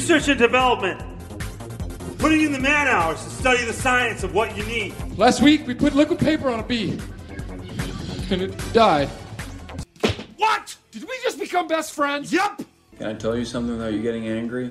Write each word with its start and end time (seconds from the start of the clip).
Research 0.00 0.28
and 0.28 0.38
development. 0.38 0.98
Putting 2.18 2.40
in 2.40 2.52
the 2.52 2.58
man 2.58 2.88
hours 2.88 3.22
to 3.22 3.28
study 3.28 3.62
the 3.66 3.72
science 3.74 4.22
of 4.22 4.32
what 4.34 4.56
you 4.56 4.64
need. 4.64 4.94
Last 5.18 5.42
week, 5.42 5.66
we 5.66 5.74
put 5.74 5.94
liquid 5.94 6.18
paper 6.18 6.48
on 6.48 6.58
a 6.58 6.62
bee. 6.62 6.98
And 8.30 8.40
it 8.40 8.72
died. 8.72 9.08
What? 10.38 10.74
Did 10.90 11.02
we 11.02 11.14
just 11.22 11.38
become 11.38 11.68
best 11.68 11.92
friends? 11.92 12.32
Yup! 12.32 12.62
Can 12.96 13.08
I 13.08 13.12
tell 13.12 13.36
you 13.36 13.44
something 13.44 13.78
though? 13.78 13.88
You're 13.88 14.02
getting 14.02 14.26
angry? 14.26 14.70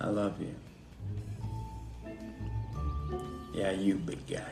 I 0.00 0.08
love 0.08 0.34
you. 0.40 0.52
Yeah, 3.54 3.70
you 3.70 3.94
big 3.94 4.26
guy. 4.26 4.42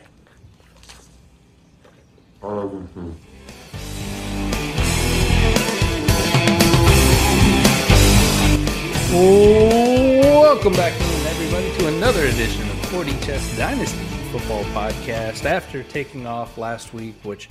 Welcome 9.12 10.72
back, 10.72 10.92
everybody, 11.28 11.72
to 11.78 11.86
another 11.86 12.24
edition 12.24 12.68
of 12.68 12.86
40 12.86 13.12
Chess 13.20 13.56
Dynasty 13.56 14.04
Football 14.32 14.64
Podcast. 14.64 15.44
After 15.44 15.84
taking 15.84 16.26
off 16.26 16.58
last 16.58 16.92
week, 16.92 17.14
which 17.22 17.48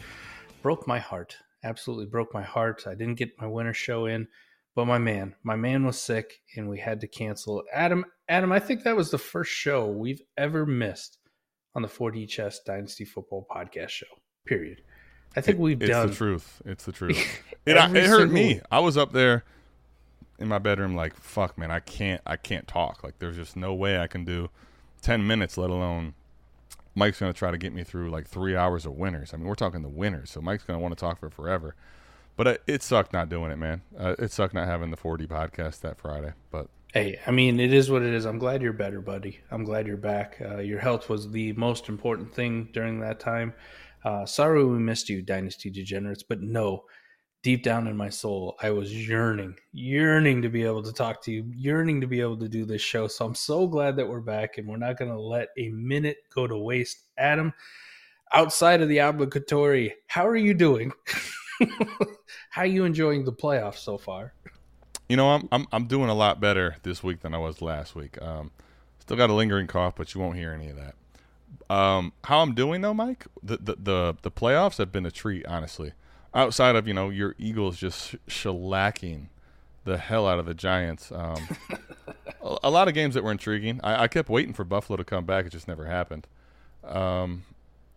broke 0.62 0.86
my 0.86 1.00
heart, 1.00 1.38
absolutely 1.64 2.08
broke 2.08 2.34
my 2.34 2.42
heart. 2.42 2.84
I 2.88 2.94
didn't 2.94 3.16
get 3.16 3.40
my 3.40 3.48
winter 3.48 3.74
show 3.74 4.06
in, 4.06 4.28
but 4.76 4.86
my 4.86 4.98
man, 4.98 5.34
my 5.44 5.56
man 5.56 5.86
was 5.86 5.98
sick, 5.98 6.42
and 6.58 6.68
we 6.68 6.78
had 6.78 7.00
to 7.00 7.08
cancel. 7.08 7.64
Adam, 7.74 8.04
Adam, 8.28 8.52
I 8.52 8.60
think 8.60 8.84
that 8.84 8.98
was 8.98 9.10
the 9.10 9.18
first 9.18 9.52
show 9.52 9.88
we've 9.88 10.22
ever 10.38 10.66
missed 10.66 11.20
on 11.74 11.84
the 11.84 11.88
40 11.88 12.28
Chess 12.28 12.60
Dynasty 12.66 13.06
Football 13.06 13.48
Podcast 13.50 13.90
show. 13.90 14.08
Period. 14.46 14.82
I 15.38 15.42
think 15.42 15.58
we've 15.58 15.82
it's 15.82 15.90
done 15.90 16.10
the 16.10 16.16
truth. 16.16 16.62
It's 16.66 16.84
the 16.84 16.92
truth. 16.92 17.18
it, 17.66 17.78
it 17.78 18.08
hurt 18.08 18.30
me. 18.30 18.60
I 18.70 18.80
was 18.80 18.98
up 18.98 19.14
there 19.14 19.46
in 20.40 20.48
my 20.48 20.60
bedroom 20.60 20.96
like, 20.96 21.16
fuck, 21.16 21.58
man, 21.58 21.72
I 21.72 21.80
can't, 21.80 22.22
I 22.26 22.36
can't 22.38 22.68
talk. 22.68 23.04
Like, 23.04 23.20
there's 23.20 23.36
just 23.36 23.56
no 23.56 23.74
way 23.74 24.00
I 24.00 24.08
can 24.08 24.26
do 24.26 24.50
ten 25.02 25.26
minutes, 25.26 25.58
let 25.58 25.70
alone 25.70 26.14
Mike's 26.96 27.20
gonna 27.20 27.34
try 27.34 27.52
to 27.52 27.58
get 27.58 27.74
me 27.74 27.84
through 27.84 28.10
like 28.10 28.28
three 28.28 28.56
hours 28.56 28.86
of 28.86 28.94
winners. 28.94 29.34
I 29.34 29.38
mean, 29.38 29.48
we're 29.48 29.56
talking 29.56 29.82
the 29.82 29.90
winners, 29.90 30.32
so 30.32 30.42
Mike's 30.42 30.64
gonna 30.64 30.80
want 30.80 30.98
to 30.98 31.00
talk 31.00 31.20
for 31.20 31.30
forever. 31.30 31.76
But 32.38 32.48
uh, 32.48 32.58
it 32.68 32.84
sucked 32.84 33.14
not 33.14 33.30
doing 33.30 33.52
it, 33.52 33.58
man. 33.58 33.82
Uh, 33.98 34.16
it 34.20 34.32
sucked 34.32 34.54
not 34.54 34.68
having 34.68 34.92
the 34.92 34.98
40 34.98 35.26
podcast 35.28 35.82
that 35.82 35.98
Friday. 35.98 36.34
But 36.52 36.68
Hey, 36.94 37.20
I 37.28 37.32
mean, 37.32 37.60
it 37.60 37.74
is 37.74 37.92
what 37.92 38.04
it 38.04 38.14
is. 38.14 38.24
I'm 38.24 38.40
glad 38.40 38.62
you're 38.62 38.72
better, 38.72 39.02
buddy. 39.02 39.42
I'm 39.52 39.66
glad 39.66 39.86
you're 39.86 39.98
back. 39.98 40.38
Uh, 40.42 40.60
your 40.60 40.80
health 40.80 41.10
was 41.10 41.30
the 41.30 41.52
most 41.54 41.90
important 41.90 42.34
thing 42.34 42.70
during 42.72 43.02
that 43.02 43.20
time. 43.20 43.54
Uh, 44.06 44.26
sorry 44.26 44.64
we 44.64 44.80
missed 44.80 45.10
you, 45.10 45.22
Dynasty 45.22 45.70
Degenerates, 45.70 46.24
but 46.24 46.42
no, 46.42 46.86
deep 47.46 47.62
down 47.62 47.86
in 47.86 47.96
my 47.96 48.10
soul, 48.10 48.58
I 48.64 48.72
was 48.72 48.92
yearning, 49.08 49.56
yearning 49.72 50.42
to 50.42 50.50
be 50.50 50.64
able 50.64 50.82
to 50.82 50.92
talk 50.92 51.22
to 51.26 51.32
you, 51.32 51.46
yearning 51.54 52.02
to 52.02 52.08
be 52.08 52.20
able 52.20 52.38
to 52.38 52.50
do 52.50 52.66
this 52.66 52.82
show. 52.82 53.08
So 53.08 53.24
I'm 53.24 53.36
so 53.36 53.68
glad 53.68 53.96
that 53.98 54.10
we're 54.10 54.20
back 54.20 54.58
and 54.58 54.68
we're 54.68 54.78
not 54.78 54.98
going 54.98 55.12
to 55.12 55.20
let 55.20 55.50
a 55.56 55.70
minute 55.70 56.18
go 56.34 56.48
to 56.48 56.58
waste. 56.58 57.04
Adam, 57.20 57.54
outside 58.34 58.82
of 58.82 58.90
the 58.90 58.98
obligatory, 58.98 59.94
how 60.08 60.26
are 60.26 60.36
you 60.36 60.56
doing? 60.56 60.92
how 62.50 62.64
are 62.64 62.66
you 62.66 62.84
enjoying 62.84 63.24
the 63.24 63.32
playoffs 63.32 63.78
so 63.78 64.00
far? 64.00 64.34
You 65.08 65.16
know, 65.16 65.30
I'm 65.30 65.48
I'm 65.52 65.68
I'm 65.72 65.86
doing 65.86 66.10
a 66.10 66.16
lot 66.16 66.40
better 66.42 66.78
this 66.82 67.04
week 67.04 67.20
than 67.20 67.36
I 67.36 67.38
was 67.38 67.62
last 67.62 67.94
week. 67.94 68.20
Um, 68.24 68.50
still 68.98 69.18
got 69.18 69.30
a 69.30 69.34
lingering 69.34 69.68
cough, 69.68 69.94
but 69.96 70.16
you 70.16 70.20
won't 70.20 70.36
hear 70.36 70.52
any 70.52 70.70
of 70.70 70.78
that. 70.78 70.96
Um, 71.72 72.12
how 72.24 72.40
I'm 72.40 72.56
doing 72.56 72.82
though, 72.82 72.96
Mike? 72.96 73.28
The, 73.44 73.58
the 73.58 73.76
the 73.76 74.16
the 74.24 74.32
playoffs 74.32 74.80
have 74.80 74.92
been 74.92 75.06
a 75.06 75.12
treat, 75.12 75.46
honestly. 75.46 75.94
Outside 76.36 76.76
of 76.76 76.88
you 76.88 76.94
know 76.94 77.10
your 77.10 77.34
Eagles 77.40 77.78
just 77.78 78.16
shellacking 78.28 79.28
the 79.86 79.98
hell 79.98 80.28
out 80.28 80.38
of 80.38 80.46
the 80.46 80.54
Giants. 80.54 81.12
Um, 81.12 81.48
a, 82.42 82.58
a 82.64 82.70
lot 82.70 82.88
of 82.88 82.94
games 82.94 83.14
that 83.16 83.24
were 83.24 83.32
intriguing. 83.32 83.80
I, 83.84 84.04
I 84.04 84.08
kept 84.08 84.30
waiting 84.30 84.54
for 84.54 84.66
Buffalo 84.66 84.98
to 84.98 85.04
come 85.04 85.26
back. 85.26 85.46
It 85.46 85.52
just 85.52 85.68
never 85.68 85.86
happened. 85.86 86.28
Um, 86.84 87.44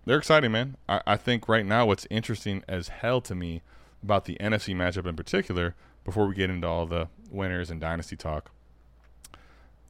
they're 0.04 0.18
exciting, 0.18 0.52
man. 0.52 0.76
I, 0.88 1.00
I 1.06 1.16
think 1.16 1.48
right 1.48 1.66
now 1.66 1.86
what's 1.86 2.06
interesting 2.10 2.62
as 2.68 2.88
hell 2.88 3.20
to 3.22 3.34
me 3.34 3.62
about 4.02 4.26
the 4.26 4.36
NFC 4.40 4.74
matchup 4.74 5.06
in 5.06 5.16
particular, 5.16 5.74
before 6.04 6.26
we 6.26 6.34
get 6.34 6.50
into 6.50 6.66
all 6.66 6.86
the 6.86 7.08
winners 7.30 7.70
and 7.70 7.80
dynasty 7.80 8.16
talk, 8.16 8.50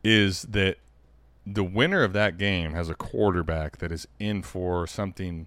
is 0.03 0.43
that 0.43 0.79
the 1.47 1.65
winner 1.65 2.03
of 2.03 2.13
that 2.13 2.39
game 2.39 2.73
has 2.73 2.89
a 2.89 2.95
quarterback 2.95 3.79
that 3.79 3.93
is 3.93 4.09
in 4.19 4.43
for 4.43 4.87
something 4.87 5.47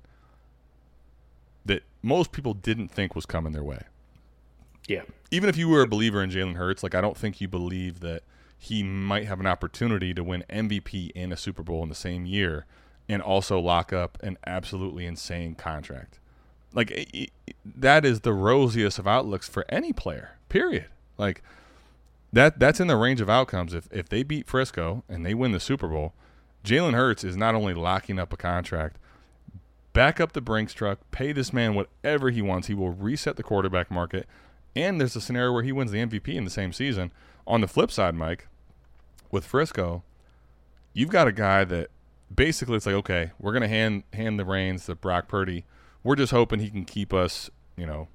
that 1.66 1.83
most 2.01 2.31
people 2.31 2.53
didn't 2.53 2.89
think 2.89 3.16
was 3.16 3.25
coming 3.25 3.53
their 3.53 3.63
way. 3.63 3.83
Yeah. 4.88 5.03
Even 5.29 5.49
if 5.49 5.57
you 5.57 5.69
were 5.69 5.81
a 5.81 5.88
believer 5.88 6.23
in 6.23 6.29
Jalen 6.31 6.55
Hurts, 6.55 6.83
like 6.83 6.95
I 6.95 7.01
don't 7.01 7.17
think 7.17 7.39
you 7.39 7.47
believe 7.47 7.99
that 8.01 8.23
he 8.57 8.83
might 8.83 9.25
have 9.27 9.39
an 9.39 9.47
opportunity 9.47 10.13
to 10.13 10.23
win 10.23 10.44
MVP 10.49 11.11
and 11.16 11.31
a 11.33 11.38
Super 11.38 11.63
Bowl 11.63 11.81
in 11.83 11.89
the 11.89 11.95
same 11.95 12.25
year 12.25 12.66
and 13.09 13.22
also 13.22 13.59
lock 13.59 13.91
up 13.94 14.17
an 14.22 14.38
absolutely 14.45 15.05
insane 15.05 15.55
contract. 15.55 16.19
Like 16.73 16.91
i- 16.91 17.05
i- 17.16 17.53
that 17.66 18.05
is 18.05 18.22
the 18.22 18.33
rosiest 18.33 18.99
of 18.99 19.07
outlooks 19.07 19.47
for 19.49 19.66
any 19.69 19.93
player. 19.93 20.38
Period. 20.49 20.85
Like 21.17 21.41
that 22.33 22.59
that's 22.59 22.79
in 22.79 22.88
the 22.88 22.95
range 22.97 23.22
of 23.22 23.29
outcomes. 23.29 23.73
If 23.73 23.88
if 23.91 24.09
they 24.09 24.23
beat 24.23 24.47
Frisco 24.47 25.03
and 25.09 25.25
they 25.25 25.33
win 25.33 25.51
the 25.51 25.59
Super 25.59 25.88
Bowl, 25.88 26.13
Jalen 26.63 26.93
Hurts 26.93 27.23
is 27.23 27.35
not 27.35 27.55
only 27.55 27.73
locking 27.73 28.19
up 28.19 28.31
a 28.33 28.38
contract, 28.38 28.97
back 29.94 30.19
up 30.19 30.34
the 30.34 30.41
Brinks 30.41 30.74
truck, 30.74 31.00
pay 31.12 31.31
this 31.31 31.53
man 31.53 31.75
whatever 31.75 32.29
he 32.29 32.41
wants. 32.41 32.68
He 32.68 32.74
will 32.74 32.91
reset 32.91 33.35
the 33.35 33.44
quarterback 33.44 33.91
market, 33.91 34.28
and 34.75 35.00
there's 35.00 35.16
a 35.16 35.22
scenario 35.22 35.52
where 35.52 35.63
he 35.63 35.72
wins 35.72 35.91
the 35.91 36.00
MVP 36.00 36.29
in 36.29 36.44
the 36.46 36.50
same 36.50 36.74
season. 36.74 37.12
On 37.47 37.62
the 37.62 37.68
flip 37.68 37.91
side, 37.91 38.16
Mike, 38.16 38.47
with 39.31 39.46
Frisco, 39.46 40.03
you've 40.93 41.09
got 41.09 41.28
a 41.28 41.32
guy 41.32 41.64
that 41.66 41.90
basically 42.34 42.76
it's 42.76 42.85
like, 42.85 42.96
okay, 42.96 43.32
we're 43.40 43.53
gonna 43.53 43.67
hand 43.67 44.03
hand 44.14 44.40
the 44.40 44.46
reins 44.46 44.85
to 44.85 44.96
Brock 44.96 45.28
Purdy. 45.28 45.66
We're 46.03 46.16
just 46.16 46.32
hoping 46.32 46.59
he 46.59 46.70
can 46.70 46.85
keep 46.85 47.14
us, 47.14 47.49
you 47.76 47.85
know, 47.85 48.08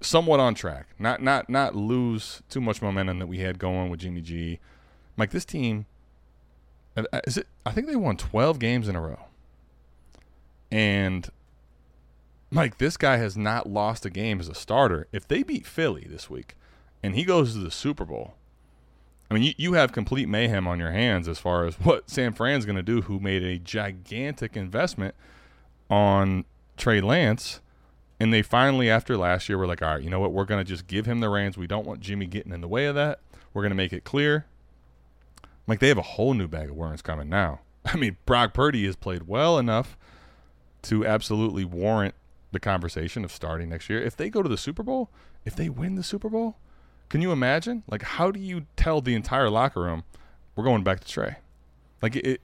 somewhat 0.00 0.40
on 0.40 0.54
track. 0.54 0.88
Not 0.98 1.22
not 1.22 1.48
not 1.48 1.74
lose 1.74 2.42
too 2.48 2.60
much 2.60 2.82
momentum 2.82 3.18
that 3.18 3.26
we 3.26 3.38
had 3.38 3.58
going 3.58 3.90
with 3.90 4.00
Jimmy 4.00 4.20
G. 4.20 4.60
Like 5.16 5.30
this 5.30 5.44
team, 5.44 5.86
uh, 6.96 7.04
is 7.26 7.36
it? 7.36 7.46
I 7.66 7.72
think 7.72 7.86
they 7.86 7.96
won 7.96 8.16
twelve 8.16 8.58
games 8.58 8.88
in 8.88 8.96
a 8.96 9.00
row, 9.00 9.26
and 10.70 11.28
Mike, 12.50 12.78
this 12.78 12.96
guy 12.96 13.18
has 13.18 13.36
not 13.36 13.68
lost 13.68 14.06
a 14.06 14.10
game 14.10 14.40
as 14.40 14.48
a 14.48 14.54
starter. 14.54 15.06
If 15.12 15.28
they 15.28 15.42
beat 15.42 15.66
Philly 15.66 16.06
this 16.08 16.30
week, 16.30 16.54
and 17.02 17.14
he 17.14 17.24
goes 17.24 17.52
to 17.52 17.58
the 17.58 17.70
Super 17.70 18.04
Bowl, 18.04 18.34
I 19.30 19.34
mean, 19.34 19.42
you, 19.42 19.52
you 19.58 19.72
have 19.74 19.92
complete 19.92 20.28
mayhem 20.28 20.66
on 20.66 20.78
your 20.78 20.90
hands 20.90 21.28
as 21.28 21.38
far 21.38 21.66
as 21.66 21.74
what 21.80 22.08
San 22.08 22.32
Fran's 22.32 22.64
going 22.64 22.76
to 22.76 22.82
do, 22.82 23.02
who 23.02 23.20
made 23.20 23.42
a 23.42 23.58
gigantic 23.58 24.56
investment 24.56 25.14
on 25.90 26.44
Trey 26.76 27.00
Lance. 27.00 27.60
And 28.20 28.32
they 28.32 28.42
finally, 28.42 28.90
after 28.90 29.16
last 29.16 29.48
year, 29.48 29.58
were 29.58 29.66
like, 29.66 29.82
all 29.82 29.94
right, 29.94 30.02
you 30.02 30.10
know 30.10 30.18
what? 30.18 30.32
We're 30.32 30.44
going 30.44 30.64
to 30.64 30.68
just 30.68 30.86
give 30.86 31.06
him 31.06 31.20
the 31.20 31.28
reins. 31.28 31.56
We 31.56 31.66
don't 31.66 31.86
want 31.86 32.00
Jimmy 32.00 32.26
getting 32.26 32.52
in 32.52 32.62
the 32.62 32.68
way 32.68 32.86
of 32.86 32.94
that. 32.96 33.20
We're 33.52 33.62
going 33.62 33.70
to 33.70 33.76
make 33.76 33.92
it 33.92 34.04
clear 34.04 34.46
Like 35.66 35.80
they 35.80 35.88
have 35.88 35.98
a 35.98 36.02
whole 36.02 36.34
new 36.34 36.48
bag 36.48 36.70
of 36.70 36.76
worms 36.76 37.02
coming 37.02 37.28
now. 37.28 37.60
I 37.84 37.96
mean, 37.96 38.16
Brock 38.26 38.54
Purdy 38.54 38.86
has 38.86 38.96
played 38.96 39.28
well 39.28 39.58
enough 39.58 39.96
to 40.82 41.06
absolutely 41.06 41.64
warrant 41.64 42.14
the 42.52 42.60
conversation 42.60 43.24
of 43.24 43.32
starting 43.32 43.68
next 43.68 43.90
year. 43.90 44.02
If 44.02 44.16
they 44.16 44.30
go 44.30 44.42
to 44.42 44.48
the 44.48 44.56
Super 44.56 44.82
Bowl, 44.82 45.10
if 45.44 45.54
they 45.54 45.68
win 45.68 45.96
the 45.96 46.02
Super 46.02 46.28
Bowl, 46.28 46.56
can 47.08 47.20
you 47.20 47.32
imagine? 47.32 47.84
Like, 47.88 48.02
how 48.02 48.30
do 48.30 48.40
you 48.40 48.66
tell 48.76 49.00
the 49.00 49.14
entire 49.14 49.50
locker 49.50 49.80
room 49.82 50.04
we're 50.54 50.64
going 50.64 50.84
back 50.84 51.00
to 51.00 51.08
Trey? 51.08 51.36
Like 52.02 52.16
it, 52.16 52.40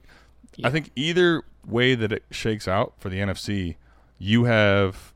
I 0.63 0.69
think 0.69 0.91
either 0.95 1.43
way 1.65 1.95
that 1.95 2.11
it 2.11 2.23
shakes 2.31 2.67
out 2.67 2.93
for 2.97 3.09
the 3.09 3.19
NFC, 3.19 3.75
you 4.17 4.45
have 4.45 5.13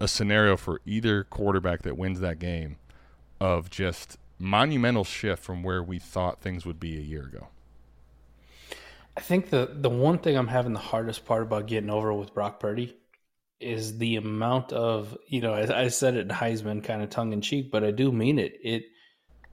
a 0.00 0.08
scenario 0.08 0.56
for 0.56 0.80
either 0.84 1.24
quarterback 1.24 1.82
that 1.82 1.96
wins 1.96 2.20
that 2.20 2.38
game 2.38 2.76
of 3.40 3.70
just 3.70 4.18
monumental 4.38 5.04
shift 5.04 5.42
from 5.42 5.62
where 5.62 5.82
we 5.82 5.98
thought 5.98 6.40
things 6.40 6.66
would 6.66 6.80
be 6.80 6.96
a 6.96 7.00
year 7.00 7.22
ago. 7.22 7.48
I 9.16 9.20
think 9.20 9.50
the 9.50 9.70
the 9.72 9.90
one 9.90 10.18
thing 10.18 10.36
I'm 10.36 10.48
having 10.48 10.72
the 10.72 10.78
hardest 10.78 11.24
part 11.24 11.42
about 11.42 11.66
getting 11.66 11.90
over 11.90 12.12
with 12.12 12.34
Brock 12.34 12.58
Purdy 12.58 12.96
is 13.60 13.98
the 13.98 14.16
amount 14.16 14.72
of 14.72 15.16
you 15.28 15.40
know 15.40 15.54
I, 15.54 15.84
I 15.84 15.88
said 15.88 16.16
it 16.16 16.20
in 16.22 16.28
Heisman 16.28 16.82
kind 16.82 17.02
of 17.02 17.10
tongue 17.10 17.32
in 17.32 17.40
cheek, 17.40 17.70
but 17.70 17.84
I 17.84 17.90
do 17.90 18.10
mean 18.10 18.38
it. 18.38 18.58
It 18.62 18.84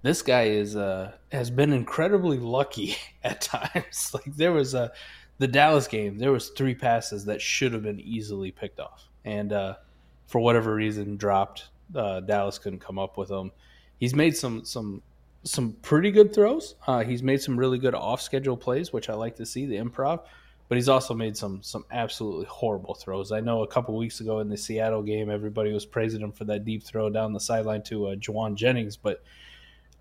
this 0.01 0.21
guy 0.21 0.43
is 0.45 0.75
uh 0.75 1.11
has 1.31 1.51
been 1.51 1.73
incredibly 1.73 2.37
lucky 2.39 2.95
at 3.23 3.41
times. 3.41 4.11
like 4.13 4.35
there 4.35 4.51
was 4.51 4.73
a 4.73 4.91
the 5.37 5.47
Dallas 5.47 5.87
game, 5.87 6.19
there 6.19 6.31
was 6.31 6.49
three 6.49 6.75
passes 6.75 7.25
that 7.25 7.41
should 7.41 7.73
have 7.73 7.81
been 7.81 7.99
easily 7.99 8.51
picked 8.51 8.79
off, 8.79 9.09
and 9.25 9.51
uh, 9.51 9.75
for 10.27 10.39
whatever 10.39 10.73
reason 10.75 11.17
dropped. 11.17 11.69
Uh, 11.93 12.21
Dallas 12.21 12.57
couldn't 12.57 12.79
come 12.79 12.97
up 12.97 13.17
with 13.17 13.29
them. 13.29 13.51
He's 13.97 14.15
made 14.15 14.37
some 14.37 14.63
some 14.65 15.01
some 15.43 15.73
pretty 15.81 16.11
good 16.11 16.33
throws. 16.33 16.75
Uh, 16.85 17.03
he's 17.03 17.23
made 17.23 17.41
some 17.41 17.57
really 17.57 17.77
good 17.77 17.95
off 17.95 18.21
schedule 18.21 18.57
plays, 18.57 18.93
which 18.93 19.09
I 19.09 19.13
like 19.13 19.35
to 19.37 19.45
see 19.45 19.65
the 19.65 19.77
improv. 19.77 20.23
But 20.67 20.77
he's 20.77 20.87
also 20.87 21.13
made 21.13 21.35
some 21.35 21.61
some 21.61 21.83
absolutely 21.91 22.45
horrible 22.45 22.93
throws. 22.93 23.33
I 23.33 23.41
know 23.41 23.61
a 23.61 23.67
couple 23.67 23.97
weeks 23.97 24.21
ago 24.21 24.39
in 24.39 24.47
the 24.47 24.55
Seattle 24.55 25.03
game, 25.03 25.29
everybody 25.29 25.73
was 25.73 25.85
praising 25.85 26.21
him 26.21 26.31
for 26.31 26.45
that 26.45 26.63
deep 26.63 26.83
throw 26.83 27.09
down 27.09 27.33
the 27.33 27.41
sideline 27.41 27.83
to 27.83 28.07
uh, 28.07 28.15
Jauan 28.15 28.55
Jennings, 28.55 28.95
but 28.95 29.21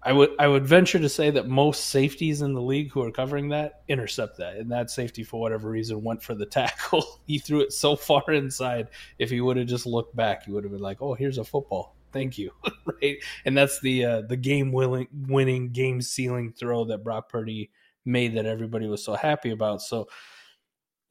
I 0.03 0.13
would 0.13 0.31
I 0.39 0.47
would 0.47 0.67
venture 0.67 0.99
to 0.99 1.09
say 1.09 1.31
that 1.31 1.49
most 1.49 1.87
safeties 1.87 2.41
in 2.41 2.55
the 2.55 2.63
league 2.63 2.91
who 2.93 3.03
are 3.03 3.11
covering 3.11 3.49
that 3.49 3.83
intercept 3.89 4.39
that, 4.39 4.57
and 4.57 4.71
that 4.71 4.91
safety 4.91 5.25
for 5.25 5.41
whatever 5.41 5.69
reason 5.69 6.03
went 6.03 6.23
for 6.23 6.35
the 6.35 6.47
tackle. 6.61 7.21
he 7.27 7.39
threw 7.39 7.61
it 7.61 7.73
so 7.73 7.97
far 7.97 8.23
inside. 8.31 8.89
If 9.19 9.31
he 9.31 9.41
would 9.41 9.57
have 9.57 9.67
just 9.67 9.87
looked 9.87 10.15
back, 10.15 10.45
he 10.45 10.53
would 10.53 10.65
have 10.65 10.73
been 10.73 10.81
like, 10.81 11.03
"Oh, 11.03 11.15
here's 11.15 11.39
a 11.39 11.45
football. 11.45 11.97
Thank 12.13 12.39
you." 12.39 12.53
right, 13.03 13.17
and 13.45 13.57
that's 13.57 13.81
the 13.81 14.05
uh, 14.05 14.21
the 14.23 14.37
game 14.37 14.73
winning 14.73 15.09
winning 15.13 15.71
game 15.71 16.01
sealing 16.01 16.53
throw 16.53 16.85
that 16.87 17.05
Brock 17.05 17.29
Purdy 17.29 17.71
made 18.05 18.35
that 18.37 18.47
everybody 18.47 18.87
was 18.87 19.05
so 19.05 19.15
happy 19.15 19.51
about. 19.51 19.83
So. 19.83 20.09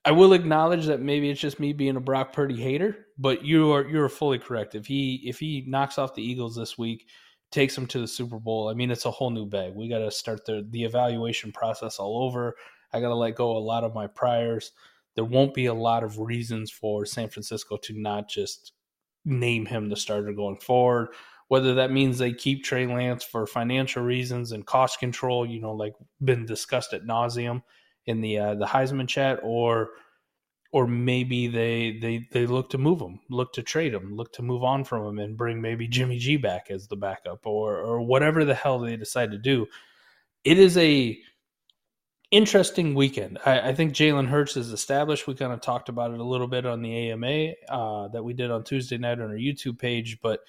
I 0.05 0.11
will 0.11 0.31
acknowledge 0.31 0.85
that 0.85 1.01
maybe 1.01 1.29
it's 1.29 1.41
just 1.41 1.59
me 1.59 1.73
being 1.73 1.97
a 1.97 1.99
Brock 1.99 2.31
Purdy 2.31 2.55
hater, 2.55 3.07
but 3.17 3.43
you 3.43 3.73
are 3.73 3.85
you're 3.85 4.07
fully 4.07 4.39
correct. 4.39 4.73
If 4.73 4.87
he 4.87 5.21
if 5.25 5.39
he 5.39 5.65
knocks 5.67 5.97
off 5.97 6.15
the 6.15 6.23
Eagles 6.23 6.55
this 6.55 6.77
week, 6.77 7.05
takes 7.51 7.75
them 7.75 7.87
to 7.87 7.99
the 7.99 8.07
Super 8.07 8.39
Bowl, 8.39 8.69
I 8.69 8.73
mean, 8.73 8.91
it's 8.91 9.05
a 9.05 9.11
whole 9.11 9.29
new 9.29 9.45
bag. 9.45 9.73
We 9.73 9.89
got 9.89 9.99
to 9.99 10.11
start 10.11 10.45
the 10.45 10.65
the 10.69 10.83
evaluation 10.83 11.51
process 11.51 11.99
all 11.99 12.23
over. 12.23 12.55
I 12.93 12.99
got 12.99 13.09
to 13.09 13.15
let 13.15 13.35
go 13.35 13.55
a 13.55 13.59
lot 13.59 13.83
of 13.83 13.93
my 13.93 14.07
priors. 14.07 14.71
There 15.15 15.25
won't 15.25 15.53
be 15.53 15.65
a 15.65 15.73
lot 15.73 16.03
of 16.03 16.19
reasons 16.19 16.71
for 16.71 17.05
San 17.05 17.29
Francisco 17.29 17.77
to 17.77 17.99
not 17.99 18.29
just 18.29 18.73
name 19.25 19.65
him 19.65 19.89
the 19.89 19.95
starter 19.95 20.33
going 20.33 20.57
forward. 20.57 21.09
Whether 21.47 21.73
that 21.75 21.91
means 21.91 22.17
they 22.17 22.31
keep 22.31 22.63
Trey 22.63 22.85
Lance 22.85 23.23
for 23.23 23.47
financial 23.47 24.03
reasons 24.03 24.51
and 24.51 24.65
cost 24.65 24.99
control, 24.99 25.45
you 25.45 25.59
know, 25.59 25.73
like 25.73 25.95
been 26.23 26.45
discussed 26.45 26.93
at 26.93 27.05
nauseum 27.05 27.63
in 28.05 28.21
the 28.21 28.37
uh, 28.37 28.55
the 28.55 28.65
Heisman 28.65 29.07
chat, 29.07 29.39
or 29.41 29.89
or 30.71 30.85
maybe 30.85 31.47
they 31.47 31.97
they 31.99 32.27
they 32.31 32.45
look 32.45 32.69
to 32.69 32.77
move 32.77 33.01
him, 33.01 33.19
look 33.29 33.53
to 33.53 33.63
trade 33.63 33.93
him, 33.93 34.15
look 34.15 34.31
to 34.33 34.43
move 34.43 34.63
on 34.63 34.83
from 34.83 35.05
him, 35.05 35.19
and 35.19 35.35
bring 35.35 35.59
maybe 35.59 35.87
Jimmy 35.87 36.19
G 36.19 36.37
back 36.37 36.67
as 36.69 36.87
the 36.87 36.95
backup, 36.95 37.45
or 37.47 37.77
or 37.77 38.01
whatever 38.01 38.45
the 38.45 38.53
hell 38.53 38.79
they 38.79 38.95
decide 38.95 39.31
to 39.31 39.39
do. 39.39 39.65
It 40.43 40.59
is 40.59 40.77
a 40.77 41.17
interesting 42.31 42.95
weekend. 42.95 43.39
I, 43.45 43.69
I 43.69 43.73
think 43.73 43.93
Jalen 43.93 44.27
Hurts 44.27 44.57
is 44.57 44.71
established. 44.71 45.27
We 45.27 45.35
kind 45.35 45.53
of 45.53 45.61
talked 45.61 45.89
about 45.89 46.11
it 46.11 46.19
a 46.19 46.23
little 46.23 46.47
bit 46.47 46.65
on 46.65 46.81
the 46.81 47.11
AMA 47.11 47.53
uh, 47.69 48.07
that 48.09 48.23
we 48.23 48.33
did 48.33 48.51
on 48.51 48.63
Tuesday 48.63 48.97
night 48.97 49.19
on 49.19 49.29
our 49.29 49.37
YouTube 49.37 49.79
page, 49.79 50.19
but 50.21 50.41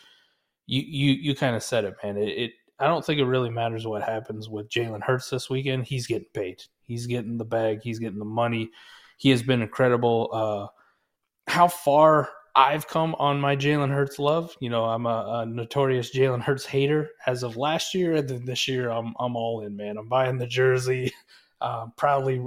you 0.66 0.82
you 0.82 1.12
you 1.12 1.34
kind 1.34 1.56
of 1.56 1.62
said 1.62 1.84
it, 1.84 1.96
man. 2.02 2.16
It, 2.16 2.28
it 2.28 2.50
I 2.78 2.86
don't 2.86 3.04
think 3.04 3.20
it 3.20 3.26
really 3.26 3.50
matters 3.50 3.86
what 3.86 4.02
happens 4.02 4.48
with 4.48 4.70
Jalen 4.70 5.02
Hurts 5.02 5.30
this 5.30 5.50
weekend. 5.50 5.84
He's 5.84 6.06
getting 6.06 6.28
paid. 6.32 6.62
He's 6.82 7.06
getting 7.06 7.36
the 7.36 7.44
bag. 7.44 7.80
He's 7.82 7.98
getting 7.98 8.18
the 8.18 8.24
money. 8.24 8.70
He 9.18 9.30
has 9.30 9.42
been 9.42 9.60
incredible. 9.60 10.30
Uh, 10.32 10.66
how 11.50 11.68
far 11.68 12.30
I've 12.54 12.88
come 12.88 13.14
on 13.18 13.40
my 13.40 13.54
Jalen 13.56 13.90
Hurts 13.90 14.18
love. 14.18 14.56
You 14.60 14.70
know, 14.70 14.84
I'm 14.84 15.06
a, 15.06 15.42
a 15.42 15.46
notorious 15.46 16.14
Jalen 16.14 16.42
Hurts 16.42 16.64
hater 16.64 17.10
as 17.26 17.42
of 17.42 17.56
last 17.56 17.94
year, 17.94 18.14
and 18.14 18.28
then 18.28 18.44
this 18.44 18.66
year 18.66 18.90
I'm 18.90 19.14
I'm 19.18 19.36
all 19.36 19.62
in, 19.62 19.76
man. 19.76 19.98
I'm 19.98 20.08
buying 20.08 20.38
the 20.38 20.46
jersey, 20.46 21.12
uh, 21.60 21.86
proudly 21.96 22.46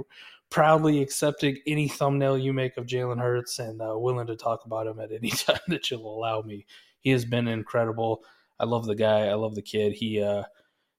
proudly 0.50 1.02
accepting 1.02 1.58
any 1.66 1.88
thumbnail 1.88 2.38
you 2.38 2.52
make 2.52 2.76
of 2.76 2.86
Jalen 2.86 3.20
Hurts, 3.20 3.58
and 3.58 3.82
uh, 3.82 3.94
willing 3.96 4.26
to 4.28 4.36
talk 4.36 4.64
about 4.64 4.86
him 4.86 5.00
at 5.00 5.12
any 5.12 5.30
time 5.30 5.58
that 5.68 5.90
you'll 5.90 6.16
allow 6.16 6.42
me. 6.42 6.66
He 7.00 7.10
has 7.10 7.24
been 7.24 7.48
incredible. 7.48 8.22
I 8.60 8.64
love 8.64 8.86
the 8.86 8.94
guy. 8.94 9.26
I 9.26 9.34
love 9.34 9.54
the 9.54 9.62
kid. 9.62 9.94
He 9.94 10.22
uh, 10.22 10.44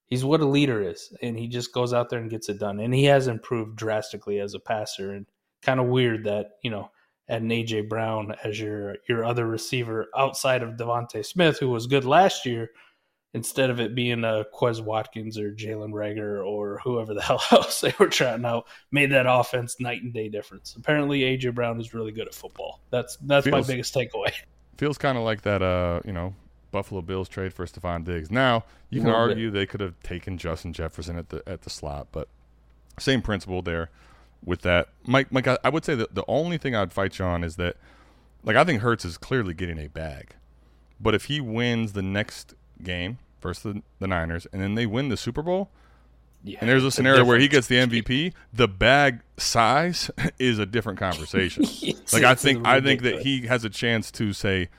he's 0.08 0.26
what 0.26 0.42
a 0.42 0.46
leader 0.46 0.82
is, 0.82 1.16
and 1.22 1.38
he 1.38 1.48
just 1.48 1.74
goes 1.74 1.94
out 1.94 2.10
there 2.10 2.20
and 2.20 2.30
gets 2.30 2.50
it 2.50 2.60
done. 2.60 2.80
And 2.80 2.94
he 2.94 3.06
has 3.06 3.28
improved 3.28 3.78
drastically 3.78 4.40
as 4.40 4.54
a 4.54 4.60
passer. 4.60 5.14
And 5.14 5.26
kind 5.62 5.80
of 5.80 5.88
weird 5.88 6.24
that 6.26 6.52
you 6.62 6.70
know 6.70 6.92
an 7.28 7.50
AJ 7.50 7.90
Brown 7.90 8.36
as 8.44 8.60
your 8.60 8.98
your 9.10 9.26
other 9.26 9.48
receiver 9.48 10.08
outside 10.18 10.64
of 10.64 10.78
DeVonta 10.78 11.26
Smith, 11.26 11.60
who 11.60 11.70
was 11.70 11.88
good 11.88 12.06
last 12.06 12.46
year, 12.46 12.70
instead 13.36 13.70
of 13.70 13.82
it 13.82 13.94
being 13.94 14.24
a 14.24 14.46
Quez 14.54 14.82
Watkins 14.82 15.38
or 15.38 15.52
Jalen 15.52 15.92
Reagor 15.92 16.44
or 16.48 16.80
whoever 16.84 17.14
the 17.14 17.22
hell 17.22 17.42
else 17.52 17.82
they 17.82 17.94
were 18.00 18.08
trying 18.08 18.46
out, 18.46 18.66
made 18.92 19.12
that 19.12 19.26
offense 19.28 19.80
night 19.80 20.02
and 20.02 20.14
day 20.14 20.30
difference. 20.30 20.74
Apparently, 20.76 21.20
AJ 21.20 21.54
Brown 21.54 21.80
is 21.80 21.94
really 21.94 22.14
good 22.14 22.28
at 22.28 22.34
football. 22.34 22.80
That's 22.90 23.18
that's 23.18 23.46
feels, 23.46 23.68
my 23.68 23.74
biggest 23.74 23.94
takeaway. 23.94 24.32
Feels 24.78 24.98
kind 24.98 25.18
of 25.18 25.24
like 25.24 25.44
that, 25.44 25.62
uh, 25.62 26.02
you 26.04 26.12
know, 26.12 26.36
Buffalo 26.72 27.02
Bills 27.02 27.30
trade 27.30 27.54
for 27.54 27.66
Stefon 27.66 28.04
Diggs. 28.04 28.30
Now 28.30 28.66
you 28.90 29.00
can 29.00 29.10
argue 29.10 29.50
bit. 29.50 29.58
they 29.58 29.66
could 29.66 29.80
have 29.80 29.98
taken 30.02 30.38
Justin 30.38 30.74
Jefferson 30.74 31.18
at 31.18 31.30
the 31.30 31.42
at 31.48 31.62
the 31.62 31.70
slot, 31.70 32.08
but 32.12 32.28
same 33.00 33.22
principle 33.22 33.62
there 33.62 33.90
with 34.44 34.62
that. 34.62 34.90
Mike, 35.06 35.32
Mike, 35.32 35.48
I, 35.48 35.58
I 35.64 35.70
would 35.70 35.86
say 35.86 35.96
that 35.96 36.16
the 36.16 36.26
only 36.28 36.58
thing 36.58 36.76
I'd 36.76 36.92
fight 36.92 37.20
you 37.20 37.26
on 37.26 37.44
is 37.44 37.56
that, 37.56 37.78
like, 38.44 38.56
I 38.56 38.64
think 38.66 38.82
Hurts 38.82 39.06
is 39.06 39.18
clearly 39.18 39.54
getting 39.54 39.80
a 39.80 39.88
bag, 39.88 40.36
but 41.00 41.16
if 41.16 41.26
he 41.26 41.40
wins 41.40 41.94
the 41.94 42.02
next 42.02 42.54
game 42.84 43.18
versus 43.46 43.64
the, 43.64 43.82
the 44.00 44.08
Niners 44.08 44.48
and 44.52 44.62
then 44.62 44.76
they 44.76 44.86
win 44.86 45.10
the 45.10 45.18
Super 45.18 45.42
Bowl, 45.42 45.70
yeah, 46.46 46.60
and 46.62 46.70
there's 46.70 46.84
a 46.84 46.92
scenario 46.92 47.26
where 47.26 47.40
he 47.40 47.48
gets 47.48 47.66
the 47.66 47.76
MVP, 47.76 48.32
the 48.54 48.68
bag 48.68 49.22
size 49.38 50.12
is 50.40 50.60
a 50.60 50.66
different 50.66 51.00
conversation. 51.00 51.64
like 52.14 52.24
I 52.24 52.36
think 52.36 52.66
I 52.68 52.80
think 52.80 53.02
that 53.02 53.22
he 53.24 53.48
has 53.48 53.64
a 53.64 53.70
chance 53.70 54.12
to 54.12 54.32
say, 54.32 54.70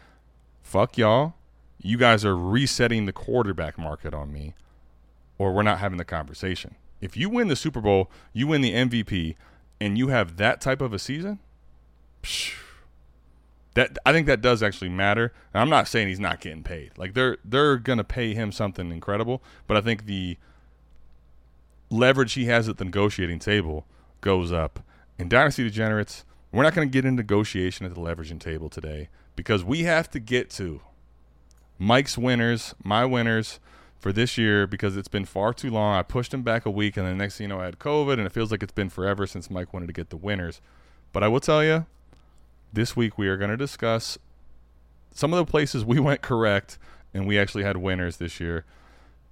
"Fuck 0.62 0.96
y'all, 0.96 1.34
you 1.82 1.96
guys 1.98 2.24
are 2.24 2.36
resetting 2.36 3.06
the 3.06 3.12
quarterback 3.12 3.78
market 3.78 4.14
on 4.14 4.32
me, 4.32 4.54
or 5.38 5.52
we're 5.52 5.64
not 5.64 5.78
having 5.78 5.98
the 5.98 6.04
conversation." 6.04 6.76
If 7.00 7.16
you 7.16 7.28
win 7.28 7.48
the 7.48 7.56
Super 7.56 7.80
Bowl, 7.80 8.10
you 8.32 8.46
win 8.46 8.60
the 8.60 8.72
MVP, 8.72 9.34
and 9.80 9.98
you 9.98 10.08
have 10.08 10.36
that 10.36 10.60
type 10.60 10.80
of 10.80 10.92
a 10.92 11.00
season, 11.00 11.40
psh, 12.22 12.54
that 13.76 13.98
I 14.06 14.12
think 14.12 14.26
that 14.26 14.40
does 14.40 14.62
actually 14.62 14.88
matter. 14.88 15.34
And 15.52 15.60
I'm 15.60 15.68
not 15.68 15.86
saying 15.86 16.08
he's 16.08 16.18
not 16.18 16.40
getting 16.40 16.62
paid. 16.62 16.92
Like 16.96 17.12
they're 17.12 17.36
they're 17.44 17.76
gonna 17.76 18.04
pay 18.04 18.32
him 18.32 18.50
something 18.50 18.90
incredible, 18.90 19.42
but 19.66 19.76
I 19.76 19.82
think 19.82 20.06
the 20.06 20.38
leverage 21.90 22.32
he 22.32 22.46
has 22.46 22.68
at 22.70 22.78
the 22.78 22.86
negotiating 22.86 23.38
table 23.38 23.86
goes 24.22 24.50
up. 24.50 24.80
In 25.18 25.28
Dynasty 25.28 25.62
Degenerates, 25.62 26.24
we're 26.50 26.62
not 26.62 26.72
to 26.74 26.86
get 26.86 27.04
into 27.04 27.22
negotiation 27.22 27.84
at 27.84 27.94
the 27.94 28.00
leveraging 28.00 28.40
table 28.40 28.70
today 28.70 29.10
because 29.36 29.62
we 29.62 29.82
have 29.82 30.10
to 30.10 30.18
get 30.18 30.48
to 30.50 30.80
Mike's 31.78 32.16
winners, 32.16 32.74
my 32.82 33.04
winners, 33.04 33.60
for 33.98 34.10
this 34.10 34.38
year 34.38 34.66
because 34.66 34.96
it's 34.96 35.08
been 35.08 35.26
far 35.26 35.52
too 35.52 35.70
long. 35.70 35.94
I 35.94 36.02
pushed 36.02 36.32
him 36.32 36.42
back 36.42 36.64
a 36.64 36.70
week, 36.70 36.96
and 36.96 37.06
the 37.06 37.14
next 37.14 37.36
thing 37.36 37.44
you 37.44 37.48
know, 37.48 37.60
I 37.60 37.66
had 37.66 37.78
COVID, 37.78 38.14
and 38.14 38.22
it 38.22 38.32
feels 38.32 38.50
like 38.50 38.62
it's 38.62 38.72
been 38.72 38.88
forever 38.88 39.26
since 39.26 39.50
Mike 39.50 39.74
wanted 39.74 39.88
to 39.88 39.92
get 39.92 40.08
the 40.08 40.16
winners. 40.16 40.62
But 41.12 41.22
I 41.22 41.28
will 41.28 41.40
tell 41.40 41.62
you, 41.62 41.84
this 42.72 42.96
week 42.96 43.18
we 43.18 43.28
are 43.28 43.36
going 43.36 43.50
to 43.50 43.56
discuss 43.56 44.18
some 45.12 45.32
of 45.32 45.38
the 45.38 45.50
places 45.50 45.84
we 45.84 45.98
went 45.98 46.22
correct, 46.22 46.78
and 47.14 47.26
we 47.26 47.38
actually 47.38 47.64
had 47.64 47.78
winners 47.78 48.18
this 48.18 48.40
year. 48.40 48.64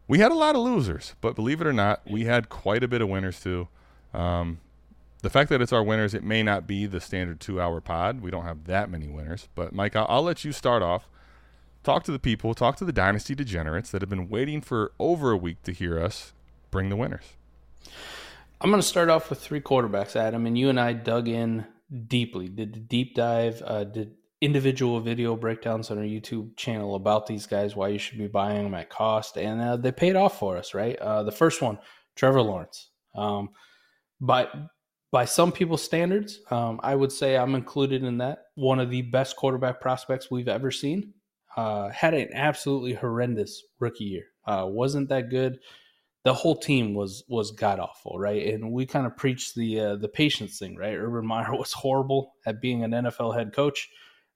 We 0.07 0.19
had 0.19 0.33
a 0.33 0.37
lot 0.37 0.55
of 0.55 0.63
losers, 0.63 1.15
but 1.21 1.35
believe 1.35 1.61
it 1.61 1.67
or 1.67 1.73
not, 1.73 2.03
we 2.07 2.25
had 2.25 2.49
quite 2.49 2.83
a 2.83 2.89
bit 2.89 3.01
of 3.01 3.09
winners 3.09 3.41
too. 3.41 3.69
Um, 4.13 4.61
the 5.23 5.31
fact 5.31 5.49
that 5.51 5.63
it's 5.63 5.73
our 5.73 5.83
winners, 5.83 6.13
it 6.13 6.23
may 6.23 6.43
not 6.43 6.67
be 6.67 6.87
the 6.87 7.01
standard 7.01 7.41
two-hour 7.41 7.81
pod. 7.81 8.21
We 8.21 8.31
don't 8.31 8.45
have 8.45 8.65
that 8.65 8.91
many 8.91 9.09
winners, 9.09 9.49
but 9.55 9.73
Mike, 9.73 9.97
I'll, 9.97 10.07
I'll 10.09 10.23
let 10.23 10.45
you 10.45 10.53
start 10.53 10.83
off 10.83 11.09
talk 11.85 12.03
to 12.05 12.13
the 12.13 12.19
people, 12.19 12.55
talk 12.55 12.77
to 12.77 12.85
the 12.85 12.93
dynasty 12.93 13.35
degenerates 13.35 13.91
that 13.91 14.03
have 14.03 14.09
been 14.09 14.29
waiting 14.29 14.61
for 14.61 14.93
over 14.99 15.31
a 15.31 15.37
week 15.37 15.63
to 15.63 15.73
hear 15.73 16.03
us 16.03 16.33
bring 16.71 16.89
the 16.89 16.97
winners. 16.97 17.37
I'm 18.61 18.71
going 18.71 18.81
to 18.81 18.87
start 18.87 19.11
off 19.11 19.31
with 19.31 19.41
three 19.41 19.61
quarterbacks, 19.61 20.17
Adam, 20.17 20.47
and 20.47 20.57
you 20.59 20.71
and 20.71 20.81
I 20.81 20.95
dug 20.95 21.29
in 21.29 21.67
deeply, 22.07 22.49
did 22.49 22.75
the 22.75 22.81
deep 22.81 23.15
dive, 23.15 23.63
uh, 23.65 23.85
did 23.85 24.13
individual 24.41 25.01
video 25.01 25.37
breakdowns 25.37 25.91
on 25.91 25.99
our 25.99 26.05
YouTube 26.05 26.57
channel 26.57 26.97
about 26.97 27.27
these 27.27 27.47
guys, 27.47 27.75
why 27.75 27.89
you 27.89 27.99
should 27.99 28.19
be 28.19 28.27
buying 28.27 28.65
them 28.65 28.75
at 28.75 28.91
cost, 28.91 29.39
and 29.39 29.61
uh, 29.61 29.77
they 29.77 29.93
paid 29.93 30.17
off 30.17 30.39
for 30.39 30.57
us, 30.57 30.75
right? 30.75 30.97
Uh, 30.99 31.23
the 31.23 31.33
first 31.33 31.63
one, 31.63 31.79
Trevor 32.15 32.43
Lawrence. 32.43 32.91
Um, 33.15 33.51
by 34.21 34.49
by 35.11 35.25
some 35.25 35.53
people's 35.53 35.83
standards, 35.83 36.41
um, 36.51 36.81
I 36.83 36.97
would 36.97 37.13
say 37.13 37.37
I'm 37.37 37.55
included 37.55 38.03
in 38.03 38.19
that. 38.19 38.47
One 38.57 38.81
of 38.81 38.91
the 38.91 39.03
best 39.03 39.37
quarterback 39.37 39.81
prospects 39.81 40.31
we've 40.31 40.49
ever 40.49 40.71
seen. 40.71 41.15
Uh, 41.57 41.89
had 41.91 42.15
an 42.15 42.31
absolutely 42.33 42.95
horrendous 42.95 43.63
rookie 43.79 44.05
year. 44.05 44.25
Uh, 44.45 44.67
wasn't 44.67 45.09
that 45.09 45.31
good. 45.31 45.61
The 46.25 46.35
whole 46.35 46.57
team 46.57 46.95
was 46.95 47.23
was 47.29 47.51
god 47.51 47.79
awful, 47.79 48.19
right? 48.19 48.55
And 48.55 48.73
we 48.73 48.87
kind 48.87 49.07
of 49.07 49.17
preached 49.17 49.55
the 49.55 49.81
uh, 49.81 49.97
the 49.97 50.09
patience 50.09 50.59
thing, 50.59 50.77
right? 50.77 50.95
Urban 50.95 51.27
Meyer 51.27 51.53
was 51.57 51.73
horrible 51.73 52.35
at 52.47 52.61
being 52.61 52.83
an 52.83 52.93
NFL 52.93 53.37
head 53.37 53.53
coach. 53.53 53.89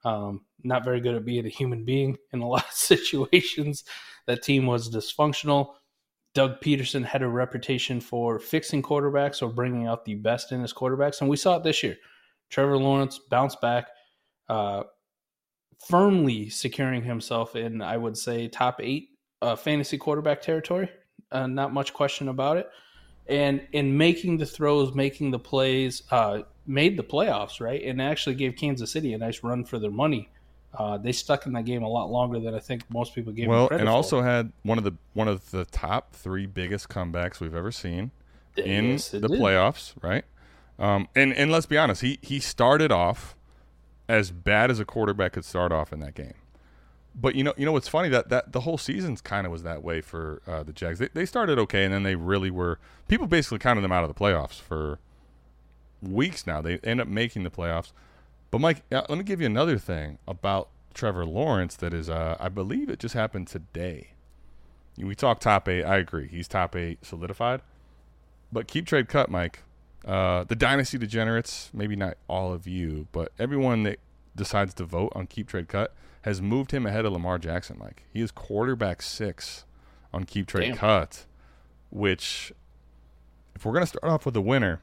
Um, 0.04 0.42
not 0.62 0.85
very 0.85 1.00
good 1.00 1.16
at 1.16 1.25
being 1.25 1.45
a 1.45 1.50
human 1.50 1.85
being 1.85 2.16
in 2.33 2.40
a 2.40 2.49
lot 2.49 2.64
of 2.64 2.73
situations. 2.73 3.85
That 4.26 4.42
team 4.42 4.66
was 4.66 4.90
dysfunctional. 4.90 5.75
Doug 6.35 6.61
Pederson 6.61 7.04
had 7.04 7.23
a 7.23 7.28
reputation 7.28 8.00
for 8.00 8.38
fixing 8.38 8.83
quarterbacks 8.83 9.42
or 9.42 9.49
bringing 9.49 9.87
out 9.87 10.04
the 10.04 10.14
best 10.14 10.52
in 10.52 10.61
his 10.61 10.75
quarterbacks, 10.75 11.21
and 11.21 11.30
we 11.30 11.37
saw 11.37 11.57
it 11.57 11.64
this 11.64 11.83
year. 11.83 11.97
Trevor 12.50 12.78
Lawrence 12.78 13.18
bounced 13.18 13.61
back, 13.61 13.88
uh, 14.49 14.85
firmly 15.87 16.49
securing 16.49 17.02
himself 17.02 17.57
in, 17.57 17.83
I 17.83 17.97
would 17.97 18.16
say, 18.16 18.49
top 18.49 18.80
eight 18.80 19.09
uh, 19.42 19.57
fantasy 19.57 19.99
quarterback 19.99 20.42
territory. 20.42 20.90
Uh, 21.30 21.46
not 21.46 21.72
much 21.72 21.92
question 21.92 22.28
about 22.28 22.56
it. 22.56 22.70
And 23.28 23.66
in 23.72 23.96
making 23.96 24.38
the 24.38 24.46
throws, 24.46 24.94
making 24.94 25.30
the 25.30 25.38
plays, 25.38 26.02
uh, 26.10 26.42
made 26.66 26.96
the 26.96 27.02
playoffs, 27.02 27.60
right? 27.60 27.82
And 27.82 28.00
actually 28.00 28.37
gave 28.37 28.56
Kansas 28.56 28.90
City 28.90 29.12
a 29.12 29.18
nice 29.18 29.42
run 29.42 29.64
for 29.64 29.78
their 29.78 29.90
money. 29.90 30.30
Uh, 30.72 30.96
they 30.98 31.12
stuck 31.12 31.46
in 31.46 31.52
that 31.54 31.64
game 31.64 31.82
a 31.82 31.88
lot 31.88 32.10
longer 32.10 32.38
than 32.40 32.54
I 32.54 32.58
think 32.58 32.82
most 32.90 33.14
people 33.14 33.32
gave. 33.32 33.48
Well, 33.48 33.68
and 33.70 33.88
also 33.88 34.22
had 34.22 34.52
one 34.62 34.78
of 34.78 34.84
the 34.84 34.92
one 35.14 35.28
of 35.28 35.50
the 35.50 35.64
top 35.66 36.12
three 36.14 36.46
biggest 36.46 36.88
comebacks 36.88 37.40
we've 37.40 37.54
ever 37.54 37.72
seen 37.72 38.10
in 38.56 38.92
Yes, 38.92 39.10
the 39.10 39.20
did. 39.20 39.30
playoffs, 39.30 39.94
right? 40.02 40.25
Um, 40.78 41.08
and 41.16 41.32
and 41.34 41.50
let's 41.50 41.66
be 41.66 41.78
honest, 41.78 42.02
he 42.02 42.18
he 42.22 42.38
started 42.38 42.92
off 42.92 43.34
as 44.08 44.30
bad 44.30 44.70
as 44.70 44.78
a 44.78 44.84
quarterback 44.84 45.32
could 45.32 45.44
start 45.44 45.72
off 45.72 45.92
in 45.92 46.00
that 46.00 46.14
game. 46.14 46.34
But 47.14 47.34
you 47.34 47.42
know, 47.42 47.52
you 47.56 47.64
know 47.64 47.72
what's 47.72 47.88
funny 47.88 48.08
that 48.10 48.28
that 48.28 48.52
the 48.52 48.60
whole 48.60 48.78
season's 48.78 49.20
kind 49.20 49.46
of 49.46 49.52
was 49.52 49.62
that 49.64 49.82
way 49.82 50.00
for 50.00 50.40
uh, 50.46 50.62
the 50.62 50.72
Jags. 50.72 50.98
They, 50.98 51.08
they 51.12 51.26
started 51.26 51.58
okay, 51.58 51.84
and 51.84 51.92
then 51.92 52.02
they 52.02 52.14
really 52.14 52.50
were. 52.50 52.78
People 53.08 53.26
basically 53.26 53.58
counted 53.58 53.80
them 53.80 53.92
out 53.92 54.04
of 54.04 54.08
the 54.08 54.14
playoffs 54.14 54.60
for 54.60 54.98
weeks 56.02 56.46
now. 56.46 56.60
They 56.60 56.78
end 56.78 57.00
up 57.00 57.08
making 57.08 57.42
the 57.42 57.50
playoffs. 57.50 57.92
But 58.50 58.60
Mike, 58.60 58.82
uh, 58.92 59.02
let 59.08 59.18
me 59.18 59.24
give 59.24 59.40
you 59.40 59.46
another 59.46 59.78
thing 59.78 60.18
about 60.26 60.68
Trevor 60.94 61.26
Lawrence. 61.26 61.76
That 61.76 61.92
is, 61.92 62.08
uh, 62.08 62.36
I 62.38 62.48
believe 62.48 62.88
it 62.88 62.98
just 62.98 63.14
happened 63.14 63.48
today. 63.48 64.10
We 64.96 65.14
talk 65.14 65.40
top 65.40 65.68
eight. 65.68 65.84
I 65.84 65.96
agree. 65.96 66.28
He's 66.28 66.48
top 66.48 66.74
eight 66.74 67.04
solidified. 67.04 67.62
But 68.50 68.66
keep 68.66 68.86
trade 68.86 69.08
cut, 69.08 69.30
Mike. 69.30 69.62
Uh, 70.04 70.44
the 70.44 70.56
dynasty 70.56 70.98
degenerates, 70.98 71.70
maybe 71.72 71.94
not 71.94 72.16
all 72.28 72.52
of 72.52 72.66
you, 72.66 73.08
but 73.12 73.32
everyone 73.38 73.82
that 73.82 73.98
decides 74.34 74.72
to 74.74 74.84
vote 74.84 75.12
on 75.14 75.26
keep 75.26 75.48
trade 75.48 75.68
cut 75.68 75.92
has 76.22 76.42
moved 76.42 76.72
him 76.72 76.87
ahead 76.87 77.04
of 77.04 77.12
Lamar 77.12 77.38
Jackson. 77.38 77.76
Mike, 77.78 78.04
he 78.12 78.20
is 78.20 78.30
quarterback 78.30 79.02
six 79.02 79.64
on 80.12 80.25
keep 80.25 80.46
trade 80.46 80.68
Damn. 80.68 80.76
cut, 80.76 81.26
which, 81.90 82.52
if 83.54 83.64
we're 83.64 83.72
gonna 83.72 83.87
start 83.87 84.04
off 84.04 84.26
with 84.26 84.37
a 84.37 84.40
winner, 84.40 84.80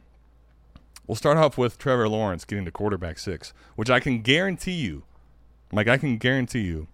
we'll 1.08 1.16
start 1.16 1.38
off 1.38 1.58
with 1.58 1.78
Trevor 1.78 2.08
Lawrence 2.08 2.46
getting 2.46 2.66
to 2.66 2.72
quarterback 2.72 3.20
six, 3.20 3.54
which 3.76 3.90
I 3.90 4.00
can 4.00 4.22
guarantee 4.22 4.72
you, 4.74 5.04
like 5.72 5.88
I 5.88 5.98
can 5.98 6.18
guarantee 6.18 6.62
you, 6.62 6.88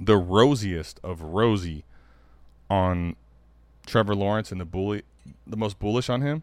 the 0.00 0.16
rosiest 0.16 1.00
of 1.02 1.22
rosy 1.22 1.84
on 2.68 3.16
Trevor 3.86 4.14
Lawrence 4.14 4.50
and 4.50 4.60
the 4.60 4.64
bully, 4.64 5.02
the 5.46 5.56
most 5.56 5.78
bullish 5.78 6.08
on 6.08 6.20
him, 6.20 6.42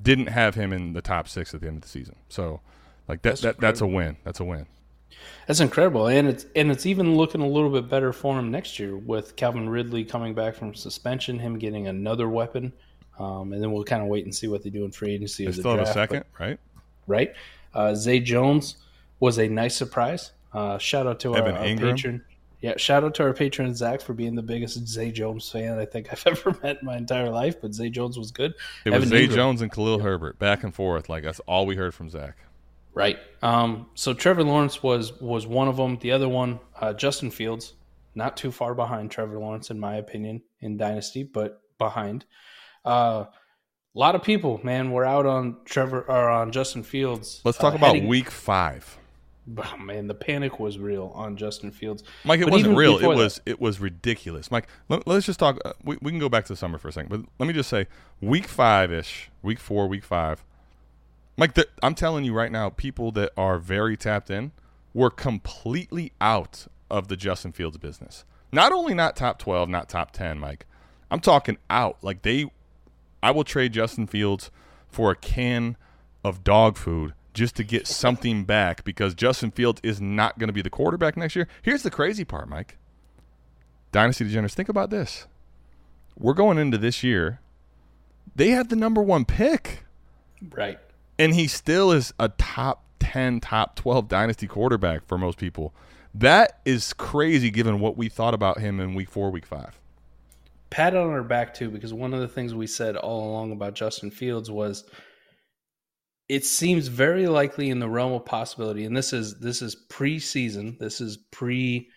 didn't 0.00 0.28
have 0.28 0.54
him 0.54 0.72
in 0.72 0.92
the 0.92 1.02
top 1.02 1.28
six 1.28 1.54
at 1.54 1.60
the 1.60 1.66
end 1.66 1.76
of 1.76 1.82
the 1.82 1.88
season. 1.88 2.16
So, 2.28 2.60
like 3.06 3.22
that, 3.22 3.30
That's 3.30 3.40
that 3.42 3.60
that's 3.60 3.80
a 3.80 3.86
win. 3.86 4.16
That's 4.24 4.40
a 4.40 4.44
win. 4.44 4.66
That's 5.46 5.60
incredible, 5.60 6.08
and 6.08 6.28
it's 6.28 6.46
and 6.54 6.70
it's 6.70 6.84
even 6.86 7.16
looking 7.16 7.40
a 7.40 7.46
little 7.48 7.70
bit 7.70 7.88
better 7.88 8.12
for 8.12 8.38
him 8.38 8.50
next 8.50 8.78
year 8.78 8.96
with 8.96 9.34
Calvin 9.36 9.68
Ridley 9.68 10.04
coming 10.04 10.34
back 10.34 10.54
from 10.54 10.74
suspension, 10.74 11.38
him 11.38 11.58
getting 11.58 11.86
another 11.88 12.28
weapon, 12.28 12.72
um, 13.18 13.52
and 13.52 13.62
then 13.62 13.72
we'll 13.72 13.84
kind 13.84 14.02
of 14.02 14.08
wait 14.08 14.24
and 14.24 14.34
see 14.34 14.46
what 14.48 14.62
they 14.62 14.70
do 14.70 14.84
in 14.84 14.90
free 14.92 15.14
agency. 15.14 15.44
They 15.44 15.48
or 15.48 15.52
the 15.52 15.60
still 15.60 15.76
have 15.78 15.88
a 15.88 15.92
second, 15.92 16.24
but- 16.32 16.40
right? 16.44 16.60
right? 17.06 17.32
Uh, 17.74 17.94
Zay 17.94 18.20
Jones 18.20 18.76
was 19.20 19.38
a 19.38 19.48
nice 19.48 19.74
surprise. 19.74 20.32
Uh, 20.52 20.78
shout 20.78 21.06
out 21.06 21.20
to 21.20 21.32
our, 21.32 21.38
Evan 21.38 21.54
our 21.56 21.64
Engram. 21.64 21.94
patron. 21.96 22.24
Yeah, 22.60 22.74
shout 22.76 23.04
out 23.04 23.14
to 23.16 23.22
our 23.22 23.32
patron 23.32 23.72
Zach 23.74 24.00
for 24.00 24.14
being 24.14 24.34
the 24.34 24.42
biggest 24.42 24.86
Zay 24.88 25.12
Jones 25.12 25.48
fan 25.48 25.78
I 25.78 25.84
think 25.84 26.08
I've 26.12 26.22
ever 26.26 26.56
met 26.62 26.78
in 26.80 26.86
my 26.86 26.96
entire 26.96 27.30
life. 27.30 27.60
But 27.60 27.72
Zay 27.74 27.88
Jones 27.88 28.18
was 28.18 28.30
good. 28.32 28.52
It 28.84 28.90
was 28.90 28.96
Evan 28.96 29.08
Zay 29.08 29.26
Engram- 29.28 29.34
Jones 29.34 29.62
and 29.62 29.72
Khalil 29.72 30.00
Herbert 30.00 30.38
back 30.38 30.64
and 30.64 30.74
forth. 30.74 31.08
Like 31.08 31.22
that's 31.22 31.40
all 31.40 31.66
we 31.66 31.76
heard 31.76 31.94
from 31.94 32.10
Zach. 32.10 32.36
Right. 32.98 33.16
Um, 33.42 33.86
so 33.94 34.12
Trevor 34.12 34.42
Lawrence 34.42 34.82
was 34.82 35.12
was 35.20 35.46
one 35.46 35.68
of 35.68 35.76
them. 35.76 35.98
The 36.00 36.10
other 36.10 36.28
one, 36.28 36.58
uh, 36.80 36.94
Justin 36.94 37.30
Fields, 37.30 37.74
not 38.16 38.36
too 38.36 38.50
far 38.50 38.74
behind 38.74 39.12
Trevor 39.12 39.38
Lawrence 39.38 39.70
in 39.70 39.78
my 39.78 39.94
opinion 39.96 40.42
in 40.60 40.76
Dynasty, 40.76 41.22
but 41.22 41.60
behind. 41.78 42.24
Uh, 42.84 43.26
a 43.94 43.98
lot 43.98 44.16
of 44.16 44.24
people, 44.24 44.60
man, 44.64 44.90
were 44.90 45.04
out 45.04 45.26
on 45.26 45.58
Trevor 45.64 46.00
or 46.08 46.28
on 46.28 46.50
Justin 46.50 46.82
Fields. 46.82 47.40
Let's 47.44 47.56
talk 47.58 47.74
uh, 47.74 47.76
about 47.76 47.94
heading- 47.94 48.08
week 48.08 48.30
five. 48.30 48.98
Oh, 49.56 49.78
man, 49.78 50.08
the 50.08 50.14
panic 50.14 50.60
was 50.60 50.76
real 50.76 51.10
on 51.14 51.38
Justin 51.38 51.70
Fields. 51.70 52.02
Mike, 52.22 52.40
it 52.40 52.44
But 52.44 52.52
wasn't 52.52 52.76
real. 52.76 52.98
It 52.98 53.00
that- 53.00 53.08
was 53.08 53.40
it 53.46 53.58
was 53.58 53.80
ridiculous. 53.80 54.50
Mike, 54.50 54.68
let, 54.90 55.08
us 55.08 55.24
just 55.24 55.38
talk. 55.38 55.58
Uh, 55.64 55.72
we, 55.82 55.96
we 56.02 56.10
can 56.10 56.20
go 56.20 56.28
back 56.28 56.44
to 56.44 56.52
the 56.52 56.56
summer 56.56 56.76
for 56.76 56.88
a 56.88 56.92
second, 56.92 57.08
but 57.08 57.20
let 57.38 57.46
me 57.46 57.54
just 57.54 57.70
say, 57.70 57.86
week 58.20 58.46
five 58.46 58.92
ish, 58.92 59.30
week 59.42 59.58
four, 59.58 59.86
week 59.86 60.04
five. 60.04 60.44
Mike, 61.38 61.54
the, 61.54 61.68
I'm 61.84 61.94
telling 61.94 62.24
you 62.24 62.34
right 62.34 62.50
now, 62.50 62.68
people 62.68 63.12
that 63.12 63.30
are 63.36 63.58
very 63.58 63.96
tapped 63.96 64.28
in 64.28 64.50
were 64.92 65.08
completely 65.08 66.12
out 66.20 66.66
of 66.90 67.06
the 67.06 67.16
Justin 67.16 67.52
Fields 67.52 67.78
business. 67.78 68.24
Not 68.50 68.72
only 68.72 68.92
not 68.92 69.14
top 69.14 69.38
12, 69.38 69.68
not 69.68 69.88
top 69.88 70.10
10, 70.10 70.40
Mike. 70.40 70.66
I'm 71.12 71.20
talking 71.20 71.56
out. 71.70 71.96
Like 72.02 72.22
they, 72.22 72.50
I 73.22 73.30
will 73.30 73.44
trade 73.44 73.72
Justin 73.72 74.08
Fields 74.08 74.50
for 74.88 75.12
a 75.12 75.14
can 75.14 75.76
of 76.24 76.42
dog 76.42 76.76
food 76.76 77.14
just 77.34 77.54
to 77.54 77.62
get 77.62 77.86
something 77.86 78.42
back 78.42 78.82
because 78.82 79.14
Justin 79.14 79.52
Fields 79.52 79.80
is 79.84 80.00
not 80.00 80.40
going 80.40 80.48
to 80.48 80.52
be 80.52 80.62
the 80.62 80.70
quarterback 80.70 81.16
next 81.16 81.36
year. 81.36 81.46
Here's 81.62 81.84
the 81.84 81.90
crazy 81.90 82.24
part, 82.24 82.48
Mike. 82.48 82.78
Dynasty 83.92 84.24
Degenerates, 84.24 84.56
think 84.56 84.68
about 84.68 84.90
this. 84.90 85.28
We're 86.18 86.34
going 86.34 86.58
into 86.58 86.78
this 86.78 87.04
year. 87.04 87.38
They 88.34 88.50
have 88.50 88.70
the 88.70 88.76
number 88.76 89.00
one 89.00 89.24
pick, 89.24 89.84
Right. 90.50 90.78
And 91.18 91.34
he 91.34 91.46
still 91.46 91.92
is 91.92 92.12
a 92.18 92.28
top 92.30 92.84
10, 93.00 93.40
top 93.40 93.76
12 93.76 94.08
dynasty 94.08 94.46
quarterback 94.46 95.06
for 95.06 95.18
most 95.18 95.38
people. 95.38 95.74
That 96.14 96.60
is 96.64 96.92
crazy 96.92 97.50
given 97.50 97.80
what 97.80 97.96
we 97.96 98.08
thought 98.08 98.34
about 98.34 98.58
him 98.58 98.80
in 98.80 98.94
week 98.94 99.10
four, 99.10 99.30
week 99.30 99.46
five. 99.46 99.78
pat 100.70 100.94
on 100.94 101.10
our 101.10 101.22
back 101.22 101.54
too, 101.54 101.70
because 101.70 101.92
one 101.92 102.14
of 102.14 102.20
the 102.20 102.28
things 102.28 102.54
we 102.54 102.66
said 102.66 102.96
all 102.96 103.30
along 103.30 103.52
about 103.52 103.74
Justin 103.74 104.10
Fields 104.10 104.50
was 104.50 104.84
it 106.28 106.44
seems 106.44 106.88
very 106.88 107.26
likely 107.26 107.70
in 107.70 107.78
the 107.78 107.88
realm 107.88 108.12
of 108.12 108.24
possibility, 108.24 108.84
and 108.84 108.96
this 108.96 109.12
is 109.12 109.38
this 109.40 109.62
is 109.62 109.76
preseason, 109.88 110.78
this 110.78 111.00
is 111.00 111.16
pre 111.30 111.88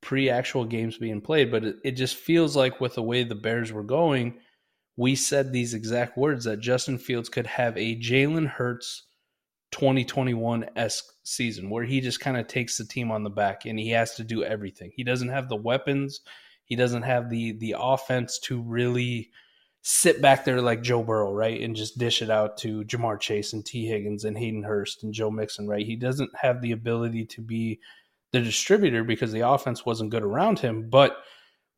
pre 0.00 0.28
actual 0.28 0.64
games 0.64 0.98
being 0.98 1.20
played, 1.20 1.50
but 1.50 1.64
it, 1.64 1.76
it 1.84 1.92
just 1.92 2.16
feels 2.16 2.56
like 2.56 2.80
with 2.80 2.94
the 2.94 3.02
way 3.02 3.24
the 3.24 3.34
Bears 3.34 3.72
were 3.72 3.84
going, 3.84 4.38
we 4.96 5.14
said 5.14 5.52
these 5.52 5.74
exact 5.74 6.16
words 6.16 6.44
that 6.44 6.60
Justin 6.60 6.98
Fields 6.98 7.28
could 7.28 7.46
have 7.46 7.76
a 7.76 7.98
Jalen 7.98 8.46
Hurts 8.46 9.04
2021 9.72 10.66
esque 10.76 11.04
season 11.24 11.68
where 11.68 11.84
he 11.84 12.00
just 12.00 12.20
kind 12.20 12.36
of 12.36 12.46
takes 12.46 12.78
the 12.78 12.84
team 12.84 13.10
on 13.10 13.24
the 13.24 13.30
back 13.30 13.66
and 13.66 13.78
he 13.78 13.90
has 13.90 14.14
to 14.14 14.24
do 14.24 14.42
everything. 14.44 14.90
He 14.94 15.04
doesn't 15.04 15.28
have 15.28 15.48
the 15.48 15.56
weapons 15.56 16.20
he 16.66 16.76
doesn't 16.76 17.02
have 17.02 17.30
the 17.30 17.52
the 17.52 17.76
offense 17.78 18.38
to 18.40 18.60
really 18.60 19.30
sit 19.82 20.20
back 20.20 20.44
there 20.44 20.60
like 20.60 20.82
Joe 20.82 21.04
Burrow, 21.04 21.32
right, 21.32 21.60
and 21.60 21.76
just 21.76 21.96
dish 21.96 22.20
it 22.20 22.28
out 22.28 22.58
to 22.58 22.82
Ja'Marr 22.84 23.20
Chase 23.20 23.52
and 23.52 23.64
Tee 23.64 23.86
Higgins 23.86 24.24
and 24.24 24.36
Hayden 24.36 24.64
Hurst 24.64 25.04
and 25.04 25.14
Joe 25.14 25.30
Mixon, 25.30 25.68
right? 25.68 25.86
He 25.86 25.94
doesn't 25.94 26.30
have 26.36 26.60
the 26.60 26.72
ability 26.72 27.24
to 27.26 27.40
be 27.40 27.78
the 28.32 28.40
distributor 28.40 29.04
because 29.04 29.30
the 29.30 29.48
offense 29.48 29.86
wasn't 29.86 30.10
good 30.10 30.24
around 30.24 30.58
him, 30.58 30.90
but 30.90 31.18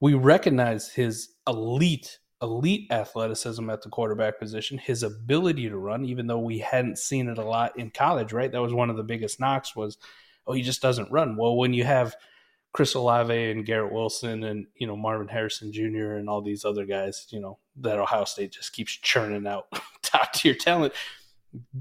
we 0.00 0.14
recognize 0.14 0.88
his 0.88 1.34
elite 1.46 2.18
elite 2.40 2.90
athleticism 2.90 3.68
at 3.70 3.82
the 3.82 3.88
quarterback 3.88 4.38
position, 4.38 4.78
his 4.78 5.02
ability 5.02 5.68
to 5.68 5.76
run 5.76 6.04
even 6.04 6.26
though 6.26 6.38
we 6.38 6.58
hadn't 6.58 6.98
seen 6.98 7.28
it 7.28 7.38
a 7.38 7.44
lot 7.44 7.78
in 7.78 7.90
college, 7.90 8.32
right? 8.32 8.52
That 8.52 8.62
was 8.62 8.72
one 8.72 8.90
of 8.90 8.96
the 8.96 9.02
biggest 9.02 9.40
knocks 9.40 9.74
was 9.74 9.98
oh, 10.46 10.52
he 10.52 10.62
just 10.62 10.82
doesn't 10.82 11.12
run. 11.12 11.36
Well, 11.36 11.56
when 11.56 11.74
you 11.74 11.84
have 11.84 12.16
Chris 12.72 12.94
Olave 12.94 13.50
and 13.50 13.66
Garrett 13.66 13.92
Wilson 13.92 14.44
and 14.44 14.66
you 14.76 14.86
know 14.86 14.96
Marvin 14.96 15.28
Harrison 15.28 15.72
Jr. 15.72 16.14
and 16.14 16.28
all 16.28 16.42
these 16.42 16.64
other 16.64 16.84
guys, 16.84 17.26
you 17.30 17.40
know 17.40 17.58
that 17.76 17.98
Ohio 17.98 18.24
State 18.24 18.52
just 18.52 18.72
keeps 18.72 18.92
churning 18.92 19.46
out 19.46 19.66
top 20.02 20.32
tier 20.32 20.54
talent, 20.54 20.92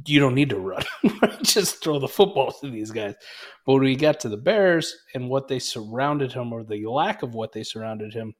you 0.05 0.19
don't 0.19 0.35
need 0.35 0.49
to 0.49 0.59
run. 0.59 0.83
Just 1.43 1.83
throw 1.83 1.99
the 1.99 2.07
football 2.07 2.51
to 2.51 2.69
these 2.69 2.91
guys. 2.91 3.15
But 3.65 3.73
when 3.73 3.83
we 3.83 3.95
got 3.95 4.19
to 4.21 4.29
the 4.29 4.37
Bears 4.37 4.95
and 5.13 5.29
what 5.29 5.47
they 5.47 5.59
surrounded 5.59 6.31
him, 6.31 6.53
or 6.53 6.63
the 6.63 6.85
lack 6.87 7.23
of 7.23 7.33
what 7.33 7.51
they 7.51 7.63
surrounded 7.63 8.13
him, 8.13 8.33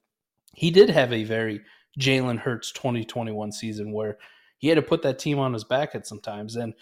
he 0.54 0.72
did 0.72 0.90
have 0.90 1.12
a 1.14 1.24
very 1.24 1.62
Jalen 2.00 2.40
Hurts 2.40 2.72
2021 2.72 3.52
season 3.52 3.92
where 3.92 4.18
he 4.58 4.68
had 4.68 4.76
to 4.76 4.82
put 4.82 5.02
that 5.04 5.20
team 5.20 5.40
on 5.40 5.54
his 5.54 5.64
back 5.64 5.96
at 5.96 6.08
some 6.08 6.20
times. 6.20 6.56
And 6.56 6.74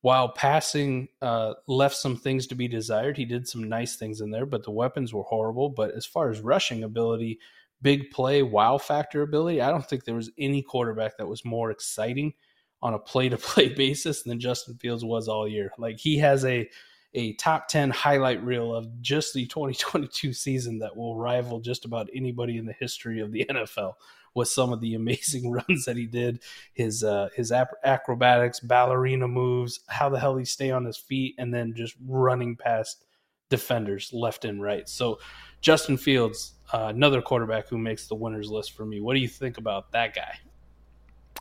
while 0.00 0.28
passing 0.28 1.08
uh, 1.20 1.54
left 1.66 1.96
some 1.96 2.16
things 2.16 2.46
to 2.48 2.54
be 2.54 2.68
desired, 2.68 3.16
he 3.16 3.24
did 3.24 3.48
some 3.48 3.68
nice 3.68 3.96
things 3.96 4.20
in 4.20 4.30
there, 4.30 4.46
but 4.46 4.62
the 4.62 4.70
weapons 4.70 5.12
were 5.12 5.24
horrible. 5.24 5.68
But 5.68 5.94
as 5.94 6.06
far 6.06 6.30
as 6.30 6.40
rushing 6.40 6.84
ability, 6.84 7.40
big 7.82 8.10
play, 8.10 8.42
wow 8.42 8.78
factor 8.78 9.22
ability, 9.22 9.60
I 9.60 9.70
don't 9.70 9.84
think 9.84 10.04
there 10.04 10.14
was 10.14 10.30
any 10.38 10.62
quarterback 10.62 11.18
that 11.18 11.26
was 11.26 11.44
more 11.44 11.70
exciting 11.70 12.34
on 12.80 12.94
a 12.94 12.98
play 12.98 13.28
to 13.28 13.36
play 13.36 13.68
basis 13.68 14.22
than 14.22 14.38
Justin 14.38 14.76
Fields 14.76 15.04
was 15.04 15.28
all 15.28 15.48
year. 15.48 15.72
Like 15.78 15.98
he 15.98 16.18
has 16.18 16.44
a 16.44 16.68
a 17.14 17.32
top 17.34 17.68
10 17.68 17.88
highlight 17.88 18.44
reel 18.44 18.74
of 18.74 19.00
just 19.00 19.32
the 19.32 19.46
2022 19.46 20.34
season 20.34 20.78
that 20.78 20.94
will 20.94 21.16
rival 21.16 21.58
just 21.58 21.86
about 21.86 22.10
anybody 22.14 22.58
in 22.58 22.66
the 22.66 22.74
history 22.78 23.20
of 23.20 23.32
the 23.32 23.46
NFL 23.50 23.94
with 24.34 24.48
some 24.48 24.72
of 24.72 24.80
the 24.80 24.94
amazing 24.96 25.50
runs 25.50 25.84
that 25.84 25.96
he 25.96 26.06
did, 26.06 26.40
his 26.74 27.04
uh, 27.04 27.28
his 27.34 27.52
acrobatics, 27.52 28.60
ballerina 28.60 29.28
moves, 29.28 29.80
how 29.88 30.08
the 30.08 30.18
hell 30.18 30.36
he 30.36 30.44
stay 30.44 30.70
on 30.70 30.84
his 30.84 30.96
feet, 30.96 31.34
and 31.38 31.52
then 31.52 31.74
just 31.74 31.94
running 32.06 32.56
past 32.56 33.04
defenders 33.48 34.12
left 34.12 34.44
and 34.44 34.62
right. 34.62 34.88
So 34.88 35.18
Justin 35.60 35.96
Fields, 35.96 36.54
uh, 36.72 36.86
another 36.88 37.22
quarterback 37.22 37.68
who 37.68 37.78
makes 37.78 38.06
the 38.06 38.14
winners 38.14 38.50
list 38.50 38.72
for 38.72 38.84
me. 38.84 39.00
What 39.00 39.14
do 39.14 39.20
you 39.20 39.28
think 39.28 39.58
about 39.58 39.92
that 39.92 40.14
guy? 40.14 40.38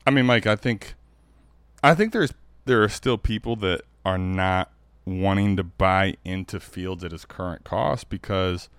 I 0.06 0.12
mean, 0.12 0.26
Mike, 0.26 0.48
I 0.48 0.56
think 0.56 0.96
I 1.84 1.94
think 1.94 2.14
there's 2.14 2.34
there 2.66 2.84
are 2.84 2.90
still 2.90 3.18
people 3.18 3.56
that 3.58 3.82
are 4.06 4.18
not 4.18 4.72
wanting 5.06 5.56
to 5.58 5.64
buy 5.64 6.16
into 6.26 6.60
Fields 6.60 7.04
at 7.04 7.12
his 7.12 7.26
current 7.26 7.64
cost 7.64 8.10
because 8.10 8.70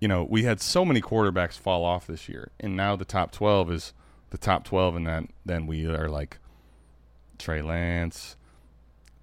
you 0.00 0.08
know 0.08 0.26
we 0.28 0.44
had 0.44 0.60
so 0.60 0.84
many 0.84 1.00
quarterbacks 1.00 1.58
fall 1.58 1.84
off 1.84 2.06
this 2.06 2.28
year, 2.28 2.50
and 2.60 2.76
now 2.76 2.96
the 2.96 3.04
top 3.04 3.32
twelve 3.32 3.70
is 3.70 3.92
the 4.30 4.38
top 4.38 4.64
twelve, 4.64 4.96
and 4.96 5.06
then 5.06 5.28
then 5.44 5.66
we 5.66 5.86
are 5.86 6.08
like 6.08 6.38
Trey 7.38 7.62
Lance. 7.62 8.36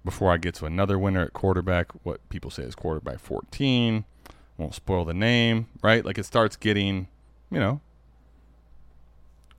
Before 0.04 0.32
I 0.32 0.36
get 0.36 0.54
to 0.56 0.66
another 0.66 1.00
winner 1.00 1.22
at 1.22 1.32
quarterback, 1.32 1.90
what 2.04 2.26
people 2.28 2.50
say 2.50 2.62
is 2.62 2.74
quarterback 2.76 3.18
fourteen. 3.18 4.04
Won't 4.56 4.74
spoil 4.74 5.04
the 5.04 5.12
name, 5.12 5.66
right? 5.82 6.04
Like 6.04 6.16
it 6.16 6.24
starts 6.24 6.56
getting, 6.56 7.08
you 7.50 7.58
know, 7.58 7.80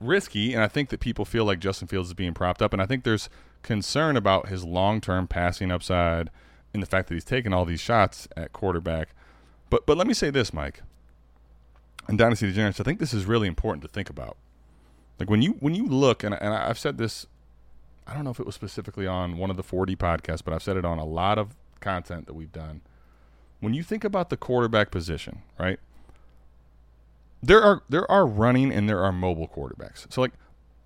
risky, 0.00 0.54
and 0.54 0.62
I 0.62 0.68
think 0.68 0.88
that 0.88 1.00
people 1.00 1.24
feel 1.24 1.44
like 1.44 1.60
Justin 1.60 1.86
Fields 1.86 2.08
is 2.08 2.14
being 2.14 2.34
propped 2.34 2.62
up, 2.62 2.72
and 2.72 2.80
I 2.80 2.86
think 2.86 3.04
there's 3.04 3.28
concern 3.62 4.16
about 4.16 4.48
his 4.48 4.64
long-term 4.64 5.28
passing 5.28 5.70
upside 5.70 6.30
and 6.72 6.82
the 6.82 6.86
fact 6.86 7.08
that 7.08 7.14
he's 7.14 7.24
taking 7.24 7.52
all 7.52 7.64
these 7.64 7.80
shots 7.80 8.26
at 8.36 8.52
quarterback. 8.52 9.10
But 9.70 9.86
but 9.86 9.96
let 9.96 10.06
me 10.06 10.14
say 10.14 10.30
this, 10.30 10.52
Mike. 10.52 10.82
And 12.08 12.18
Dynasty 12.18 12.46
Degenerates, 12.46 12.80
I 12.80 12.84
think 12.84 12.98
this 12.98 13.12
is 13.12 13.26
really 13.26 13.46
important 13.46 13.82
to 13.82 13.88
think 13.88 14.08
about. 14.08 14.36
Like 15.20 15.28
when 15.28 15.42
you 15.42 15.52
when 15.60 15.74
you 15.74 15.86
look, 15.86 16.24
and, 16.24 16.34
and 16.34 16.54
I've 16.54 16.78
said 16.78 16.96
this, 16.98 17.26
I 18.06 18.14
don't 18.14 18.24
know 18.24 18.30
if 18.30 18.40
it 18.40 18.46
was 18.46 18.54
specifically 18.54 19.06
on 19.06 19.36
one 19.36 19.50
of 19.50 19.56
the 19.56 19.62
4D 19.62 19.96
podcasts, 19.96 20.42
but 20.42 20.54
I've 20.54 20.62
said 20.62 20.76
it 20.76 20.84
on 20.84 20.98
a 20.98 21.04
lot 21.04 21.38
of 21.38 21.54
content 21.80 22.26
that 22.26 22.34
we've 22.34 22.52
done. 22.52 22.80
When 23.60 23.74
you 23.74 23.82
think 23.82 24.04
about 24.04 24.30
the 24.30 24.36
quarterback 24.36 24.90
position, 24.90 25.42
right? 25.58 25.80
there 27.42 27.62
are 27.62 27.82
there 27.88 28.10
are 28.10 28.26
running 28.26 28.72
and 28.72 28.88
there 28.88 29.02
are 29.02 29.12
mobile 29.12 29.48
quarterbacks. 29.48 30.10
So 30.12 30.20
like 30.20 30.32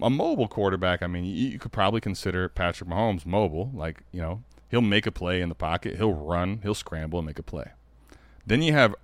a 0.00 0.10
mobile 0.10 0.48
quarterback, 0.48 1.02
I 1.02 1.06
mean, 1.06 1.24
you, 1.24 1.48
you, 1.48 1.58
could 1.58 1.72
probably 1.72 2.00
consider 2.00 2.48
Patrick 2.48 2.90
Mahomes 2.90 3.24
mobile. 3.24 3.70
Like 3.74 4.02
you 4.12 4.20
know, 4.20 4.42
he'll 4.70 4.80
make 4.80 5.06
a 5.06 5.12
play 5.12 5.40
in 5.40 5.48
the 5.48 5.54
pocket, 5.54 5.96
he'll 5.96 6.12
run, 6.12 6.60
he'll 6.62 6.74
scramble 6.74 7.18
and 7.18 7.26
make 7.26 7.38
a 7.38 7.42
play. 7.42 7.70
Then 8.46 8.62
you 8.62 8.72
have 8.72 8.94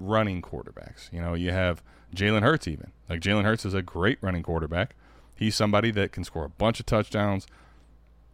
running 0.00 0.42
quarterbacks. 0.42 1.12
You 1.12 1.20
know, 1.20 1.34
you 1.34 1.50
have 1.50 1.82
Jalen 2.14 2.42
Hurts 2.42 2.68
even. 2.68 2.92
Like 3.08 3.20
Jalen 3.20 3.44
Hurts 3.44 3.64
is 3.64 3.74
a 3.74 3.82
great 3.82 4.18
running 4.20 4.42
quarterback. 4.42 4.94
He's 5.34 5.54
somebody 5.54 5.90
that 5.92 6.12
can 6.12 6.24
score 6.24 6.44
a 6.44 6.50
bunch 6.50 6.80
of 6.80 6.86
touchdowns. 6.86 7.46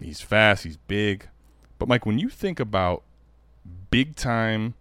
He's 0.00 0.20
fast. 0.20 0.64
He's 0.64 0.76
big. 0.76 1.28
But 1.78 1.88
Mike, 1.88 2.06
when 2.06 2.18
you 2.18 2.28
think 2.28 2.60
about 2.60 3.02
big 3.90 4.16
time, 4.16 4.74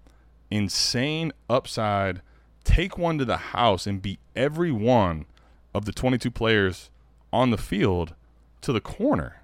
insane 0.50 1.32
upside 1.50 2.22
take 2.64 2.98
one 2.98 3.18
to 3.18 3.26
the 3.26 3.38
house 3.38 3.88
and 3.88 4.02
beat 4.02 4.20
every 4.36 4.72
one 4.72 5.26
of 5.74 5.86
the 5.86 5.94
22 5.94 6.30
players 6.30 6.90
on 7.32 7.50
the 7.50 7.58
field 7.58 8.14
to 8.62 8.74
the 8.74 8.82
corner. 8.82 9.42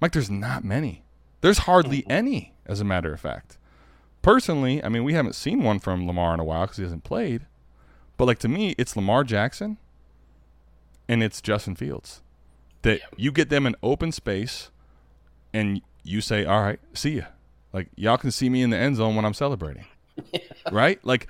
Mike, 0.00 0.12
there's 0.12 0.30
not 0.30 0.64
many. 0.64 1.04
There's 1.40 1.58
hardly 1.58 2.02
mm-hmm. 2.02 2.10
any, 2.10 2.52
as 2.66 2.80
a 2.80 2.84
matter 2.84 3.14
of 3.14 3.20
fact. 3.20 3.58
Personally, 4.22 4.82
I 4.84 4.88
mean, 4.88 5.04
we 5.04 5.14
haven't 5.14 5.34
seen 5.34 5.62
one 5.62 5.78
from 5.78 6.06
Lamar 6.06 6.34
in 6.34 6.40
a 6.40 6.44
while 6.44 6.62
because 6.62 6.76
he 6.76 6.82
hasn't 6.82 7.04
played. 7.04 7.46
But 8.16 8.26
like 8.26 8.38
to 8.40 8.48
me, 8.48 8.74
it's 8.76 8.96
Lamar 8.96 9.24
Jackson 9.24 9.78
and 11.08 11.22
it's 11.22 11.40
Justin 11.40 11.74
Fields. 11.74 12.22
That 12.82 13.00
you 13.16 13.32
get 13.32 13.50
them 13.50 13.66
in 13.66 13.76
open 13.82 14.12
space 14.12 14.70
and 15.52 15.82
you 16.02 16.20
say, 16.20 16.44
All 16.44 16.62
right, 16.62 16.80
see 16.92 17.16
ya. 17.16 17.24
Like 17.72 17.88
y'all 17.96 18.18
can 18.18 18.30
see 18.30 18.50
me 18.50 18.62
in 18.62 18.70
the 18.70 18.76
end 18.76 18.96
zone 18.96 19.16
when 19.16 19.24
I'm 19.24 19.34
celebrating. 19.34 19.86
Yeah. 20.32 20.40
Right? 20.70 21.02
Like 21.04 21.26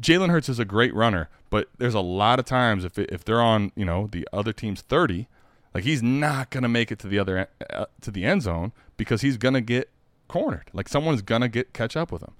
Jalen 0.00 0.30
Hurts 0.30 0.48
is 0.48 0.58
a 0.58 0.64
great 0.64 0.94
runner, 0.94 1.28
but 1.50 1.68
there's 1.78 1.94
a 1.94 2.00
lot 2.00 2.38
of 2.38 2.44
times 2.44 2.84
if 2.84 2.98
if 2.98 3.24
they're 3.24 3.40
on 3.40 3.72
you 3.76 3.84
know 3.84 4.08
the 4.10 4.26
other 4.32 4.52
team's 4.52 4.80
thirty, 4.80 5.28
like 5.74 5.84
he's 5.84 6.02
not 6.02 6.50
gonna 6.50 6.68
make 6.68 6.90
it 6.90 6.98
to 7.00 7.06
the 7.06 7.18
other 7.18 7.48
uh, 7.70 7.86
to 8.00 8.10
the 8.10 8.24
end 8.24 8.42
zone 8.42 8.72
because 8.96 9.20
he's 9.20 9.36
gonna 9.36 9.60
get 9.60 9.90
cornered. 10.30 10.70
Like 10.72 10.88
someone's 10.88 11.22
gonna 11.22 11.48
get 11.48 11.72
catch 11.72 11.96
up 11.96 12.12
with 12.12 12.22
him. 12.22 12.32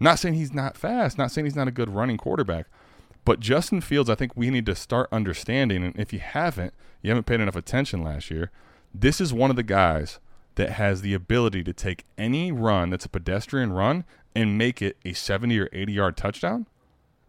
Not 0.00 0.18
saying 0.18 0.34
he's 0.34 0.52
not 0.52 0.76
fast, 0.76 1.16
not 1.16 1.30
saying 1.30 1.46
he's 1.46 1.54
not 1.54 1.68
a 1.68 1.70
good 1.70 1.88
running 1.88 2.16
quarterback, 2.16 2.66
but 3.24 3.38
Justin 3.38 3.80
Fields, 3.80 4.10
I 4.10 4.16
think 4.16 4.32
we 4.34 4.50
need 4.50 4.66
to 4.66 4.74
start 4.74 5.08
understanding. 5.12 5.84
And 5.84 5.96
if 5.96 6.12
you 6.12 6.18
haven't, 6.18 6.74
you 7.02 7.10
haven't 7.10 7.26
paid 7.26 7.40
enough 7.40 7.54
attention 7.54 8.02
last 8.02 8.32
year. 8.32 8.50
This 8.92 9.20
is 9.20 9.32
one 9.32 9.50
of 9.50 9.56
the 9.56 9.62
guys 9.62 10.18
that 10.56 10.70
has 10.70 11.02
the 11.02 11.14
ability 11.14 11.62
to 11.64 11.72
take 11.72 12.04
any 12.18 12.50
run 12.50 12.90
that's 12.90 13.04
a 13.04 13.08
pedestrian 13.08 13.72
run 13.72 14.04
and 14.34 14.58
make 14.58 14.82
it 14.82 14.96
a 15.04 15.12
70 15.12 15.58
or 15.58 15.68
80 15.72 15.92
yard 15.92 16.16
touchdown. 16.16 16.66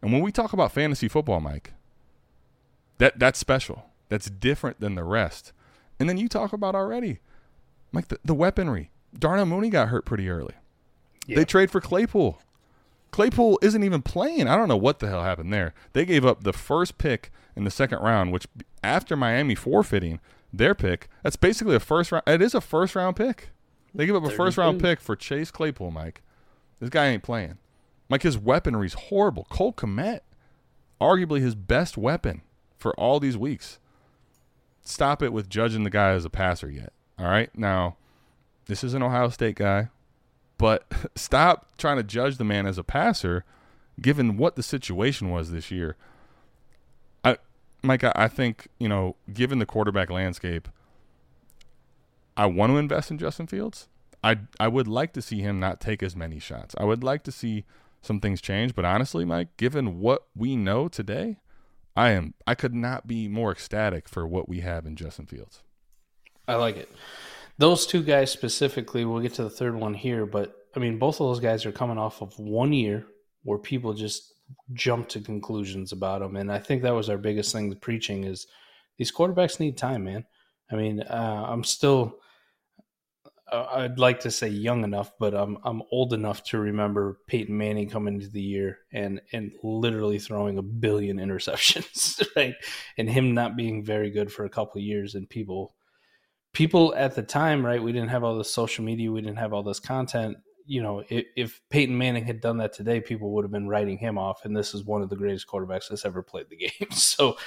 And 0.02 0.12
when 0.12 0.22
we 0.24 0.32
talk 0.32 0.52
about 0.52 0.72
fantasy 0.72 1.08
football, 1.08 1.40
Mike, 1.40 1.74
that 2.98 3.20
that's 3.20 3.38
special. 3.38 3.86
That's 4.10 4.32
different 4.32 4.80
than 4.80 4.96
the 4.96 5.04
rest. 5.04 5.54
And 6.00 6.10
then 6.10 6.18
you 6.18 6.28
talk 6.28 6.54
about 6.54 6.74
already, 6.74 7.20
Mike, 7.92 8.08
the, 8.08 8.20
the 8.26 8.34
weaponry. 8.34 8.90
Darnell 9.18 9.46
Mooney 9.46 9.70
got 9.70 9.90
hurt 9.90 10.06
pretty 10.06 10.30
early. 10.30 10.54
Yeah. 11.26 11.38
They 11.38 11.46
trade 11.46 11.72
for 11.72 11.82
Claypool. 11.82 12.40
Claypool 13.12 13.60
isn't 13.62 13.84
even 13.84 14.02
playing. 14.02 14.48
I 14.48 14.56
don't 14.56 14.68
know 14.68 14.78
what 14.78 15.00
the 15.00 15.08
hell 15.08 15.24
happened 15.24 15.52
there. 15.54 15.74
They 15.94 16.06
gave 16.06 16.26
up 16.26 16.44
the 16.44 16.54
first 16.54 16.98
pick 16.98 17.32
in 17.56 17.64
the 17.64 17.72
second 17.72 18.00
round, 18.00 18.32
which 18.32 18.48
after 18.84 19.16
Miami 19.16 19.56
forfeiting 19.56 20.20
their 20.54 20.76
pick, 20.76 21.10
that's 21.24 21.36
basically 21.36 21.76
a 21.76 21.80
first 21.80 22.12
round. 22.12 22.24
It 22.28 22.42
is 22.42 22.54
a 22.54 22.62
first 22.62 22.96
round 22.96 23.16
pick. 23.16 23.50
They 23.96 24.06
give 24.06 24.16
up 24.16 24.24
a 24.24 24.30
first 24.30 24.58
round 24.58 24.82
pick 24.82 25.00
for 25.00 25.16
Chase 25.16 25.52
Claypool, 25.52 25.92
Mike. 25.92 26.22
This 26.80 26.90
guy 26.90 27.08
ain't 27.08 27.24
playing. 27.24 27.58
Mike, 28.10 28.24
his 28.24 28.38
weaponry's 28.38 28.94
horrible. 28.94 29.48
Cole 29.50 29.74
Kmet, 29.74 30.20
arguably 31.02 31.42
his 31.42 31.56
best 31.56 31.98
weapon 31.98 32.42
for 32.78 32.94
all 33.00 33.20
these 33.20 33.38
weeks. 33.38 33.80
Stop 34.84 35.22
it 35.22 35.34
with 35.34 35.50
judging 35.50 35.84
the 35.84 35.90
guy 35.90 36.12
as 36.12 36.24
a 36.24 36.30
passer 36.30 36.70
yet. 36.70 36.94
All 37.20 37.26
right. 37.26 37.50
Now, 37.58 37.98
this 38.68 38.84
is 38.84 38.94
an 38.94 39.04
Ohio 39.04 39.30
State 39.30 39.56
guy, 39.56 39.90
but 40.58 40.86
stop 41.16 41.78
trying 41.78 41.98
to 41.98 42.04
judge 42.04 42.38
the 42.38 42.44
man 42.44 42.66
as 42.66 42.78
a 42.78 42.84
passer 42.84 43.44
given 44.00 44.38
what 44.38 44.56
the 44.56 44.64
situation 44.64 45.30
was 45.30 45.52
this 45.52 45.72
year. 45.72 45.96
I 47.24 47.38
Mike, 47.82 48.04
I 48.04 48.28
think, 48.28 48.68
you 48.80 48.88
know, 48.88 49.16
given 49.34 49.60
the 49.60 49.66
quarterback 49.66 50.10
landscape, 50.10 50.68
I 52.36 52.46
want 52.46 52.72
to 52.72 52.78
invest 52.78 53.10
in 53.12 53.18
Justin 53.18 53.48
Fields. 53.48 53.88
I 54.24 54.38
I 54.60 54.68
would 54.68 54.88
like 54.88 55.14
to 55.14 55.22
see 55.22 55.42
him 55.42 55.60
not 55.60 55.80
take 55.80 56.04
as 56.04 56.16
many 56.16 56.40
shots. 56.40 56.76
I 56.78 56.86
would 56.86 57.04
like 57.04 57.24
to 57.24 57.32
see 57.32 57.66
some 58.02 58.20
things 58.20 58.42
change, 58.42 58.76
but 58.76 58.86
honestly, 58.86 59.26
Mike, 59.26 59.58
given 59.58 60.00
what 60.00 60.28
we 60.36 60.56
know 60.56 60.88
today, 60.88 61.38
I 61.96 62.12
am 62.12 62.34
I 62.46 62.56
could 62.56 62.76
not 62.76 63.08
be 63.08 63.28
more 63.28 63.52
ecstatic 63.52 64.08
for 64.08 64.28
what 64.28 64.48
we 64.48 64.60
have 64.60 64.86
in 64.86 64.96
Justin 64.96 65.26
Fields. 65.26 65.64
I 66.48 66.56
like 66.56 66.78
it. 66.78 66.90
Those 67.58 67.88
two 67.88 68.04
guys 68.04 68.32
specifically, 68.32 69.04
we'll 69.06 69.22
get 69.22 69.34
to 69.36 69.44
the 69.44 69.50
third 69.50 69.76
one 69.76 69.94
here, 69.94 70.26
but 70.26 70.54
I 70.76 70.80
mean 70.80 71.00
both 71.00 71.16
of 71.16 71.28
those 71.28 71.40
guys 71.40 71.66
are 71.66 71.72
coming 71.72 71.98
off 71.98 72.22
of 72.22 72.38
one 72.38 72.74
year 72.74 73.06
where 73.44 73.58
people 73.58 73.94
just 73.94 74.34
jump 74.74 75.10
to 75.10 75.20
conclusions 75.20 75.92
about 75.92 76.22
them 76.22 76.38
and 76.38 76.52
I 76.52 76.60
think 76.60 76.82
that 76.84 76.96
was 76.96 77.10
our 77.10 77.18
biggest 77.18 77.52
thing 77.52 77.70
the 77.70 77.76
preaching 77.76 78.24
is 78.24 78.48
these 78.98 79.12
quarterbacks 79.12 79.60
need 79.60 79.78
time, 79.78 80.06
man. 80.06 80.26
I 80.72 80.76
mean, 80.76 81.02
uh, 81.02 81.46
I'm 81.48 81.64
still 81.64 82.20
uh, 83.50 83.66
I'd 83.72 84.00
like 84.00 84.20
to 84.22 84.32
say 84.32 84.50
young 84.50 84.84
enough, 84.84 85.12
but 85.20 85.34
I'm 85.34 85.58
I'm 85.64 85.82
old 85.92 86.14
enough 86.14 86.44
to 86.46 86.60
remember 86.60 87.20
Peyton 87.28 87.58
Manning 87.58 87.90
coming 87.90 88.16
into 88.16 88.30
the 88.30 88.42
year 88.42 88.80
and 88.92 89.22
and 89.32 89.52
literally 89.64 90.20
throwing 90.20 90.58
a 90.58 90.62
billion 90.64 91.18
interceptions, 91.26 92.26
right? 92.36 92.56
And 92.98 93.10
him 93.10 93.34
not 93.34 93.56
being 93.56 93.86
very 93.86 94.10
good 94.10 94.32
for 94.32 94.46
a 94.46 94.50
couple 94.50 94.82
years, 94.82 95.16
and 95.16 95.30
people 95.30 95.76
people 96.58 96.96
at 96.96 97.14
the 97.14 97.22
time, 97.22 97.64
right? 97.64 97.84
We 97.84 97.92
didn't 97.92 98.10
have 98.10 98.24
all 98.24 98.36
this 98.36 98.52
social 98.52 98.84
media, 98.84 99.12
we 99.12 99.22
didn't 99.22 99.38
have 99.38 99.54
all 99.54 99.62
this 99.62 99.80
content. 99.80 100.38
You 100.66 100.82
know, 100.82 101.04
if, 101.08 101.26
if 101.36 101.62
Peyton 101.70 101.96
Manning 101.96 102.26
had 102.26 102.42
done 102.42 102.58
that 102.58 102.74
today, 102.74 103.00
people 103.00 103.30
would 103.34 103.44
have 103.44 103.52
been 103.52 103.68
writing 103.68 104.00
him 104.00 104.18
off, 104.18 104.44
and 104.44 104.58
this 104.58 104.74
is 104.74 104.84
one 104.84 105.04
of 105.04 105.10
the 105.10 105.16
greatest 105.16 105.46
quarterbacks 105.48 105.88
that's 105.88 106.04
ever 106.04 106.24
played 106.24 106.50
the 106.50 106.58
game. 106.58 106.72
So 106.92 107.38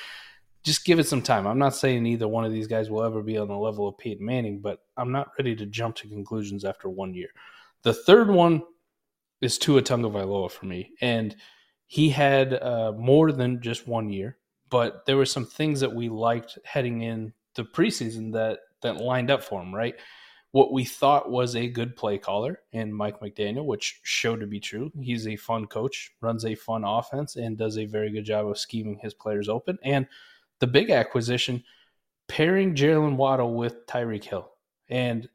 just 0.63 0.85
give 0.85 1.01
it 1.01 1.09
some 1.09 1.23
time. 1.23 1.49
I'm 1.49 1.59
not 1.59 1.75
saying 1.75 2.07
either 2.07 2.29
one 2.29 2.45
of 2.45 2.53
these 2.53 2.69
guys 2.69 2.89
will 2.89 3.03
ever 3.03 3.21
be 3.21 3.37
on 3.37 3.49
the 3.49 3.57
level 3.57 3.89
of 3.89 3.99
Peyton 3.99 4.25
Manning, 4.25 4.61
but 4.61 4.79
I'm 4.97 5.11
not 5.11 5.33
ready 5.37 5.57
to 5.57 5.67
jump 5.67 5.97
to 5.97 6.09
conclusions 6.09 6.65
after 6.65 6.89
one 6.89 7.13
year. 7.13 7.31
The 7.83 7.95
third 7.95 8.31
one 8.31 8.63
is 9.41 9.59
Tua 9.59 9.83
Tagovailoa 9.83 10.53
for 10.53 10.67
me, 10.67 10.93
and 11.01 11.35
he 11.89 12.11
had 12.11 12.55
uh, 12.55 12.93
more 12.97 13.33
than 13.33 13.61
just 13.61 13.89
one 13.89 14.09
year, 14.09 14.37
but 14.69 15.05
there 15.07 15.17
were 15.17 15.27
some 15.27 15.47
things 15.47 15.81
that 15.81 15.93
we 15.93 16.09
liked 16.09 16.61
heading 16.65 17.01
in 17.03 17.33
the 17.57 17.65
preseason 17.65 18.33
that 18.35 18.61
that 18.83 18.97
lined 18.97 19.31
up 19.31 19.43
for 19.43 19.61
him. 19.61 19.75
Right, 19.75 19.95
what 20.53 20.73
we 20.73 20.85
thought 20.85 21.31
was 21.31 21.55
a 21.55 21.69
good 21.69 21.97
play 21.97 22.19
caller 22.19 22.61
in 22.73 22.93
Mike 22.93 23.21
McDaniel, 23.21 23.65
which 23.65 24.01
showed 24.03 24.41
to 24.41 24.47
be 24.47 24.61
true. 24.61 24.91
He's 25.01 25.27
a 25.29 25.37
fun 25.37 25.67
coach, 25.67 26.13
runs 26.21 26.45
a 26.45 26.55
fun 26.55 26.85
offense, 26.85 27.37
and 27.37 27.57
does 27.57 27.79
a 27.79 27.85
very 27.85 28.11
good 28.11 28.25
job 28.25 28.49
of 28.49 28.59
scheming 28.59 28.99
his 28.99 29.15
players 29.15 29.49
open 29.49 29.79
and 29.85 30.07
the 30.59 30.67
big 30.67 30.91
acquisition, 30.91 31.65
pairing 32.29 32.75
Jaylen 32.75 33.17
Waddle 33.17 33.55
with 33.55 33.87
Tyreek 33.87 34.25
Hill. 34.25 34.51
And 34.89 35.29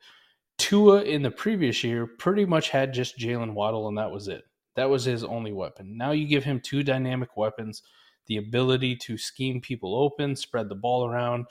Tua 0.58 1.02
in 1.02 1.22
the 1.22 1.32
previous 1.32 1.84
year 1.84 2.06
pretty 2.06 2.46
much 2.46 2.70
had 2.70 2.94
just 2.94 3.18
Jaylen 3.18 3.54
Waddle, 3.54 3.88
and 3.88 3.98
that 3.98 4.12
was 4.12 4.28
it. 4.28 4.44
That 4.76 4.90
was 4.90 5.06
his 5.06 5.24
only 5.24 5.52
weapon. 5.52 5.98
Now 5.98 6.12
you 6.12 6.28
give 6.28 6.44
him 6.44 6.60
two 6.60 6.84
dynamic 6.84 7.38
weapons, 7.38 7.84
the 8.28 8.38
ability 8.38 8.96
to 8.98 9.18
scheme 9.18 9.62
people 9.62 9.96
open, 9.96 10.36
spread 10.36 10.70
the 10.70 10.76
ball 10.76 11.06
around. 11.06 11.46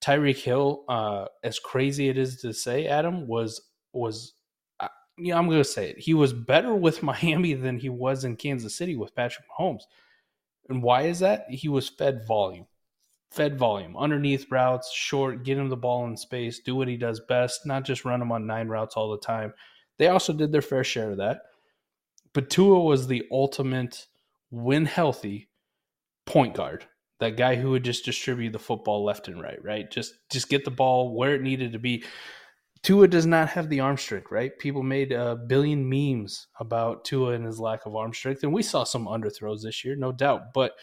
Tyreek 0.00 0.42
Hill, 0.42 0.84
uh, 0.88 1.26
as 1.42 1.58
crazy 1.58 2.08
it 2.08 2.18
is 2.18 2.40
to 2.42 2.52
say, 2.52 2.86
Adam 2.86 3.26
was 3.26 3.60
was 3.92 4.34
uh, 4.80 4.88
yeah, 5.18 5.36
I'm 5.36 5.46
going 5.46 5.58
to 5.58 5.64
say 5.64 5.90
it. 5.90 5.98
He 5.98 6.14
was 6.14 6.32
better 6.32 6.74
with 6.74 7.02
Miami 7.02 7.54
than 7.54 7.78
he 7.78 7.88
was 7.88 8.24
in 8.24 8.36
Kansas 8.36 8.76
City 8.76 8.96
with 8.96 9.14
Patrick 9.14 9.46
Mahomes. 9.58 9.82
And 10.68 10.82
why 10.82 11.02
is 11.02 11.20
that? 11.20 11.46
He 11.48 11.68
was 11.68 11.88
fed 11.88 12.26
volume 12.26 12.66
fed 13.30 13.58
volume 13.58 13.96
underneath 13.96 14.50
routes, 14.50 14.92
short, 14.92 15.44
get 15.44 15.58
him 15.58 15.68
the 15.68 15.76
ball 15.76 16.06
in 16.06 16.16
space, 16.16 16.60
do 16.60 16.74
what 16.74 16.88
he 16.88 16.96
does 16.96 17.20
best, 17.20 17.66
not 17.66 17.84
just 17.84 18.04
run 18.04 18.22
him 18.22 18.32
on 18.32 18.46
nine 18.46 18.68
routes 18.68 18.96
all 18.96 19.10
the 19.10 19.18
time. 19.18 19.52
They 19.98 20.08
also 20.08 20.32
did 20.32 20.52
their 20.52 20.62
fair 20.62 20.84
share 20.84 21.10
of 21.10 21.18
that. 21.18 21.42
But 22.32 22.50
Tua 22.50 22.80
was 22.80 23.06
the 23.06 23.24
ultimate 23.30 24.06
when 24.50 24.84
healthy 24.86 25.48
point 26.24 26.54
guard. 26.54 26.86
That 27.20 27.36
guy 27.36 27.56
who 27.56 27.70
would 27.70 27.84
just 27.84 28.04
distribute 28.04 28.52
the 28.52 28.58
football 28.58 29.04
left 29.04 29.28
and 29.28 29.42
right, 29.42 29.62
right? 29.62 29.90
Just 29.90 30.14
just 30.30 30.48
get 30.48 30.64
the 30.64 30.70
ball 30.70 31.14
where 31.14 31.34
it 31.34 31.42
needed 31.42 31.72
to 31.72 31.78
be. 31.78 32.04
Tua 32.82 33.08
does 33.08 33.26
not 33.26 33.48
have 33.48 33.68
the 33.68 33.80
arm 33.80 33.96
strength, 33.96 34.30
right? 34.30 34.56
People 34.56 34.84
made 34.84 35.10
a 35.10 35.34
billion 35.34 35.88
memes 35.88 36.46
about 36.60 37.04
Tua 37.04 37.32
and 37.32 37.44
his 37.44 37.58
lack 37.58 37.86
of 37.86 37.96
arm 37.96 38.14
strength, 38.14 38.44
and 38.44 38.52
we 38.52 38.62
saw 38.62 38.84
some 38.84 39.06
underthrows 39.06 39.62
this 39.62 39.84
year, 39.84 39.96
no 39.96 40.12
doubt. 40.12 40.54
But 40.54 40.74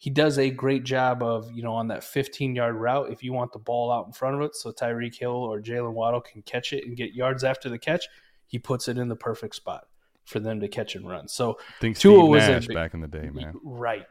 he 0.00 0.08
does 0.08 0.38
a 0.38 0.48
great 0.48 0.84
job 0.84 1.22
of, 1.22 1.50
you 1.52 1.62
know, 1.62 1.74
on 1.74 1.88
that 1.88 2.02
15 2.02 2.54
yard 2.54 2.74
route, 2.74 3.12
if 3.12 3.22
you 3.22 3.34
want 3.34 3.52
the 3.52 3.58
ball 3.58 3.92
out 3.92 4.06
in 4.06 4.12
front 4.12 4.34
of 4.34 4.40
it 4.40 4.56
so 4.56 4.72
Tyreek 4.72 5.14
Hill 5.18 5.30
or 5.30 5.60
Jaylen 5.60 5.92
Waddle 5.92 6.22
can 6.22 6.40
catch 6.40 6.72
it 6.72 6.86
and 6.86 6.96
get 6.96 7.12
yards 7.12 7.44
after 7.44 7.68
the 7.68 7.78
catch, 7.78 8.06
he 8.46 8.58
puts 8.58 8.88
it 8.88 8.96
in 8.96 9.08
the 9.08 9.16
perfect 9.16 9.54
spot 9.54 9.86
for 10.24 10.40
them 10.40 10.60
to 10.60 10.68
catch 10.68 10.94
and 10.94 11.06
run. 11.06 11.28
So 11.28 11.58
Think 11.82 11.98
Tua 11.98 12.24
was 12.24 12.48
Nash 12.48 12.66
big, 12.66 12.74
back 12.74 12.94
in 12.94 13.02
the 13.02 13.08
day, 13.08 13.28
man. 13.30 13.52
Right. 13.62 14.06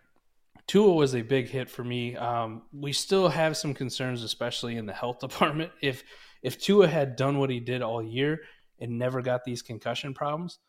Tua 0.70 0.94
was 0.94 1.16
a 1.16 1.24
big 1.24 1.50
hit 1.50 1.68
for 1.68 1.84
me. 1.84 2.16
Um, 2.16 2.62
we 2.72 2.94
still 2.94 3.28
have 3.28 3.58
some 3.58 3.74
concerns, 3.74 4.22
especially 4.22 4.78
in 4.78 4.86
the 4.86 4.94
health 4.94 5.18
department. 5.20 5.72
If 5.82 6.04
if 6.44 6.62
Tua 6.62 6.88
had 6.88 7.16
done 7.16 7.40
what 7.40 7.50
he 7.50 7.60
did 7.60 7.82
all 7.82 8.04
year 8.04 8.42
and 8.80 9.00
never 9.00 9.24
got 9.24 9.44
these 9.44 9.64
concussion 9.64 10.14
problems, 10.14 10.60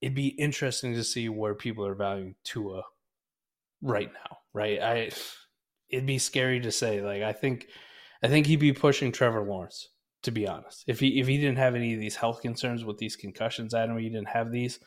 it'd 0.00 0.14
be 0.14 0.28
interesting 0.28 0.94
to 0.94 1.02
see 1.02 1.28
where 1.28 1.56
people 1.56 1.84
are 1.84 1.96
valuing 1.96 2.36
Tua 2.44 2.82
right 3.82 4.10
now, 4.12 4.38
right? 4.52 4.80
I 4.80 5.10
it'd 5.90 6.06
be 6.06 6.18
scary 6.18 6.60
to 6.60 6.70
say. 6.70 7.02
Like 7.02 7.22
I 7.22 7.32
think 7.32 7.66
I 8.22 8.28
think 8.28 8.46
he'd 8.46 8.60
be 8.60 8.72
pushing 8.72 9.10
Trevor 9.10 9.42
Lawrence, 9.42 9.88
to 10.22 10.30
be 10.30 10.46
honest. 10.46 10.84
If 10.86 11.00
he 11.00 11.18
if 11.18 11.26
he 11.26 11.38
didn't 11.38 11.58
have 11.58 11.74
any 11.74 11.92
of 11.92 12.00
these 12.00 12.14
health 12.14 12.40
concerns 12.40 12.84
with 12.84 12.98
these 12.98 13.16
concussions, 13.16 13.74
Adam, 13.74 13.98
he 13.98 14.08
didn't 14.08 14.28
have 14.28 14.52
these. 14.52 14.78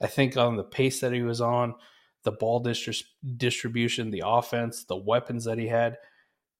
I 0.00 0.06
think 0.06 0.38
on 0.38 0.56
the 0.56 0.64
pace 0.64 1.00
that 1.00 1.12
he 1.12 1.20
was 1.20 1.42
on, 1.42 1.74
the 2.24 2.32
ball 2.32 2.62
distri- 2.62 3.04
distribution, 3.36 4.10
the 4.10 4.22
offense, 4.26 4.84
the 4.84 4.96
weapons 4.96 5.44
that 5.44 5.58
he 5.58 5.66
had. 5.66 5.96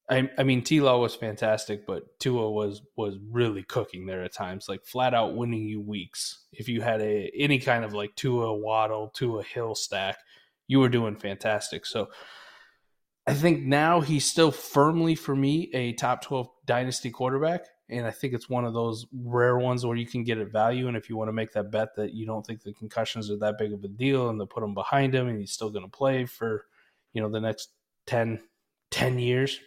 I, 0.08 0.28
I 0.36 0.42
mean, 0.42 0.62
T. 0.62 0.80
Law 0.80 0.98
was 0.98 1.14
fantastic, 1.14 1.86
but 1.86 2.18
Tua 2.18 2.50
was 2.50 2.82
was 2.96 3.16
really 3.30 3.62
cooking 3.62 4.06
there 4.06 4.24
at 4.24 4.34
times, 4.34 4.68
like 4.68 4.84
flat 4.84 5.14
out 5.14 5.36
winning 5.36 5.62
you 5.62 5.80
weeks. 5.80 6.46
If 6.52 6.68
you 6.68 6.80
had 6.80 7.00
a 7.00 7.30
any 7.36 7.60
kind 7.60 7.84
of 7.84 7.92
like 7.92 8.16
Tua 8.16 8.52
Waddle, 8.54 9.10
Tua 9.14 9.44
Hill 9.44 9.76
stack, 9.76 10.18
you 10.66 10.80
were 10.80 10.88
doing 10.88 11.16
fantastic. 11.16 11.86
So 11.86 12.08
I 13.26 13.34
think 13.34 13.62
now 13.62 14.00
he's 14.00 14.24
still 14.24 14.50
firmly 14.50 15.14
for 15.14 15.36
me 15.36 15.70
a 15.72 15.92
top 15.92 16.22
12 16.22 16.48
dynasty 16.66 17.10
quarterback. 17.10 17.66
And 17.90 18.06
I 18.06 18.10
think 18.10 18.34
it's 18.34 18.48
one 18.48 18.64
of 18.64 18.74
those 18.74 19.06
rare 19.12 19.58
ones 19.58 19.84
where 19.84 19.96
you 19.96 20.06
can 20.06 20.24
get 20.24 20.38
at 20.38 20.52
value. 20.52 20.88
And 20.88 20.96
if 20.96 21.08
you 21.08 21.16
want 21.16 21.28
to 21.28 21.32
make 21.32 21.52
that 21.52 21.70
bet 21.70 21.94
that 21.96 22.14
you 22.14 22.26
don't 22.26 22.46
think 22.46 22.62
the 22.62 22.72
concussions 22.72 23.30
are 23.30 23.38
that 23.38 23.58
big 23.58 23.72
of 23.72 23.82
a 23.84 23.88
deal 23.88 24.28
and 24.28 24.38
they'll 24.38 24.46
put 24.46 24.62
him 24.62 24.74
behind 24.74 25.14
him 25.14 25.28
and 25.28 25.38
he's 25.40 25.52
still 25.52 25.70
going 25.70 25.84
to 25.84 25.90
play 25.90 26.24
for, 26.24 26.66
you 27.12 27.20
know, 27.20 27.28
the 27.28 27.40
next 27.40 27.70
10, 28.06 28.40
10 28.90 29.18
years, 29.18 29.58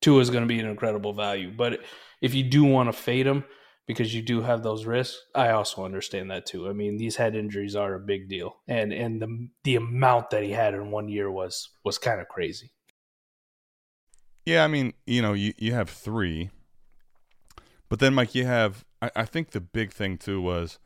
Tua 0.00 0.20
is 0.20 0.30
going 0.30 0.42
to 0.42 0.48
be 0.48 0.60
an 0.60 0.66
incredible 0.66 1.12
value. 1.12 1.52
But 1.56 1.80
if 2.20 2.34
you 2.34 2.42
do 2.42 2.64
want 2.64 2.88
to 2.88 2.92
fade 2.92 3.26
him, 3.26 3.44
because 3.86 4.14
you 4.14 4.20
do 4.20 4.42
have 4.42 4.62
those 4.62 4.84
risks. 4.84 5.22
I 5.34 5.50
also 5.50 5.84
understand 5.84 6.30
that 6.30 6.46
too. 6.46 6.68
I 6.68 6.72
mean, 6.72 6.96
these 6.96 7.16
head 7.16 7.36
injuries 7.36 7.76
are 7.76 7.94
a 7.94 8.00
big 8.00 8.28
deal, 8.28 8.56
and 8.66 8.92
and 8.92 9.22
the 9.22 9.48
the 9.64 9.76
amount 9.76 10.30
that 10.30 10.42
he 10.42 10.50
had 10.50 10.74
in 10.74 10.90
one 10.90 11.08
year 11.08 11.30
was 11.30 11.70
was 11.84 11.98
kind 11.98 12.20
of 12.20 12.28
crazy. 12.28 12.72
Yeah, 14.44 14.64
I 14.64 14.68
mean, 14.68 14.92
you 15.06 15.22
know, 15.22 15.32
you 15.32 15.54
you 15.56 15.72
have 15.72 15.88
three, 15.88 16.50
but 17.88 17.98
then 17.98 18.14
Mike, 18.14 18.34
you 18.34 18.46
have. 18.46 18.84
I, 19.02 19.10
I 19.16 19.24
think 19.24 19.50
the 19.50 19.60
big 19.60 19.92
thing 19.92 20.18
too 20.18 20.40
was, 20.40 20.78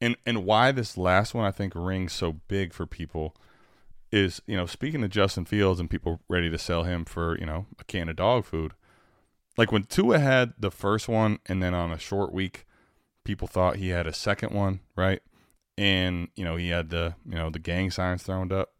and 0.00 0.16
and 0.24 0.44
why 0.44 0.72
this 0.72 0.96
last 0.96 1.34
one 1.34 1.44
I 1.44 1.50
think 1.50 1.72
rings 1.74 2.12
so 2.12 2.40
big 2.48 2.72
for 2.72 2.86
people 2.86 3.34
is 4.12 4.40
you 4.46 4.56
know 4.56 4.66
speaking 4.66 5.00
to 5.02 5.08
Justin 5.08 5.44
Fields 5.44 5.80
and 5.80 5.90
people 5.90 6.20
ready 6.28 6.50
to 6.50 6.58
sell 6.58 6.84
him 6.84 7.04
for 7.04 7.38
you 7.38 7.46
know 7.46 7.66
a 7.78 7.84
can 7.84 8.08
of 8.08 8.16
dog 8.16 8.44
food 8.44 8.74
like 9.56 9.70
when 9.70 9.84
Tua 9.84 10.18
had 10.18 10.54
the 10.58 10.70
first 10.70 11.08
one, 11.08 11.38
and 11.46 11.62
then 11.62 11.74
on 11.74 11.92
a 11.92 11.98
short 11.98 12.32
week, 12.32 12.66
people 13.24 13.48
thought 13.48 13.76
he 13.76 13.88
had 13.88 14.06
a 14.06 14.12
second 14.12 14.52
one, 14.52 14.80
right? 14.96 15.22
And 15.76 16.28
you 16.36 16.44
know 16.44 16.56
he 16.56 16.68
had 16.68 16.90
the 16.90 17.14
you 17.28 17.34
know 17.34 17.50
the 17.50 17.58
gang 17.58 17.90
signs 17.90 18.22
thrown 18.22 18.52
up. 18.52 18.72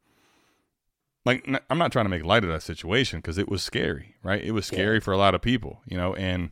Like 1.24 1.48
I'm 1.70 1.78
not 1.78 1.92
trying 1.92 2.04
to 2.04 2.10
make 2.10 2.24
light 2.24 2.44
of 2.44 2.50
that 2.50 2.62
situation 2.62 3.20
because 3.20 3.38
it 3.38 3.48
was 3.48 3.62
scary, 3.62 4.16
right? 4.22 4.42
It 4.42 4.52
was 4.52 4.66
scary 4.66 4.96
yeah. 4.96 5.00
for 5.00 5.12
a 5.12 5.16
lot 5.18 5.34
of 5.34 5.42
people, 5.42 5.80
you 5.86 5.96
know. 5.96 6.14
And 6.14 6.50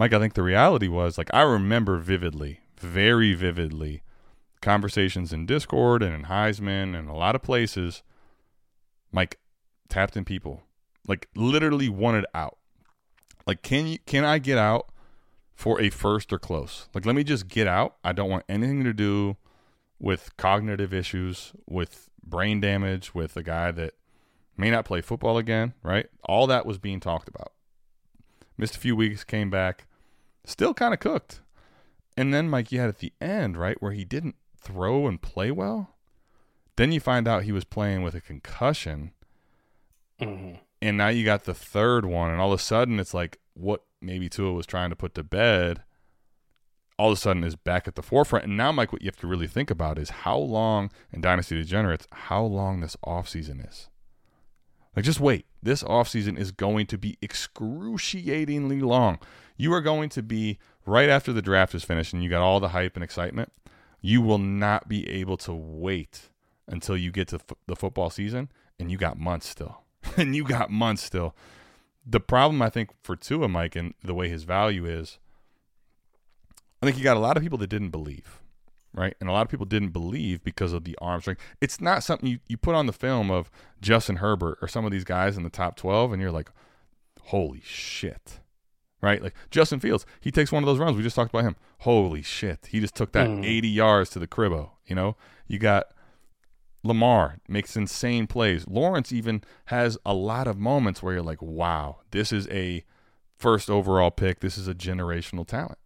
Mike, 0.00 0.12
I 0.12 0.18
think 0.18 0.34
the 0.34 0.42
reality 0.42 0.88
was 0.88 1.16
like 1.16 1.32
I 1.32 1.42
remember 1.42 1.98
vividly, 1.98 2.60
very 2.78 3.34
vividly, 3.34 4.02
conversations 4.60 5.32
in 5.32 5.46
Discord 5.46 6.02
and 6.02 6.14
in 6.14 6.24
Heisman 6.24 6.98
and 6.98 7.08
a 7.08 7.14
lot 7.14 7.34
of 7.34 7.42
places. 7.42 8.02
Mike 9.12 9.38
tapped 9.88 10.16
in 10.16 10.24
people, 10.24 10.62
like 11.06 11.28
literally 11.34 11.88
wanted 11.88 12.24
out 12.34 12.56
like, 13.46 13.62
can 13.62 13.86
you 13.86 13.98
can 14.06 14.24
I 14.24 14.38
get 14.38 14.58
out 14.58 14.90
for 15.54 15.80
a 15.80 15.90
first 15.90 16.32
or 16.32 16.38
close? 16.38 16.88
Like, 16.94 17.04
let 17.04 17.14
me 17.14 17.24
just 17.24 17.48
get 17.48 17.66
out. 17.66 17.96
I 18.04 18.12
don't 18.12 18.30
want 18.30 18.44
anything 18.48 18.84
to 18.84 18.92
do 18.92 19.36
with 19.98 20.36
cognitive 20.36 20.94
issues, 20.94 21.52
with 21.66 22.08
brain 22.22 22.60
damage, 22.60 23.14
with 23.14 23.36
a 23.36 23.42
guy 23.42 23.70
that 23.72 23.94
may 24.56 24.70
not 24.70 24.84
play 24.84 25.00
football 25.00 25.36
again. 25.36 25.74
Right? 25.82 26.06
All 26.22 26.46
that 26.46 26.64
was 26.64 26.78
being 26.78 27.00
talked 27.00 27.28
about. 27.28 27.52
Missed 28.56 28.76
a 28.76 28.80
few 28.80 28.94
weeks, 28.94 29.24
came 29.24 29.50
back, 29.50 29.86
still 30.44 30.74
kind 30.74 30.94
of 30.94 31.00
cooked. 31.00 31.40
And 32.16 32.34
then 32.34 32.48
Mike, 32.48 32.72
you 32.72 32.80
had 32.80 32.88
at 32.88 32.98
the 32.98 33.12
end, 33.20 33.56
right, 33.56 33.80
where 33.80 33.92
he 33.92 34.04
didn't 34.04 34.36
throw 34.56 35.06
and 35.06 35.20
play 35.20 35.50
well. 35.50 35.96
Then 36.76 36.92
you 36.92 37.00
find 37.00 37.28
out 37.28 37.44
he 37.44 37.52
was 37.52 37.64
playing 37.64 38.02
with 38.02 38.14
a 38.14 38.20
concussion. 38.20 39.12
Mm-hmm 40.20 40.56
and 40.82 40.96
now 40.96 41.08
you 41.08 41.24
got 41.24 41.44
the 41.44 41.54
third 41.54 42.06
one, 42.06 42.30
and 42.30 42.40
all 42.40 42.52
of 42.52 42.60
a 42.60 42.62
sudden 42.62 42.98
it's 42.98 43.14
like 43.14 43.38
what 43.54 43.84
maybe 44.00 44.28
Tua 44.28 44.52
was 44.52 44.66
trying 44.66 44.90
to 44.90 44.96
put 44.96 45.14
to 45.14 45.22
bed. 45.22 45.82
All 46.98 47.12
of 47.12 47.18
a 47.18 47.20
sudden 47.20 47.44
is 47.44 47.56
back 47.56 47.88
at 47.88 47.94
the 47.94 48.02
forefront, 48.02 48.44
and 48.46 48.56
now, 48.56 48.72
Mike, 48.72 48.92
what 48.92 49.02
you 49.02 49.08
have 49.08 49.16
to 49.16 49.26
really 49.26 49.46
think 49.46 49.70
about 49.70 49.98
is 49.98 50.10
how 50.10 50.36
long 50.36 50.90
in 51.12 51.20
Dynasty 51.20 51.56
Degenerates, 51.56 52.06
how 52.12 52.42
long 52.42 52.80
this 52.80 52.96
offseason 53.06 53.66
is. 53.66 53.88
Like, 54.94 55.04
just 55.04 55.20
wait. 55.20 55.46
This 55.62 55.82
offseason 55.82 56.38
is 56.38 56.50
going 56.50 56.86
to 56.86 56.98
be 56.98 57.16
excruciatingly 57.22 58.80
long. 58.80 59.18
You 59.60 59.74
are 59.74 59.82
going 59.82 60.08
to 60.10 60.22
be 60.22 60.58
right 60.86 61.10
after 61.10 61.34
the 61.34 61.42
draft 61.42 61.74
is 61.74 61.84
finished 61.84 62.14
and 62.14 62.24
you 62.24 62.30
got 62.30 62.40
all 62.40 62.60
the 62.60 62.70
hype 62.70 62.96
and 62.96 63.04
excitement, 63.04 63.52
you 64.00 64.22
will 64.22 64.38
not 64.38 64.88
be 64.88 65.06
able 65.06 65.36
to 65.36 65.52
wait 65.52 66.30
until 66.66 66.96
you 66.96 67.10
get 67.10 67.28
to 67.28 67.36
f- 67.36 67.58
the 67.66 67.76
football 67.76 68.08
season 68.08 68.50
and 68.78 68.90
you 68.90 68.96
got 68.96 69.18
months 69.18 69.46
still. 69.46 69.82
and 70.16 70.34
you 70.34 70.44
got 70.44 70.70
months 70.70 71.02
still. 71.02 71.36
The 72.06 72.20
problem 72.20 72.62
I 72.62 72.70
think 72.70 72.88
for 73.02 73.16
Tua 73.16 73.48
Mike 73.48 73.76
and 73.76 73.92
the 74.02 74.14
way 74.14 74.30
his 74.30 74.44
value 74.44 74.86
is 74.86 75.18
I 76.82 76.86
think 76.86 76.96
you 76.96 77.04
got 77.04 77.18
a 77.18 77.20
lot 77.20 77.36
of 77.36 77.42
people 77.42 77.58
that 77.58 77.68
didn't 77.68 77.90
believe, 77.90 78.40
right? 78.94 79.14
And 79.20 79.28
a 79.28 79.32
lot 79.32 79.42
of 79.42 79.50
people 79.50 79.66
didn't 79.66 79.90
believe 79.90 80.42
because 80.42 80.72
of 80.72 80.84
the 80.84 80.96
arm 81.02 81.20
strength. 81.20 81.42
It's 81.60 81.82
not 81.82 82.02
something 82.02 82.26
you, 82.30 82.38
you 82.48 82.56
put 82.56 82.74
on 82.74 82.86
the 82.86 82.94
film 82.94 83.30
of 83.30 83.50
Justin 83.82 84.16
Herbert 84.16 84.56
or 84.62 84.68
some 84.68 84.86
of 84.86 84.90
these 84.90 85.04
guys 85.04 85.36
in 85.36 85.42
the 85.42 85.50
top 85.50 85.76
12 85.76 86.14
and 86.14 86.22
you're 86.22 86.32
like, 86.32 86.50
holy 87.24 87.60
shit 87.62 88.40
right? 89.02 89.22
Like 89.22 89.34
Justin 89.50 89.80
Fields, 89.80 90.04
he 90.20 90.30
takes 90.30 90.52
one 90.52 90.62
of 90.62 90.66
those 90.66 90.78
runs. 90.78 90.96
We 90.96 91.02
just 91.02 91.16
talked 91.16 91.30
about 91.32 91.44
him. 91.44 91.56
Holy 91.80 92.22
shit. 92.22 92.66
He 92.70 92.80
just 92.80 92.94
took 92.94 93.12
that 93.12 93.28
Mm. 93.28 93.44
80 93.44 93.68
yards 93.68 94.10
to 94.10 94.18
the 94.18 94.26
cribbo, 94.26 94.70
you 94.86 94.94
know? 94.94 95.16
You 95.46 95.58
got 95.58 95.86
Lamar 96.82 97.36
makes 97.48 97.76
insane 97.76 98.26
plays. 98.26 98.66
Lawrence 98.66 99.12
even 99.12 99.42
has 99.66 99.98
a 100.06 100.14
lot 100.14 100.46
of 100.46 100.58
moments 100.58 101.02
where 101.02 101.14
you're 101.14 101.22
like, 101.22 101.42
wow, 101.42 101.98
this 102.10 102.32
is 102.32 102.48
a 102.48 102.84
first 103.36 103.68
overall 103.68 104.10
pick. 104.10 104.40
This 104.40 104.56
is 104.56 104.66
a 104.66 104.74
generational 104.74 105.46
talent. 105.46 105.78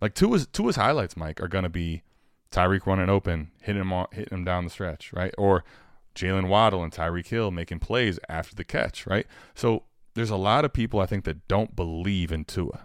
Like 0.00 0.14
Tua's, 0.14 0.46
Tua's 0.46 0.76
highlights, 0.76 1.16
Mike, 1.16 1.40
are 1.40 1.48
going 1.48 1.64
to 1.64 1.70
be 1.70 2.02
Tyreek 2.50 2.86
running 2.86 3.08
open, 3.08 3.50
hitting 3.62 3.80
him, 3.82 3.92
on, 3.92 4.06
hitting 4.12 4.38
him 4.38 4.44
down 4.44 4.64
the 4.64 4.70
stretch, 4.70 5.12
right? 5.12 5.34
Or 5.38 5.64
Jaylen 6.14 6.48
Waddle 6.48 6.82
and 6.82 6.92
Tyreek 6.92 7.26
Hill 7.28 7.50
making 7.50 7.78
plays 7.80 8.18
after 8.28 8.54
the 8.54 8.64
catch, 8.64 9.06
right? 9.06 9.26
So 9.54 9.84
there's 10.14 10.30
a 10.30 10.36
lot 10.36 10.64
of 10.64 10.72
people 10.72 11.00
I 11.00 11.06
think 11.06 11.24
that 11.24 11.48
don't 11.48 11.74
believe 11.74 12.32
in 12.32 12.44
Tua 12.44 12.80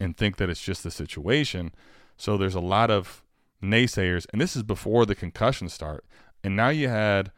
and 0.00 0.16
think 0.16 0.36
that 0.38 0.48
it's 0.48 0.62
just 0.62 0.82
the 0.82 0.90
situation. 0.90 1.72
So 2.16 2.36
there's 2.36 2.54
a 2.54 2.60
lot 2.60 2.90
of 2.90 3.22
naysayers, 3.62 4.26
and 4.32 4.40
this 4.40 4.56
is 4.56 4.62
before 4.62 5.04
the 5.06 5.14
concussion 5.14 5.68
start. 5.68 6.04
And 6.42 6.56
now 6.56 6.70
you 6.70 6.88
had 6.88 7.32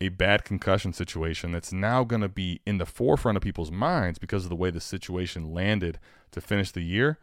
a 0.00 0.08
bad 0.08 0.44
concussion 0.44 0.92
situation 0.92 1.52
that's 1.52 1.72
now 1.72 2.04
going 2.04 2.22
to 2.22 2.28
be 2.28 2.60
in 2.66 2.78
the 2.78 2.86
forefront 2.86 3.36
of 3.36 3.42
people's 3.42 3.70
minds 3.70 4.18
because 4.18 4.44
of 4.44 4.50
the 4.50 4.56
way 4.56 4.70
the 4.70 4.80
situation 4.80 5.52
landed 5.52 5.98
to 6.32 6.40
finish 6.40 6.70
the 6.70 6.82
year. 6.82 7.18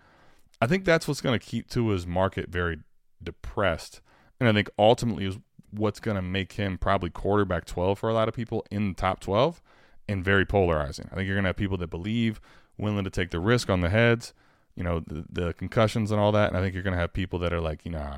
I 0.61 0.67
think 0.67 0.85
that's 0.85 1.07
what's 1.07 1.21
going 1.21 1.39
to 1.39 1.45
keep 1.45 1.69
Tua's 1.69 2.07
market 2.07 2.49
very 2.49 2.79
depressed. 3.21 4.01
And 4.39 4.49
I 4.49 4.53
think 4.53 4.69
ultimately 4.77 5.25
is 5.25 5.37
what's 5.71 5.99
going 5.99 6.15
to 6.15 6.21
make 6.21 6.53
him 6.53 6.77
probably 6.77 7.09
quarterback 7.09 7.65
12 7.65 7.99
for 7.99 8.09
a 8.09 8.13
lot 8.13 8.27
of 8.27 8.33
people 8.33 8.65
in 8.71 8.89
the 8.89 8.95
top 8.95 9.19
12 9.19 9.61
and 10.07 10.23
very 10.23 10.45
polarizing. 10.45 11.09
I 11.11 11.15
think 11.15 11.27
you're 11.27 11.35
going 11.35 11.43
to 11.43 11.49
have 11.49 11.55
people 11.55 11.77
that 11.77 11.89
believe, 11.89 12.41
willing 12.77 13.03
to 13.03 13.09
take 13.09 13.31
the 13.31 13.39
risk 13.39 13.69
on 13.69 13.81
the 13.81 13.89
heads, 13.89 14.33
you 14.75 14.83
know, 14.83 14.99
the, 14.99 15.25
the 15.29 15.53
concussions 15.53 16.11
and 16.11 16.19
all 16.19 16.31
that. 16.31 16.49
And 16.49 16.57
I 16.57 16.61
think 16.61 16.73
you're 16.73 16.83
going 16.83 16.95
to 16.95 16.99
have 16.99 17.13
people 17.13 17.39
that 17.39 17.53
are 17.53 17.61
like, 17.61 17.85
you 17.85 17.91
know, 17.91 18.15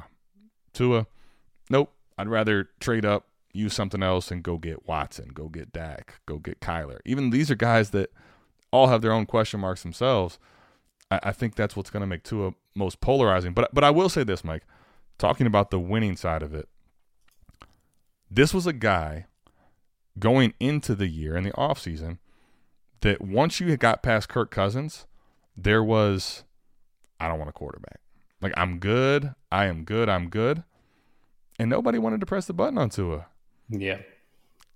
Tua, 0.73 1.07
nope, 1.69 1.93
I'd 2.17 2.27
rather 2.27 2.69
trade 2.79 3.05
up, 3.05 3.27
use 3.53 3.73
something 3.73 4.03
else, 4.03 4.31
and 4.31 4.43
go 4.43 4.57
get 4.57 4.87
Watson, 4.87 5.29
go 5.33 5.47
get 5.47 5.71
Dak, 5.71 6.21
go 6.25 6.37
get 6.37 6.59
Kyler. 6.59 6.99
Even 7.05 7.29
these 7.29 7.51
are 7.51 7.55
guys 7.55 7.91
that 7.91 8.11
all 8.71 8.87
have 8.87 9.01
their 9.01 9.13
own 9.13 9.25
question 9.25 9.59
marks 9.59 9.83
themselves. 9.83 10.39
I, 11.11 11.19
I 11.23 11.31
think 11.31 11.55
that's 11.55 11.75
what's 11.75 11.89
going 11.89 12.01
to 12.01 12.07
make 12.07 12.23
Tua 12.23 12.53
most 12.75 12.99
polarizing. 12.99 13.53
But 13.53 13.73
but 13.73 13.83
I 13.83 13.89
will 13.89 14.09
say 14.09 14.23
this, 14.23 14.43
Mike, 14.43 14.63
talking 15.17 15.47
about 15.47 15.71
the 15.71 15.79
winning 15.79 16.15
side 16.17 16.43
of 16.43 16.53
it. 16.53 16.67
This 18.29 18.53
was 18.53 18.67
a 18.67 18.73
guy 18.73 19.27
going 20.19 20.53
into 20.59 20.95
the 20.95 21.07
year 21.07 21.35
in 21.35 21.43
the 21.43 21.51
offseason 21.51 22.19
that 23.01 23.21
once 23.21 23.59
you 23.59 23.75
got 23.77 24.01
past 24.01 24.29
Kirk 24.29 24.51
Cousins, 24.51 25.05
there 25.55 25.83
was 25.83 26.43
I 27.19 27.27
don't 27.27 27.37
want 27.37 27.49
a 27.49 27.53
quarterback. 27.53 27.99
Like 28.41 28.53
I'm 28.57 28.79
good, 28.79 29.35
I 29.51 29.65
am 29.65 29.83
good, 29.83 30.09
I'm 30.09 30.29
good. 30.29 30.63
And 31.57 31.69
nobody 31.69 31.97
wanted 31.97 32.19
to 32.19 32.25
press 32.25 32.45
the 32.45 32.53
button 32.53 32.77
on 32.77 32.89
Tua. 32.89 33.27
Yeah. 33.69 33.99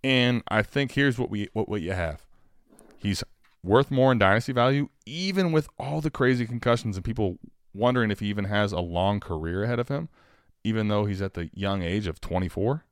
And 0.03 0.43
I 0.47 0.61
think 0.63 0.93
here's 0.93 1.17
what 1.17 1.29
we 1.29 1.49
what, 1.53 1.67
what 1.67 1.81
you 1.81 1.91
have. 1.91 2.25
He's 2.97 3.23
worth 3.63 3.91
more 3.91 4.11
in 4.11 4.19
dynasty 4.19 4.53
value, 4.53 4.89
even 5.05 5.51
with 5.51 5.67
all 5.77 6.01
the 6.01 6.11
crazy 6.11 6.45
concussions 6.45 6.95
and 6.95 7.05
people 7.05 7.37
wondering 7.73 8.11
if 8.11 8.19
he 8.19 8.27
even 8.27 8.45
has 8.45 8.71
a 8.71 8.79
long 8.79 9.19
career 9.19 9.63
ahead 9.63 9.79
of 9.79 9.89
him, 9.89 10.09
even 10.63 10.87
though 10.87 11.05
he's 11.05 11.21
at 11.21 11.33
the 11.33 11.49
young 11.53 11.81
age 11.81 12.07
of 12.07 12.21
24. 12.21 12.85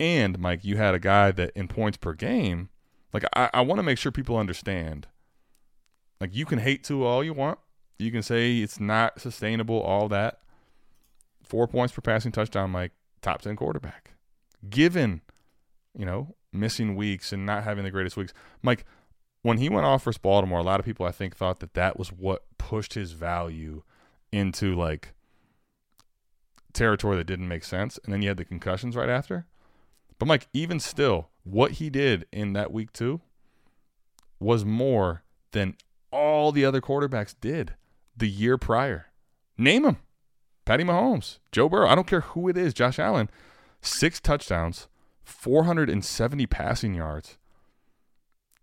And 0.00 0.38
Mike, 0.38 0.64
you 0.64 0.76
had 0.76 0.94
a 0.94 0.98
guy 0.98 1.30
that 1.30 1.52
in 1.54 1.68
points 1.68 1.96
per 1.96 2.12
game, 2.12 2.68
like 3.12 3.24
I, 3.34 3.50
I 3.54 3.60
want 3.60 3.78
to 3.78 3.84
make 3.84 3.98
sure 3.98 4.10
people 4.10 4.36
understand. 4.36 5.06
Like 6.20 6.34
you 6.34 6.46
can 6.46 6.58
hate 6.58 6.84
to 6.84 7.04
all 7.04 7.22
you 7.22 7.32
want. 7.32 7.58
You 7.98 8.10
can 8.10 8.22
say 8.22 8.58
it's 8.58 8.80
not 8.80 9.20
sustainable, 9.20 9.80
all 9.80 10.08
that. 10.08 10.40
Four 11.42 11.68
points 11.68 11.94
per 11.94 12.00
passing 12.00 12.32
touchdown, 12.32 12.70
Mike, 12.70 12.92
top 13.22 13.42
ten 13.42 13.56
quarterback. 13.56 14.12
Given, 14.68 15.20
you 15.96 16.04
know, 16.04 16.34
missing 16.52 16.96
weeks 16.96 17.32
and 17.32 17.46
not 17.46 17.64
having 17.64 17.84
the 17.84 17.90
greatest 17.90 18.16
weeks. 18.16 18.32
Mike, 18.62 18.84
when 19.42 19.58
he 19.58 19.68
went 19.68 19.86
off 19.86 20.04
versus 20.04 20.18
Baltimore, 20.18 20.58
a 20.58 20.64
lot 20.64 20.80
of 20.80 20.86
people 20.86 21.04
I 21.06 21.12
think 21.12 21.36
thought 21.36 21.60
that 21.60 21.74
that 21.74 21.98
was 21.98 22.08
what 22.08 22.44
pushed 22.58 22.94
his 22.94 23.12
value 23.12 23.82
into 24.32 24.74
like 24.74 25.12
territory 26.72 27.16
that 27.18 27.26
didn't 27.26 27.48
make 27.48 27.62
sense. 27.62 27.98
And 28.04 28.12
then 28.12 28.22
you 28.22 28.28
had 28.28 28.38
the 28.38 28.44
concussions 28.44 28.96
right 28.96 29.08
after. 29.08 29.46
But 30.18 30.26
Mike, 30.26 30.48
even 30.52 30.80
still, 30.80 31.28
what 31.42 31.72
he 31.72 31.90
did 31.90 32.26
in 32.32 32.52
that 32.54 32.72
week 32.72 32.92
two 32.92 33.20
was 34.40 34.64
more 34.64 35.22
than 35.52 35.76
all 36.10 36.52
the 36.52 36.64
other 36.64 36.80
quarterbacks 36.80 37.34
did 37.40 37.74
the 38.16 38.28
year 38.28 38.56
prior. 38.56 39.06
Name 39.58 39.82
them. 39.82 39.98
Patty 40.64 40.84
Mahomes, 40.84 41.38
Joe 41.52 41.68
Burrow, 41.68 41.88
I 41.88 41.94
don't 41.94 42.06
care 42.06 42.22
who 42.22 42.48
it 42.48 42.56
is, 42.56 42.72
Josh 42.72 42.98
Allen, 42.98 43.28
six 43.82 44.18
touchdowns, 44.18 44.88
470 45.24 46.46
passing 46.46 46.94
yards. 46.94 47.36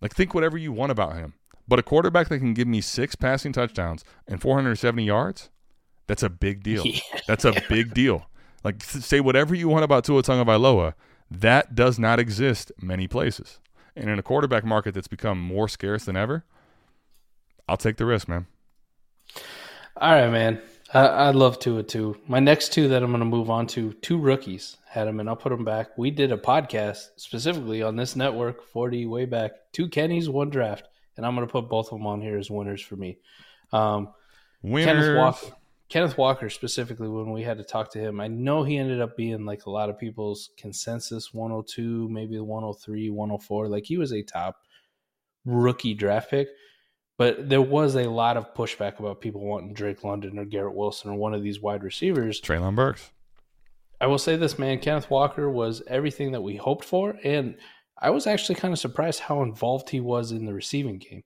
Like, 0.02 0.16
think 0.16 0.34
whatever 0.34 0.58
you 0.58 0.72
want 0.72 0.92
about 0.92 1.16
him. 1.16 1.36
But 1.68 1.78
a 1.78 1.84
quarterback 1.84 2.28
that 2.30 2.40
can 2.40 2.56
give 2.56 2.68
me 2.68 2.82
six 2.82 3.16
passing 3.16 3.54
touchdowns 3.54 4.04
and 4.28 4.42
470 4.42 5.04
yards, 5.04 5.50
that's 6.08 6.24
a 6.24 6.30
big 6.30 6.64
deal. 6.64 6.84
Yeah. 6.86 7.00
That's 7.28 7.46
a 7.46 7.54
big 7.70 7.94
deal. 7.94 8.26
Like, 8.64 8.82
say 8.84 9.20
whatever 9.20 9.54
you 9.54 9.70
want 9.70 9.84
about 9.84 10.04
Tua 10.04 10.24
Tagovailoa, 10.24 10.94
that 11.32 11.74
does 11.74 11.98
not 11.98 12.20
exist 12.20 12.72
many 12.82 13.08
places. 13.08 13.60
And 13.96 14.10
in 14.10 14.20
a 14.20 14.24
quarterback 14.24 14.66
market 14.66 14.94
that's 14.94 15.08
become 15.08 15.40
more 15.40 15.68
scarce 15.68 16.06
than 16.06 16.16
ever, 16.16 16.44
I'll 17.68 17.78
take 17.78 17.98
the 17.98 18.06
risk, 18.06 18.28
man. 18.28 18.48
All 19.98 20.12
right, 20.12 20.30
man. 20.30 20.62
I, 20.94 21.06
I 21.06 21.32
love 21.32 21.58
Tua 21.60 21.84
too. 21.84 22.18
My 22.28 22.40
next 22.40 22.74
two 22.74 22.90
that 22.90 23.02
I'm 23.02 23.12
going 23.12 23.20
to 23.20 23.26
move 23.26 23.50
on 23.50 23.66
to, 23.68 23.94
two 23.94 24.18
rookies 24.18 24.78
had 24.86 25.08
them, 25.08 25.22
and 25.22 25.30
I'll 25.30 25.38
put 25.38 25.50
them 25.50 25.64
back. 25.64 25.98
We 25.98 26.12
did 26.12 26.34
a 26.34 26.38
podcast 26.38 27.08
specifically 27.16 27.82
on 27.82 27.96
this 27.96 28.18
network, 28.18 28.64
40 28.64 29.06
way 29.06 29.26
back. 29.26 29.52
Two 29.72 29.88
Kennys, 29.88 30.28
one 30.28 30.50
draft, 30.50 30.90
and 31.16 31.26
I'm 31.26 31.34
going 31.34 31.48
to 31.48 31.52
put 31.52 31.70
both 31.70 31.88
of 31.88 32.00
them 32.00 32.08
on 32.08 32.22
here 32.22 32.38
as 32.38 32.52
winners 32.52 32.82
for 32.82 32.98
me. 32.98 33.20
Um, 33.72 34.10
Winners. 34.62 34.86
Kenneth 34.86 35.18
Walker, 35.18 35.56
Kenneth 35.92 36.18
Walker 36.18 36.50
specifically, 36.50 37.10
when 37.10 37.32
we 37.34 37.44
had 37.44 37.58
to 37.58 37.66
talk 37.66 37.92
to 37.92 38.00
him, 38.00 38.22
I 38.22 38.28
know 38.28 38.64
he 38.64 38.78
ended 38.78 39.02
up 39.02 39.18
being 39.18 39.46
like 39.46 39.66
a 39.66 39.70
lot 39.70 39.90
of 39.90 40.00
people's 40.00 40.50
consensus 40.58 41.34
102, 41.34 42.08
maybe 42.10 42.40
103, 42.40 43.10
104. 43.10 43.68
Like 43.68 43.84
he 43.84 43.98
was 43.98 44.14
a 44.14 44.24
top 44.24 44.56
rookie 45.44 45.94
draft 45.94 46.32
pick. 46.32 46.48
But 47.18 47.50
there 47.50 47.62
was 47.62 47.96
a 47.96 48.10
lot 48.10 48.38
of 48.38 48.54
pushback 48.54 49.00
about 49.00 49.20
people 49.20 49.42
wanting 49.42 49.74
Drake 49.74 50.06
London 50.06 50.40
or 50.40 50.46
Garrett 50.46 50.76
Wilson 50.76 51.12
or 51.12 51.16
one 51.16 51.34
of 51.34 51.44
these 51.44 51.62
wide 51.62 51.84
receivers. 51.84 52.40
Treylon 52.40 52.76
Burks. 52.76 53.12
I 54.00 54.08
will 54.08 54.18
say 54.18 54.38
this, 54.38 54.58
man. 54.58 54.80
Kenneth 54.80 55.10
Walker 55.10 55.50
was 55.50 55.84
everything 55.88 56.32
that 56.32 56.42
we 56.42 56.56
hoped 56.56 56.86
for. 56.86 57.20
And 57.22 57.58
I 58.02 58.12
was 58.12 58.28
actually 58.28 58.56
kind 58.56 58.72
of 58.72 58.80
surprised 58.80 59.20
how 59.20 59.44
involved 59.44 59.90
he 59.90 60.00
was 60.00 60.32
in 60.32 60.46
the 60.46 60.54
receiving 60.54 61.00
game. 61.00 61.24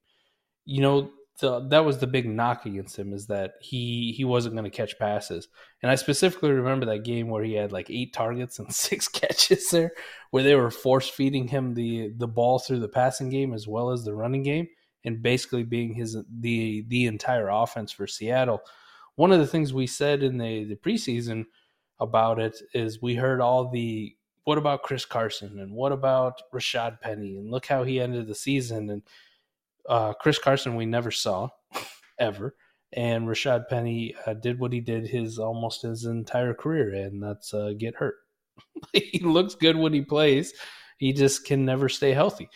You 0.65 0.81
know, 0.81 1.11
the, 1.39 1.67
that 1.67 1.83
was 1.83 1.97
the 1.97 2.07
big 2.07 2.27
knock 2.27 2.65
against 2.65 2.97
him 2.97 3.11
is 3.11 3.27
that 3.27 3.55
he 3.59 4.13
he 4.15 4.23
wasn't 4.23 4.55
going 4.55 4.69
to 4.69 4.75
catch 4.75 4.97
passes. 4.97 5.47
And 5.81 5.91
I 5.91 5.95
specifically 5.95 6.51
remember 6.51 6.85
that 6.85 7.03
game 7.03 7.29
where 7.29 7.43
he 7.43 7.53
had 7.53 7.71
like 7.71 7.89
eight 7.89 8.13
targets 8.13 8.59
and 8.59 8.73
six 8.73 9.07
catches 9.07 9.69
there, 9.69 9.91
where 10.31 10.43
they 10.43 10.55
were 10.55 10.71
force 10.71 11.09
feeding 11.09 11.47
him 11.47 11.73
the 11.73 12.13
the 12.15 12.27
ball 12.27 12.59
through 12.59 12.79
the 12.79 12.87
passing 12.87 13.29
game 13.29 13.53
as 13.53 13.67
well 13.67 13.91
as 13.91 14.03
the 14.03 14.15
running 14.15 14.43
game, 14.43 14.67
and 15.03 15.21
basically 15.21 15.63
being 15.63 15.93
his 15.93 16.17
the 16.39 16.85
the 16.87 17.05
entire 17.05 17.49
offense 17.49 17.91
for 17.91 18.07
Seattle. 18.07 18.61
One 19.15 19.31
of 19.31 19.39
the 19.39 19.47
things 19.47 19.73
we 19.73 19.87
said 19.87 20.23
in 20.23 20.37
the 20.37 20.63
the 20.63 20.75
preseason 20.75 21.45
about 21.99 22.39
it 22.39 22.57
is 22.73 23.01
we 23.01 23.15
heard 23.15 23.41
all 23.41 23.69
the 23.69 24.15
what 24.45 24.57
about 24.57 24.83
Chris 24.83 25.05
Carson 25.05 25.59
and 25.59 25.73
what 25.73 25.91
about 25.91 26.41
Rashad 26.53 27.01
Penny 27.01 27.37
and 27.37 27.51
look 27.51 27.65
how 27.65 27.83
he 27.83 27.99
ended 27.99 28.27
the 28.27 28.35
season 28.35 28.89
and 28.89 29.01
uh, 29.89 30.13
Chris 30.13 30.39
Carson 30.39 30.75
we 30.75 30.85
never 30.85 31.11
saw 31.11 31.49
ever 32.19 32.55
and 32.93 33.27
Rashad 33.27 33.67
Penny 33.67 34.15
uh, 34.25 34.33
did 34.33 34.59
what 34.59 34.71
he 34.71 34.79
did 34.79 35.07
his 35.07 35.37
almost 35.37 35.81
his 35.81 36.05
entire 36.05 36.53
career 36.53 36.93
and 36.93 37.21
that's 37.21 37.53
uh, 37.53 37.73
get 37.77 37.95
hurt. 37.95 38.15
he 38.93 39.19
looks 39.19 39.55
good 39.55 39.75
when 39.75 39.93
he 39.93 40.01
plays. 40.01 40.53
He 40.97 41.11
just 41.11 41.45
can 41.45 41.65
never 41.65 41.89
stay 41.89 42.13
healthy. 42.13 42.49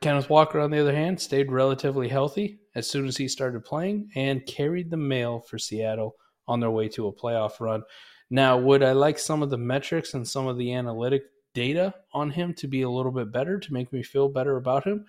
Kenneth 0.00 0.30
Walker, 0.30 0.60
on 0.60 0.70
the 0.70 0.78
other 0.78 0.94
hand, 0.94 1.20
stayed 1.20 1.50
relatively 1.50 2.08
healthy 2.08 2.60
as 2.74 2.88
soon 2.88 3.06
as 3.06 3.16
he 3.16 3.28
started 3.28 3.64
playing 3.64 4.10
and 4.14 4.46
carried 4.46 4.90
the 4.90 4.96
mail 4.96 5.40
for 5.40 5.58
Seattle 5.58 6.14
on 6.46 6.60
their 6.60 6.70
way 6.70 6.88
to 6.88 7.08
a 7.08 7.12
playoff 7.12 7.60
run. 7.60 7.82
Now, 8.30 8.58
would 8.58 8.82
I 8.82 8.92
like 8.92 9.18
some 9.18 9.42
of 9.42 9.50
the 9.50 9.58
metrics 9.58 10.14
and 10.14 10.26
some 10.26 10.46
of 10.46 10.58
the 10.58 10.74
analytic 10.74 11.22
data 11.54 11.94
on 12.12 12.30
him 12.30 12.52
to 12.54 12.68
be 12.68 12.82
a 12.82 12.90
little 12.90 13.10
bit 13.10 13.32
better 13.32 13.58
to 13.58 13.72
make 13.72 13.92
me 13.92 14.02
feel 14.02 14.28
better 14.28 14.56
about 14.56 14.84
him? 14.84 15.06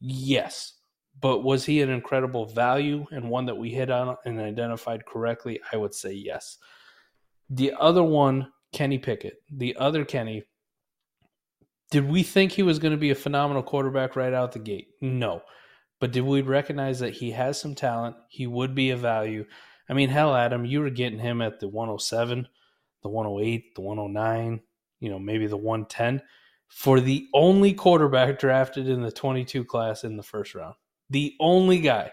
Yes. 0.00 0.74
But 1.20 1.42
was 1.42 1.64
he 1.64 1.80
an 1.80 1.90
incredible 1.90 2.46
value 2.46 3.06
and 3.10 3.30
one 3.30 3.46
that 3.46 3.56
we 3.56 3.70
hit 3.70 3.90
on 3.90 4.16
and 4.24 4.40
identified 4.40 5.06
correctly? 5.06 5.60
I 5.72 5.76
would 5.76 5.94
say 5.94 6.12
yes. 6.12 6.58
The 7.48 7.72
other 7.78 8.02
one, 8.02 8.52
Kenny 8.72 8.98
Pickett, 8.98 9.42
the 9.50 9.76
other 9.76 10.04
Kenny, 10.04 10.44
did 11.90 12.08
we 12.08 12.22
think 12.22 12.52
he 12.52 12.62
was 12.62 12.78
going 12.78 12.92
to 12.92 12.98
be 12.98 13.10
a 13.10 13.14
phenomenal 13.14 13.62
quarterback 13.62 14.16
right 14.16 14.34
out 14.34 14.52
the 14.52 14.58
gate? 14.58 14.88
No. 15.00 15.42
But 16.00 16.12
did 16.12 16.22
we 16.22 16.42
recognize 16.42 16.98
that 16.98 17.14
he 17.14 17.30
has 17.30 17.58
some 17.58 17.74
talent? 17.74 18.16
He 18.28 18.46
would 18.46 18.74
be 18.74 18.90
a 18.90 18.96
value. 18.96 19.46
I 19.88 19.94
mean, 19.94 20.08
hell, 20.08 20.34
Adam, 20.34 20.64
you 20.64 20.80
were 20.80 20.90
getting 20.90 21.18
him 21.18 21.40
at 21.40 21.60
the 21.60 21.68
107, 21.68 22.46
the 23.02 23.08
108, 23.08 23.74
the 23.74 23.80
109, 23.80 24.60
you 25.00 25.08
know, 25.08 25.18
maybe 25.18 25.46
the 25.46 25.56
110 25.56 26.20
for 26.68 27.00
the 27.00 27.28
only 27.32 27.72
quarterback 27.72 28.38
drafted 28.40 28.88
in 28.88 29.02
the 29.02 29.12
22 29.12 29.64
class 29.64 30.04
in 30.04 30.16
the 30.16 30.22
first 30.22 30.54
round. 30.54 30.74
The 31.10 31.34
only 31.40 31.80
guy. 31.80 32.12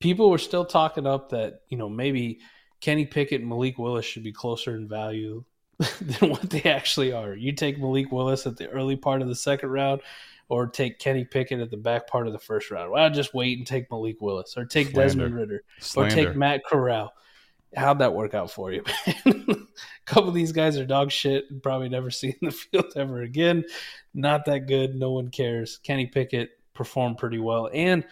People 0.00 0.30
were 0.30 0.38
still 0.38 0.64
talking 0.64 1.06
up 1.06 1.30
that, 1.30 1.60
you 1.68 1.78
know, 1.78 1.88
maybe 1.88 2.40
Kenny 2.80 3.06
Pickett 3.06 3.40
and 3.40 3.48
Malik 3.48 3.78
Willis 3.78 4.04
should 4.04 4.24
be 4.24 4.32
closer 4.32 4.76
in 4.76 4.88
value 4.88 5.44
than 6.00 6.30
what 6.30 6.50
they 6.50 6.62
actually 6.64 7.12
are. 7.12 7.34
You 7.34 7.52
take 7.52 7.78
Malik 7.78 8.12
Willis 8.12 8.46
at 8.46 8.56
the 8.56 8.68
early 8.68 8.96
part 8.96 9.22
of 9.22 9.28
the 9.28 9.34
second 9.34 9.70
round, 9.70 10.02
or 10.48 10.66
take 10.66 10.98
Kenny 10.98 11.24
Pickett 11.24 11.60
at 11.60 11.70
the 11.70 11.76
back 11.76 12.06
part 12.06 12.26
of 12.26 12.32
the 12.32 12.38
first 12.38 12.70
round. 12.70 12.90
Well, 12.90 13.08
just 13.10 13.34
wait 13.34 13.56
and 13.58 13.66
take 13.66 13.90
Malik 13.90 14.20
Willis, 14.20 14.54
or 14.56 14.66
take 14.66 14.88
Slander. 14.88 15.02
Desmond 15.02 15.34
Ridder 15.34 15.64
Slander. 15.80 16.12
or 16.12 16.24
take 16.24 16.36
Matt 16.36 16.64
Corral. 16.64 17.12
How'd 17.74 18.00
that 18.00 18.14
work 18.14 18.34
out 18.34 18.50
for 18.50 18.70
you, 18.70 18.84
man? 19.24 19.44
a 19.46 20.04
couple 20.04 20.28
of 20.28 20.34
these 20.34 20.52
guys 20.52 20.78
are 20.78 20.84
dog 20.86 21.10
shit 21.10 21.46
and 21.50 21.62
probably 21.62 21.88
never 21.88 22.10
see 22.10 22.28
in 22.28 22.48
the 22.48 22.52
field 22.52 22.92
ever 22.96 23.22
again. 23.22 23.64
Not 24.12 24.44
that 24.44 24.66
good. 24.66 24.94
No 24.94 25.12
one 25.12 25.28
cares. 25.28 25.78
Kenny 25.78 26.06
Pickett 26.06 26.50
performed 26.74 27.18
pretty 27.18 27.38
well. 27.38 27.70
And 27.72 28.04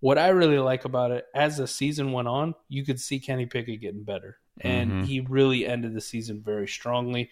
what 0.00 0.18
I 0.18 0.28
really 0.28 0.58
like 0.58 0.84
about 0.84 1.10
it, 1.10 1.26
as 1.34 1.56
the 1.56 1.66
season 1.66 2.12
went 2.12 2.28
on, 2.28 2.54
you 2.68 2.84
could 2.84 3.00
see 3.00 3.18
Kenny 3.18 3.46
Pickett 3.46 3.80
getting 3.80 4.04
better 4.04 4.38
and 4.60 4.90
mm-hmm. 4.90 5.02
he 5.02 5.20
really 5.20 5.66
ended 5.66 5.94
the 5.94 6.00
season 6.00 6.42
very 6.42 6.68
strongly. 6.68 7.30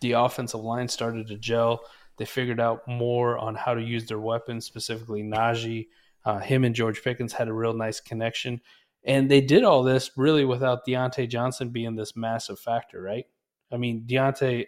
The 0.00 0.12
offensive 0.12 0.60
line 0.60 0.88
started 0.88 1.28
to 1.28 1.36
gel. 1.36 1.80
They 2.16 2.24
figured 2.24 2.60
out 2.60 2.86
more 2.88 3.38
on 3.38 3.54
how 3.54 3.74
to 3.74 3.82
use 3.82 4.06
their 4.06 4.18
weapons, 4.18 4.64
specifically 4.64 5.22
Najee. 5.22 5.88
Uh, 6.24 6.38
him 6.38 6.64
and 6.64 6.74
George 6.74 7.02
Pickens 7.02 7.32
had 7.32 7.48
a 7.48 7.52
real 7.52 7.72
nice 7.72 8.00
connection. 8.00 8.60
And 9.04 9.30
they 9.30 9.40
did 9.40 9.62
all 9.62 9.82
this 9.82 10.10
really 10.16 10.44
without 10.44 10.84
Diontae 10.86 11.28
Johnson 11.28 11.68
being 11.68 11.94
this 11.94 12.16
massive 12.16 12.58
factor, 12.58 13.00
right? 13.00 13.26
I 13.70 13.76
mean, 13.76 14.04
Diontae, 14.06 14.66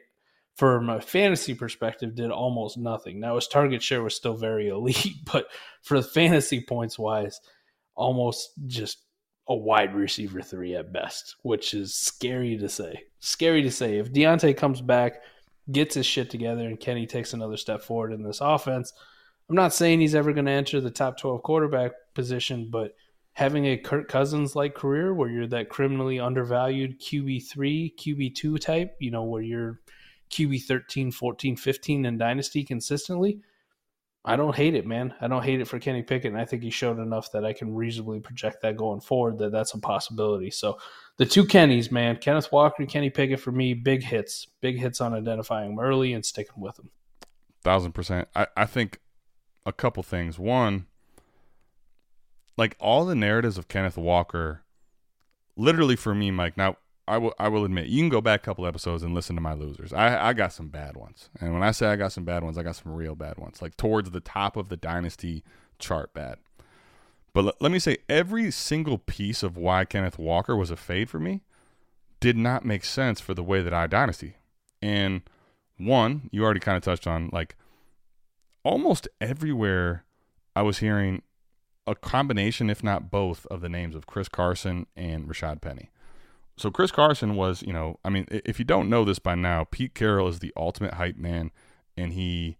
from 0.59 0.91
a 0.91 1.01
fantasy 1.01 1.55
perspective, 1.55 2.17
did 2.17 2.33
almost 2.33 2.77
nothing. 2.77 3.21
Now, 3.21 3.37
his 3.37 3.47
target 3.47 3.81
share 3.81 4.03
was 4.03 4.17
still 4.17 4.35
very 4.35 4.69
elite, 4.69 5.25
but 5.25 5.47
for 5.83 6.03
fantasy 6.03 6.61
points 6.61 6.99
wise, 6.99 7.41
almost 7.95 8.51
just 8.67 9.05
a 9.49 9.55
wide 9.55 9.95
receiver 9.95 10.43
three 10.43 10.75
at 10.75 10.93
best, 10.93 11.37
which 11.43 11.73
is 11.73 11.95
scary 11.95 12.59
to 12.59 12.69
say. 12.69 13.05
Scary 13.21 13.63
to 13.63 13.71
say. 13.71 13.99
If 13.99 14.13
Diontae 14.13 14.57
comes 14.57 14.83
back, 14.83 15.23
gets 15.71 15.95
his 15.95 16.05
shit 16.05 16.29
together, 16.29 16.67
and 16.67 16.79
Kenny 16.79 17.07
takes 17.07 17.33
another 17.33 17.57
step 17.57 17.81
forward 17.83 18.13
in 18.13 18.23
this 18.23 18.41
offense, 18.41 18.93
I'm 19.49 19.57
not 19.57 19.73
saying 19.73 20.01
he's 20.01 20.15
ever 20.15 20.33
going 20.33 20.45
to 20.47 20.53
enter 20.53 20.81
the 20.81 20.91
top 20.91 21.19
12 21.19 21.43
quarterback 21.43 21.93
position, 22.15 22.69
but 22.69 22.95
having 23.33 23.65
a 23.67 23.79
Kirk 23.79 24.09
Cousins 24.09 24.57
like 24.57 24.75
career 24.75 25.15
where 25.15 25.31
you're 25.31 25.47
that 25.47 25.71
criminally 25.71 26.19
undervalued 26.19 27.01
QB3, 27.01 27.95
QB2 27.97 28.61
type, 28.61 28.97
you 28.99 29.11
know, 29.11 29.23
where 29.23 29.41
you're 29.41 29.81
QB 30.31 30.65
13, 30.65 31.11
14, 31.11 31.57
15 31.57 32.05
in 32.05 32.19
Dynasty 32.19 32.65
consistently, 32.65 33.41
I 34.25 34.37
don't 34.37 34.55
hate 34.55 34.75
it, 34.75 34.87
man. 34.87 35.15
I 35.21 35.29
don't 35.29 35.43
hate 35.43 35.61
it 35.61 35.69
for 35.69 35.79
Kenny 35.79 36.03
Pickett, 36.03 36.33
and 36.33 36.41
I 36.41 36.45
think 36.45 36.63
he 36.63 36.71
showed 36.71 36.99
enough 36.99 37.33
that 37.33 37.47
I 37.47 37.53
can 37.53 37.75
reasonably 37.75 38.21
project 38.21 38.61
that 38.61 38.77
going 38.77 39.01
forward 39.01 39.39
that 39.39 39.53
that's 39.53 39.73
a 39.75 39.79
possibility. 39.79 40.51
So 40.51 40.79
the 41.17 41.25
two 41.25 41.45
Kennys, 41.45 41.91
man, 41.91 42.17
Kenneth 42.17 42.53
Walker, 42.53 42.85
Kenny 42.85 43.11
Pickett 43.11 43.41
for 43.41 43.53
me, 43.53 43.73
big 43.75 44.03
hits, 44.03 44.47
big 44.61 44.79
hits 44.79 45.01
on 45.01 45.15
identifying 45.15 45.71
them 45.71 45.81
early 45.81 46.13
and 46.13 46.27
sticking 46.27 46.61
with 46.61 46.77
them. 46.77 46.91
Thousand 47.63 47.93
percent. 47.93 48.29
I, 48.37 48.49
I 48.57 48.67
think 48.67 49.01
a 49.65 49.73
couple 49.73 50.03
things. 50.03 50.39
One, 50.39 50.87
like 52.57 52.77
all 52.79 53.07
the 53.07 53.15
narratives 53.15 53.57
of 53.57 53.69
Kenneth 53.69 53.97
Walker, 53.97 54.63
literally 55.57 55.97
for 55.97 56.15
me, 56.15 56.31
Mike. 56.31 56.57
Now 56.57 56.77
I 57.09 57.19
will 57.19 57.35
I 57.39 57.49
will 57.49 57.65
admit 57.65 57.87
you 57.87 58.01
can 58.01 58.09
go 58.09 58.21
back 58.21 58.41
a 58.41 58.45
couple 58.45 58.67
episodes 58.67 59.03
and 59.03 59.15
listen 59.15 59.37
to 59.37 59.43
my 59.43 59.55
losers. 59.55 59.93
I 59.93 60.29
I 60.29 60.33
got 60.33 60.53
some 60.53 60.69
bad 60.69 60.97
ones, 60.97 61.31
and 61.41 61.55
when 61.55 61.63
I 61.63 61.71
say 61.71 61.87
I 61.87 61.97
got 61.97 62.13
some 62.13 62.25
bad 62.25 62.45
ones, 62.45 62.59
I 62.59 62.63
got 62.63 62.77
some 62.77 62.93
real 62.93 63.15
bad 63.15 63.39
ones, 63.39 63.63
like 63.63 63.77
towards 63.77 64.11
the 64.11 64.21
top 64.21 64.57
of 64.57 64.69
the 64.69 64.77
dynasty 64.77 65.43
chart 65.79 66.13
bad. 66.15 66.39
But 67.33 67.47
l- 67.47 67.53
let 67.61 67.73
me 67.73 67.79
say, 67.79 67.99
every 68.09 68.51
single 68.51 68.99
piece 68.99 69.43
of 69.43 69.57
why 69.57 69.85
Kenneth 69.85 70.19
Walker 70.19 70.57
was 70.57 70.71
a 70.71 70.77
fade 70.77 71.09
for 71.09 71.19
me 71.19 71.43
did 72.21 72.37
not 72.37 72.65
make 72.65 72.85
sense 72.85 73.21
for 73.21 73.35
the 73.35 73.45
way 73.45 73.63
that 73.63 73.75
I 73.75 73.87
dynasty. 73.87 74.37
And 74.83 75.23
one, 75.77 76.29
you 76.33 76.45
already 76.45 76.61
kind 76.61 76.77
of 76.77 76.83
touched 76.83 77.07
on, 77.07 77.31
like 77.33 77.57
almost 78.65 79.09
everywhere 79.21 80.05
I 80.57 80.63
was 80.63 80.79
hearing 80.79 81.23
a 81.87 81.95
combination, 81.95 82.69
if 82.69 82.83
not 82.83 83.11
both, 83.11 83.47
of 83.47 83.61
the 83.61 83.69
names 83.69 83.95
of 83.95 84.07
Chris 84.07 84.29
Carson 84.29 84.87
and 84.97 85.27
Rashaad 85.27 85.61
Penny 85.61 85.91
so 86.59 86.71
Chris 86.71 86.91
Carson 86.91 87.37
was, 87.37 87.63
you 87.63 87.73
know, 87.73 87.99
I 88.05 88.11
mean, 88.11 88.27
if 88.31 88.59
you 88.59 88.65
don't 88.65 88.91
know 88.91 89.05
this 89.05 89.19
by 89.19 89.35
now, 89.35 89.65
Pete 89.65 89.95
Carroll 89.95 90.29
is 90.29 90.41
the 90.41 90.53
ultimate 90.57 90.95
hype 90.95 91.17
man, 91.17 91.53
and 91.97 92.13
he 92.13 92.57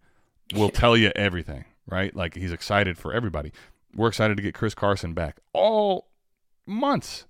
will 0.53 0.69
tell 0.69 0.95
you 0.95 1.11
everything, 1.15 1.65
right? 1.85 2.15
Like 2.15 2.35
he's 2.35 2.51
excited 2.51 2.97
for 2.97 3.13
everybody. 3.13 3.51
We're 3.93 4.07
excited 4.07 4.37
to 4.37 4.43
get 4.43 4.53
Chris 4.53 4.73
Carson 4.73 5.13
back. 5.13 5.39
All 5.53 6.07
months, 6.65 7.25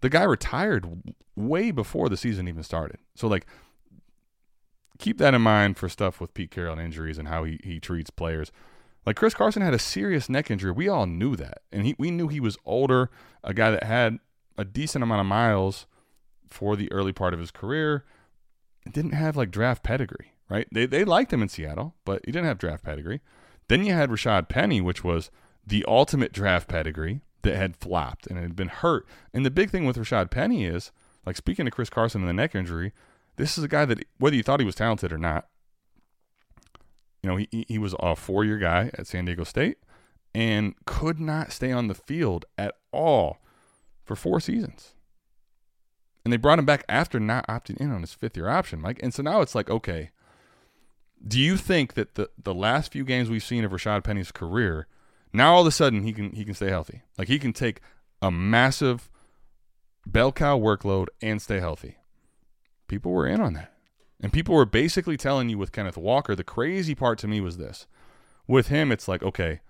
the 0.00 0.08
guy 0.08 0.24
retired 0.24 1.14
way 1.36 1.70
before 1.70 2.08
the 2.08 2.16
season 2.16 2.48
even 2.48 2.62
started. 2.62 2.98
So 3.14 3.28
like, 3.28 3.46
keep 4.98 5.18
that 5.18 5.34
in 5.34 5.42
mind 5.42 5.76
for 5.76 5.88
stuff 5.88 6.20
with 6.20 6.34
Pete 6.34 6.50
Carroll 6.50 6.72
and 6.72 6.82
injuries 6.82 7.18
and 7.18 7.28
how 7.28 7.44
he 7.44 7.60
he 7.62 7.78
treats 7.78 8.10
players. 8.10 8.50
Like 9.06 9.16
Chris 9.16 9.34
Carson 9.34 9.62
had 9.62 9.74
a 9.74 9.78
serious 9.78 10.28
neck 10.28 10.50
injury. 10.50 10.72
We 10.72 10.88
all 10.88 11.06
knew 11.06 11.36
that, 11.36 11.62
and 11.70 11.86
he 11.86 11.94
we 11.98 12.10
knew 12.10 12.28
he 12.28 12.40
was 12.40 12.56
older, 12.64 13.10
a 13.44 13.54
guy 13.54 13.70
that 13.70 13.84
had 13.84 14.18
a 14.56 14.64
decent 14.64 15.04
amount 15.04 15.20
of 15.20 15.26
miles 15.26 15.86
for 16.50 16.76
the 16.76 16.90
early 16.92 17.12
part 17.12 17.34
of 17.34 17.40
his 17.40 17.50
career. 17.50 18.04
Didn't 18.90 19.12
have 19.12 19.36
like 19.36 19.50
draft 19.50 19.82
pedigree, 19.82 20.32
right? 20.48 20.66
They 20.72 20.86
they 20.86 21.04
liked 21.04 21.32
him 21.32 21.42
in 21.42 21.48
Seattle, 21.48 21.94
but 22.04 22.24
he 22.24 22.32
didn't 22.32 22.46
have 22.46 22.58
draft 22.58 22.84
pedigree. 22.84 23.20
Then 23.68 23.84
you 23.84 23.92
had 23.92 24.10
Rashaad 24.10 24.48
Penny, 24.48 24.80
which 24.80 25.04
was 25.04 25.30
the 25.66 25.84
ultimate 25.86 26.32
draft 26.32 26.68
pedigree 26.68 27.20
that 27.42 27.56
had 27.56 27.76
flopped 27.76 28.26
and 28.26 28.38
had 28.38 28.56
been 28.56 28.68
hurt. 28.68 29.06
And 29.34 29.44
the 29.44 29.50
big 29.50 29.70
thing 29.70 29.84
with 29.84 29.96
Rashaad 29.98 30.30
Penny 30.30 30.64
is, 30.64 30.90
like 31.26 31.36
speaking 31.36 31.66
to 31.66 31.70
Chris 31.70 31.90
Carson 31.90 32.22
and 32.22 32.28
the 32.28 32.32
neck 32.32 32.54
injury, 32.54 32.92
this 33.36 33.58
is 33.58 33.64
a 33.64 33.68
guy 33.68 33.84
that 33.84 34.04
whether 34.18 34.36
you 34.36 34.42
thought 34.42 34.60
he 34.60 34.66
was 34.66 34.74
talented 34.74 35.12
or 35.12 35.18
not, 35.18 35.48
you 37.22 37.28
know, 37.28 37.36
he 37.36 37.66
he 37.68 37.78
was 37.78 37.94
a 38.00 38.16
four 38.16 38.44
year 38.44 38.58
guy 38.58 38.90
at 38.94 39.06
San 39.06 39.26
Diego 39.26 39.44
State 39.44 39.78
and 40.34 40.74
could 40.86 41.18
not 41.18 41.52
stay 41.52 41.72
on 41.72 41.88
the 41.88 41.94
field 41.94 42.44
at 42.56 42.74
all 42.92 43.38
for 44.04 44.16
four 44.16 44.40
seasons. 44.40 44.94
And 46.28 46.32
they 46.34 46.36
brought 46.36 46.58
him 46.58 46.66
back 46.66 46.84
after 46.90 47.18
not 47.18 47.46
opting 47.46 47.78
in 47.78 47.90
on 47.90 48.02
his 48.02 48.12
fifth 48.12 48.36
year 48.36 48.50
option, 48.50 48.82
Mike. 48.82 49.00
And 49.02 49.14
so 49.14 49.22
now 49.22 49.40
it's 49.40 49.54
like, 49.54 49.70
okay, 49.70 50.10
do 51.26 51.40
you 51.40 51.56
think 51.56 51.94
that 51.94 52.16
the, 52.16 52.28
the 52.36 52.52
last 52.52 52.92
few 52.92 53.02
games 53.02 53.30
we've 53.30 53.42
seen 53.42 53.64
of 53.64 53.72
Rashaad 53.72 54.04
Penny's 54.04 54.30
career, 54.30 54.86
now 55.32 55.54
all 55.54 55.62
of 55.62 55.66
a 55.66 55.70
sudden 55.70 56.02
he 56.02 56.12
can 56.12 56.32
he 56.32 56.44
can 56.44 56.52
stay 56.52 56.68
healthy? 56.68 57.00
Like 57.16 57.28
he 57.28 57.38
can 57.38 57.54
take 57.54 57.80
a 58.20 58.30
massive 58.30 59.08
bell 60.04 60.30
cow 60.30 60.58
workload 60.58 61.06
and 61.22 61.40
stay 61.40 61.60
healthy. 61.60 61.96
People 62.88 63.12
were 63.12 63.26
in 63.26 63.40
on 63.40 63.54
that. 63.54 63.72
And 64.20 64.30
people 64.30 64.54
were 64.54 64.66
basically 64.66 65.16
telling 65.16 65.48
you 65.48 65.56
with 65.56 65.72
Kenneth 65.72 65.96
Walker, 65.96 66.36
the 66.36 66.44
crazy 66.44 66.94
part 66.94 67.18
to 67.20 67.26
me 67.26 67.40
was 67.40 67.56
this. 67.56 67.86
With 68.46 68.68
him, 68.68 68.92
it's 68.92 69.08
like, 69.08 69.22
okay, 69.22 69.60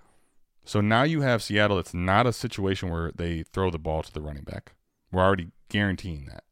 so 0.64 0.80
now 0.80 1.04
you 1.04 1.20
have 1.20 1.40
Seattle. 1.40 1.78
It's 1.78 1.94
not 1.94 2.26
a 2.26 2.32
situation 2.32 2.90
where 2.90 3.12
they 3.14 3.44
throw 3.44 3.70
the 3.70 3.78
ball 3.78 4.02
to 4.02 4.12
the 4.12 4.20
running 4.20 4.42
back. 4.42 4.72
We're 5.12 5.22
already 5.22 5.52
guaranteeing 5.68 6.24
that. 6.24 6.42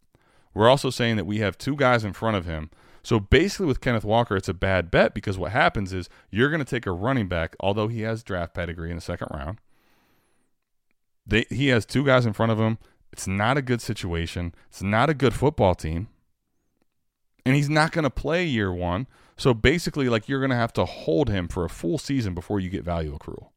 We're 0.57 0.71
also 0.71 0.89
saying 0.89 1.17
that 1.17 1.27
we 1.27 1.41
have 1.41 1.59
two 1.59 1.77
guys 1.77 2.03
in 2.03 2.15
front 2.15 2.39
of 2.39 2.47
him. 2.47 2.71
So 3.03 3.21
basically, 3.21 3.67
with 3.67 3.83
Kenneth 3.83 4.07
Walker, 4.07 4.35
it's 4.37 4.49
a 4.49 4.55
bad 4.55 4.91
bet 4.91 5.13
because 5.13 5.37
what 5.37 5.53
happens 5.53 5.93
is 5.93 6.09
you're 6.31 6.49
going 6.49 6.65
to 6.65 6.65
take 6.65 6.87
a 6.87 6.93
running 6.93 7.29
back, 7.29 7.55
although 7.61 7.89
he 7.89 8.01
has 8.01 8.23
draft 8.23 8.55
pedigree 8.55 8.89
in 8.89 8.97
the 8.97 9.03
second 9.03 9.29
round. 9.35 9.59
They, 11.27 11.45
he 11.51 11.69
has 11.69 11.85
two 11.85 12.07
guys 12.07 12.25
in 12.25 12.33
front 12.33 12.53
of 12.53 12.59
him. 12.59 12.79
It's 13.13 13.27
not 13.27 13.59
a 13.59 13.63
good 13.63 13.83
situation. 13.83 14.55
It's 14.71 14.83
not 14.83 15.11
a 15.11 15.15
good 15.15 15.35
football 15.35 15.75
team. 15.75 16.09
And 17.45 17.55
he's 17.55 17.69
not 17.69 17.93
going 17.93 18.05
to 18.05 18.11
play 18.11 18.47
year 18.47 18.73
one. 18.73 19.09
So 19.37 19.53
basically, 19.53 20.09
like 20.09 20.27
you're 20.27 20.41
going 20.41 20.51
to 20.51 20.57
have 20.57 20.73
to 20.73 20.87
hold 20.87 21.29
him 21.29 21.49
for 21.49 21.67
a 21.67 21.71
full 21.71 21.99
season 21.99 22.33
before 22.33 22.61
you 22.61 22.71
get 22.71 22.83
value 22.83 23.15
accrual. 23.15 23.51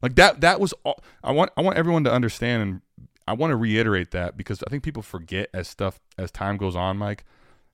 Like 0.00 0.14
that 0.14 0.40
that 0.40 0.60
was 0.60 0.72
all 0.84 1.02
I 1.22 1.32
want 1.32 1.50
I 1.58 1.60
want 1.60 1.76
everyone 1.76 2.04
to 2.04 2.12
understand 2.12 2.62
and 2.62 2.80
I 3.28 3.32
want 3.34 3.50
to 3.50 3.56
reiterate 3.56 4.10
that 4.12 4.36
because 4.36 4.62
I 4.66 4.70
think 4.70 4.82
people 4.82 5.02
forget 5.02 5.50
as 5.52 5.68
stuff 5.68 6.00
as 6.16 6.30
time 6.30 6.56
goes 6.56 6.74
on, 6.74 6.96
Mike, 6.96 7.24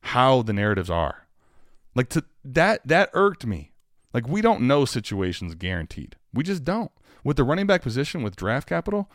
how 0.01 0.43
the 0.43 0.53
narratives 0.53 0.91
are. 0.91 1.29
Like 1.95 2.09
to 2.11 2.25
that 2.45 2.87
that 2.87 3.11
irked 3.13 3.47
me. 3.47 3.73
Like 4.13 4.29
we 4.29 4.41
don't 4.41 4.63
know 4.63 4.85
situations 4.85 5.55
guaranteed. 5.55 6.17
We 6.33 6.43
just 6.43 6.65
don't. 6.65 6.91
With 7.23 7.37
the 7.37 7.45
running 7.45 7.67
back 7.67 7.83
position 7.83 8.23
with 8.23 8.37
draft 8.37 8.69
capital, 8.69 9.11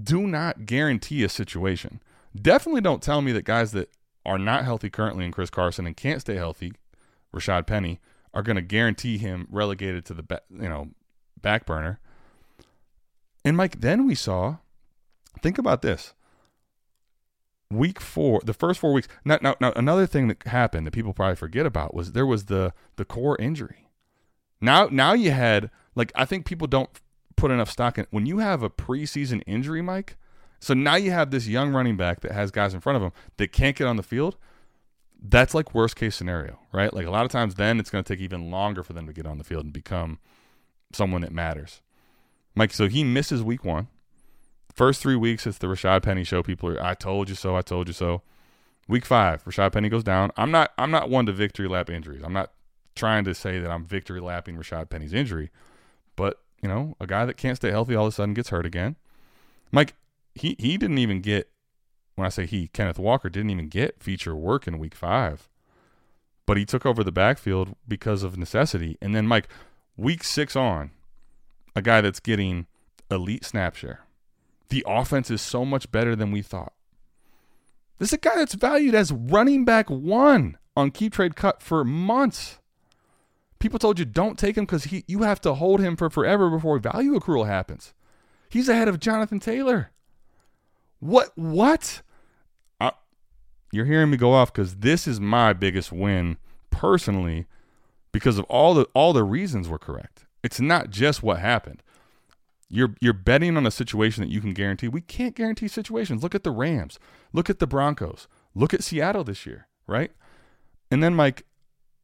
do 0.00 0.26
not 0.26 0.66
guarantee 0.66 1.24
a 1.24 1.28
situation. 1.28 2.00
Definitely 2.40 2.80
don't 2.80 3.02
tell 3.02 3.20
me 3.20 3.32
that 3.32 3.44
guys 3.44 3.72
that 3.72 3.90
are 4.24 4.38
not 4.38 4.64
healthy 4.64 4.88
currently 4.88 5.24
in 5.24 5.32
Chris 5.32 5.50
Carson 5.50 5.86
and 5.86 5.96
can't 5.96 6.20
stay 6.20 6.36
healthy, 6.36 6.72
Rashaad 7.34 7.66
Penny, 7.66 8.00
are 8.32 8.42
going 8.42 8.56
to 8.56 8.62
guarantee 8.62 9.18
him 9.18 9.48
relegated 9.50 10.04
to 10.06 10.14
the 10.14 10.40
you 10.50 10.68
know 10.68 10.90
back 11.40 11.66
burner. 11.66 11.98
And 13.44 13.56
Mike, 13.56 13.80
then 13.80 14.06
we 14.06 14.14
saw. 14.14 14.58
Think 15.40 15.58
about 15.58 15.82
this. 15.82 16.14
Week 17.70 18.00
four, 18.00 18.40
the 18.44 18.52
first 18.52 18.78
four 18.78 18.92
weeks. 18.92 19.08
Now, 19.24 19.38
now, 19.40 19.56
now, 19.60 19.72
another 19.74 20.06
thing 20.06 20.28
that 20.28 20.42
happened 20.46 20.86
that 20.86 20.90
people 20.90 21.14
probably 21.14 21.36
forget 21.36 21.64
about 21.64 21.94
was 21.94 22.12
there 22.12 22.26
was 22.26 22.44
the 22.46 22.74
the 22.96 23.04
core 23.06 23.36
injury. 23.40 23.88
Now, 24.60 24.88
now 24.90 25.14
you 25.14 25.30
had 25.30 25.70
like 25.94 26.12
I 26.14 26.26
think 26.26 26.44
people 26.44 26.66
don't 26.66 26.90
put 27.36 27.50
enough 27.50 27.70
stock 27.70 27.98
in 27.98 28.06
when 28.10 28.26
you 28.26 28.38
have 28.38 28.62
a 28.62 28.70
preseason 28.70 29.42
injury, 29.46 29.80
Mike. 29.80 30.16
So 30.60 30.74
now 30.74 30.94
you 30.94 31.10
have 31.10 31.32
this 31.32 31.48
young 31.48 31.72
running 31.72 31.96
back 31.96 32.20
that 32.20 32.30
has 32.30 32.52
guys 32.52 32.72
in 32.72 32.78
front 32.78 32.96
of 32.96 33.02
him 33.02 33.12
that 33.36 33.50
can't 33.52 33.74
get 33.74 33.88
on 33.88 33.96
the 33.96 34.02
field. 34.02 34.36
That's 35.20 35.54
like 35.54 35.74
worst 35.74 35.96
case 35.96 36.14
scenario, 36.14 36.60
right? 36.72 36.94
Like 36.94 37.06
a 37.06 37.10
lot 37.10 37.24
of 37.24 37.32
times, 37.32 37.56
then 37.56 37.80
it's 37.80 37.90
going 37.90 38.04
to 38.04 38.12
take 38.12 38.22
even 38.22 38.50
longer 38.50 38.84
for 38.84 38.92
them 38.92 39.08
to 39.08 39.12
get 39.12 39.26
on 39.26 39.38
the 39.38 39.44
field 39.44 39.64
and 39.64 39.72
become 39.72 40.20
someone 40.92 41.22
that 41.22 41.32
matters. 41.32 41.80
Mike, 42.54 42.72
so 42.72 42.86
he 42.86 43.02
misses 43.02 43.42
week 43.42 43.64
one. 43.64 43.88
First 44.74 45.02
three 45.02 45.16
weeks, 45.16 45.46
it's 45.46 45.58
the 45.58 45.66
Rashaad 45.66 46.02
Penny 46.02 46.24
show. 46.24 46.42
People 46.42 46.70
are, 46.70 46.82
I 46.82 46.94
told 46.94 47.28
you 47.28 47.34
so, 47.34 47.56
I 47.56 47.62
told 47.62 47.88
you 47.88 47.94
so. 47.94 48.22
Week 48.88 49.04
five, 49.04 49.44
Rashaad 49.44 49.72
Penny 49.72 49.88
goes 49.88 50.02
down. 50.02 50.30
I'm 50.36 50.50
not, 50.50 50.72
I'm 50.76 50.90
not 50.90 51.10
one 51.10 51.26
to 51.26 51.32
victory 51.32 51.68
lap 51.68 51.90
injuries. 51.90 52.22
I'm 52.24 52.32
not 52.32 52.52
trying 52.94 53.24
to 53.24 53.34
say 53.34 53.58
that 53.58 53.70
I'm 53.70 53.84
victory 53.84 54.20
lapping 54.20 54.56
Rashaad 54.56 54.90
Penny's 54.90 55.12
injury, 55.14 55.50
but 56.16 56.40
you 56.62 56.68
know, 56.68 56.96
a 57.00 57.06
guy 57.06 57.24
that 57.24 57.36
can't 57.36 57.56
stay 57.56 57.70
healthy 57.70 57.94
all 57.94 58.06
of 58.06 58.12
a 58.12 58.14
sudden 58.14 58.34
gets 58.34 58.50
hurt 58.50 58.66
again. 58.66 58.96
Mike, 59.70 59.94
he 60.34 60.56
he 60.58 60.76
didn't 60.76 60.98
even 60.98 61.20
get 61.20 61.50
when 62.14 62.26
I 62.26 62.28
say 62.28 62.46
he, 62.46 62.68
Kenneth 62.68 62.98
Walker 62.98 63.28
didn't 63.28 63.50
even 63.50 63.68
get 63.68 64.02
feature 64.02 64.36
work 64.36 64.66
in 64.66 64.78
week 64.78 64.94
five. 64.94 65.48
But 66.44 66.56
he 66.56 66.64
took 66.64 66.84
over 66.84 67.02
the 67.02 67.12
backfield 67.12 67.74
because 67.86 68.22
of 68.22 68.36
necessity. 68.36 68.98
And 69.00 69.14
then 69.14 69.26
Mike, 69.26 69.48
week 69.96 70.24
six 70.24 70.56
on, 70.56 70.90
a 71.74 71.82
guy 71.82 72.00
that's 72.00 72.20
getting 72.20 72.66
elite 73.10 73.44
snap 73.44 73.76
share. 73.76 74.00
The 74.72 74.84
offense 74.86 75.30
is 75.30 75.42
so 75.42 75.66
much 75.66 75.92
better 75.92 76.16
than 76.16 76.30
we 76.30 76.40
thought. 76.40 76.72
This 77.98 78.08
is 78.08 78.14
a 78.14 78.16
guy 78.16 78.36
that's 78.36 78.54
valued 78.54 78.94
as 78.94 79.12
running 79.12 79.66
back 79.66 79.90
one 79.90 80.56
on 80.74 80.90
keep 80.90 81.12
trade 81.12 81.36
cut 81.36 81.60
for 81.60 81.84
months. 81.84 82.58
People 83.58 83.78
told 83.78 83.98
you 83.98 84.06
don't 84.06 84.38
take 84.38 84.56
him 84.56 84.64
because 84.64 84.84
he 84.84 85.04
you 85.06 85.24
have 85.24 85.42
to 85.42 85.52
hold 85.52 85.80
him 85.80 85.94
for 85.94 86.08
forever 86.08 86.48
before 86.48 86.78
value 86.78 87.12
accrual 87.20 87.46
happens. 87.46 87.92
He's 88.48 88.66
ahead 88.66 88.88
of 88.88 88.98
Jonathan 88.98 89.40
Taylor. 89.40 89.90
What? 91.00 91.32
What? 91.34 92.00
Uh, 92.80 92.92
you're 93.72 93.84
hearing 93.84 94.08
me 94.08 94.16
go 94.16 94.32
off 94.32 94.54
because 94.54 94.76
this 94.76 95.06
is 95.06 95.20
my 95.20 95.52
biggest 95.52 95.92
win 95.92 96.38
personally, 96.70 97.44
because 98.10 98.38
of 98.38 98.46
all 98.46 98.72
the 98.72 98.88
all 98.94 99.12
the 99.12 99.22
reasons 99.22 99.68
were 99.68 99.78
correct. 99.78 100.24
It's 100.42 100.60
not 100.60 100.88
just 100.88 101.22
what 101.22 101.40
happened. 101.40 101.82
You're 102.74 102.94
you're 103.02 103.12
betting 103.12 103.58
on 103.58 103.66
a 103.66 103.70
situation 103.70 104.24
that 104.24 104.30
you 104.30 104.40
can 104.40 104.54
guarantee. 104.54 104.88
We 104.88 105.02
can't 105.02 105.36
guarantee 105.36 105.68
situations. 105.68 106.22
Look 106.22 106.34
at 106.34 106.42
the 106.42 106.50
Rams. 106.50 106.98
Look 107.34 107.50
at 107.50 107.58
the 107.58 107.66
Broncos. 107.66 108.28
Look 108.54 108.72
at 108.72 108.82
Seattle 108.82 109.24
this 109.24 109.44
year, 109.44 109.68
right? 109.86 110.10
And 110.90 111.02
then 111.02 111.14
Mike, 111.14 111.44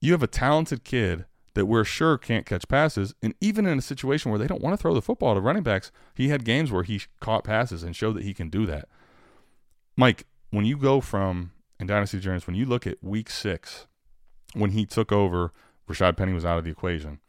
you 0.03 0.13
have 0.13 0.23
a 0.23 0.27
talented 0.27 0.85
kid 0.85 1.25
that 1.55 1.65
we're 1.65 1.85
sure 1.85 2.19
can't 2.19 2.45
catch 2.45 2.69
passes. 2.69 3.15
And 3.23 3.35
even 3.41 3.65
in 3.65 3.79
a 3.79 3.83
situation 3.83 4.31
where 4.31 4.39
they 4.39 4.47
don't 4.47 4.61
want 4.61 4.75
to 4.75 4.77
throw 4.81 4.93
the 4.93 5.01
football 5.01 5.35
to 5.35 5.41
running 5.41 5.63
backs, 5.63 5.91
he 6.15 6.29
had 6.29 6.45
games 6.45 6.71
where 6.71 6.83
he 6.83 7.01
caught 7.19 7.45
passes 7.45 7.83
and 7.83 7.97
showed 7.97 8.17
that 8.17 8.25
he 8.25 8.35
can 8.35 8.51
do 8.51 8.67
that. 8.67 8.91
Mike, 9.97 10.27
when 10.51 10.67
you 10.67 10.77
go 10.77 11.01
from 11.01 11.53
in 11.81 11.87
Dynasty 11.87 12.21
Journeys, 12.21 12.47
when 12.47 12.57
you 12.57 12.67
look 12.67 12.87
at 12.87 13.03
week 13.03 13.31
six, 13.31 13.87
when 14.53 14.73
he 14.73 14.85
took 14.85 15.13
over, 15.13 15.51
Rashaad 15.89 16.19
Penny 16.19 16.35
was 16.35 16.45
out 16.45 16.59
of 16.59 16.65
the 16.65 16.71
equation 16.71 17.21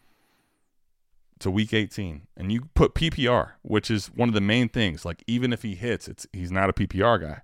to 1.40 1.50
week 1.50 1.74
18 1.74 2.28
and 2.36 2.52
you 2.52 2.70
put 2.74 2.94
PPR, 2.94 3.52
which 3.62 3.90
is 3.90 4.08
one 4.08 4.30
of 4.30 4.36
the 4.36 4.42
main 4.42 4.70
things, 4.70 5.06
like 5.06 5.24
even 5.28 5.54
if 5.54 5.64
he 5.64 5.76
hits, 5.76 6.08
it's 6.08 6.28
he's 6.34 6.52
not 6.52 6.70
a 6.70 6.74
PPR 6.74 7.22
guy. 7.22 7.42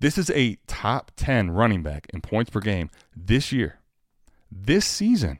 This 0.00 0.18
is 0.18 0.30
a 0.30 0.56
top 0.66 1.12
10 1.16 1.52
running 1.52 1.82
back 1.82 2.08
in 2.12 2.20
points 2.20 2.50
per 2.50 2.60
game 2.60 2.90
this 3.14 3.52
year. 3.52 3.78
This 4.50 4.84
season, 4.84 5.38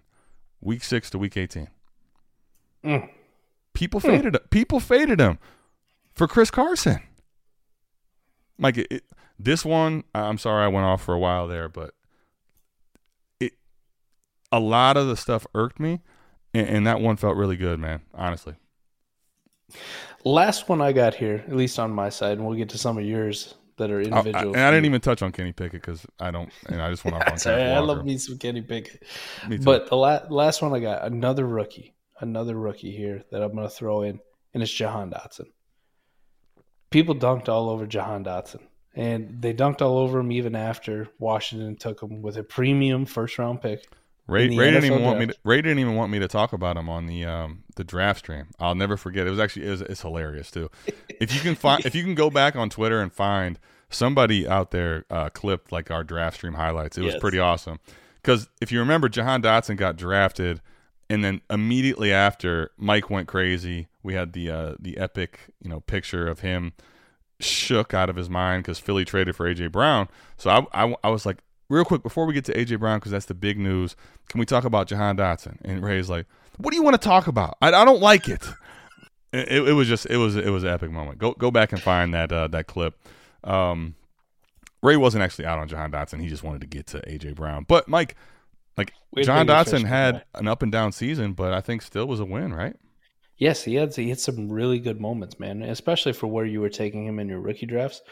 week 0.61 0.84
6 0.84 1.11
to 1.11 1.18
week 1.18 1.36
18. 1.36 1.68
Mm. 2.84 3.11
People 3.74 4.00
faded 4.00 4.34
mm. 4.34 4.50
people 4.50 4.80
faded 4.80 5.20
him 5.20 5.38
for 6.14 6.26
Chris 6.26 6.50
Carson. 6.50 7.03
Mike, 8.59 8.78
it, 8.78 8.86
it, 8.90 9.05
this 9.38 9.64
one, 9.64 10.05
I'm 10.14 10.38
sorry 10.38 10.64
I 10.64 10.68
went 10.68 10.86
off 10.86 11.03
for 11.03 11.14
a 11.14 11.18
while 11.18 11.48
there, 11.48 11.68
but 11.68 11.94
it 13.40 13.55
a 14.50 14.61
lot 14.61 14.96
of 14.96 15.07
the 15.07 15.16
stuff 15.16 15.46
irked 15.55 15.80
me 15.80 16.00
and, 16.55 16.68
and 16.68 16.86
that 16.86 17.00
one 17.00 17.16
felt 17.16 17.36
really 17.36 17.57
good, 17.57 17.78
man. 17.78 18.00
Honestly. 18.14 18.55
Last 20.24 20.68
one 20.68 20.80
I 20.80 20.92
got 20.92 21.14
here, 21.14 21.44
at 21.46 21.57
least 21.57 21.78
on 21.78 21.90
my 21.92 22.09
side, 22.09 22.38
and 22.38 22.46
we'll 22.46 22.57
get 22.57 22.68
to 22.70 22.78
some 22.78 22.98
of 22.98 23.05
yours 23.05 23.55
that 23.78 23.90
are 23.90 24.00
individual. 24.00 24.55
I, 24.55 24.59
and 24.59 24.61
I 24.61 24.70
didn't 24.70 24.84
even 24.84 25.00
touch 25.00 25.22
on 25.22 25.32
Kenny 25.32 25.53
Pickett 25.53 25.80
because 25.80 26.07
I 26.20 26.30
don't, 26.30 26.50
and 26.68 26.80
I 26.80 26.90
just 26.90 27.05
went 27.05 27.16
off 27.16 27.28
on 27.28 27.38
Sorry, 27.38 27.62
I 27.62 27.78
love 27.80 28.05
me 28.05 28.18
some 28.18 28.38
Kenny 28.38 28.62
Pickett. 28.62 29.03
But 29.64 29.88
the 29.88 29.96
la- 29.96 30.26
last 30.28 30.62
one 30.62 30.74
I 30.74 30.80
got, 30.80 31.05
another 31.05 31.46
rookie, 31.46 31.94
another 32.20 32.55
rookie 32.55 32.94
here 32.94 33.24
that 33.30 33.42
I'm 33.42 33.55
going 33.55 33.68
to 33.68 33.74
throw 33.74 34.03
in, 34.03 34.20
and 34.55 34.62
it's 34.62 34.72
Jahan 34.72 35.11
Dotson. 35.11 35.46
People 36.90 37.14
dunked 37.14 37.48
all 37.48 37.70
over 37.70 37.86
Jahan 37.86 38.24
Dotson, 38.24 38.61
and 38.94 39.40
they 39.40 39.55
dunked 39.55 39.80
all 39.80 39.98
over 39.98 40.20
him 40.20 40.30
even 40.30 40.55
after 40.55 41.09
Washington 41.18 41.76
took 41.76 42.03
him 42.03 42.22
with 42.22 42.36
a 42.36 42.44
premium 42.44 43.07
first 43.07 43.38
round 43.38 43.62
pick. 43.62 43.86
Ray, 44.28 44.48
Ray 44.56 44.70
didn't 44.70 44.84
even 44.84 44.98
draft. 44.98 45.04
want 45.04 45.18
me. 45.18 45.26
To, 45.26 45.34
Ray 45.44 45.62
didn't 45.62 45.78
even 45.80 45.94
want 45.94 46.12
me 46.12 46.18
to 46.20 46.28
talk 46.28 46.52
about 46.52 46.76
him 46.76 46.88
on 46.88 47.06
the 47.06 47.24
um, 47.24 47.64
the 47.76 47.84
draft 47.84 48.20
stream. 48.20 48.46
I'll 48.60 48.74
never 48.74 48.96
forget. 48.96 49.26
It 49.26 49.30
was 49.30 49.40
actually 49.40 49.66
it 49.66 49.70
was, 49.70 49.80
it's 49.82 50.00
hilarious 50.02 50.50
too. 50.50 50.70
If 51.08 51.34
you 51.34 51.40
can 51.40 51.54
find, 51.54 51.84
if 51.84 51.94
you 51.94 52.02
can 52.02 52.14
go 52.14 52.30
back 52.30 52.54
on 52.54 52.70
Twitter 52.70 53.00
and 53.00 53.12
find 53.12 53.58
somebody 53.90 54.46
out 54.46 54.70
there 54.70 55.04
uh, 55.10 55.28
clipped 55.30 55.72
like 55.72 55.90
our 55.90 56.04
draft 56.04 56.36
stream 56.36 56.54
highlights, 56.54 56.96
it 56.96 57.02
was 57.02 57.16
pretty 57.16 57.38
awesome. 57.38 57.80
Because 58.22 58.48
if 58.60 58.70
you 58.70 58.78
remember, 58.78 59.08
Jahan 59.08 59.42
Dotson 59.42 59.76
got 59.76 59.96
drafted, 59.96 60.60
and 61.10 61.24
then 61.24 61.40
immediately 61.50 62.12
after, 62.12 62.70
Mike 62.76 63.10
went 63.10 63.26
crazy. 63.26 63.88
We 64.04 64.14
had 64.14 64.32
the 64.32 64.50
uh, 64.50 64.74
the 64.78 64.98
epic 64.98 65.40
you 65.60 65.68
know 65.68 65.80
picture 65.80 66.28
of 66.28 66.40
him 66.40 66.74
shook 67.40 67.92
out 67.92 68.08
of 68.08 68.16
his 68.16 68.30
mind 68.30 68.62
because 68.62 68.78
Philly 68.78 69.04
traded 69.04 69.34
for 69.34 69.52
AJ 69.52 69.72
Brown. 69.72 70.08
So 70.36 70.50
I, 70.50 70.84
I, 70.84 70.94
I 71.04 71.08
was 71.10 71.26
like, 71.26 71.38
real 71.72 71.84
quick 71.84 72.02
before 72.02 72.26
we 72.26 72.34
get 72.34 72.44
to 72.44 72.54
AJ 72.54 72.78
Brown 72.78 72.98
because 72.98 73.12
that's 73.12 73.26
the 73.26 73.34
big 73.34 73.58
news. 73.58 73.96
Can 74.28 74.38
we 74.38 74.46
talk 74.46 74.64
about 74.64 74.86
Jahan 74.86 75.16
Dotson? 75.16 75.56
And 75.64 75.82
Ray's 75.82 76.10
like, 76.10 76.26
"What 76.58 76.70
do 76.70 76.76
you 76.76 76.82
want 76.82 77.00
to 77.00 77.04
talk 77.04 77.26
about? 77.26 77.56
I, 77.62 77.68
I 77.68 77.84
don't 77.84 78.00
like 78.00 78.28
it. 78.28 78.46
it. 79.32 79.50
it." 79.50 79.72
was 79.72 79.88
just 79.88 80.06
it 80.06 80.18
was 80.18 80.36
it 80.36 80.50
was 80.50 80.62
an 80.62 80.70
epic 80.70 80.90
moment. 80.90 81.18
Go 81.18 81.32
go 81.32 81.50
back 81.50 81.72
and 81.72 81.80
find 81.80 82.12
that 82.14 82.30
uh, 82.30 82.48
that 82.48 82.66
clip. 82.66 82.96
Um, 83.42 83.94
Ray 84.82 84.96
wasn't 84.96 85.24
actually 85.24 85.46
out 85.46 85.58
on 85.58 85.68
Jahan 85.68 85.90
Dotson. 85.90 86.20
He 86.20 86.28
just 86.28 86.42
wanted 86.42 86.60
to 86.60 86.66
get 86.66 86.86
to 86.88 87.00
AJ 87.00 87.34
Brown. 87.36 87.64
But 87.66 87.88
Mike, 87.88 88.16
like 88.76 88.92
Jahan 89.16 89.46
Dotson 89.46 89.84
had 89.84 90.24
an 90.34 90.48
up 90.48 90.62
and 90.62 90.70
down 90.70 90.92
season, 90.92 91.32
but 91.32 91.52
I 91.52 91.60
think 91.60 91.82
still 91.82 92.06
was 92.06 92.20
a 92.20 92.24
win, 92.24 92.52
right? 92.52 92.76
Yes, 93.38 93.62
he 93.64 93.76
had 93.76 93.94
he 93.96 94.10
had 94.10 94.20
some 94.20 94.52
really 94.52 94.78
good 94.78 95.00
moments, 95.00 95.40
man. 95.40 95.62
Especially 95.62 96.12
for 96.12 96.26
where 96.26 96.44
you 96.44 96.60
were 96.60 96.68
taking 96.68 97.06
him 97.06 97.18
in 97.18 97.28
your 97.28 97.40
rookie 97.40 97.66
drafts 97.66 98.02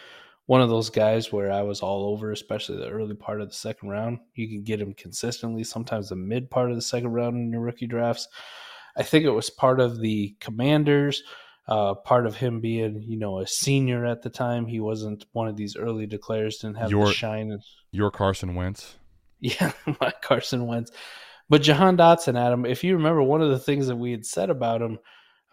one 0.51 0.61
of 0.61 0.69
those 0.69 0.91
guys 0.91 1.33
where 1.33 1.53
I 1.53 1.63
was 1.63 1.79
all 1.81 2.11
over, 2.11 2.33
especially 2.33 2.79
the 2.79 2.91
early 2.91 3.15
part 3.15 3.41
of 3.41 3.47
the 3.47 3.55
second 3.55 3.89
round. 3.89 4.19
You 4.35 4.49
can 4.49 4.65
get 4.65 4.81
him 4.81 4.95
consistently, 4.95 5.63
sometimes 5.63 6.09
the 6.09 6.17
mid 6.17 6.51
part 6.51 6.71
of 6.71 6.77
the 6.77 6.83
second 6.83 7.13
round 7.13 7.37
in 7.37 7.53
your 7.53 7.61
rookie 7.61 7.87
drafts. 7.87 8.27
I 8.97 9.05
think 9.05 9.25
it 9.25 9.31
was 9.31 9.49
part 9.49 9.79
of 9.79 10.01
the 10.01 10.35
commanders, 10.41 11.23
uh, 11.69 11.95
part 11.95 12.27
of 12.27 12.35
him 12.35 12.61
being, 12.61 13.01
you 13.01 13.17
know, 13.17 13.39
a 13.39 13.47
senior 13.47 14.05
at 14.05 14.23
the 14.23 14.29
time. 14.29 14.67
He 14.67 14.81
wasn't 14.81 15.25
one 15.31 15.47
of 15.47 15.55
these 15.55 15.77
early 15.77 16.09
declares, 16.09 16.59
didn't 16.59 16.79
have 16.79 16.91
your, 16.91 17.07
the 17.07 17.13
shine. 17.13 17.57
Your 17.93 18.11
Carson 18.11 18.57
Wentz. 18.57 18.97
Yeah, 19.39 19.71
my 20.01 20.13
Carson 20.21 20.67
Wentz. 20.67 20.91
But 21.49 21.63
Jahan 21.63 21.97
Dotson, 21.97 22.37
Adam, 22.37 22.67
if 22.67 22.83
you 22.83 22.97
remember, 22.97 23.23
one 23.23 23.41
of 23.41 23.51
the 23.51 23.59
things 23.61 23.87
that 23.87 23.95
we 23.95 24.11
had 24.11 24.27
said 24.27 24.51
about 24.51 24.83
him, 24.83 24.99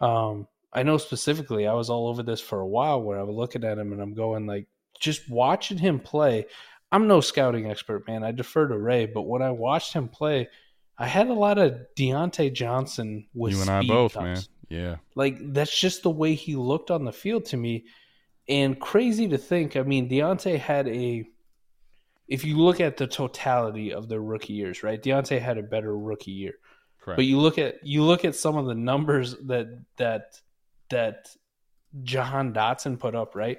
um, 0.00 0.48
I 0.72 0.82
know 0.82 0.98
specifically, 0.98 1.68
I 1.68 1.74
was 1.74 1.88
all 1.88 2.08
over 2.08 2.24
this 2.24 2.40
for 2.40 2.58
a 2.58 2.66
while 2.66 3.00
where 3.00 3.20
I 3.20 3.22
was 3.22 3.36
looking 3.36 3.62
at 3.62 3.78
him 3.78 3.92
and 3.92 4.02
I'm 4.02 4.14
going 4.14 4.48
like, 4.48 4.66
just 5.00 5.28
watching 5.30 5.78
him 5.78 6.00
play, 6.00 6.46
I'm 6.90 7.06
no 7.06 7.20
scouting 7.20 7.70
expert, 7.70 8.06
man. 8.06 8.24
I 8.24 8.32
defer 8.32 8.66
to 8.68 8.78
Ray, 8.78 9.06
but 9.06 9.22
when 9.22 9.42
I 9.42 9.50
watched 9.50 9.92
him 9.92 10.08
play, 10.08 10.48
I 10.98 11.06
had 11.06 11.28
a 11.28 11.34
lot 11.34 11.58
of 11.58 11.78
Diontae 11.96 12.52
Johnson 12.52 13.26
with 13.34 13.54
you 13.54 13.60
and 13.60 13.70
I 13.70 13.86
both, 13.86 14.16
man. 14.16 14.40
Yeah. 14.68 14.96
Like 15.14 15.52
that's 15.52 15.78
just 15.78 16.02
the 16.02 16.10
way 16.10 16.34
he 16.34 16.56
looked 16.56 16.90
on 16.90 17.04
the 17.04 17.12
field 17.12 17.46
to 17.46 17.56
me. 17.56 17.84
And 18.48 18.80
crazy 18.80 19.28
to 19.28 19.38
think, 19.38 19.76
I 19.76 19.82
mean, 19.82 20.08
Diontae 20.08 20.58
had 20.58 20.88
a 20.88 21.24
if 22.26 22.44
you 22.44 22.58
look 22.58 22.80
at 22.80 22.96
the 22.96 23.06
totality 23.06 23.92
of 23.92 24.08
their 24.08 24.20
rookie 24.20 24.52
years, 24.52 24.82
right? 24.82 25.02
Diontae 25.02 25.40
had 25.40 25.56
a 25.56 25.62
better 25.62 25.96
rookie 25.96 26.32
year. 26.32 26.54
Correct. 27.00 27.16
But 27.16 27.24
you 27.24 27.38
look 27.38 27.58
at 27.58 27.86
you 27.86 28.02
look 28.02 28.24
at 28.24 28.34
some 28.34 28.56
of 28.56 28.66
the 28.66 28.74
numbers 28.74 29.36
that 29.46 29.66
that 29.96 30.40
that 30.90 31.34
Jahan 32.02 32.52
Dotson 32.52 32.98
put 32.98 33.14
up, 33.14 33.34
right? 33.34 33.58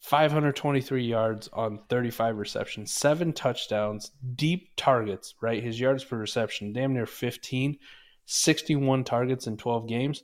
523 0.00 1.04
yards 1.04 1.48
on 1.52 1.80
35 1.88 2.38
receptions, 2.38 2.92
seven 2.92 3.32
touchdowns, 3.32 4.12
deep 4.34 4.70
targets, 4.76 5.34
right? 5.42 5.62
His 5.62 5.78
yards 5.78 6.04
per 6.04 6.16
reception, 6.16 6.72
damn 6.72 6.94
near 6.94 7.06
15, 7.06 7.78
61 8.24 9.04
targets 9.04 9.46
in 9.46 9.56
12 9.56 9.86
games. 9.86 10.22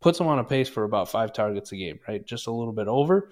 Puts 0.00 0.20
him 0.20 0.26
on 0.26 0.38
a 0.38 0.44
pace 0.44 0.68
for 0.68 0.84
about 0.84 1.08
five 1.08 1.32
targets 1.32 1.72
a 1.72 1.76
game, 1.76 1.98
right? 2.06 2.24
Just 2.24 2.46
a 2.46 2.52
little 2.52 2.74
bit 2.74 2.88
over. 2.88 3.30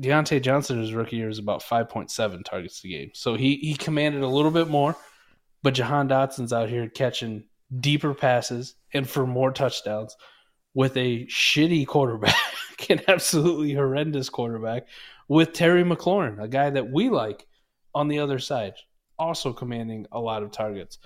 Diontae 0.00 0.42
Johnson, 0.42 0.80
his 0.80 0.92
rookie 0.92 1.16
year, 1.16 1.28
is 1.28 1.38
about 1.38 1.62
5.7 1.62 2.44
targets 2.44 2.84
a 2.84 2.88
game. 2.88 3.10
So 3.14 3.36
he, 3.36 3.56
he 3.56 3.76
commanded 3.76 4.22
a 4.22 4.28
little 4.28 4.50
bit 4.50 4.68
more, 4.68 4.96
but 5.62 5.74
Jahan 5.74 6.08
Dotson's 6.08 6.52
out 6.52 6.68
here 6.68 6.88
catching 6.88 7.44
deeper 7.80 8.14
passes 8.14 8.74
and 8.92 9.08
for 9.08 9.26
more 9.26 9.52
touchdowns 9.52 10.16
with 10.76 10.94
a 10.98 11.24
shitty 11.24 11.86
quarterback, 11.86 12.36
an 12.90 13.00
absolutely 13.08 13.72
horrendous 13.72 14.28
quarterback, 14.28 14.86
with 15.26 15.54
Terry 15.54 15.82
McLaurin, 15.82 16.40
a 16.40 16.46
guy 16.46 16.68
that 16.68 16.92
we 16.92 17.08
like 17.08 17.46
on 17.94 18.08
the 18.08 18.18
other 18.18 18.38
side, 18.38 18.74
also 19.18 19.54
commanding 19.54 20.06
a 20.12 20.20
lot 20.20 20.42
of 20.42 20.50
targets. 20.50 20.98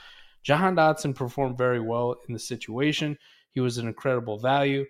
Jahan 0.43 0.75
Dotson 0.75 1.15
performed 1.15 1.57
very 1.57 1.79
well 1.79 2.17
in 2.27 2.35
the 2.35 2.41
situation. 2.41 3.17
He 3.53 3.61
was 3.61 3.79
an 3.79 3.87
incredible 3.87 4.39
value. 4.39 4.85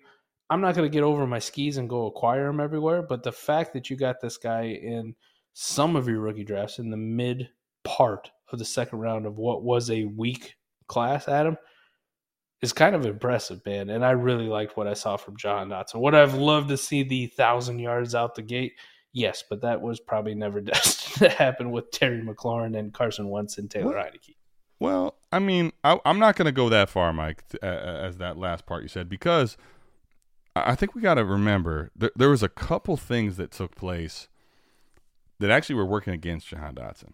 I'm 0.49 0.61
not 0.61 0.73
going 0.73 0.89
to 0.89 0.93
get 0.93 1.03
over 1.03 1.27
my 1.27 1.37
skis 1.37 1.77
and 1.77 1.87
go 1.87 2.07
acquire 2.07 2.47
him 2.47 2.59
everywhere, 2.59 3.03
but 3.03 3.21
the 3.21 3.31
fact 3.31 3.73
that 3.73 3.91
you 3.91 3.95
got 3.95 4.19
this 4.19 4.37
guy 4.37 4.63
in 4.63 5.13
some 5.53 5.95
of 5.95 6.07
your 6.07 6.21
rookie 6.21 6.43
drafts 6.43 6.79
in 6.79 6.89
the 6.89 6.97
mid 6.97 7.49
part 7.83 8.31
of 8.51 8.57
the 8.57 8.65
second 8.65 8.97
round 8.97 9.27
of 9.27 9.37
what 9.37 9.63
was 9.63 9.91
a 9.91 10.05
weak 10.05 10.55
class, 10.87 11.27
Adam, 11.27 11.55
is 12.61 12.73
kind 12.73 12.95
of 12.95 13.05
impressive, 13.05 13.65
man. 13.65 13.89
And 13.89 14.05
I 14.05 14.11
really 14.11 14.47
liked 14.47 14.77
what 14.77 14.87
I 14.87 14.93
saw 14.93 15.17
from 15.17 15.37
Jahan 15.37 15.69
Dotson. 15.69 15.99
Would 16.01 16.15
I've 16.15 16.35
loved 16.35 16.69
to 16.69 16.77
see 16.77 17.03
the 17.03 17.27
thousand 17.27 17.79
yards 17.79 18.13
out 18.13 18.35
the 18.35 18.41
gate? 18.41 18.73
Yes, 19.13 19.43
but 19.47 19.61
that 19.61 19.81
was 19.81 19.99
probably 19.99 20.35
never 20.35 20.61
destined 20.61 21.31
to 21.31 21.37
happen 21.37 21.71
with 21.71 21.91
Terry 21.91 22.21
McLaurin 22.21 22.77
and 22.77 22.93
Carson 22.93 23.29
Wentz 23.29 23.57
and 23.57 23.69
Taylor 23.69 23.95
Heinicke. 23.95 24.35
Well, 24.79 25.15
I 25.31 25.39
mean, 25.39 25.73
I, 25.83 25.99
am 26.05 26.17
not 26.17 26.35
going 26.35 26.47
to 26.47 26.51
go 26.51 26.69
that 26.69 26.89
far, 26.89 27.13
Mike, 27.13 27.43
uh, 27.61 27.65
as 27.65 28.17
that 28.17 28.37
last 28.37 28.65
part 28.65 28.81
you 28.81 28.89
said, 28.89 29.09
because 29.09 29.55
I 30.55 30.75
think 30.75 30.95
we 30.95 31.01
got 31.01 31.15
to 31.15 31.25
remember 31.25 31.91
there, 31.95 32.11
there 32.15 32.29
was 32.29 32.43
a 32.43 32.49
couple 32.49 32.97
things 32.97 33.37
that 33.37 33.51
took 33.51 33.75
place 33.75 34.27
that 35.39 35.51
actually 35.51 35.75
were 35.75 35.85
working 35.85 36.13
against 36.13 36.47
Jahan 36.47 36.75
Dotson. 36.75 37.13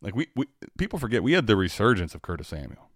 Like 0.00 0.14
we, 0.14 0.28
we 0.36 0.46
people 0.76 0.98
forget 0.98 1.22
we 1.22 1.32
had 1.32 1.46
the 1.46 1.56
resurgence 1.56 2.14
of 2.14 2.22
Curtis 2.22 2.48
Samuel. 2.48 2.87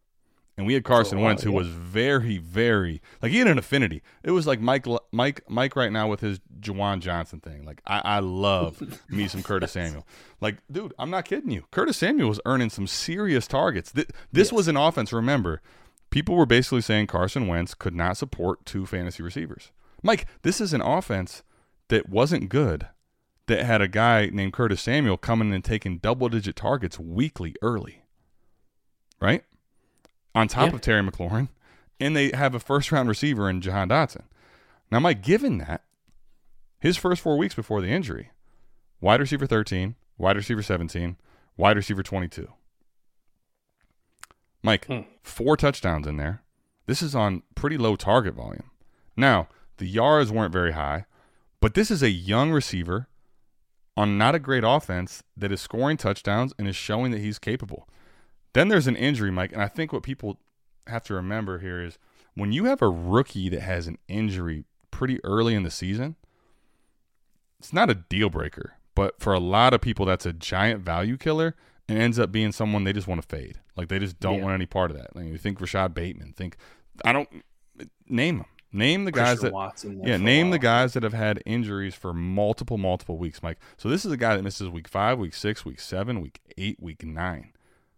And 0.62 0.66
we 0.68 0.74
had 0.74 0.84
Carson 0.84 1.18
while, 1.18 1.26
uh, 1.26 1.30
Wentz, 1.30 1.42
who 1.42 1.50
yeah. 1.50 1.56
was 1.56 1.66
very, 1.66 2.38
very 2.38 3.02
like 3.20 3.32
he 3.32 3.38
had 3.38 3.48
an 3.48 3.58
affinity. 3.58 4.00
It 4.22 4.30
was 4.30 4.46
like 4.46 4.60
Mike, 4.60 4.86
Mike, 5.10 5.40
Mike 5.48 5.74
right 5.74 5.90
now 5.90 6.08
with 6.08 6.20
his 6.20 6.38
Juwan 6.60 7.00
Johnson 7.00 7.40
thing. 7.40 7.64
Like 7.64 7.82
I, 7.84 8.00
I 8.04 8.18
love 8.20 8.80
me 9.10 9.26
some 9.26 9.42
Curtis 9.42 9.72
Samuel. 9.72 10.06
Like, 10.40 10.58
dude, 10.70 10.94
I'm 11.00 11.10
not 11.10 11.24
kidding 11.24 11.50
you. 11.50 11.64
Curtis 11.72 11.96
Samuel 11.96 12.28
was 12.28 12.40
earning 12.46 12.70
some 12.70 12.86
serious 12.86 13.48
targets. 13.48 13.90
Th- 13.90 14.06
this 14.30 14.48
Yes. 14.48 14.52
was 14.52 14.68
an 14.68 14.76
offense. 14.76 15.12
Remember, 15.12 15.60
people 16.10 16.36
were 16.36 16.46
basically 16.46 16.80
saying 16.82 17.08
Carson 17.08 17.48
Wentz 17.48 17.74
could 17.74 17.94
not 17.96 18.16
support 18.16 18.64
two 18.64 18.86
fantasy 18.86 19.24
receivers. 19.24 19.72
Mike, 20.00 20.26
this 20.42 20.60
is 20.60 20.72
an 20.72 20.80
offense 20.80 21.42
that 21.88 22.08
wasn't 22.08 22.48
good. 22.48 22.86
That 23.48 23.64
had 23.64 23.82
a 23.82 23.88
guy 23.88 24.30
named 24.32 24.52
Curtis 24.52 24.80
Samuel 24.80 25.16
coming 25.16 25.52
and 25.52 25.64
taking 25.64 25.98
double 25.98 26.28
digit 26.28 26.54
targets 26.54 27.00
weekly 27.00 27.56
early. 27.60 28.04
Right? 29.20 29.42
On 30.34 30.48
top 30.48 30.68
Yeah. 30.70 30.74
of 30.74 30.80
Terry 30.80 31.02
McLaurin, 31.02 31.48
and 32.00 32.16
they 32.16 32.30
have 32.32 32.54
a 32.54 32.60
first 32.60 32.90
round 32.92 33.08
receiver 33.08 33.48
in 33.50 33.60
Jahan 33.60 33.88
Dotson. 33.88 34.24
Now, 34.90 35.00
Mike, 35.00 35.22
given 35.22 35.58
that, 35.58 35.84
his 36.78 36.96
first 36.96 37.22
four 37.22 37.36
weeks 37.38 37.54
before 37.54 37.80
the 37.80 37.88
injury, 37.88 38.30
wide 39.00 39.20
receiver 39.20 39.46
13, 39.46 39.94
wide 40.18 40.36
receiver 40.36 40.62
17, 40.62 41.16
wide 41.56 41.76
receiver 41.76 42.02
22. 42.02 42.52
Mike, 44.62 44.86
Hmm. 44.86 45.00
four 45.22 45.56
touchdowns 45.56 46.06
in 46.06 46.16
there. 46.16 46.42
This 46.86 47.02
is 47.02 47.14
on 47.14 47.42
pretty 47.54 47.78
low 47.78 47.96
target 47.96 48.34
volume. 48.34 48.70
Now, 49.16 49.48
the 49.78 49.86
yards 49.86 50.30
weren't 50.30 50.52
very 50.52 50.72
high, 50.72 51.06
but 51.60 51.74
this 51.74 51.90
is 51.90 52.02
a 52.02 52.10
young 52.10 52.50
receiver 52.52 53.08
on 53.96 54.16
not 54.18 54.34
a 54.34 54.38
great 54.38 54.64
offense 54.64 55.22
that 55.36 55.52
is 55.52 55.60
scoring 55.60 55.96
touchdowns 55.96 56.52
and 56.58 56.66
is 56.68 56.76
showing 56.76 57.10
that 57.12 57.20
he's 57.20 57.38
capable. 57.38 57.88
Then 58.54 58.68
there's 58.68 58.86
an 58.86 58.96
injury, 58.96 59.30
Mike, 59.30 59.52
and 59.52 59.62
I 59.62 59.68
think 59.68 59.92
what 59.92 60.02
people 60.02 60.38
have 60.86 61.04
to 61.04 61.14
remember 61.14 61.58
here 61.60 61.82
is 61.82 61.98
when 62.34 62.52
you 62.52 62.64
have 62.66 62.82
a 62.82 62.88
rookie 62.88 63.48
that 63.48 63.60
has 63.62 63.86
an 63.86 63.98
injury 64.08 64.64
pretty 64.90 65.22
early 65.24 65.54
in 65.54 65.62
the 65.62 65.70
season, 65.70 66.16
it's 67.58 67.72
not 67.72 67.90
a 67.90 67.94
deal 67.94 68.28
breaker, 68.30 68.74
but 68.94 69.20
for 69.20 69.32
a 69.32 69.38
lot 69.40 69.72
of 69.72 69.80
people, 69.80 70.04
that's 70.04 70.26
a 70.26 70.32
giant 70.32 70.84
value 70.84 71.16
killer 71.16 71.54
and 71.88 71.98
ends 71.98 72.18
up 72.18 72.32
being 72.32 72.52
someone 72.52 72.84
they 72.84 72.92
just 72.92 73.06
want 73.08 73.20
to 73.22 73.26
fade. 73.28 73.58
Like 73.76 73.88
they 73.88 73.98
just 73.98 74.20
don't 74.20 74.38
Yeah. 74.38 74.44
want 74.44 74.54
any 74.54 74.66
part 74.66 74.90
of 74.90 74.96
that. 74.98 75.14
Like 75.16 75.26
you 75.26 75.38
think 75.38 75.60
Rashod 75.60 75.94
Bateman, 75.94 76.32
think 76.36 76.56
I 77.04 77.12
don't 77.12 77.28
name 78.08 78.38
them. 78.38 78.46
Name 78.74 79.04
the 79.04 79.12
guys 79.12 79.40
Christian 79.40 79.44
that 79.48 79.52
Watson 79.54 80.02
yeah, 80.02 80.16
name 80.16 80.48
the 80.50 80.58
guys 80.58 80.94
that 80.94 81.02
have 81.02 81.12
had 81.12 81.42
injuries 81.44 81.94
for 81.94 82.14
multiple, 82.14 82.78
multiple 82.78 83.18
weeks, 83.18 83.42
Mike. 83.42 83.58
So 83.76 83.88
this 83.90 84.06
is 84.06 84.12
a 84.12 84.16
guy 84.16 84.34
that 84.34 84.42
misses 84.42 84.68
week 84.70 84.88
five, 84.88 85.18
week 85.18 85.34
six, 85.34 85.64
week 85.66 85.78
seven, 85.78 86.20
week 86.22 86.40
eight, 86.56 86.78
week 86.82 87.04
nine. 87.04 87.52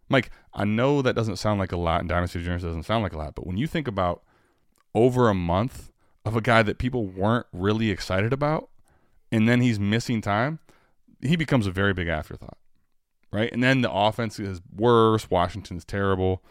Mike, 0.09 0.31
I 0.53 0.65
know 0.65 1.03
that 1.03 1.15
doesn't 1.15 1.37
sound 1.37 1.59
like 1.59 1.73
a 1.73 1.77
lot, 1.77 2.01
and 2.01 2.09
Dynasty 2.09 2.41
Juniors 2.41 2.63
doesn't 2.63 2.85
sound 2.85 3.03
like 3.03 3.13
a 3.13 3.19
lot, 3.19 3.35
but 3.35 3.47
when 3.47 3.57
you 3.57 3.67
think 3.67 3.89
about 3.89 4.23
over 4.95 5.29
a 5.29 5.35
month 5.35 5.91
of 6.25 6.37
a 6.37 6.41
guy 6.41 6.63
that 6.63 6.79
people 6.79 7.07
weren't 7.07 7.47
really 7.53 7.91
excited 7.91 8.33
about, 8.33 8.69
and 9.33 9.49
then 9.49 9.61
he's 9.61 9.81
missing 9.81 10.21
time, 10.21 10.61
he 11.21 11.37
becomes 11.37 11.67
a 11.67 11.73
very 11.73 11.93
big 11.93 12.09
afterthought, 12.09 12.59
right? 13.33 13.51
And 13.53 13.63
then 13.63 13.81
the 13.81 13.91
offense 13.91 14.39
is 14.39 14.61
worse. 14.75 15.31
Washington's 15.31 15.85
terrible. 15.85 16.43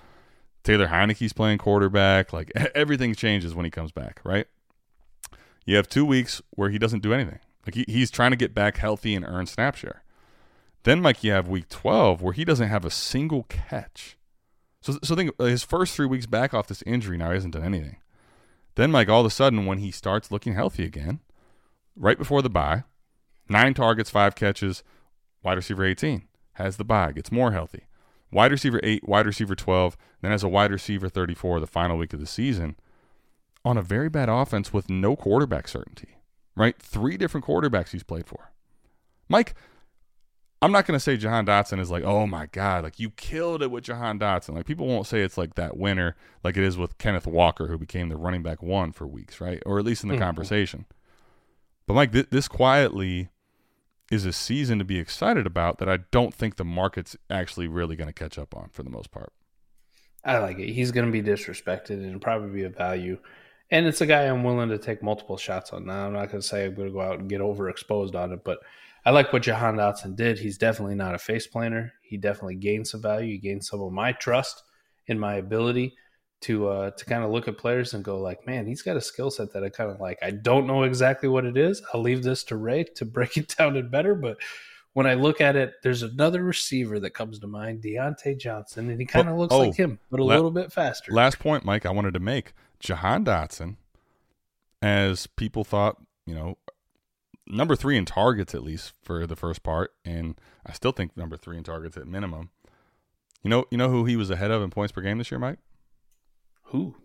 Taylor 0.64 0.88
Heinicke's 0.88 1.34
playing 1.34 1.60
quarterback. 1.60 2.34
Like 2.34 2.52
everything 2.76 3.16
changes 3.16 3.54
when 3.54 3.66
he 3.66 3.72
comes 3.72 3.92
back, 3.92 4.20
right? 4.24 4.48
You 5.66 5.76
have 5.78 5.88
two 5.88 6.06
weeks 6.06 6.42
where 6.52 6.70
he 6.70 6.78
doesn't 6.78 7.04
do 7.04 7.14
anything. 7.14 7.40
Like 7.66 7.76
he, 7.76 7.86
he's 7.88 8.12
trying 8.12 8.32
to 8.32 8.38
get 8.38 8.54
back 8.54 8.78
healthy 8.78 9.16
and 9.16 9.26
earn 9.26 9.46
snap 9.46 9.76
share. 9.76 10.03
Then, 10.84 11.02
Mike, 11.02 11.24
you 11.24 11.32
have 11.32 11.48
week 11.48 11.70
12 11.70 12.22
where 12.22 12.34
he 12.34 12.46
doesn't 12.46 12.68
have 12.68 12.86
a 12.86 12.92
single 12.92 13.44
catch. 13.44 14.18
So, 14.82 14.98
so 15.04 15.16
think 15.16 15.32
uh, 15.40 15.46
his 15.46 15.64
first 15.64 15.96
three 15.96 16.06
weeks 16.06 16.26
back 16.26 16.54
off 16.54 16.68
this 16.68 16.84
injury 16.86 17.18
now 17.18 17.30
he 17.30 17.36
hasn't 17.36 17.54
done 17.54 17.64
anything. 17.64 17.98
Then, 18.76 18.92
Mike, 18.92 19.08
all 19.08 19.22
of 19.22 19.26
a 19.26 19.30
sudden 19.30 19.66
when 19.66 19.78
he 19.78 19.92
starts 19.92 20.32
looking 20.32 20.56
healthy 20.56 20.84
again, 20.84 21.20
right 21.96 22.18
before 22.18 22.42
the 22.42 22.50
bye, 22.50 22.84
nine 23.48 23.74
targets, 23.74 24.10
five 24.10 24.36
catches, 24.36 24.84
wide 25.42 25.58
receiver 25.58 25.86
18 25.86 26.24
has 26.54 26.78
the 26.78 26.84
bye, 26.84 27.12
gets 27.12 27.32
more 27.32 27.52
healthy. 27.52 27.88
Wide 28.32 28.52
receiver 28.52 28.80
8, 28.84 29.08
wide 29.08 29.26
receiver 29.26 29.56
12, 29.56 29.96
then 30.22 30.32
has 30.32 30.44
a 30.44 30.50
wide 30.50 30.72
receiver 30.72 31.08
34 31.08 31.60
the 31.60 31.68
final 31.68 31.98
week 31.98 32.14
of 32.14 32.20
the 32.20 32.26
season 32.26 32.76
on 33.64 33.78
a 33.78 33.82
very 33.82 34.10
bad 34.10 34.28
offense 34.28 34.74
with 34.74 34.90
no 34.90 35.16
quarterback 35.16 35.68
certainty, 35.68 36.18
right? 36.56 36.78
Three 36.80 37.16
different 37.16 37.46
quarterbacks 37.46 37.90
he's 37.90 38.04
played 38.04 38.28
for. 38.28 38.52
Mike, 39.30 39.54
I'm 40.64 40.72
not 40.72 40.86
going 40.86 40.96
to 40.96 41.00
say 41.04 41.18
Jahan 41.18 41.46
Dotson 41.46 41.80
is 41.80 41.92
like, 41.92 42.04
oh 42.06 42.26
my 42.26 42.46
God, 42.46 42.86
like 42.86 42.98
you 43.00 43.10
killed 43.10 43.62
it 43.62 43.70
with 43.70 43.84
Jahan 43.84 44.18
Dotson. 44.18 44.56
Like 44.56 44.66
people 44.66 44.88
won't 44.88 45.08
say 45.08 45.22
it's 45.22 45.38
like 45.38 45.56
that 45.56 45.76
winner, 45.76 46.16
like 46.42 46.56
it 46.56 46.64
is 46.64 46.78
with 46.78 46.98
Kenneth 46.98 47.28
Walker, 47.28 47.68
who 47.68 47.78
became 47.78 48.08
the 48.08 48.16
running 48.16 48.44
back 48.44 48.64
one 48.64 48.94
for 48.94 49.06
weeks, 49.06 49.42
right? 49.42 49.62
Or 49.66 49.78
at 49.78 49.84
least 49.84 50.04
in 50.04 50.10
the 50.10 50.16
Mhm. 50.16 50.20
conversation. 50.20 50.86
But 51.86 51.96
Mike, 51.96 52.14
th- 52.14 52.30
this 52.30 52.48
quietly 52.48 53.28
is 54.10 54.26
a 54.26 54.32
season 54.32 54.80
to 54.80 54.86
be 54.86 55.00
excited 55.00 55.46
about 55.46 55.80
that 55.80 55.90
I 55.90 55.98
don't 56.12 56.34
think 56.34 56.56
the 56.56 56.64
market's 56.64 57.18
actually 57.30 57.68
really 57.68 57.98
going 57.98 58.08
to 58.08 58.14
catch 58.14 58.38
up 58.38 58.56
on 58.56 58.70
for 58.72 58.84
the 58.84 58.90
most 58.90 59.12
part. 59.12 59.34
I 60.24 60.38
like 60.38 60.60
it. 60.60 60.72
He's 60.72 60.92
going 60.92 61.06
to 61.06 61.12
be 61.12 61.22
disrespected 61.22 61.90
and 62.06 62.22
probably 62.22 62.50
be 62.52 62.64
a 62.64 62.70
value. 62.70 63.18
And 63.70 63.86
it's 63.86 64.00
a 64.00 64.06
guy 64.06 64.24
I'm 64.24 64.44
willing 64.46 64.70
to 64.70 64.78
take 64.78 65.04
multiple 65.04 65.36
shots 65.36 65.74
on. 65.74 65.86
Now, 65.86 66.06
I'm 66.08 66.14
not 66.14 66.30
going 66.30 66.42
to 66.42 66.48
say 66.48 66.66
I'm 66.66 66.76
going 66.76 66.88
to 66.88 66.94
go 66.94 67.02
out 67.02 67.20
and 67.20 67.28
get 67.30 67.42
overexposed 67.42 68.16
on 68.16 68.32
it, 68.32 68.46
but 68.46 68.60
I 69.06 69.12
like 69.12 69.34
what 69.34 69.44
Jahan 69.44 69.76
Dotson 69.76 70.16
did. 70.16 70.40
He's 70.40 70.58
definitely 70.58 70.96
not 70.96 71.16
a 71.16 71.18
face 71.20 71.48
planner. 71.48 71.94
He 72.02 72.18
definitely 72.18 72.56
gained 72.56 72.88
some 72.88 73.02
value. 73.02 73.34
He 73.34 73.38
gained 73.38 73.66
some 73.66 73.82
of 73.82 73.92
my 73.92 74.14
trust 74.14 74.64
in 75.08 75.20
my 75.20 75.36
ability 75.36 75.96
to 76.42 76.68
uh, 76.68 76.92
to 76.92 77.06
kind 77.06 77.24
of 77.24 77.32
look 77.32 77.48
at 77.48 77.58
players 77.58 77.94
and 77.94 78.04
go 78.04 78.20
like, 78.20 78.46
man, 78.46 78.66
he's 78.66 78.82
got 78.82 78.98
a 78.98 79.02
skill 79.02 79.32
set 79.32 79.54
that 79.54 79.64
I 79.64 79.70
kind 79.70 79.90
of 79.90 80.00
like. 80.00 80.20
I 80.22 80.32
don't 80.32 80.68
know 80.68 80.84
exactly 80.84 81.30
what 81.30 81.46
it 81.46 81.58
is. 81.58 81.82
I'll 81.94 82.02
leave 82.02 82.24
this 82.24 82.44
to 82.46 82.56
Ray 82.56 82.86
to 82.96 83.06
break 83.06 83.38
it 83.38 83.56
down 83.58 83.76
and 83.76 83.92
better, 83.92 84.16
but 84.16 84.38
when 84.94 85.08
I 85.08 85.16
look 85.16 85.42
at 85.42 85.56
it, 85.56 85.74
there's 85.82 86.04
another 86.04 86.44
receiver 86.44 87.00
that 87.00 87.12
comes 87.12 87.40
to 87.40 87.48
mind, 87.48 87.82
Diontae 87.82 88.38
Johnson, 88.38 88.90
and 88.90 89.00
he 89.00 89.08
kind 89.08 89.28
of 89.28 89.38
looks 89.38 89.54
oh, 89.54 89.60
like 89.60 89.76
him, 89.76 90.00
but 90.12 90.20
a 90.20 90.24
la- 90.24 90.36
little 90.36 90.52
bit 90.52 90.72
faster. 90.72 91.12
Last 91.12 91.40
point, 91.40 91.66
Mike, 91.66 91.86
I 91.86 91.90
wanted 91.90 92.14
to 92.14 92.20
make 92.20 92.54
Jahan 92.80 93.26
Dotson 93.26 93.78
as 94.84 95.26
people 95.26 95.64
thought, 95.64 95.98
you 96.28 96.36
know, 96.36 96.58
number 97.48 97.76
three 97.76 97.98
in 97.98 98.06
targets 98.06 98.54
at 98.56 98.64
least 98.64 98.94
for 99.02 99.26
the 99.28 99.36
first 99.36 99.64
part, 99.64 99.92
and 100.06 100.40
I 100.66 100.74
still 100.74 100.92
think 100.92 101.16
number 101.18 101.38
three 101.38 101.58
in 101.58 101.64
targets 101.64 101.98
at 101.98 102.08
minimum. 102.08 102.50
You 103.44 103.50
know, 103.50 103.66
you 103.72 103.78
know 103.78 103.90
who 103.90 104.06
he 104.06 104.16
was 104.16 104.30
ahead 104.30 104.52
of 104.52 104.62
in 104.62 104.70
points 104.70 104.92
per 104.92 105.02
game 105.02 105.18
this 105.18 105.30
year, 105.32 105.40
Mike? 105.40 105.60
Who? 106.68 106.96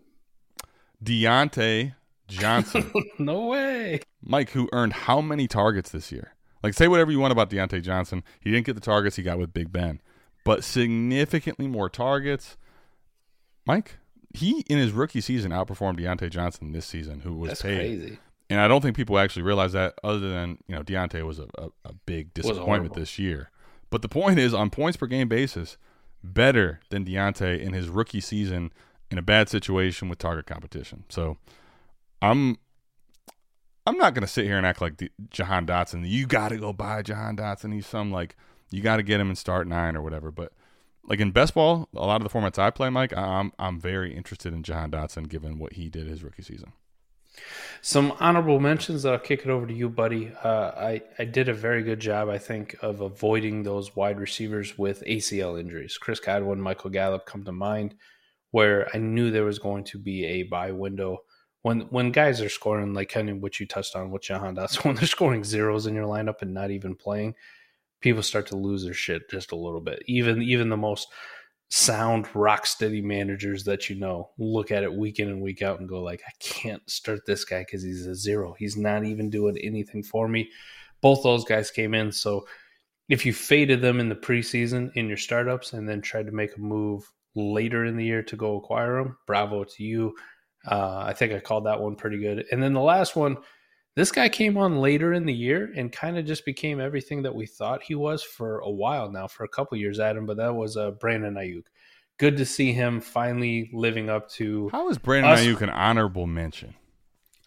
Diontae 1.03 1.95
Johnson. 2.27 2.91
no 3.19 3.47
way. 3.47 3.99
Mike, 4.21 4.51
who 4.51 4.69
earned 4.71 4.93
how 4.93 5.21
many 5.21 5.47
targets 5.47 5.91
this 5.91 6.11
year? 6.11 6.33
Like, 6.63 6.73
say 6.73 6.87
whatever 6.87 7.11
you 7.11 7.19
want 7.19 7.31
about 7.31 7.49
Diontae 7.49 7.81
Johnson. 7.81 8.23
He 8.39 8.51
didn't 8.51 8.65
get 8.65 8.73
the 8.75 8.81
targets 8.81 9.15
he 9.15 9.23
got 9.23 9.37
with 9.39 9.53
Big 9.53 9.71
Ben, 9.71 10.01
but 10.43 10.63
significantly 10.63 11.67
more 11.67 11.89
targets. 11.89 12.57
Mike, 13.65 13.97
he 14.33 14.61
in 14.69 14.77
his 14.77 14.91
rookie 14.91 15.21
season 15.21 15.51
outperformed 15.51 15.99
Diontae 15.99 16.29
Johnson 16.29 16.71
this 16.71 16.85
season, 16.85 17.21
who 17.21 17.35
was 17.35 17.49
That's 17.49 17.61
paid. 17.61 17.75
crazy. 17.77 18.19
And 18.49 18.59
I 18.59 18.67
don't 18.67 18.81
think 18.81 18.95
people 18.95 19.19
actually 19.19 19.43
realize 19.43 19.73
that, 19.73 19.93
other 20.03 20.19
than 20.19 20.57
you 20.67 20.75
know 20.75 20.81
Diontae 20.81 21.25
was 21.25 21.39
a, 21.39 21.47
a, 21.57 21.69
a 21.85 21.93
big 22.05 22.33
disappointment 22.33 22.95
this 22.95 23.19
year. 23.19 23.51
But 23.89 24.01
the 24.01 24.09
point 24.09 24.39
is, 24.39 24.53
on 24.53 24.69
points 24.69 24.97
per 24.97 25.07
game 25.07 25.27
basis, 25.27 25.77
better 26.23 26.79
than 26.89 27.05
Diontae 27.05 27.59
in 27.59 27.73
his 27.73 27.89
rookie 27.89 28.21
season 28.21 28.71
in 29.11 29.17
a 29.17 29.21
bad 29.21 29.49
situation 29.49 30.09
with 30.09 30.19
target 30.19 30.45
competition. 30.45 31.03
So 31.09 31.37
I'm 32.21 32.57
I'm 33.85 33.97
not 33.97 34.13
going 34.13 34.21
to 34.21 34.27
sit 34.27 34.45
here 34.45 34.57
and 34.57 34.65
act 34.65 34.81
like 34.81 34.97
the, 34.97 35.11
Jahan 35.29 35.65
Dotson. 35.65 36.07
You 36.07 36.27
got 36.27 36.49
to 36.49 36.57
go 36.57 36.73
buy 36.73 37.01
Jahan 37.01 37.37
Dotson. 37.37 37.73
He's 37.73 37.87
some 37.87 38.11
like 38.11 38.35
you 38.71 38.81
got 38.81 38.97
to 38.97 39.03
get 39.03 39.19
him 39.19 39.29
and 39.29 39.37
start 39.37 39.67
nine 39.67 39.95
or 39.95 40.01
whatever. 40.01 40.31
But 40.31 40.53
like 41.03 41.19
in 41.19 41.31
best 41.31 41.55
ball, 41.55 41.89
a 41.95 42.05
lot 42.05 42.21
of 42.21 42.31
the 42.31 42.39
formats 42.39 42.59
I 42.59 42.69
play, 42.69 42.89
Mike, 42.89 43.15
I'm 43.17 43.51
I'm 43.57 43.79
very 43.79 44.15
interested 44.15 44.53
in 44.53 44.63
Jahan 44.63 44.91
Dotson 44.91 45.27
given 45.27 45.57
what 45.57 45.73
he 45.73 45.89
did 45.89 46.07
his 46.07 46.23
rookie 46.23 46.43
season. 46.43 46.73
Some 47.81 48.13
honorable 48.19 48.59
mentions. 48.59 49.05
I'll 49.05 49.19
kick 49.19 49.41
it 49.41 49.49
over 49.49 49.65
to 49.65 49.73
you, 49.73 49.89
buddy. 49.89 50.31
Uh, 50.43 50.71
I 50.75 51.01
I 51.17 51.25
did 51.25 51.49
a 51.49 51.53
very 51.53 51.83
good 51.83 51.99
job, 51.99 52.29
I 52.29 52.37
think, 52.37 52.75
of 52.81 53.01
avoiding 53.01 53.63
those 53.63 53.95
wide 53.95 54.19
receivers 54.19 54.77
with 54.77 55.03
ACL 55.07 55.59
injuries. 55.59 55.97
Chris 55.97 56.19
Godwin, 56.19 56.61
Michael 56.61 56.89
Gallup 56.89 57.25
come 57.25 57.43
to 57.45 57.51
mind, 57.51 57.95
where 58.51 58.89
I 58.93 58.97
knew 58.97 59.31
there 59.31 59.45
was 59.45 59.59
going 59.59 59.85
to 59.85 59.97
be 59.97 60.25
a 60.25 60.43
buy 60.43 60.71
window 60.71 61.19
when 61.61 61.81
when 61.81 62.11
guys 62.11 62.41
are 62.41 62.49
scoring 62.49 62.93
like 62.93 63.09
kind 63.09 63.29
of 63.29 63.37
what 63.41 63.59
you 63.59 63.65
touched 63.65 63.95
on 63.95 64.11
with 64.11 64.21
Jahan 64.21 64.55
Dotson, 64.55 64.83
when 64.85 64.95
they're 64.95 65.05
scoring 65.05 65.43
zeros 65.43 65.87
in 65.87 65.95
your 65.95 66.05
lineup 66.05 66.41
and 66.41 66.53
not 66.53 66.71
even 66.71 66.95
playing, 66.95 67.35
people 68.01 68.23
start 68.23 68.47
to 68.47 68.57
lose 68.57 68.83
their 68.83 68.93
shit 68.93 69.29
just 69.29 69.51
a 69.51 69.57
little 69.57 69.81
bit. 69.81 70.01
Even 70.07 70.41
even 70.41 70.69
the 70.69 70.77
most 70.77 71.07
sound 71.69 72.27
rock 72.33 72.65
steady 72.65 73.01
managers 73.01 73.63
that 73.63 73.89
you 73.89 73.95
know 73.95 74.31
look 74.39 74.71
at 74.71 74.83
it 74.83 74.91
week 74.91 75.19
in 75.19 75.29
and 75.29 75.39
week 75.39 75.61
out 75.61 75.79
and 75.79 75.87
go 75.87 76.01
like 76.01 76.19
i 76.27 76.31
can't 76.39 76.81
start 76.89 77.23
this 77.27 77.45
guy 77.45 77.59
because 77.59 77.83
he's 77.83 78.07
a 78.07 78.15
zero. 78.15 78.55
He's 78.57 78.75
not 78.75 79.05
even 79.05 79.29
doing 79.29 79.57
anything 79.59 80.01
for 80.01 80.27
me. 80.27 80.49
Both 81.01 81.23
those 81.23 81.45
guys 81.45 81.71
came 81.71 81.93
in. 81.93 82.11
So 82.11 82.47
if 83.07 83.25
you 83.25 83.33
faded 83.33 83.81
them 83.81 83.99
in 83.99 84.09
the 84.09 84.15
preseason 84.15 84.91
in 84.95 85.07
your 85.07 85.17
startups 85.17 85.73
and 85.73 85.87
then 85.87 86.01
tried 86.01 86.25
to 86.25 86.31
make 86.31 86.57
a 86.57 86.59
move 86.59 87.09
later 87.35 87.85
in 87.85 87.97
the 87.97 88.05
year 88.05 88.23
to 88.23 88.35
go 88.35 88.57
acquire 88.57 89.03
them 89.03 89.17
bravo 89.27 89.63
to 89.63 89.83
you. 89.83 90.15
Uh, 90.65 91.03
i 91.05 91.13
think 91.13 91.31
i 91.31 91.39
called 91.39 91.67
that 91.67 91.79
one 91.79 91.95
pretty 91.95 92.17
good. 92.17 92.45
And 92.51 92.61
then 92.61 92.73
the 92.73 92.81
last 92.81 93.15
one 93.15 93.37
this 93.95 94.11
guy 94.11 94.29
came 94.29 94.57
on 94.57 94.79
later 94.79 95.13
in 95.13 95.25
the 95.25 95.33
year 95.33 95.71
and 95.75 95.91
kind 95.91 96.17
of 96.17 96.25
just 96.25 96.45
became 96.45 96.79
everything 96.79 97.23
that 97.23 97.35
we 97.35 97.45
thought 97.45 97.83
he 97.83 97.95
was 97.95 98.23
for 98.23 98.59
a 98.59 98.69
while 98.69 99.11
now, 99.11 99.27
for 99.27 99.43
a 99.43 99.49
couple 99.49 99.77
years, 99.77 99.99
Adam. 99.99 100.25
But 100.25 100.37
that 100.37 100.53
was 100.55 100.77
uh, 100.77 100.91
Brandon 100.91 101.33
Aiyuk. 101.35 101.63
Good 102.17 102.37
to 102.37 102.45
see 102.45 102.73
him 102.73 102.99
finally 103.01 103.69
living 103.73 104.09
up 104.09 104.29
to. 104.31 104.69
How 104.71 104.89
is 104.89 104.97
Brandon 104.97 105.31
us. 105.31 105.41
Aiyuk 105.41 105.61
an 105.61 105.69
honorable 105.69 106.27
mention? 106.27 106.75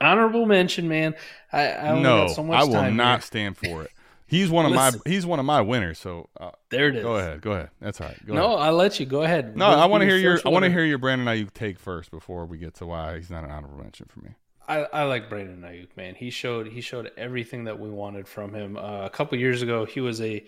Honorable 0.00 0.46
mention, 0.46 0.88
man. 0.88 1.14
I, 1.52 1.72
I 1.72 2.00
no, 2.00 2.26
got 2.26 2.34
so 2.34 2.42
much 2.42 2.60
I 2.60 2.64
will 2.64 2.90
not 2.90 3.20
here. 3.20 3.26
stand 3.26 3.56
for 3.56 3.82
it. 3.84 3.90
He's 4.26 4.48
one 4.50 4.64
of 4.64 4.72
Listen. 4.72 5.00
my 5.04 5.10
he's 5.10 5.26
one 5.26 5.38
of 5.38 5.44
my 5.44 5.60
winners. 5.60 5.98
So 5.98 6.30
uh, 6.40 6.52
There 6.70 6.88
it 6.88 6.96
is. 6.96 7.02
go 7.02 7.16
ahead, 7.16 7.42
go 7.42 7.52
ahead. 7.52 7.68
That's 7.80 8.00
all 8.00 8.08
right. 8.08 8.26
Go 8.26 8.32
no, 8.34 8.46
ahead. 8.54 8.58
I'll 8.68 8.74
let 8.74 8.98
you 8.98 9.04
go 9.04 9.22
ahead. 9.22 9.54
no, 9.56 9.68
Let's 9.68 9.82
I 9.82 9.84
want 9.84 10.00
to 10.00 10.06
hear 10.08 10.16
your 10.16 10.36
first 10.36 10.46
I 10.46 10.48
want 10.48 10.64
to 10.64 10.70
hear 10.70 10.84
your 10.84 10.96
Brandon 10.96 11.26
Aiyuk 11.26 11.52
take 11.52 11.78
first 11.78 12.10
before 12.10 12.46
we 12.46 12.56
get 12.56 12.72
to 12.76 12.86
why 12.86 13.16
he's 13.18 13.28
not 13.30 13.44
an 13.44 13.50
honorable 13.50 13.76
mention 13.76 14.06
for 14.08 14.20
me. 14.20 14.30
I, 14.68 14.78
I 14.92 15.02
like 15.04 15.28
Brandon 15.28 15.60
Aiyuk, 15.60 15.96
man. 15.96 16.14
He 16.14 16.30
showed 16.30 16.68
he 16.68 16.80
showed 16.80 17.10
everything 17.16 17.64
that 17.64 17.78
we 17.78 17.90
wanted 17.90 18.28
from 18.28 18.54
him. 18.54 18.76
Uh, 18.76 19.04
a 19.04 19.10
couple 19.10 19.38
years 19.38 19.62
ago, 19.62 19.84
he 19.84 20.00
was 20.00 20.20
a 20.20 20.44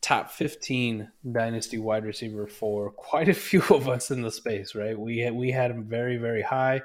top 0.00 0.30
fifteen 0.30 1.10
dynasty 1.30 1.78
wide 1.78 2.04
receiver 2.04 2.46
for 2.46 2.90
quite 2.96 3.28
a 3.28 3.34
few 3.34 3.62
of 3.70 3.88
us 3.88 4.10
in 4.10 4.22
the 4.22 4.30
space. 4.30 4.74
Right? 4.74 4.98
We 4.98 5.18
had, 5.18 5.34
we 5.34 5.50
had 5.50 5.70
him 5.70 5.84
very 5.84 6.16
very 6.16 6.42
high. 6.42 6.82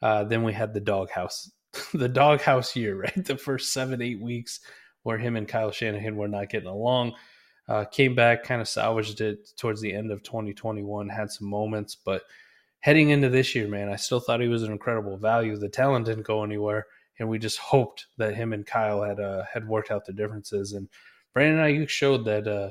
Uh, 0.00 0.24
then 0.24 0.42
we 0.42 0.52
had 0.52 0.74
the 0.74 0.80
doghouse, 0.80 1.50
the 1.94 2.08
doghouse 2.08 2.74
year. 2.76 3.00
Right, 3.00 3.24
the 3.24 3.36
first 3.36 3.72
seven 3.72 4.02
eight 4.02 4.20
weeks 4.20 4.60
where 5.02 5.18
him 5.18 5.36
and 5.36 5.48
Kyle 5.48 5.72
Shanahan 5.72 6.16
were 6.16 6.28
not 6.28 6.48
getting 6.48 6.68
along. 6.68 7.14
Uh, 7.68 7.84
came 7.84 8.14
back, 8.14 8.42
kind 8.44 8.60
of 8.60 8.68
salvaged 8.68 9.20
it 9.20 9.50
towards 9.56 9.80
the 9.80 9.92
end 9.92 10.10
of 10.10 10.22
2021. 10.22 11.08
Had 11.08 11.30
some 11.30 11.48
moments, 11.48 11.96
but 11.96 12.22
heading 12.82 13.10
into 13.10 13.28
this 13.28 13.54
year, 13.54 13.66
man, 13.66 13.88
I 13.88 13.96
still 13.96 14.20
thought 14.20 14.40
he 14.40 14.48
was 14.48 14.62
an 14.62 14.72
incredible 14.72 15.16
value. 15.16 15.56
The 15.56 15.68
talent 15.68 16.06
didn't 16.06 16.26
go 16.26 16.44
anywhere, 16.44 16.86
and 17.18 17.28
we 17.28 17.38
just 17.38 17.58
hoped 17.58 18.06
that 18.18 18.34
him 18.34 18.52
and 18.52 18.66
Kyle 18.66 19.02
had 19.02 19.18
uh, 19.18 19.44
had 19.52 19.66
worked 19.66 19.90
out 19.90 20.04
the 20.04 20.12
differences. 20.12 20.72
And 20.72 20.88
Brandon 21.32 21.64
Aiyuk 21.64 21.88
showed 21.88 22.24
that 22.26 22.46
uh, 22.46 22.70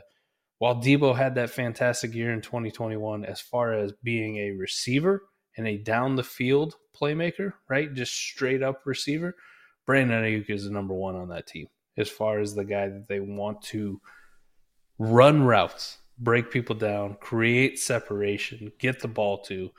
while 0.59 0.76
Debo 0.76 1.16
had 1.16 1.36
that 1.36 1.49
fantastic 1.49 2.14
year 2.14 2.32
in 2.32 2.41
2021, 2.41 3.26
as 3.26 3.41
far 3.41 3.74
as 3.74 3.93
being 4.03 4.38
a 4.38 4.51
receiver 4.51 5.24
and 5.57 5.68
a 5.68 5.78
down 5.78 6.16
the 6.16 6.24
field 6.24 6.76
playmaker, 6.95 7.53
right, 7.70 7.93
just 7.93 8.14
straight 8.14 8.62
up 8.62 8.82
receiver, 8.86 9.36
Brandon 9.86 10.24
Aiyuk 10.24 10.49
is 10.49 10.66
the 10.66 10.72
number 10.72 10.93
one 10.93 11.16
on 11.16 11.30
that 11.30 11.47
team 11.47 11.68
as 11.97 12.09
far 12.09 12.39
as 12.39 12.55
the 12.55 12.64
guy 12.64 12.88
that 12.88 13.07
they 13.07 13.20
want 13.20 13.62
to 13.62 13.99
run 14.97 15.43
routes, 15.43 15.97
break 16.18 16.51
people 16.51 16.76
down, 16.76 17.16
create 17.20 17.80
separation, 17.80 18.72
get 18.80 18.99
the 18.99 19.07
ball 19.07 19.41
to. 19.43 19.72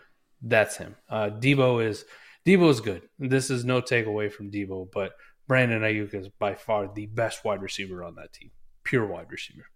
That's 0.43 0.76
him. 0.76 0.97
Uh, 1.09 1.30
Debo 1.30 1.84
is 1.84 2.05
Debo 2.45 2.68
is 2.68 2.80
good. 2.80 3.03
This 3.18 3.51
is 3.51 3.64
no 3.64 3.80
takeaway 3.80 4.30
from 4.30 4.51
Debo, 4.51 4.90
but 4.93 5.12
Brandon 5.47 5.82
Aiyuk 5.82 6.14
is 6.14 6.28
by 6.28 6.55
far 6.55 6.90
the 6.93 7.07
best 7.07 7.45
wide 7.45 7.62
receiver 7.62 8.03
on 8.03 8.16
that 8.16 8.32
team, 8.32 8.51
pure 8.84 9.07
wide 9.07 9.30
receiver. 9.30 9.66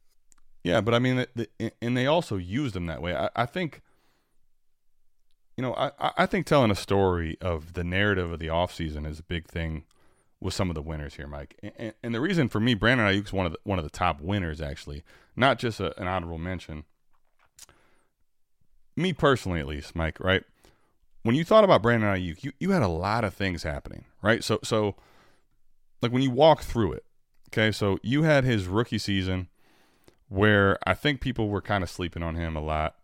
Yeah, 0.65 0.81
but 0.81 0.95
I 0.95 0.99
mean, 0.99 1.17
the, 1.17 1.49
the, 1.59 1.73
and 1.81 1.97
they 1.97 2.07
also 2.07 2.37
used 2.37 2.75
him 2.75 2.87
that 2.87 3.01
way. 3.01 3.15
I, 3.15 3.31
I 3.37 3.47
think, 3.47 3.83
you 5.57 5.63
know, 5.63 5.75
I, 5.75 5.93
I 6.17 6.27
think 6.27 6.45
telling 6.47 6.73
a 6.73 6.77
story 6.77 7.39
of 7.41 7.75
the 7.75 7.85
narrative 7.85 8.33
of 8.33 8.41
the 8.41 8.49
offseason 8.49 9.07
is 9.07 9.21
a 9.21 9.23
big 9.23 9.47
thing 9.47 9.85
with 10.41 10.55
some 10.55 10.69
of 10.69 10.75
the 10.75 10.83
winners 10.83 11.15
here, 11.15 11.29
Mike. 11.29 11.57
And, 11.79 11.95
and 12.03 12.15
the 12.15 12.21
reason 12.21 12.49
for 12.49 12.59
me, 12.59 12.75
Brandon 12.75 13.07
Aiyuk's 13.07 13.33
one 13.33 13.47
of 13.47 13.53
the, 13.53 13.59
one 13.63 13.79
of 13.79 13.85
the 13.85 13.91
top 13.91 14.21
winners, 14.21 14.61
actually, 14.61 15.05
not 15.37 15.61
just 15.61 15.79
a, 15.79 15.99
an 16.01 16.09
honorable 16.09 16.39
mention. 16.39 16.85
Me 18.97 19.13
personally, 19.13 19.61
at 19.61 19.69
least, 19.69 19.95
Mike. 19.95 20.19
Right 20.19 20.43
when 21.27 21.37
you 21.37 21.45
thought 21.45 21.65
about 21.65 21.83
Brandon 21.83 22.09
Aiyuk, 22.09 22.45
you, 22.45 22.53
you 22.61 22.71
had 22.71 22.83
a 22.83 22.89
lot 22.89 23.25
of 23.25 23.35
things 23.35 23.63
happening, 23.63 24.05
right? 24.23 24.43
So 24.45 24.61
so 24.63 24.97
like 26.03 26.13
when 26.13 26.23
you 26.23 26.31
walk 26.31 26.63
through 26.63 26.93
it, 26.93 27.05
okay, 27.49 27.73
so 27.73 27.99
you 28.03 28.23
had 28.23 28.45
his 28.45 28.67
rookie 28.67 28.99
season 28.99 29.49
where 30.29 30.79
I 30.87 30.95
think 30.95 31.21
people 31.21 31.49
were 31.49 31.63
kind 31.63 31.83
of 31.83 31.91
sleeping 31.91 32.23
on 32.23 32.35
him 32.35 32.57
a 32.57 32.61
lot. 32.61 32.97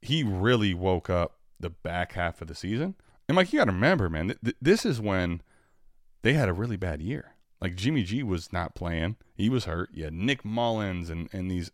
He 0.00 0.22
really 0.22 0.74
woke 0.74 1.10
up 1.10 1.38
the 1.58 1.70
back 1.70 2.12
half 2.12 2.40
of 2.42 2.48
the 2.48 2.54
season. 2.54 2.94
And 3.28 3.36
like 3.36 3.52
you 3.52 3.58
got 3.58 3.64
to 3.66 3.72
remember, 3.72 4.08
man, 4.08 4.28
th- 4.28 4.40
th- 4.42 4.56
this 4.60 4.86
is 4.86 5.00
when 5.00 5.42
they 6.22 6.34
had 6.34 6.48
a 6.48 6.52
really 6.52 6.76
bad 6.76 7.02
year. 7.02 7.32
Like 7.60 7.74
Jimmy 7.74 8.02
G 8.02 8.22
was 8.22 8.52
not 8.52 8.74
playing; 8.74 9.16
he 9.34 9.48
was 9.48 9.64
hurt. 9.64 9.90
You 9.92 10.04
had 10.04 10.12
Nick 10.12 10.44
Mullens 10.44 11.10
and 11.10 11.28
and 11.32 11.50
these 11.50 11.70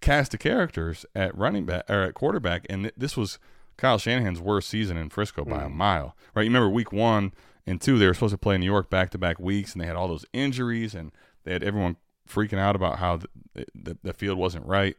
cast 0.00 0.34
of 0.34 0.40
characters 0.40 1.06
at 1.14 1.36
running 1.36 1.64
back 1.64 1.84
or 1.88 2.02
at 2.02 2.14
quarterback, 2.14 2.66
and 2.68 2.82
th- 2.82 2.94
this 2.96 3.16
was 3.16 3.38
Kyle 3.76 3.98
Shanahan's 3.98 4.40
worst 4.40 4.68
season 4.68 4.96
in 4.96 5.10
Frisco 5.10 5.44
by 5.44 5.62
a 5.62 5.68
mm. 5.68 5.74
mile. 5.74 6.16
Right? 6.34 6.42
You 6.42 6.50
remember 6.50 6.70
week 6.70 6.92
one 6.92 7.32
and 7.66 7.80
two, 7.80 7.98
they 7.98 8.06
were 8.06 8.14
supposed 8.14 8.34
to 8.34 8.38
play 8.38 8.54
in 8.54 8.60
New 8.60 8.70
York 8.70 8.90
back 8.90 9.10
to 9.10 9.18
back 9.18 9.38
weeks, 9.38 9.72
and 9.72 9.82
they 9.82 9.86
had 9.86 9.96
all 9.96 10.08
those 10.08 10.26
injuries, 10.32 10.94
and 10.94 11.12
they 11.44 11.52
had 11.52 11.62
everyone 11.62 11.96
freaking 12.28 12.58
out 12.58 12.76
about 12.76 12.98
how 12.98 13.18
the, 13.18 13.66
the, 13.74 13.98
the 14.02 14.12
field 14.12 14.38
wasn't 14.38 14.66
right. 14.66 14.96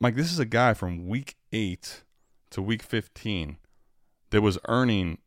Mike, 0.00 0.16
this 0.16 0.32
is 0.32 0.38
a 0.38 0.44
guy 0.44 0.74
from 0.74 1.06
week 1.06 1.36
eight 1.52 2.02
to 2.50 2.60
week 2.60 2.82
15 2.82 3.58
that 4.30 4.42
was 4.42 4.58
earning 4.68 5.18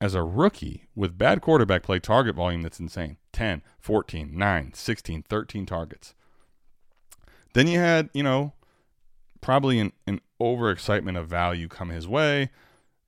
as 0.00 0.14
a 0.14 0.22
rookie 0.22 0.88
with 0.94 1.18
bad 1.18 1.40
quarterback 1.40 1.82
play 1.82 1.98
target 1.98 2.34
volume 2.34 2.62
that's 2.62 2.80
insane 2.80 3.16
10, 3.32 3.62
14, 3.80 4.30
9, 4.32 4.72
16, 4.74 5.22
13 5.22 5.66
targets. 5.66 6.14
Then 7.54 7.66
you 7.66 7.78
had, 7.78 8.10
you 8.12 8.22
know, 8.22 8.52
probably 9.46 9.78
an, 9.78 9.92
an 10.08 10.20
overexcitement 10.40 11.16
of 11.16 11.28
value 11.28 11.68
come 11.68 11.90
his 11.90 12.08
way 12.08 12.50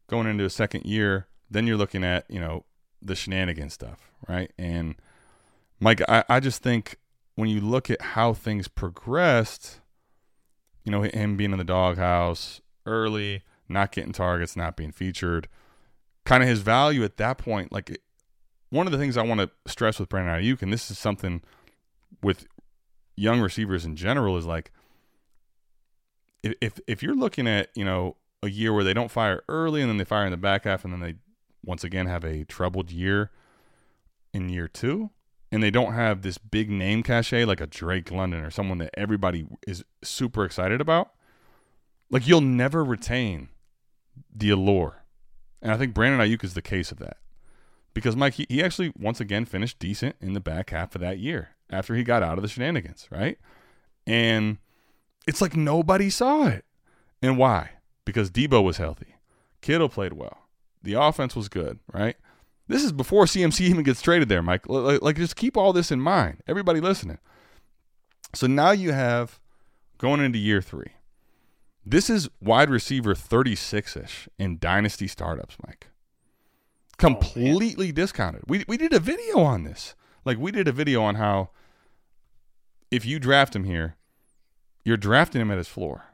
going 0.07 0.25
into 0.25 0.45
a 0.45 0.51
second 0.51 0.85
year. 0.85 1.27
Then 1.51 1.67
you're 1.67 1.77
looking 1.77 2.05
at, 2.05 2.31
you 2.31 2.39
know, 2.39 2.65
the 3.03 3.17
shenanigan 3.17 3.71
stuff, 3.71 4.13
right? 4.29 4.53
And 4.57 4.95
Mike, 5.81 6.01
I, 6.09 6.23
I 6.29 6.39
just 6.39 6.63
think 6.63 6.99
when 7.35 7.49
you 7.49 7.61
look 7.61 7.91
at 7.91 8.01
how 8.01 8.35
things 8.35 8.69
progressed, 8.69 9.81
you 10.85 10.93
know, 10.93 11.03
him 11.03 11.37
being 11.37 11.51
in 11.51 11.59
the 11.59 11.65
doghouse 11.65 12.61
early, 12.87 13.43
not 13.69 13.91
getting 13.91 14.13
targets, 14.13 14.55
not 14.55 14.77
being 14.77 14.93
featured, 14.93 15.49
kind 16.25 16.45
of 16.45 16.49
his 16.49 16.61
value 16.61 17.03
at 17.03 17.17
that 17.17 17.39
point, 17.39 17.73
like 17.73 18.01
one 18.71 18.87
of 18.87 18.93
the 18.93 18.99
things 18.99 19.17
I 19.17 19.23
want 19.23 19.41
to 19.41 19.51
stress 19.67 19.99
with 19.99 20.09
Brandon 20.09 20.41
Aiyuk, 20.41 20.63
and 20.63 20.73
this 20.73 20.89
is 20.89 21.01
something 21.01 21.43
with 22.23 22.47
young 23.17 23.41
receivers 23.41 23.85
in 23.85 23.97
general, 23.97 24.37
is 24.37 24.47
like 24.47 24.71
if 26.43 26.79
if, 26.87 27.03
you're 27.03 27.15
looking 27.15 27.47
at 27.47 27.71
you 27.75 27.85
know 27.85 28.17
a 28.43 28.49
year 28.49 28.73
where 28.73 28.85
they 28.85 28.95
don't 28.95 29.11
fire 29.11 29.43
early 29.49 29.81
and 29.81 29.91
then 29.91 29.97
they 29.97 30.05
fire 30.05 30.25
in 30.25 30.31
the 30.31 30.37
back 30.37 30.65
half 30.65 30.85
and 30.85 30.93
then 30.93 31.01
they 31.01 31.15
once 31.65 31.85
again 31.85 32.07
have 32.07 32.25
a 32.25 32.45
troubled 32.45 32.91
year 32.91 33.31
in 34.33 34.49
year 34.49 34.69
two 34.69 35.11
and 35.51 35.63
they 35.63 35.71
don't 35.71 35.95
have 35.95 36.23
this 36.23 36.39
big 36.39 36.71
name 36.71 37.03
cachet 37.03 37.45
like 37.45 37.61
a 37.61 37.67
Drake 37.67 38.11
London 38.11 38.45
or 38.45 38.51
someone 38.51 38.79
that 38.79 38.91
everybody 38.95 39.47
is 39.67 39.85
super 40.03 40.45
excited 40.45 40.81
about, 40.81 41.13
like 42.11 42.27
you'll 42.27 42.41
never 42.41 42.85
retain 42.85 43.49
the 44.35 44.51
allure. 44.51 45.05
And 45.63 45.73
I 45.73 45.77
think 45.77 45.95
Brandon 45.95 46.21
Aiyuk 46.21 46.45
is 46.45 46.55
the 46.55 46.63
case 46.63 46.93
of 46.93 46.99
that. 46.99 47.17
Because 47.95 48.15
Mike, 48.15 48.35
he, 48.35 48.47
he 48.49 48.63
actually 48.63 48.93
once 48.99 49.21
again 49.21 49.45
finished 49.45 49.79
decent 49.79 50.17
in 50.21 50.35
the 50.35 50.41
back 50.41 50.71
half 50.71 50.95
of 50.95 51.01
that 51.01 51.19
year 51.19 51.51
after 51.71 51.95
he 51.95 52.05
got 52.05 52.23
out 52.23 52.39
of 52.39 52.43
the 52.43 52.49
shenanigans, 52.49 53.09
right? 53.11 53.39
And 54.07 54.59
it's 55.29 55.43
like 55.43 55.55
nobody 55.55 56.09
saw 56.09 56.47
it. 56.47 56.65
And 57.21 57.37
why? 57.37 57.73
Because 58.07 58.31
Debo 58.31 58.65
was 58.65 58.79
healthy. 58.79 59.17
Kittle 59.61 59.91
played 59.91 60.15
well. 60.15 60.39
The 60.83 60.95
offense 60.95 61.37
was 61.37 61.51
good, 61.51 61.79
right? 61.93 62.17
This 62.67 62.83
is 62.83 62.93
before 62.93 63.27
CMC 63.27 63.61
even 63.69 63.83
gets 63.83 64.01
traded 64.01 64.31
there, 64.31 64.43
Mike. 64.43 64.67
Like, 64.67 65.17
just 65.17 65.37
keep 65.37 65.57
all 65.57 65.75
this 65.75 65.93
in 65.93 66.01
mind. 66.01 66.43
Everybody 66.49 66.81
listening. 66.81 67.19
So 68.35 68.47
now 68.47 68.71
you 68.71 68.93
have 68.93 69.39
going 69.99 70.21
into 70.21 70.39
year 70.39 70.63
three. 70.63 70.93
This 71.85 72.09
is 72.09 72.31
wide 72.41 72.71
receiver 72.71 73.15
36 73.15 73.97
ish 73.97 74.29
in 74.39 74.59
dynasty 74.59 75.09
startups, 75.09 75.57
Mike. 75.67 75.89
Oh, 75.91 76.97
Completely 76.97 77.91
oh, 77.91 77.93
discounted. 77.93 78.45
We, 78.47 78.65
we 78.67 78.79
did 78.79 78.95
a 78.95 79.01
video 79.01 79.41
on 79.41 79.65
this. 79.65 79.95
Like, 80.25 80.39
we 80.39 80.53
did 80.53 80.69
a 80.69 80.73
video 80.73 81.03
on 81.03 81.17
how 81.17 81.51
if 82.91 83.05
you 83.05 83.19
draft 83.19 83.55
him 83.55 83.65
here, 83.65 83.98
you're 84.85 84.97
drafting 84.97 85.41
him 85.41 85.51
at 85.51 85.59
his 85.59 85.69
floor. 85.69 86.05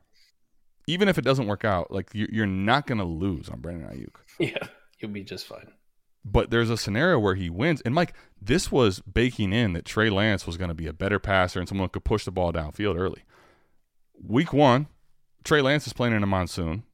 Even 0.87 1.09
if 1.09 1.17
it 1.17 1.25
doesn't 1.25 1.47
work 1.47 1.65
out, 1.65 1.91
like 1.91 2.11
you're 2.13 2.47
not 2.47 2.87
going 2.87 2.99
to 2.99 3.05
lose 3.05 3.49
on 3.49 3.61
Brandon 3.61 3.89
Aiyuk. 3.89 4.17
Yeah, 4.39 4.67
you'll 4.99 5.13
be 5.13 5.23
just 5.23 5.47
fine. 5.47 5.73
But 6.25 6.51
there's 6.51 6.71
a 6.71 6.77
scenario 6.77 7.19
where 7.19 7.35
he 7.37 7.49
wins. 7.49 7.81
And 7.83 7.95
Mike, 7.95 8.15
this 8.41 8.73
was 8.73 9.01
baking 9.01 9.53
in 9.53 9.75
that 9.75 9.85
Trey 9.85 10.11
Lance 10.11 10.47
was 10.47 10.57
going 10.57 10.69
to 10.69 10.75
be 10.75 10.87
a 10.87 10.93
better 10.93 11.19
passer 11.19 11.61
and 11.61 11.69
someone 11.69 11.89
could 11.91 12.05
push 12.05 12.25
the 12.25 12.33
ball 12.33 12.53
downfield 12.53 12.99
early. 12.99 13.23
Week 14.21 14.53
one, 14.53 14.89
Trey 15.45 15.61
Lance 15.61 15.87
is 15.87 15.93
playing 15.93 16.15
in 16.15 16.23
a 16.23 16.27
monsoon. 16.27 16.85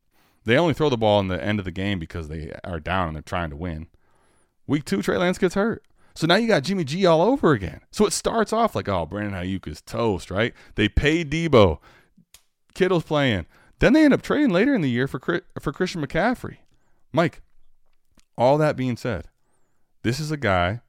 They 0.44 0.58
only 0.58 0.74
throw 0.74 0.88
the 0.88 0.96
ball 0.96 1.20
in 1.20 1.28
the 1.28 1.42
end 1.42 1.58
of 1.58 1.64
the 1.64 1.70
game 1.70 1.98
because 1.98 2.28
they 2.28 2.52
are 2.64 2.80
down 2.80 3.08
and 3.08 3.14
they're 3.14 3.22
trying 3.22 3.50
to 3.50 3.56
win. 3.56 3.88
Week 4.66 4.84
two, 4.84 5.02
Trey 5.02 5.16
Lance 5.16 5.38
gets 5.38 5.54
hurt. 5.54 5.84
So 6.20 6.26
now 6.26 6.34
you 6.34 6.48
got 6.48 6.64
Jimmy 6.64 6.84
G 6.84 7.06
all 7.06 7.22
over 7.22 7.52
again. 7.52 7.80
So 7.90 8.04
it 8.04 8.12
starts 8.12 8.52
off 8.52 8.74
like, 8.74 8.90
oh, 8.90 9.06
Brandon 9.06 9.32
Aiyuk 9.32 9.66
is 9.66 9.80
toast, 9.80 10.30
right? 10.30 10.52
They 10.74 10.86
pay 10.86 11.24
Debo. 11.24 11.78
Kittle's 12.74 13.04
playing. 13.04 13.46
Then 13.78 13.94
they 13.94 14.04
end 14.04 14.12
up 14.12 14.20
trading 14.20 14.50
later 14.50 14.74
in 14.74 14.82
the 14.82 14.90
year 14.90 15.08
for 15.08 15.18
for 15.58 15.72
Christian 15.72 16.06
McCaffrey. 16.06 16.58
Mike, 17.10 17.40
all 18.36 18.58
that 18.58 18.76
being 18.76 18.98
said, 18.98 19.28
this 20.02 20.20
is 20.20 20.30
a 20.30 20.36
guy 20.36 20.82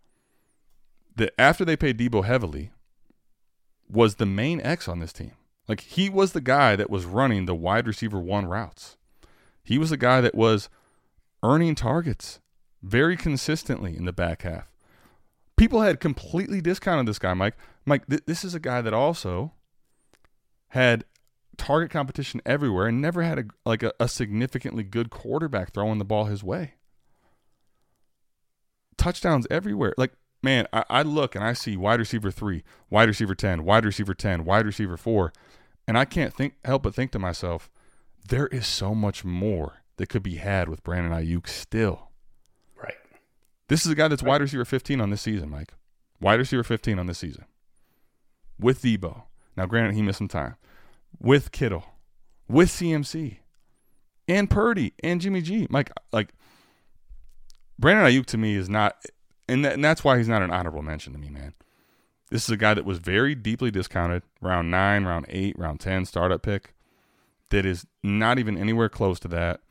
that 1.16 1.34
after 1.40 1.64
they 1.64 1.78
paid 1.78 1.98
Debo 1.98 2.26
heavily 2.26 2.74
was 3.90 4.16
the 4.16 4.26
main 4.26 4.60
X 4.60 4.90
on 4.90 5.00
this 5.00 5.14
team. 5.14 5.32
Like 5.66 5.80
he 5.80 6.10
was 6.10 6.34
the 6.34 6.42
guy 6.42 6.76
that 6.76 6.90
was 6.90 7.06
running 7.06 7.46
the 7.46 7.56
wide 7.56 7.88
receiver 7.88 8.20
one 8.20 8.48
routes. 8.48 8.98
He 9.64 9.78
was 9.78 9.92
the 9.92 9.98
guy 9.98 10.20
that 10.20 10.36
was 10.36 10.68
earning 11.42 11.76
targets 11.76 12.42
very 12.84 13.16
consistently 13.16 13.96
in 13.96 14.04
the 14.04 14.12
back 14.12 14.42
half. 14.42 14.71
People 15.62 15.82
had 15.82 16.00
completely 16.00 16.60
discounted 16.60 17.06
this 17.06 17.20
guy, 17.20 17.36
Mike. 17.36 17.56
Mike, 17.86 18.08
th- 18.08 18.24
this 18.26 18.44
is 18.44 18.56
a 18.56 18.60
guy 18.60 18.82
that 18.82 18.96
also 18.96 19.52
had 20.70 21.06
target 21.56 21.92
competition 21.92 22.42
everywhere 22.48 22.88
and 22.88 23.00
never 23.00 23.22
had 23.22 23.38
a 23.38 23.44
like 23.64 23.84
a, 23.84 23.94
a 24.00 24.08
significantly 24.08 24.82
good 24.82 25.12
quarterback 25.12 25.72
throwing 25.72 26.00
the 26.00 26.04
ball 26.04 26.26
his 26.26 26.44
way 26.44 26.74
touchdowns 28.98 29.46
everywhere. 29.52 29.94
Like, 29.98 30.14
man, 30.42 30.66
I, 30.74 30.84
I 30.90 31.02
look 31.04 31.36
and 31.36 31.44
I 31.44 31.54
see 31.54 31.78
wide 31.78 32.00
receiver 32.00 32.32
three, 32.32 32.64
wide 32.90 33.08
receiver 33.08 33.36
10, 33.36 33.64
wide 33.64 33.86
receiver 33.86 34.16
10, 34.16 34.46
wide 34.46 34.66
receiver 34.66 34.98
four. 34.98 35.32
And 35.88 35.96
I 35.96 36.06
can't 36.06 36.34
think 36.34 36.56
help 36.66 36.82
but 36.82 36.96
think 36.96 37.12
to 37.12 37.20
myself, 37.20 37.70
there 38.28 38.48
is 38.48 38.66
so 38.66 38.96
much 38.96 39.24
more 39.24 39.84
that 39.98 40.10
could 40.10 40.24
be 40.24 40.38
had 40.38 40.70
with 40.70 40.84
Brandon 40.84 41.12
Aiyuk 41.12 41.48
still. 41.48 42.11
This 43.72 43.86
is 43.86 43.92
a 43.94 43.96
guy 43.96 44.10
that's 44.10 44.22
wide 44.22 44.42
receiver 44.42 44.66
15 44.66 45.00
on 45.00 45.12
this 45.12 45.22
season, 45.22 45.50
Mike. 45.50 45.74
Wide 46.20 46.40
receiver 46.40 46.62
15 46.62 47.00
on 47.00 47.06
this 47.06 47.20
season. 47.20 47.46
With 48.60 48.82
Debo. 48.82 49.24
Now, 49.56 49.66
granted, 49.66 49.96
he 49.96 50.02
missed 50.02 50.18
some 50.18 50.28
time. 50.28 50.56
With 51.22 51.54
Kittle. 51.54 51.86
With 52.50 52.68
CMC. 52.68 53.38
And 54.28 54.50
Purdy. 54.50 54.92
And 55.02 55.22
Jimmy 55.22 55.42
G. 55.42 55.68
Mike, 55.70 55.90
like, 56.12 56.34
Brandon 57.80 58.06
Aiyuk 58.06 58.26
to 58.26 58.38
me 58.38 58.56
is 58.56 58.68
not, 58.68 59.06
and, 59.48 59.64
that, 59.64 59.76
and 59.76 59.86
that's 59.86 60.04
why 60.04 60.18
he's 60.18 60.28
not 60.28 60.42
an 60.42 60.52
honorable 60.52 60.82
mention 60.82 61.14
to 61.14 61.20
me, 61.20 61.30
man. 61.30 61.54
This 62.30 62.44
is 62.44 62.50
a 62.50 62.58
guy 62.58 62.74
that 62.74 62.84
was 62.84 62.98
very 62.98 63.36
deeply 63.36 63.72
discounted, 63.72 64.24
round 64.42 64.70
nine, 64.70 65.06
round 65.06 65.28
eight, 65.30 65.58
round 65.58 65.80
10 65.80 66.04
startup 66.04 66.42
pick, 66.42 66.74
that 67.52 67.66
is 67.66 67.86
not 68.04 68.38
even 68.38 68.58
anywhere 68.58 68.90
close 68.90 69.18
to 69.22 69.30
that. 69.30 69.62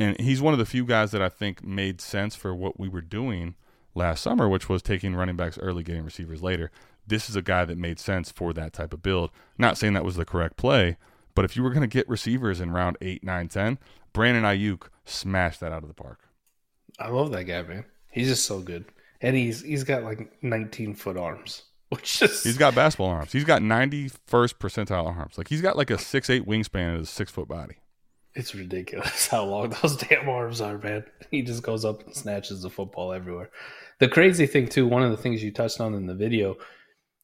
And 0.00 0.18
he's 0.18 0.40
one 0.40 0.54
of 0.54 0.58
the 0.58 0.64
few 0.64 0.86
guys 0.86 1.10
that 1.10 1.20
I 1.20 1.28
think 1.28 1.62
made 1.62 2.00
sense 2.00 2.34
for 2.34 2.54
what 2.54 2.80
we 2.80 2.88
were 2.88 3.02
doing 3.02 3.54
last 3.94 4.22
summer, 4.22 4.48
which 4.48 4.66
was 4.66 4.80
taking 4.80 5.14
running 5.14 5.36
backs 5.36 5.58
early, 5.58 5.82
getting 5.82 6.04
receivers 6.04 6.42
later. 6.42 6.70
This 7.06 7.28
is 7.28 7.36
a 7.36 7.42
guy 7.42 7.66
that 7.66 7.76
made 7.76 8.00
sense 8.00 8.32
for 8.32 8.54
that 8.54 8.72
type 8.72 8.94
of 8.94 9.02
build. 9.02 9.30
Not 9.58 9.76
saying 9.76 9.92
that 9.92 10.04
was 10.04 10.16
the 10.16 10.24
correct 10.24 10.56
play, 10.56 10.96
but 11.34 11.44
if 11.44 11.54
you 11.54 11.62
were 11.62 11.68
going 11.68 11.82
to 11.82 11.86
get 11.86 12.08
receivers 12.08 12.62
in 12.62 12.70
round 12.70 12.96
8, 13.02 13.22
9, 13.22 13.48
10, 13.48 13.78
Brandon 14.14 14.42
Aiyuk 14.42 14.88
smashed 15.04 15.60
that 15.60 15.70
out 15.70 15.82
of 15.82 15.88
the 15.88 15.94
park. 15.94 16.20
I 16.98 17.08
love 17.08 17.30
that 17.32 17.44
guy, 17.44 17.60
man. 17.62 17.84
He's 18.10 18.28
just 18.28 18.46
so 18.46 18.60
good, 18.60 18.86
and 19.20 19.36
he's 19.36 19.62
he's 19.62 19.84
got 19.84 20.02
like 20.02 20.42
19 20.42 20.94
foot 20.94 21.16
arms, 21.16 21.62
which 21.90 22.22
is 22.22 22.42
he's 22.42 22.58
got 22.58 22.74
basketball 22.74 23.08
arms. 23.08 23.32
He's 23.32 23.44
got 23.44 23.60
91st 23.60 24.10
percentile 24.54 25.06
arms. 25.06 25.36
Like 25.36 25.48
he's 25.48 25.62
got 25.62 25.76
like 25.76 25.90
a 25.90 25.98
six 25.98 26.30
eight 26.30 26.46
wingspan 26.46 26.94
and 26.94 27.02
a 27.02 27.06
six 27.06 27.30
foot 27.30 27.48
body. 27.48 27.79
It's 28.34 28.54
ridiculous 28.54 29.26
how 29.30 29.44
long 29.44 29.74
those 29.82 29.96
damn 29.96 30.28
arms 30.28 30.60
are, 30.60 30.78
man. 30.78 31.04
He 31.30 31.42
just 31.42 31.62
goes 31.62 31.84
up 31.84 32.04
and 32.04 32.14
snatches 32.14 32.62
the 32.62 32.70
football 32.70 33.12
everywhere. 33.12 33.50
The 33.98 34.08
crazy 34.08 34.46
thing 34.46 34.68
too, 34.68 34.86
one 34.86 35.02
of 35.02 35.10
the 35.10 35.16
things 35.16 35.42
you 35.42 35.52
touched 35.52 35.80
on 35.80 35.94
in 35.94 36.06
the 36.06 36.14
video 36.14 36.56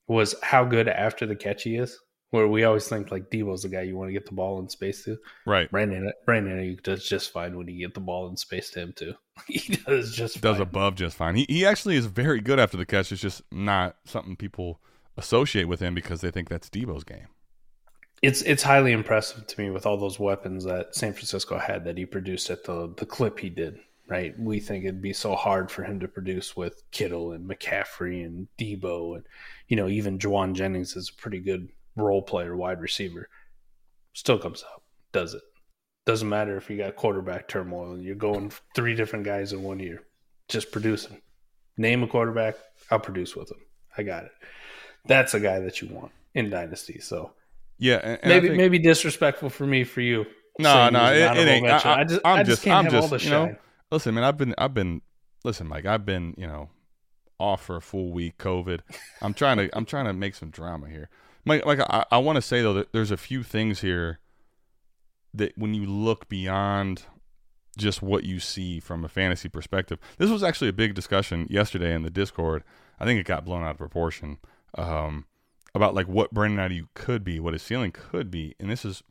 was 0.08 0.34
how 0.42 0.64
good 0.64 0.88
after 0.88 1.26
the 1.26 1.36
catch 1.36 1.62
he 1.62 1.76
is 1.76 1.98
where 2.30 2.48
we 2.48 2.64
always 2.64 2.88
think 2.88 3.10
like 3.10 3.30
Debo's 3.30 3.62
the 3.62 3.68
guy 3.68 3.82
you 3.82 3.96
want 3.96 4.08
to 4.08 4.12
get 4.12 4.26
the 4.26 4.34
ball 4.34 4.58
in 4.60 4.68
space 4.68 5.04
to. 5.04 5.16
Right. 5.46 5.70
Brandon 5.70 6.12
Brandon 6.24 6.58
Aiyuk 6.58 6.82
does 6.82 7.08
just 7.08 7.32
fine 7.32 7.56
when 7.56 7.68
you 7.68 7.78
get 7.78 7.94
the 7.94 8.00
ball 8.00 8.28
in 8.28 8.36
space 8.36 8.70
to 8.70 8.80
him 8.80 8.92
too. 8.94 9.14
he 9.46 9.76
does 9.76 10.14
just 10.14 10.40
does 10.40 10.56
fine. 10.56 10.62
above 10.62 10.94
just 10.96 11.16
fine. 11.16 11.36
He 11.36 11.46
he 11.48 11.64
actually 11.66 11.96
is 11.96 12.06
very 12.06 12.40
good 12.40 12.58
after 12.58 12.76
the 12.76 12.86
catch. 12.86 13.12
It's 13.12 13.22
just 13.22 13.42
not 13.50 13.96
something 14.04 14.36
people 14.36 14.80
associate 15.16 15.64
with 15.64 15.80
him 15.80 15.94
because 15.94 16.20
they 16.20 16.30
think 16.30 16.48
that's 16.48 16.68
Debo's 16.68 17.04
game. 17.04 17.28
It's 18.22 18.42
it's 18.42 18.62
highly 18.62 18.92
impressive 18.92 19.46
to 19.46 19.60
me 19.60 19.70
with 19.70 19.86
all 19.86 19.96
those 19.96 20.18
weapons 20.18 20.64
that 20.64 20.94
San 20.94 21.12
Francisco 21.12 21.58
had 21.58 21.84
that 21.84 21.98
he 21.98 22.06
produced 22.06 22.50
at 22.50 22.64
the 22.64 22.92
the 22.96 23.06
clip 23.06 23.38
he 23.38 23.50
did. 23.50 23.78
Right, 24.08 24.38
we 24.38 24.60
think 24.60 24.84
it'd 24.84 25.02
be 25.02 25.12
so 25.12 25.34
hard 25.34 25.68
for 25.68 25.82
him 25.82 25.98
to 25.98 26.06
produce 26.06 26.56
with 26.56 26.84
Kittle 26.92 27.32
and 27.32 27.48
McCaffrey 27.50 28.24
and 28.24 28.46
Debo 28.56 29.16
and 29.16 29.26
you 29.66 29.76
know 29.76 29.88
even 29.88 30.18
Jauan 30.18 30.54
Jennings 30.54 30.94
is 30.94 31.10
a 31.10 31.20
pretty 31.20 31.40
good 31.40 31.68
role 31.96 32.22
player, 32.22 32.56
wide 32.56 32.80
receiver, 32.80 33.28
still 34.12 34.38
comes 34.38 34.64
out, 34.72 34.82
does 35.12 35.34
it. 35.34 35.42
Doesn't 36.04 36.28
matter 36.28 36.56
if 36.56 36.70
you 36.70 36.76
got 36.76 36.94
quarterback 36.94 37.48
turmoil 37.48 37.98
you're 37.98 38.14
going 38.14 38.52
three 38.76 38.94
different 38.94 39.24
guys 39.24 39.52
in 39.52 39.62
one 39.64 39.80
year, 39.80 40.04
just 40.48 40.70
producing. 40.70 41.20
Name 41.76 42.04
a 42.04 42.06
quarterback, 42.06 42.54
I'll 42.90 43.00
produce 43.00 43.34
with 43.34 43.50
him. 43.50 43.58
I 43.98 44.04
got 44.04 44.24
it. 44.24 44.32
That's 45.06 45.34
a 45.34 45.40
guy 45.40 45.60
that 45.60 45.82
you 45.82 45.88
want 45.88 46.12
in 46.34 46.48
Dynasty. 46.48 47.00
So 47.00 47.32
yeah, 47.78 48.16
maybe 48.24 48.48
think, 48.48 48.58
maybe 48.58 48.78
disrespectful 48.78 49.50
for 49.50 49.66
me 49.66 49.84
for 49.84 50.00
you. 50.00 50.26
No, 50.58 50.88
no, 50.88 51.12
it, 51.12 51.36
it 51.36 51.48
ain't. 51.48 51.66
I, 51.66 52.00
I, 52.00 52.04
just, 52.04 52.20
I'm 52.24 52.38
I 52.38 52.42
just, 52.42 52.66
I'm 52.66 52.90
just, 52.90 53.24
you 53.24 53.30
know. 53.30 53.56
Listen, 53.90 54.14
man, 54.14 54.24
I've 54.24 54.36
been, 54.36 54.54
I've 54.58 54.74
been, 54.74 55.02
listen, 55.44 55.66
Mike, 55.66 55.86
I've 55.86 56.06
been, 56.06 56.34
you 56.36 56.46
know, 56.46 56.70
off 57.38 57.64
for 57.64 57.76
a 57.76 57.82
full 57.82 58.12
week, 58.12 58.38
COVID. 58.38 58.80
I'm 59.20 59.34
trying 59.34 59.58
to, 59.58 59.76
I'm 59.76 59.84
trying 59.84 60.06
to 60.06 60.12
make 60.12 60.34
some 60.34 60.50
drama 60.50 60.88
here. 60.88 61.10
Mike, 61.44 61.64
like 61.64 61.80
I, 61.80 62.04
I 62.10 62.18
want 62.18 62.36
to 62.36 62.42
say 62.42 62.62
though 62.62 62.74
that 62.74 62.92
there's 62.92 63.10
a 63.10 63.16
few 63.16 63.42
things 63.42 63.80
here 63.80 64.18
that 65.32 65.56
when 65.56 65.74
you 65.74 65.86
look 65.86 66.28
beyond 66.28 67.04
just 67.76 68.02
what 68.02 68.24
you 68.24 68.40
see 68.40 68.80
from 68.80 69.04
a 69.04 69.08
fantasy 69.08 69.48
perspective, 69.48 69.98
this 70.18 70.30
was 70.30 70.42
actually 70.42 70.68
a 70.68 70.72
big 70.72 70.94
discussion 70.94 71.46
yesterday 71.50 71.94
in 71.94 72.02
the 72.02 72.10
Discord. 72.10 72.64
I 72.98 73.04
think 73.04 73.20
it 73.20 73.26
got 73.26 73.44
blown 73.44 73.62
out 73.62 73.72
of 73.72 73.78
proportion 73.78 74.38
um, 74.76 75.26
about 75.76 75.94
like 75.94 76.08
what 76.08 76.32
Brandon 76.32 76.68
Aiyuk 76.68 76.88
could 76.94 77.22
be, 77.22 77.38
what 77.38 77.52
his 77.52 77.62
ceiling 77.62 77.92
could 77.92 78.30
be, 78.30 78.54
and 78.58 78.70
this 78.70 78.84
is 78.84 79.02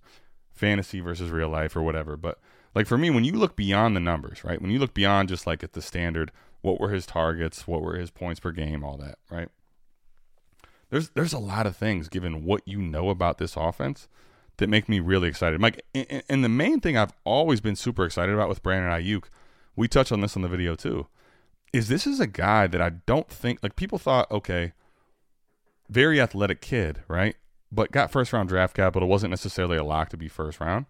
fantasy 0.51 0.99
versus 0.99 1.29
real 1.29 1.49
life 1.49 1.75
or 1.75 1.81
whatever. 1.81 2.17
But 2.17 2.39
like 2.73 2.87
for 2.87 2.97
me, 2.97 3.09
when 3.09 3.23
you 3.23 3.33
look 3.33 3.55
beyond 3.55 3.95
the 3.95 4.01
numbers, 4.01 4.43
right? 4.43 4.61
When 4.61 4.71
you 4.71 4.79
look 4.79 4.93
beyond 4.93 5.29
just 5.29 5.47
like 5.47 5.63
at 5.63 5.73
the 5.73 5.81
standard 5.81 6.31
What 6.65 6.79
were 6.79 6.89
his 6.89 7.05
targets? 7.05 7.67
What 7.67 7.83
were 7.83 7.95
his 7.95 8.09
points 8.09 8.39
per 8.39 8.51
game? 8.51 8.83
All 8.83 8.97
that, 8.97 9.19
right? 9.29 9.49
There's 10.89 11.09
there's 11.09 11.31
a 11.33 11.37
lot 11.37 11.67
of 11.67 11.77
things 11.77 12.09
given 12.09 12.43
what 12.43 12.63
you 12.65 12.81
know 12.81 13.11
about 13.11 13.37
this 13.37 13.55
offense 13.55 14.07
that 14.57 14.67
make 14.67 14.89
me 14.89 14.99
really 14.99 15.27
excited. 15.27 15.61
Mike, 15.61 15.85
and, 15.93 16.23
and 16.27 16.43
the 16.43 16.49
main 16.49 16.79
thing 16.79 16.97
I've 16.97 17.13
always 17.23 17.61
been 17.61 17.75
super 17.75 18.03
excited 18.03 18.33
about 18.33 18.49
with 18.49 18.63
Brandon 18.63 18.91
Aiyuk, 18.91 19.25
we 19.75 19.87
touch 19.87 20.11
on 20.11 20.21
this 20.21 20.35
on 20.35 20.41
the 20.41 20.47
video 20.47 20.73
too, 20.73 21.05
is 21.71 21.87
this 21.87 22.07
is 22.07 22.19
a 22.19 22.25
guy 22.25 22.65
that 22.65 22.81
I 22.81 22.89
don't 23.05 23.29
think 23.29 23.59
like 23.61 23.75
people 23.75 23.99
thought, 23.99 24.31
okay, 24.31 24.73
very 25.89 26.19
athletic 26.19 26.61
kid, 26.61 27.03
right? 27.07 27.35
But 27.71 27.91
got 27.91 28.11
first 28.11 28.31
round 28.33 28.49
draft 28.49 28.75
capital, 28.75 29.07
wasn't 29.07 29.31
necessarily 29.31 29.77
a 29.77 29.83
lock 29.83 30.09
to 30.09 30.17
be 30.17 30.27
first 30.27 30.59
round. 30.59 30.85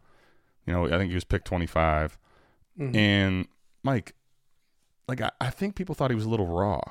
You 0.65 0.73
know, 0.73 0.85
I 0.85 0.97
think 0.97 1.09
he 1.09 1.15
was 1.15 1.23
picked 1.23 1.45
25. 1.45 2.17
Mhm. 2.79 2.95
And 2.95 3.47
Mike, 3.83 4.13
like 5.07 5.21
I, 5.21 5.31
I 5.39 5.49
think 5.49 5.75
people 5.75 5.95
thought 5.95 6.11
he 6.11 6.15
was 6.15 6.25
a 6.25 6.29
little 6.29 6.47
raw. 6.47 6.81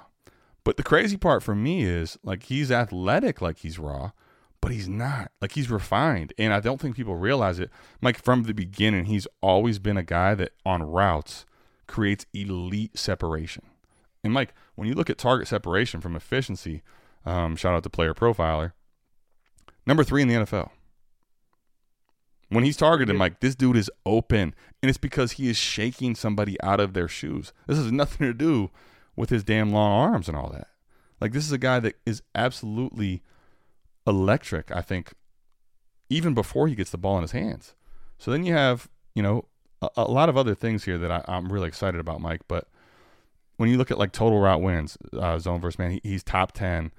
But 0.65 0.77
the 0.77 0.83
crazy 0.83 1.17
part 1.17 1.43
for 1.43 1.55
me 1.55 1.83
is 1.85 2.19
like 2.23 2.45
he's 2.45 2.71
athletic 2.73 3.43
like 3.43 3.59
he's 3.59 3.79
raw, 3.79 4.13
but 4.61 4.73
he's 4.73 4.89
not. 4.89 5.31
Like 5.43 5.53
he's 5.53 5.71
refined. 5.71 6.33
And 6.39 6.55
I 6.55 6.61
don't 6.61 6.81
think 6.81 6.97
people 6.97 7.17
realize 7.17 7.59
it. 7.59 7.71
Mike, 8.01 8.23
from 8.23 8.45
the 8.45 8.55
beginning, 8.55 9.05
he's 9.05 9.27
always 9.43 9.79
been 9.79 9.99
a 9.99 10.03
guy 10.03 10.35
that 10.37 10.53
on 10.65 10.83
routes 10.83 11.45
creates 11.87 12.25
elite 12.33 12.99
separation. 12.99 13.65
And 14.23 14.33
Mike, 14.33 14.55
when 14.75 14.89
you 14.89 14.95
look 14.95 15.11
at 15.11 15.19
target 15.19 15.49
separation 15.49 16.01
from 16.01 16.17
efficiency, 16.17 16.83
um, 17.25 17.57
shout 17.57 17.75
out 17.75 17.83
to 17.83 17.91
Player 17.91 18.15
Profiler, 18.15 18.73
number 19.87 20.05
three 20.05 20.23
in 20.23 20.29
the 20.29 20.35
NFL. 20.35 20.71
When 22.51 22.65
he's 22.65 22.77
targeted, 22.77 23.17
Mike, 23.17 23.41
this 23.41 23.55
dude 23.55 23.77
is 23.77 23.91
open, 24.07 24.55
and 24.83 24.89
it's 24.89 24.99
because 24.99 25.33
he 25.33 25.49
is 25.49 25.57
shaking 25.57 26.15
somebody 26.15 26.61
out 26.63 26.79
of 26.79 26.93
their 26.93 27.09
shoes. 27.09 27.53
This 27.67 27.79
has 27.79 27.91
nothing 27.91 28.27
to 28.27 28.35
do 28.35 28.71
with 29.17 29.31
his 29.31 29.43
damn 29.43 29.73
long 29.73 30.13
arms 30.13 30.29
and 30.29 30.37
all 30.37 30.51
that. 30.51 30.69
Like 31.21 31.33
this 31.33 31.47
is 31.47 31.53
a 31.53 31.59
guy 31.59 31.81
that 31.81 31.97
is 32.05 32.23
absolutely 32.35 33.23
electric. 34.07 34.71
I 34.71 34.83
think 34.83 35.15
even 36.09 36.35
before 36.35 36.69
he 36.69 36.75
gets 36.75 36.91
the 36.91 36.99
ball 36.99 37.17
in 37.17 37.23
his 37.23 37.33
hands. 37.33 37.75
So 38.19 38.31
then 38.31 38.45
you 38.45 38.53
have 38.53 38.89
you 39.15 39.23
know 39.23 39.47
a, 39.81 39.89
a 39.97 40.05
lot 40.05 40.29
of 40.29 40.37
other 40.37 40.55
things 40.55 40.85
here 40.85 40.99
that 40.99 41.11
I, 41.11 41.25
I'm 41.27 41.53
really 41.53 41.69
excited 41.69 42.01
about, 42.01 42.21
Mike. 42.21 42.43
But 42.49 42.69
when 43.57 43.71
you 43.71 43.79
look 43.79 43.91
at 43.91 43.99
like 43.99 44.13
total 44.13 44.41
route 44.41 44.61
wins, 44.61 44.99
uh, 45.13 45.39
zone 45.39 45.61
versus 45.61 45.79
man, 45.79 45.93
he, 45.93 46.01
he's 46.03 46.23
top 46.23 46.53
ten 46.53 46.93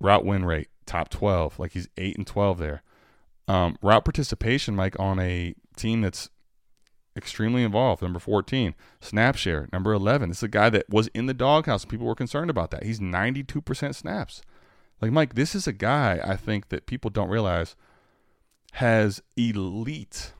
route 0.00 0.24
win 0.24 0.44
rate, 0.44 0.68
top 0.86 1.08
twelve. 1.08 1.58
Like 1.58 1.72
he's 1.72 1.88
eight 1.96 2.16
and 2.16 2.26
twelve 2.26 2.58
there. 2.58 2.82
Um, 3.48 3.76
route 3.82 4.04
participation, 4.04 4.76
Mike, 4.76 4.98
on 5.00 5.18
a 5.18 5.54
team 5.76 6.02
that's 6.02 6.30
extremely 7.16 7.64
involved. 7.64 8.02
Number 8.02 8.20
14, 8.20 8.74
snap 9.00 9.36
share. 9.36 9.68
Number 9.72 9.92
11, 9.92 10.28
this 10.28 10.38
is 10.38 10.44
a 10.44 10.48
guy 10.48 10.70
that 10.70 10.88
was 10.88 11.08
in 11.08 11.26
the 11.26 11.34
doghouse. 11.34 11.84
People 11.84 12.06
were 12.06 12.14
concerned 12.14 12.50
about 12.50 12.70
that. 12.70 12.84
He's 12.84 13.00
92% 13.00 13.94
snaps. 13.94 14.42
Like, 15.00 15.12
Mike, 15.12 15.34
this 15.34 15.54
is 15.54 15.66
a 15.66 15.72
guy 15.72 16.20
I 16.22 16.36
think 16.36 16.68
that 16.68 16.86
people 16.86 17.10
don't 17.10 17.28
realize 17.28 17.74
has 18.74 19.22
elite 19.36 20.32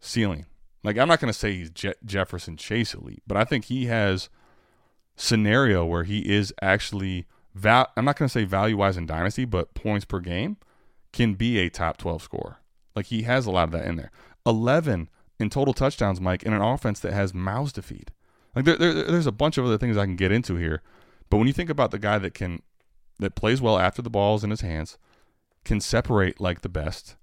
ceiling. 0.00 0.46
Like, 0.82 0.96
I'm 0.98 1.08
not 1.08 1.20
going 1.20 1.32
to 1.32 1.38
say 1.38 1.52
he's 1.52 1.70
Je- 1.70 1.94
Jefferson 2.04 2.56
Chase 2.56 2.94
elite, 2.94 3.22
but 3.26 3.36
I 3.36 3.44
think 3.44 3.66
he 3.66 3.86
has 3.86 4.28
scenario 5.16 5.84
where 5.84 6.04
he 6.04 6.20
is 6.20 6.52
actually, 6.62 7.26
val- 7.54 7.90
I'm 7.96 8.04
not 8.04 8.18
going 8.18 8.28
to 8.28 8.32
say 8.32 8.44
value 8.44 8.76
wise 8.76 8.96
in 8.96 9.06
dynasty, 9.06 9.44
but 9.44 9.74
points 9.74 10.04
per 10.04 10.20
game 10.20 10.56
can 11.12 11.34
be 11.34 11.58
a 11.58 11.68
top 11.68 11.96
12 11.96 12.22
scorer. 12.22 12.58
Like, 12.94 13.06
he 13.06 13.22
has 13.22 13.46
a 13.46 13.50
lot 13.50 13.64
of 13.64 13.70
that 13.72 13.86
in 13.86 13.96
there. 13.96 14.10
11 14.46 15.08
in 15.38 15.50
total 15.50 15.74
touchdowns, 15.74 16.20
Mike, 16.20 16.42
in 16.42 16.52
an 16.52 16.62
offense 16.62 17.00
that 17.00 17.12
has 17.12 17.34
mouths 17.34 17.72
to 17.72 17.82
feed. 17.82 18.12
Like 18.54 18.64
there, 18.64 18.76
there, 18.76 18.92
there's 18.92 19.26
a 19.26 19.32
bunch 19.32 19.58
of 19.58 19.64
other 19.64 19.78
things 19.78 19.96
I 19.96 20.04
can 20.04 20.16
get 20.16 20.32
into 20.32 20.56
here, 20.56 20.82
but 21.30 21.38
when 21.38 21.46
you 21.46 21.52
think 21.52 21.70
about 21.70 21.90
the 21.90 21.98
guy 21.98 22.18
that 22.18 22.34
can 22.34 22.62
that 23.18 23.34
plays 23.34 23.60
well 23.60 23.78
after 23.78 24.02
the 24.02 24.10
ball's 24.10 24.44
in 24.44 24.50
his 24.50 24.60
hands, 24.60 24.98
can 25.64 25.80
separate 25.80 26.40
like 26.40 26.62
the 26.62 26.68
best, 26.68 27.16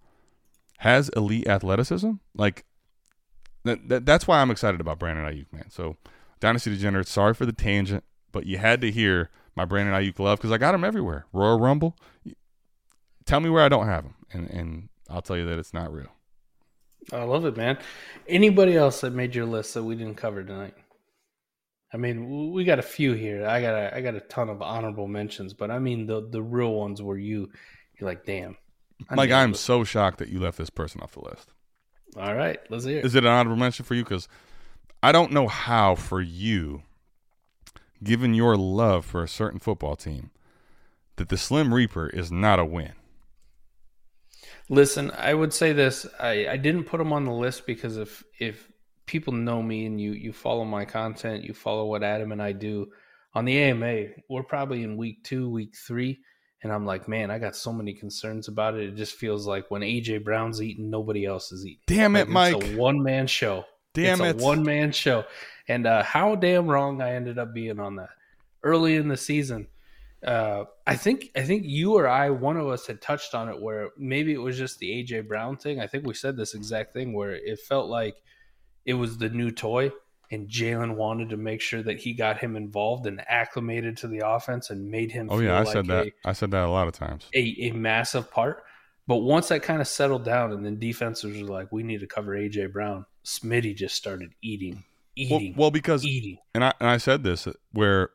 has 0.80 1.10
elite 1.10 1.48
athleticism, 1.48 2.12
like 2.36 2.66
that, 3.64 3.90
that 3.90 4.06
that's 4.06 4.28
why 4.28 4.42
I'm 4.42 4.52
excited 4.52 4.82
about 4.82 5.00
Brandon 5.00 5.26
Aiyuk, 5.26 5.52
man. 5.54 5.70
So 5.70 5.98
Dynasty 6.40 6.72
Degenerates, 6.72 7.12
sorry 7.12 7.34
for 7.34 7.46
the 7.46 7.54
tangent, 7.54 8.04
but 8.32 8.46
you 8.46 8.58
had 8.58 8.82
to 8.82 8.92
hear 8.92 9.30
my 9.56 9.66
Brandon 9.66 9.94
Aiyuk 9.94 10.20
love 10.20 10.40
because 10.40 10.52
I 10.52 10.58
got 10.58 10.76
him 10.76 10.84
everywhere. 10.84 11.26
Royal 11.34 11.60
Rumble, 11.60 11.96
tell 13.26 13.40
me 13.40 13.50
where 13.50 13.64
I 13.64 13.70
don't 13.70 13.88
have 13.88 14.04
him, 14.04 14.16
and 14.32 14.50
and 14.50 14.90
I'll 15.10 15.22
tell 15.22 15.38
you 15.38 15.46
that 15.46 15.60
it's 15.60 15.74
not 15.74 15.92
real. 15.94 16.10
I 17.12 17.24
love 17.24 17.46
it, 17.46 17.58
man. 17.58 17.78
Anybody 18.28 18.76
else 18.76 19.02
that 19.02 19.14
made 19.14 19.34
your 19.34 19.46
list 19.46 19.74
that 19.74 19.84
we 19.84 19.96
didn't 19.96 20.16
cover 20.16 20.44
tonight? 20.44 20.76
I 21.92 21.98
mean, 21.98 22.52
we 22.52 22.64
got 22.66 22.78
a 22.78 22.84
few 22.84 23.14
here. 23.14 23.48
I 23.48 23.62
got 23.62 23.74
a, 23.74 23.96
I 23.96 24.02
got 24.02 24.14
a 24.14 24.20
ton 24.20 24.50
of 24.50 24.62
honorable 24.62 25.08
mentions, 25.08 25.54
but 25.54 25.72
I 25.72 25.80
mean 25.80 26.06
the 26.06 26.28
the 26.30 26.42
real 26.42 26.74
ones 26.74 27.02
where 27.02 27.18
you 27.18 27.50
you're 28.00 28.10
like, 28.10 28.26
damn. 28.26 28.58
I 29.10 29.16
nailed 29.16 29.32
I'm 29.32 29.54
so 29.54 29.84
shocked 29.84 30.20
that 30.20 30.30
you 30.30 30.40
left 30.40 30.58
this 30.58 30.70
person 30.70 31.02
off 31.02 31.14
the 31.14 31.22
list. 31.22 31.54
All 32.18 32.36
right, 32.36 32.60
let's 32.70 32.86
hear. 32.86 33.00
it. 33.00 33.06
Is 33.06 33.16
it 33.16 33.24
an 33.24 33.32
honorable 33.32 33.60
mention 33.60 33.86
for 33.86 33.96
you? 33.96 34.04
Because 34.04 34.28
I 35.02 35.12
don't 35.12 35.32
know 35.32 35.48
how 35.48 35.96
for 35.96 36.22
you, 36.22 36.84
given 38.04 38.34
your 38.34 38.56
love 38.58 39.06
for 39.06 39.24
a 39.24 39.28
certain 39.28 39.60
football 39.60 39.96
team, 39.96 40.32
that 41.18 41.30
the 41.30 41.38
Slim 41.38 41.74
Reaper 41.74 42.08
is 42.08 42.32
not 42.32 42.60
a 42.60 42.66
win. 42.66 42.94
Listen, 44.70 45.12
I 45.18 45.34
would 45.34 45.54
say 45.54 45.74
this. 45.74 46.06
I, 46.20 46.48
I 46.48 46.58
didn't 46.58 46.84
put 46.84 47.02
him 47.02 47.12
on 47.12 47.26
the 47.26 47.34
list 47.34 47.66
because 47.66 47.98
if 47.98 48.24
if 48.40 48.70
people 49.06 49.34
know 49.34 49.62
me 49.64 49.86
and 49.86 50.00
you 50.00 50.12
you 50.12 50.32
follow 50.32 50.64
my 50.64 50.86
content, 50.86 51.44
you 51.44 51.54
follow 51.54 51.86
what 51.86 52.04
Adam 52.04 52.32
and 52.32 52.42
I 52.42 52.52
do 52.52 52.88
on 53.34 53.46
the 53.46 53.58
AMA, 53.58 54.06
we're 54.30 54.44
probably 54.44 54.84
in 54.84 54.98
week 54.98 55.24
two, 55.24 55.50
week 55.50 55.76
three, 55.76 56.20
and 56.64 56.72
I'm 56.72 56.86
like, 56.86 57.08
man, 57.08 57.32
I 57.32 57.40
got 57.40 57.56
so 57.56 57.72
many 57.72 57.94
concerns 57.94 58.48
about 58.48 58.76
it. 58.76 58.90
It 58.90 58.96
just 58.96 59.16
feels 59.16 59.48
like 59.48 59.70
when 59.70 59.82
AJ 59.82 60.24
Brown's 60.24 60.62
eating, 60.62 60.90
nobody 60.90 61.26
else 61.26 61.52
is 61.52 61.66
eating. 61.66 61.82
Damn 61.88 62.16
it, 62.16 62.28
Like, 62.28 62.30
Mike. 62.30 62.56
It's 62.56 62.72
a 62.72 62.78
one 62.78 63.02
man 63.02 63.28
show. 63.28 63.66
Damn 63.94 64.22
it's 64.22 64.42
it. 64.42 64.46
one 64.46 64.64
man 64.64 64.92
show. 64.92 65.26
And 65.70 65.86
uh, 65.88 66.04
how 66.04 66.36
damn 66.36 66.68
wrong 66.68 67.02
I 67.02 67.14
ended 67.14 67.38
up 67.38 67.54
being 67.54 67.80
on 67.80 67.96
that 67.98 68.10
early 68.64 68.96
in 68.96 69.08
the 69.08 69.16
season. 69.16 69.68
Uh, 70.26 70.66
I 70.86 70.98
think 70.98 71.32
I 71.36 71.44
think 71.44 71.64
you 71.66 71.94
or 71.94 72.06
I, 72.08 72.30
one 72.32 72.58
of 72.58 72.68
us 72.68 72.86
had 72.88 73.02
touched 73.02 73.34
on 73.34 73.48
it 73.48 73.62
where 73.62 73.92
maybe 73.98 74.34
it 74.34 74.42
was 74.42 74.58
just 74.58 74.80
the 74.80 74.90
AJ 74.90 75.30
Brown 75.30 75.56
thing. 75.56 75.80
I 75.80 75.88
think 75.88 76.06
we 76.06 76.14
said 76.14 76.36
this 76.36 76.56
exact 76.56 76.92
thing 76.92 77.14
where 77.14 77.32
it 77.32 77.60
felt 77.60 77.88
like 77.88 78.16
it 78.84 78.96
was 78.96 79.18
the 79.18 79.30
new 79.30 79.50
toy, 79.52 79.92
and 80.30 80.50
Jalen 80.50 80.96
wanted 80.96 81.30
to 81.30 81.38
make 81.38 81.62
sure 81.62 81.82
that 81.84 82.00
he 82.00 82.14
got 82.14 82.40
him 82.40 82.58
involved 82.58 83.06
and 83.06 83.22
acclimated 83.30 83.96
to 83.98 84.08
the 84.08 84.28
offense 84.28 84.72
and 84.72 84.92
made 84.92 85.12
him. 85.12 85.30
Oh 85.30 85.38
feel 85.38 85.46
yeah, 85.46 85.56
I 85.56 85.60
like 85.60 85.68
said 85.74 85.88
that. 85.88 86.08
a- 86.08 86.14
I 86.26 86.34
said 86.34 86.52
that 86.52 86.66
a 86.66 86.70
lot 86.70 86.88
of 86.90 86.94
times. 86.96 87.28
a, 87.34 87.56
a 87.62 87.72
massive 87.72 88.30
part. 88.30 88.64
But 89.08 89.18
once 89.18 89.48
that 89.48 89.64
kind 89.64 89.80
of 89.82 89.88
settled 89.88 90.26
down, 90.26 90.52
and 90.52 90.66
then 90.66 90.80
defenses 90.80 91.42
were 91.42 91.48
like, 91.48 91.72
"We 91.72 91.82
need 91.84 92.02
to 92.02 92.08
cover 92.08 92.36
AJ 92.36 92.74
Brown," 92.74 93.06
Smitty 93.24 93.76
just 93.76 93.96
started 93.96 94.34
eating, 94.42 94.84
eating, 95.16 95.56
well, 95.58 95.72
because 95.72 96.06
eating. 96.06 96.38
and 96.54 96.64
I 96.64 96.74
and 96.80 96.90
I 96.90 96.98
said 96.98 97.24
this 97.24 97.48
uh, 97.48 97.54
where. 97.72 98.10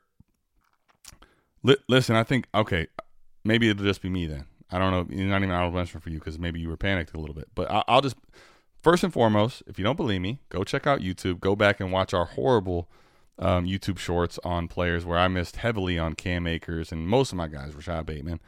Li- 1.62 1.76
listen, 1.88 2.14
I 2.14 2.24
think 2.24 2.46
okay, 2.54 2.88
maybe 3.42 3.70
it'll 3.70 3.84
just 3.84 4.02
be 4.02 4.10
me 4.10 4.26
then. 4.26 4.44
I 4.70 4.78
don't 4.78 4.90
know. 4.90 5.24
Not 5.24 5.38
even 5.38 5.50
honorable 5.50 5.76
mention 5.76 6.00
for 6.00 6.10
you 6.10 6.18
because 6.18 6.38
maybe 6.38 6.60
you 6.60 6.68
were 6.68 6.76
panicked 6.76 7.14
a 7.14 7.18
little 7.18 7.34
bit. 7.34 7.48
But 7.54 7.70
I, 7.70 7.84
I'll 7.88 8.00
just 8.02 8.16
first 8.82 9.02
and 9.02 9.12
foremost, 9.12 9.62
if 9.66 9.78
you 9.78 9.84
don't 9.84 9.96
believe 9.96 10.20
me, 10.20 10.40
go 10.48 10.64
check 10.64 10.86
out 10.86 11.00
YouTube. 11.00 11.40
Go 11.40 11.56
back 11.56 11.80
and 11.80 11.90
watch 11.90 12.12
our 12.12 12.26
horrible 12.26 12.88
um, 13.38 13.66
YouTube 13.66 13.98
shorts 13.98 14.38
on 14.44 14.68
players 14.68 15.04
where 15.04 15.18
I 15.18 15.28
missed 15.28 15.56
heavily 15.56 15.98
on 15.98 16.14
Cam 16.14 16.46
Akers 16.46 16.92
and 16.92 17.08
most 17.08 17.32
of 17.32 17.38
my 17.38 17.48
guys, 17.48 17.74
Rashod 17.74 18.06
Bateman. 18.06 18.40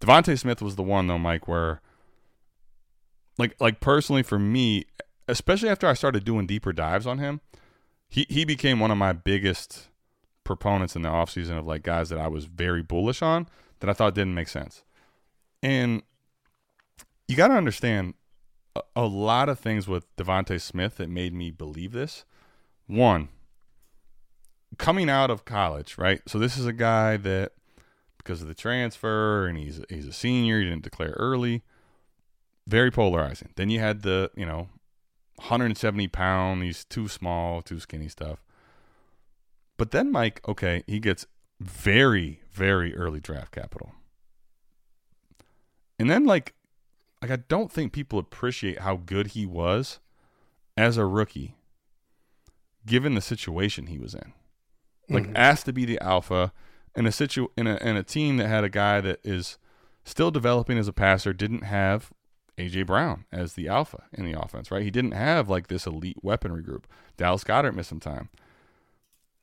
DeVonta 0.00 0.38
Smith 0.38 0.62
was 0.62 0.76
the 0.76 0.82
one 0.82 1.06
though, 1.06 1.18
Mike, 1.18 1.48
where 1.48 1.80
like 3.38 3.54
like 3.60 3.80
personally 3.80 4.22
for 4.22 4.38
me, 4.38 4.84
especially 5.26 5.68
after 5.68 5.86
I 5.86 5.94
started 5.94 6.24
doing 6.24 6.46
deeper 6.46 6.72
dives 6.72 7.06
on 7.06 7.18
him, 7.18 7.40
he 8.08 8.26
he 8.28 8.44
became 8.44 8.80
one 8.80 8.90
of 8.90 8.98
my 8.98 9.12
biggest 9.12 9.88
proponents 10.44 10.96
in 10.96 11.02
the 11.02 11.08
offseason 11.08 11.58
of 11.58 11.66
like 11.66 11.82
guys 11.82 12.08
that 12.08 12.18
I 12.18 12.28
was 12.28 12.46
very 12.46 12.82
bullish 12.82 13.20
on 13.20 13.46
that 13.80 13.90
I 13.90 13.92
thought 13.92 14.14
didn't 14.14 14.34
make 14.34 14.48
sense. 14.48 14.82
And 15.62 16.02
you 17.26 17.36
got 17.36 17.48
to 17.48 17.54
understand 17.54 18.14
a, 18.74 18.82
a 18.96 19.04
lot 19.04 19.48
of 19.48 19.58
things 19.58 19.86
with 19.86 20.14
DeVonta 20.16 20.60
Smith 20.60 20.96
that 20.96 21.10
made 21.10 21.34
me 21.34 21.50
believe 21.50 21.92
this. 21.92 22.24
One, 22.86 23.28
coming 24.78 25.10
out 25.10 25.30
of 25.30 25.44
college, 25.44 25.98
right? 25.98 26.22
So 26.26 26.38
this 26.38 26.56
is 26.56 26.64
a 26.64 26.72
guy 26.72 27.18
that 27.18 27.52
because 28.16 28.40
of 28.40 28.48
the 28.48 28.54
transfer 28.54 29.46
and 29.46 29.58
he's 29.58 29.82
he's 29.88 30.06
a 30.06 30.12
senior, 30.12 30.58
he 30.60 30.64
didn't 30.64 30.82
declare 30.82 31.14
early. 31.18 31.62
Very 32.66 32.90
polarizing. 32.90 33.50
Then 33.56 33.70
you 33.70 33.80
had 33.80 34.02
the, 34.02 34.30
you 34.36 34.44
know, 34.44 34.68
170 35.38 36.08
pound, 36.08 36.62
he's 36.62 36.84
too 36.84 37.08
small, 37.08 37.62
too 37.62 37.80
skinny 37.80 38.08
stuff. 38.08 38.42
But 39.76 39.92
then 39.92 40.10
Mike, 40.10 40.40
okay, 40.46 40.82
he 40.86 40.98
gets 40.98 41.26
very, 41.60 42.40
very 42.52 42.94
early 42.94 43.20
draft 43.20 43.52
capital. 43.52 43.92
And 45.98 46.10
then 46.10 46.24
like 46.24 46.54
like 47.22 47.30
I 47.30 47.36
don't 47.36 47.72
think 47.72 47.92
people 47.92 48.18
appreciate 48.18 48.80
how 48.80 48.96
good 48.96 49.28
he 49.28 49.46
was 49.46 49.98
as 50.76 50.96
a 50.96 51.04
rookie 51.04 51.56
given 52.86 53.14
the 53.14 53.20
situation 53.20 53.88
he 53.88 53.98
was 53.98 54.14
in. 54.14 54.32
like 55.08 55.24
mm-hmm. 55.24 55.36
asked 55.36 55.66
to 55.66 55.72
be 55.72 55.84
the 55.84 56.00
alpha 56.00 56.52
in 56.94 57.06
a 57.06 57.12
situ 57.12 57.48
in 57.56 57.66
a 57.66 57.76
in 57.76 57.96
a 57.96 58.02
team 58.02 58.36
that 58.36 58.48
had 58.48 58.64
a 58.64 58.68
guy 58.68 59.00
that 59.00 59.20
is 59.24 59.58
still 60.04 60.30
developing 60.30 60.78
as 60.78 60.88
a 60.88 60.92
passer, 60.92 61.32
didn't 61.32 61.64
have 61.64 62.12
AJ 62.58 62.86
Brown 62.86 63.24
as 63.32 63.54
the 63.54 63.68
alpha 63.68 64.04
in 64.12 64.24
the 64.24 64.38
offense, 64.38 64.70
right? 64.70 64.82
He 64.82 64.90
didn't 64.90 65.12
have 65.12 65.48
like 65.48 65.68
this 65.68 65.86
elite 65.86 66.18
weaponry 66.22 66.62
group. 66.62 66.86
Dallas 67.16 67.44
Goedert 67.44 67.74
missed 67.74 67.88
some 67.88 68.00
time. 68.00 68.28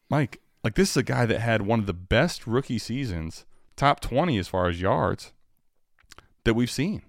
Mike, 0.10 0.42
like 0.64 0.76
this 0.76 0.92
is 0.92 0.98
a 0.98 1.04
guy 1.04 1.26
that 1.26 1.40
had 1.40 1.64
one 1.64 1.80
of 1.80 1.86
the 1.86 1.94
best 1.94 2.46
rookie 2.46 2.78
seasons, 2.78 3.46
top 3.76 4.00
20 4.02 4.38
as 4.38 4.48
far 4.48 4.68
as 4.68 4.82
yards 4.82 5.32
that 6.44 6.54
we've 6.54 6.70
seen. 6.70 7.02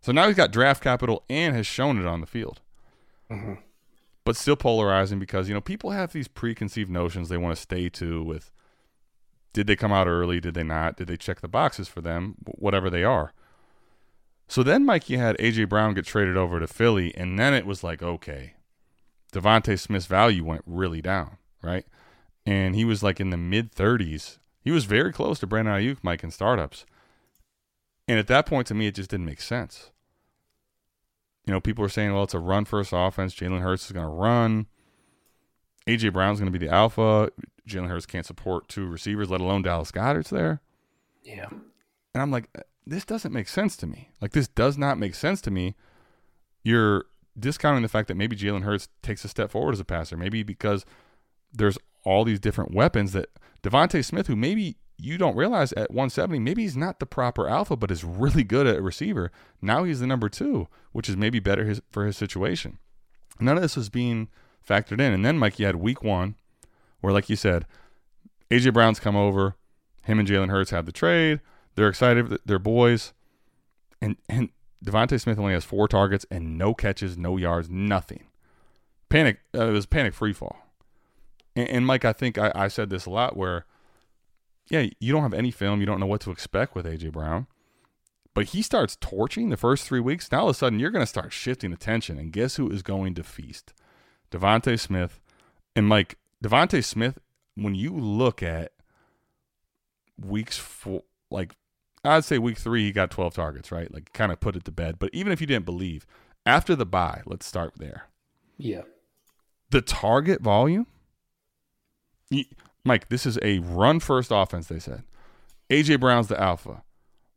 So 0.00 0.12
now 0.12 0.26
he's 0.26 0.36
got 0.36 0.52
draft 0.52 0.82
capital 0.82 1.24
and 1.30 1.56
has 1.56 1.66
shown 1.66 1.98
it 1.98 2.06
on 2.06 2.20
the 2.20 2.26
field. 2.26 2.60
Mm-hmm. 3.30 3.54
But 4.24 4.36
still 4.36 4.56
polarizing 4.56 5.18
because, 5.18 5.48
you 5.48 5.54
know, 5.54 5.60
people 5.60 5.90
have 5.90 6.12
these 6.12 6.28
preconceived 6.28 6.90
notions 6.90 7.28
they 7.28 7.36
want 7.36 7.56
to 7.56 7.60
stay 7.60 7.88
to 7.90 8.22
with 8.22 8.50
did 9.54 9.68
they 9.68 9.76
come 9.76 9.92
out 9.92 10.08
early? 10.08 10.40
Did 10.40 10.54
they 10.54 10.64
not? 10.64 10.96
Did 10.96 11.06
they 11.06 11.16
check 11.16 11.40
the 11.40 11.48
boxes 11.48 11.88
for 11.88 12.00
them? 12.00 12.34
Whatever 12.44 12.90
they 12.90 13.04
are. 13.04 13.32
So 14.46 14.62
then, 14.62 14.84
Mikey 14.84 15.16
had 15.16 15.38
AJ 15.38 15.68
Brown 15.68 15.94
get 15.94 16.04
traded 16.04 16.36
over 16.36 16.60
to 16.60 16.66
Philly, 16.66 17.14
and 17.16 17.38
then 17.38 17.54
it 17.54 17.66
was 17.66 17.82
like, 17.82 18.02
okay, 18.02 18.54
DeVonta 19.32 19.78
Smith's 19.78 20.06
value 20.06 20.44
went 20.44 20.62
really 20.66 21.00
down, 21.00 21.38
right? 21.62 21.86
And 22.46 22.74
he 22.74 22.84
was 22.84 23.02
like 23.02 23.20
in 23.20 23.30
the 23.30 23.36
mid 23.36 23.74
30s. 23.74 24.38
He 24.60 24.70
was 24.70 24.84
very 24.84 25.12
close 25.12 25.38
to 25.40 25.46
Brandon 25.46 25.74
Aiyuk, 25.74 25.98
Mike, 26.02 26.22
in 26.22 26.30
startups. 26.30 26.86
And 28.06 28.18
at 28.18 28.28
that 28.28 28.46
point, 28.46 28.66
to 28.68 28.74
me, 28.74 28.86
it 28.86 28.94
just 28.94 29.10
didn't 29.10 29.26
make 29.26 29.40
sense. 29.40 29.90
You 31.46 31.52
know, 31.52 31.60
people 31.60 31.82
were 31.82 31.88
saying, 31.88 32.12
well, 32.12 32.24
it's 32.24 32.34
a 32.34 32.38
run 32.38 32.64
first 32.64 32.92
offense. 32.94 33.34
Jalen 33.34 33.60
Hurts 33.60 33.86
is 33.86 33.92
going 33.92 34.06
to 34.06 34.12
run. 34.12 34.66
AJ 35.86 36.12
Brown's 36.12 36.40
going 36.40 36.50
to 36.50 36.58
be 36.58 36.64
the 36.64 36.72
alpha. 36.72 37.30
Jalen 37.68 37.88
Hurts 37.88 38.06
can't 38.06 38.24
support 38.24 38.68
two 38.68 38.86
receivers, 38.86 39.30
let 39.30 39.40
alone 39.40 39.62
Dallas 39.62 39.90
Goedert's 39.90 40.30
there. 40.30 40.60
Yeah. 41.22 41.48
And 41.50 42.22
I'm 42.22 42.30
like, 42.30 42.48
this 42.86 43.04
doesn't 43.04 43.32
make 43.32 43.48
sense 43.48 43.76
to 43.78 43.86
me. 43.86 44.10
Like, 44.20 44.32
this 44.32 44.48
does 44.48 44.76
not 44.76 44.98
make 44.98 45.14
sense 45.14 45.40
to 45.42 45.50
me. 45.50 45.74
You're 46.62 47.06
discounting 47.38 47.82
the 47.82 47.88
fact 47.88 48.08
that 48.08 48.16
maybe 48.16 48.36
Jalen 48.36 48.62
Hurts 48.62 48.88
takes 49.02 49.24
a 49.24 49.28
step 49.28 49.50
forward 49.50 49.72
as 49.72 49.80
a 49.80 49.84
passer. 49.84 50.16
Maybe 50.16 50.42
because 50.42 50.84
there's 51.52 51.78
all 52.04 52.24
these 52.24 52.40
different 52.40 52.74
weapons 52.74 53.12
that 53.12 53.30
DeVonta 53.62 54.04
Smith, 54.04 54.26
who 54.26 54.36
maybe 54.36 54.76
you 54.98 55.18
don't 55.18 55.36
realize 55.36 55.72
at 55.72 55.90
170, 55.90 56.38
maybe 56.38 56.62
he's 56.62 56.76
not 56.76 57.00
the 57.00 57.06
proper 57.06 57.48
alpha, 57.48 57.76
but 57.76 57.90
is 57.90 58.04
really 58.04 58.44
good 58.44 58.66
at 58.66 58.82
receiver. 58.82 59.32
Now 59.60 59.84
he's 59.84 60.00
the 60.00 60.06
number 60.06 60.28
two, 60.28 60.68
which 60.92 61.08
is 61.08 61.16
maybe 61.16 61.40
better 61.40 61.64
his, 61.64 61.80
for 61.90 62.06
his 62.06 62.16
situation. 62.16 62.78
None 63.40 63.56
of 63.56 63.62
this 63.62 63.76
was 63.76 63.88
being 63.88 64.28
factored 64.66 65.00
in. 65.00 65.12
And 65.12 65.24
then, 65.24 65.38
Mike, 65.38 65.58
you 65.58 65.66
had 65.66 65.76
week 65.76 66.02
one, 66.02 66.36
where, 67.00 67.12
like 67.12 67.28
you 67.28 67.36
said, 67.36 67.66
AJ 68.50 68.72
Brown's 68.72 69.00
come 69.00 69.16
over. 69.16 69.56
Him 70.02 70.18
and 70.18 70.28
Jalen 70.28 70.50
Hurts 70.50 70.70
have 70.70 70.86
the 70.86 70.92
trade. 70.92 71.40
They're 71.74 71.88
excited. 71.88 72.38
They're 72.44 72.58
boys. 72.58 73.12
And 74.00 74.16
and 74.28 74.50
DeVonta 74.84 75.20
Smith 75.20 75.38
only 75.38 75.54
has 75.54 75.64
four 75.64 75.88
targets 75.88 76.26
and 76.30 76.58
no 76.58 76.74
catches, 76.74 77.16
no 77.16 77.36
yards, 77.36 77.70
nothing. 77.70 78.24
Panic. 79.08 79.38
Uh, 79.54 79.68
it 79.68 79.72
was 79.72 79.86
panic 79.86 80.14
free 80.14 80.32
fall. 80.32 80.56
And, 81.56 81.68
and 81.68 81.86
Mike, 81.86 82.04
I 82.04 82.12
think 82.12 82.36
I, 82.38 82.52
I 82.54 82.68
said 82.68 82.90
this 82.90 83.06
a 83.06 83.10
lot 83.10 83.36
where, 83.36 83.64
yeah, 84.68 84.86
you 84.98 85.12
don't 85.12 85.22
have 85.22 85.34
any 85.34 85.50
film. 85.50 85.80
You 85.80 85.86
don't 85.86 86.00
know 86.00 86.06
what 86.06 86.20
to 86.22 86.30
expect 86.30 86.74
with 86.74 86.86
AJ 86.86 87.12
Brown. 87.12 87.46
But 88.34 88.46
he 88.46 88.62
starts 88.62 88.96
torching 89.00 89.48
the 89.48 89.56
first 89.56 89.86
three 89.86 90.00
weeks. 90.00 90.30
Now 90.30 90.40
all 90.40 90.48
of 90.48 90.56
a 90.56 90.58
sudden 90.58 90.80
you're 90.80 90.90
going 90.90 91.02
to 91.02 91.06
start 91.06 91.32
shifting 91.32 91.72
attention. 91.72 92.18
And 92.18 92.32
guess 92.32 92.56
who 92.56 92.68
is 92.68 92.82
going 92.82 93.14
to 93.14 93.22
feast? 93.22 93.72
DeVonta 94.30 94.78
Smith. 94.78 95.20
And 95.76 95.86
Mike, 95.86 96.18
DeVonta 96.42 96.84
Smith, 96.84 97.18
when 97.54 97.74
you 97.74 97.92
look 97.92 98.42
at 98.42 98.72
weeks 100.20 100.58
four, 100.58 101.02
like 101.30 101.54
I'd 102.04 102.24
say 102.24 102.38
week 102.38 102.58
three, 102.58 102.84
he 102.84 102.92
got 102.92 103.10
12 103.10 103.34
targets, 103.34 103.72
right? 103.72 103.92
Like 103.92 104.12
kind 104.12 104.30
of 104.30 104.40
put 104.40 104.56
it 104.56 104.64
to 104.64 104.70
bed. 104.70 104.98
But 104.98 105.10
even 105.12 105.32
if 105.32 105.40
you 105.40 105.46
didn't 105.46 105.64
believe, 105.64 106.06
after 106.44 106.76
the 106.76 106.86
bye, 106.86 107.22
let's 107.26 107.46
start 107.46 107.74
there. 107.76 108.08
Yeah. 108.58 108.82
The 109.70 109.80
target 109.80 110.40
volume, 110.40 110.86
Mike, 112.84 113.08
this 113.08 113.26
is 113.26 113.38
a 113.42 113.58
run 113.60 114.00
first 114.00 114.30
offense, 114.32 114.66
they 114.66 114.78
said. 114.78 115.04
AJ 115.70 116.00
Brown's 116.00 116.28
the 116.28 116.40
alpha. 116.40 116.82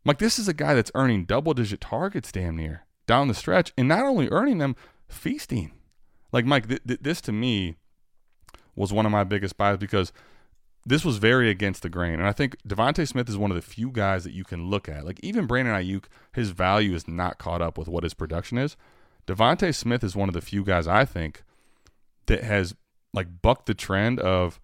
Mike, 0.03 0.19
this 0.19 0.37
is 0.37 0.47
a 0.47 0.53
guy 0.53 0.73
that's 0.73 0.91
earning 0.95 1.25
double 1.25 1.53
digit 1.53 1.81
targets 1.81 2.31
damn 2.31 2.55
near 2.55 2.85
down 3.07 3.29
the 3.29 3.33
stretch, 3.33 3.73
and 3.77 3.87
not 3.87 4.05
only 4.05 4.27
earning 4.29 4.57
them, 4.57 4.75
feasting. 5.07 5.71
Like, 6.31 6.45
Mike, 6.45 6.67
th- 6.67 6.81
th- 6.85 6.99
this 7.01 7.21
to 7.21 7.31
me 7.31 7.77
was 8.75 8.93
one 8.93 9.05
of 9.05 9.11
my 9.11 9.23
biggest 9.23 9.57
buys 9.57 9.77
because 9.77 10.11
this 10.87 11.03
was 11.03 11.17
very 11.17 11.49
against 11.49 11.81
the 11.81 11.89
grain. 11.89 12.13
And 12.13 12.27
I 12.27 12.31
think 12.31 12.55
DeVonta 12.65 13.05
Smith 13.05 13.27
is 13.27 13.37
one 13.37 13.51
of 13.51 13.55
the 13.55 13.61
few 13.61 13.91
guys 13.91 14.23
that 14.23 14.31
you 14.31 14.45
can 14.45 14.69
look 14.69 14.87
at. 14.87 15.05
Like, 15.05 15.19
even 15.21 15.45
Brandon 15.45 15.75
Aiyuk, 15.75 16.05
his 16.33 16.51
value 16.51 16.95
is 16.95 17.09
not 17.09 17.37
caught 17.37 17.61
up 17.61 17.77
with 17.77 17.89
what 17.89 18.03
his 18.03 18.13
production 18.13 18.57
is. 18.57 18.77
DeVonta 19.27 19.75
Smith 19.75 20.01
is 20.01 20.15
one 20.15 20.29
of 20.29 20.33
the 20.33 20.41
few 20.41 20.63
guys 20.63 20.87
I 20.87 21.03
think 21.03 21.43
that 22.27 22.41
has 22.41 22.73
like 23.13 23.41
bucked 23.41 23.65
the 23.65 23.73
trend 23.73 24.21
of 24.21 24.61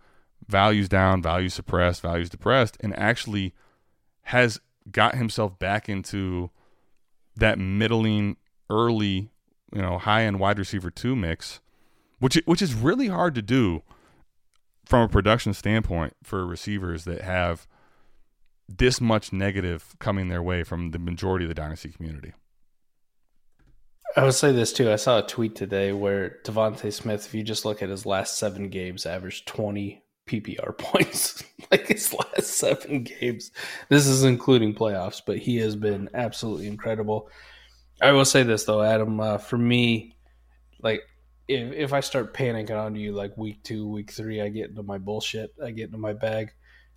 values 0.48 0.88
down, 0.88 1.22
values 1.22 1.54
suppressed, 1.54 2.02
values 2.02 2.30
depressed, 2.30 2.78
and 2.80 2.98
actually 2.98 3.54
has 4.24 4.62
got 4.90 5.16
himself 5.16 5.60
back 5.60 5.90
into 5.90 6.52
that 7.36 7.60
middling, 7.60 8.38
early, 8.70 9.30
you 9.74 9.82
know, 9.82 9.98
high 9.98 10.24
end 10.24 10.40
wide 10.40 10.58
receiver 10.58 10.90
two 10.90 11.18
mix, 11.18 11.60
which 12.20 12.40
which 12.46 12.62
is 12.62 12.74
really 12.74 13.08
hard 13.08 13.36
to 13.36 13.42
do 13.42 13.84
from 14.86 15.04
a 15.04 15.10
production 15.10 15.54
standpoint 15.54 16.16
for 16.24 16.46
receivers 16.46 17.06
that 17.06 17.22
have 17.22 17.68
this 18.68 19.02
much 19.02 19.34
negative 19.34 19.96
coming 20.00 20.30
their 20.30 20.44
way 20.44 20.64
from 20.64 20.92
the 20.92 21.00
majority 21.00 21.46
of 21.46 21.50
the 21.50 21.56
dynasty 21.56 21.90
community. 21.90 22.34
I 24.16 24.24
would 24.24 24.34
say 24.34 24.52
this 24.52 24.74
too. 24.74 24.92
I 24.92 24.96
saw 24.98 25.20
a 25.20 25.28
tweet 25.28 25.56
today 25.56 25.92
where 25.92 26.38
DeVonta 26.44 26.94
Smith, 26.94 27.26
if 27.26 27.34
you 27.34 27.44
just 27.44 27.66
look 27.66 27.82
at 27.82 27.90
his 27.90 28.06
last 28.06 28.38
seven 28.38 28.70
games, 28.70 29.06
averaged 29.06 29.48
20 29.48 30.04
PPR 30.28 30.78
points. 30.78 31.44
like 31.72 31.88
his 31.88 32.14
last 32.14 32.48
seven 32.52 33.04
games. 33.04 33.52
This 33.90 34.06
is 34.06 34.24
including 34.24 34.76
playoffs, 34.76 35.22
but 35.26 35.40
he 35.40 35.58
has 35.58 35.76
been 35.76 36.10
absolutely 36.14 36.68
incredible. 36.68 37.30
I 38.02 38.12
will 38.12 38.26
say 38.26 38.44
this 38.44 38.66
though, 38.66 38.84
Adam. 38.84 39.20
Uh, 39.20 39.38
for 39.38 39.58
me, 39.58 40.16
like 40.82 41.02
if 41.48 41.74
if 41.74 41.94
I 41.94 42.00
start 42.00 42.34
panicking 42.34 42.78
on 42.78 42.96
you 42.96 43.14
like 43.14 43.38
week 43.38 43.64
two, 43.64 43.88
week 43.88 44.12
three, 44.12 44.42
I 44.42 44.50
get 44.50 44.70
into 44.70 44.84
my 44.84 44.98
bullshit. 44.98 45.54
I 45.64 45.72
get 45.72 45.86
into 45.86 45.98
my 45.98 46.14
bag. 46.14 46.54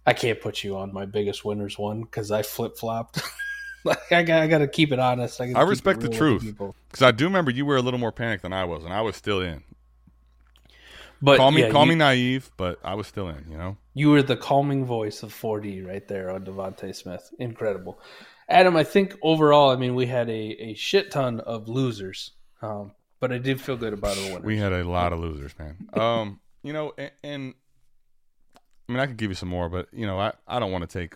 I 0.07 0.13
can't 0.13 0.41
put 0.41 0.63
you 0.63 0.77
on 0.77 0.93
my 0.93 1.05
biggest 1.05 1.45
winners 1.45 1.79
one 1.79 2.03
because 2.03 2.31
I 2.31 2.43
flip 2.43 2.79
flopped. 2.79 3.21
like 3.85 4.13
I 4.13 4.23
got, 4.23 4.43
I 4.43 4.47
got 4.47 4.59
to 4.59 4.69
keep 4.69 4.93
it 4.93 4.99
honest. 4.99 5.41
I, 5.41 5.53
I 5.53 5.63
respect 5.63 6.01
the 6.01 6.09
truth 6.09 6.43
because 6.43 7.03
I 7.03 7.11
do 7.11 7.25
remember 7.25 7.51
you 7.51 7.67
were 7.67 7.77
a 7.77 7.83
little 7.83 7.99
more 7.99 8.13
panicked 8.13 8.43
than 8.43 8.53
I 8.53 8.65
was, 8.65 8.85
and 8.85 8.93
I 8.93 9.01
was 9.01 9.17
still 9.17 9.41
in. 9.41 9.63
But 11.23 11.39
call 11.39 11.51
me 11.51 11.63
yeah, 11.63 11.71
call 11.71 11.85
you, 11.85 11.91
me 11.91 11.95
naive, 11.97 12.51
but 12.57 12.79
I 12.85 12.95
was 12.95 13.07
still 13.07 13.29
in. 13.29 13.47
You 13.51 13.57
know, 13.57 13.77
You 13.95 14.11
were 14.11 14.23
the 14.23 14.37
calming 14.37 14.85
voice 14.85 15.23
of 15.23 15.33
4D 15.33 15.87
right 15.87 16.07
there 16.07 16.31
on 16.31 16.45
DeVonta 16.45 16.95
Smith. 16.95 17.31
Incredible. 17.39 17.99
Adam, 18.49 18.77
I 18.77 18.85
think 18.85 19.17
overall, 19.23 19.71
I 19.71 19.77
mean, 19.77 19.95
we 19.95 20.07
had 20.07 20.29
a, 20.29 20.33
a 20.63 20.75
shit 20.75 21.11
ton 21.11 21.41
of 21.41 21.69
losers, 21.69 22.33
um, 22.63 22.93
but 23.21 23.33
I 23.33 23.39
did 23.39 23.61
feel 23.61 23.77
good 23.77 23.93
about 23.93 24.17
the 24.17 24.23
winners. 24.25 24.43
we 24.43 24.57
had 24.59 24.73
a 24.73 24.85
lot 24.85 25.13
of 25.13 25.19
losers, 25.21 25.55
man. 25.59 25.89
Um, 26.01 26.41
you 26.63 26.73
know, 26.73 26.93
and, 26.99 27.11
and 27.23 27.55
I 28.89 28.93
mean, 28.93 29.01
I 29.01 29.07
could 29.07 29.17
give 29.17 29.31
you 29.31 29.35
some 29.37 29.49
more, 29.49 29.69
but 29.69 29.89
you 29.93 30.07
know, 30.07 30.19
I 30.19 30.33
I 30.47 30.59
don't 30.59 30.73
want 30.73 30.89
to 30.89 30.99
take. 30.99 31.15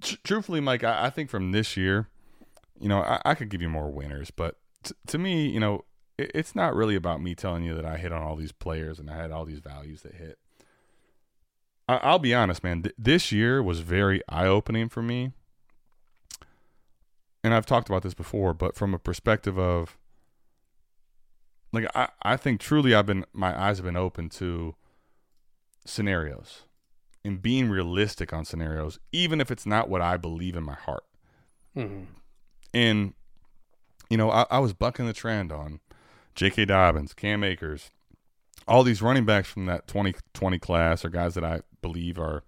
Tr- 0.00 0.16
truthfully, 0.24 0.60
Mike, 0.60 0.84
I, 0.84 1.06
I 1.06 1.10
think 1.10 1.30
from 1.30 1.52
this 1.52 1.76
year, 1.76 2.08
you 2.80 2.88
know, 2.88 3.00
I, 3.00 3.20
I 3.24 3.34
could 3.34 3.48
give 3.48 3.62
you 3.62 3.68
more 3.68 3.90
winners, 3.90 4.30
but 4.30 4.56
t- 4.82 4.94
to 5.08 5.18
me, 5.18 5.48
you 5.48 5.60
know, 5.60 5.84
it, 6.16 6.30
it's 6.34 6.54
not 6.54 6.74
really 6.74 6.94
about 6.94 7.20
me 7.22 7.34
telling 7.34 7.64
you 7.64 7.74
that 7.74 7.84
I 7.84 7.96
hit 7.96 8.12
on 8.12 8.22
all 8.22 8.36
these 8.36 8.52
players 8.52 8.98
and 8.98 9.10
I 9.10 9.16
had 9.16 9.30
all 9.30 9.44
these 9.44 9.60
values 9.60 10.02
that 10.02 10.14
hit. 10.14 10.38
I, 11.88 11.96
I'll 11.98 12.18
be 12.18 12.34
honest, 12.34 12.62
man. 12.62 12.82
Th- 12.82 12.94
this 12.98 13.32
year 13.32 13.62
was 13.62 13.80
very 13.80 14.22
eye 14.28 14.46
opening 14.46 14.88
for 14.88 15.02
me. 15.02 15.32
And 17.44 17.54
I've 17.54 17.66
talked 17.66 17.88
about 17.88 18.02
this 18.02 18.14
before, 18.14 18.52
but 18.52 18.74
from 18.74 18.92
a 18.94 18.98
perspective 18.98 19.58
of 19.58 19.96
like 21.72 21.86
I, 21.94 22.08
I 22.22 22.36
think 22.36 22.60
truly 22.60 22.94
I've 22.94 23.06
been 23.06 23.24
my 23.32 23.58
eyes 23.58 23.78
have 23.78 23.84
been 23.86 23.96
open 23.96 24.28
to 24.30 24.74
scenarios 25.84 26.62
and 27.24 27.42
being 27.42 27.68
realistic 27.68 28.32
on 28.32 28.44
scenarios, 28.44 28.98
even 29.12 29.40
if 29.40 29.50
it's 29.50 29.66
not 29.66 29.88
what 29.88 30.00
I 30.00 30.16
believe 30.16 30.56
in 30.56 30.62
my 30.64 30.74
heart. 30.74 31.04
Mhm. 31.76 32.06
And 32.72 33.14
you 34.10 34.16
know, 34.16 34.30
I, 34.30 34.46
I 34.50 34.58
was 34.58 34.72
bucking 34.72 35.06
the 35.06 35.12
trend 35.12 35.52
on 35.52 35.80
J.K. 36.34 36.66
Dobbins, 36.66 37.12
Cam 37.12 37.44
Akers, 37.44 37.90
all 38.66 38.82
these 38.82 39.02
running 39.02 39.24
backs 39.24 39.48
from 39.48 39.66
that 39.66 39.86
2020 39.86 40.58
class 40.58 41.04
are 41.04 41.10
guys 41.10 41.34
that 41.34 41.44
I 41.44 41.60
believe 41.82 42.18
are 42.18 42.42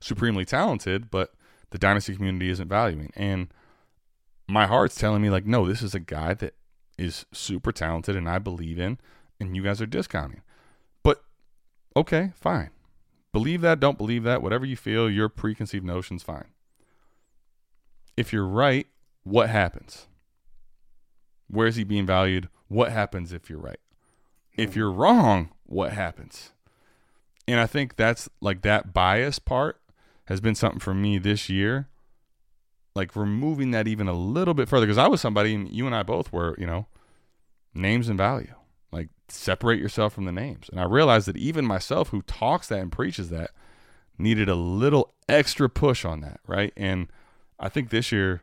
supremely 0.00 0.44
talented, 0.44 1.10
but 1.10 1.32
the 1.70 1.78
dynasty 1.78 2.14
community 2.14 2.50
isn't 2.50 2.68
valuing. 2.68 3.10
And 3.14 3.48
my 4.48 4.66
heart's 4.66 4.96
telling 4.96 5.22
me 5.22 5.30
like, 5.30 5.46
no, 5.46 5.66
this 5.66 5.82
is 5.82 5.94
a 5.94 6.00
guy 6.00 6.34
that 6.34 6.54
is 7.00 7.24
super 7.32 7.72
talented 7.72 8.14
and 8.14 8.28
I 8.28 8.38
believe 8.38 8.78
in, 8.78 8.98
and 9.40 9.56
you 9.56 9.62
guys 9.62 9.80
are 9.80 9.86
discounting. 9.86 10.42
But 11.02 11.22
okay, 11.96 12.32
fine. 12.36 12.70
Believe 13.32 13.62
that, 13.62 13.80
don't 13.80 13.96
believe 13.96 14.22
that, 14.24 14.42
whatever 14.42 14.66
you 14.66 14.76
feel, 14.76 15.08
your 15.08 15.28
preconceived 15.28 15.84
notions, 15.84 16.22
fine. 16.22 16.48
If 18.16 18.32
you're 18.32 18.46
right, 18.46 18.86
what 19.22 19.48
happens? 19.48 20.08
Where 21.48 21.66
is 21.66 21.76
he 21.76 21.84
being 21.84 22.06
valued? 22.06 22.48
What 22.68 22.92
happens 22.92 23.32
if 23.32 23.48
you're 23.48 23.58
right? 23.58 23.80
If 24.56 24.76
you're 24.76 24.92
wrong, 24.92 25.50
what 25.64 25.92
happens? 25.92 26.50
And 27.48 27.58
I 27.58 27.66
think 27.66 27.96
that's 27.96 28.28
like 28.40 28.62
that 28.62 28.92
bias 28.92 29.38
part 29.38 29.80
has 30.26 30.40
been 30.40 30.54
something 30.54 30.80
for 30.80 30.92
me 30.92 31.18
this 31.18 31.48
year. 31.48 31.88
Like 32.94 33.14
removing 33.14 33.70
that 33.70 33.86
even 33.86 34.08
a 34.08 34.12
little 34.12 34.54
bit 34.54 34.68
further 34.68 34.86
because 34.86 34.98
I 34.98 35.08
was 35.08 35.20
somebody, 35.20 35.54
and 35.54 35.68
you 35.70 35.86
and 35.86 35.94
I 35.94 36.02
both 36.02 36.32
were, 36.32 36.56
you 36.58 36.66
know, 36.66 36.86
names 37.74 38.08
and 38.08 38.18
value. 38.18 38.54
Like 38.92 39.08
separate 39.28 39.78
yourself 39.78 40.12
from 40.12 40.24
the 40.24 40.32
names. 40.32 40.68
And 40.70 40.80
I 40.80 40.84
realized 40.84 41.28
that 41.28 41.36
even 41.36 41.64
myself, 41.64 42.08
who 42.08 42.22
talks 42.22 42.68
that 42.68 42.80
and 42.80 42.90
preaches 42.90 43.30
that, 43.30 43.50
needed 44.18 44.48
a 44.48 44.54
little 44.54 45.14
extra 45.28 45.68
push 45.68 46.04
on 46.04 46.20
that, 46.20 46.40
right? 46.46 46.72
And 46.76 47.08
I 47.58 47.68
think 47.68 47.90
this 47.90 48.12
year, 48.12 48.42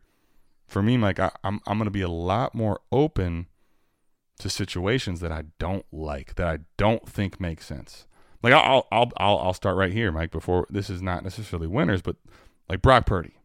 for 0.67 0.81
me, 0.81 0.97
Mike, 0.97 1.19
I, 1.19 1.31
I'm 1.43 1.59
I'm 1.67 1.77
going 1.77 1.85
to 1.85 1.91
be 1.91 2.01
a 2.01 2.09
lot 2.09 2.55
more 2.55 2.79
open 2.91 3.47
to 4.39 4.49
situations 4.49 5.19
that 5.19 5.31
I 5.31 5.45
don't 5.59 5.85
like, 5.91 6.35
that 6.35 6.47
I 6.47 6.59
don't 6.77 7.07
think 7.07 7.39
make 7.39 7.61
sense. 7.61 8.07
Like 8.43 8.53
I'll 8.53 8.87
I'll 8.91 9.11
I'll 9.17 9.37
I'll 9.39 9.53
start 9.53 9.77
right 9.77 9.91
here, 9.91 10.11
Mike. 10.11 10.31
Before 10.31 10.67
this 10.69 10.89
is 10.89 11.01
not 11.01 11.23
necessarily 11.23 11.67
winners, 11.67 12.01
but 12.01 12.17
like 12.69 12.81
Brock 12.81 13.05
Purdy. 13.05 13.36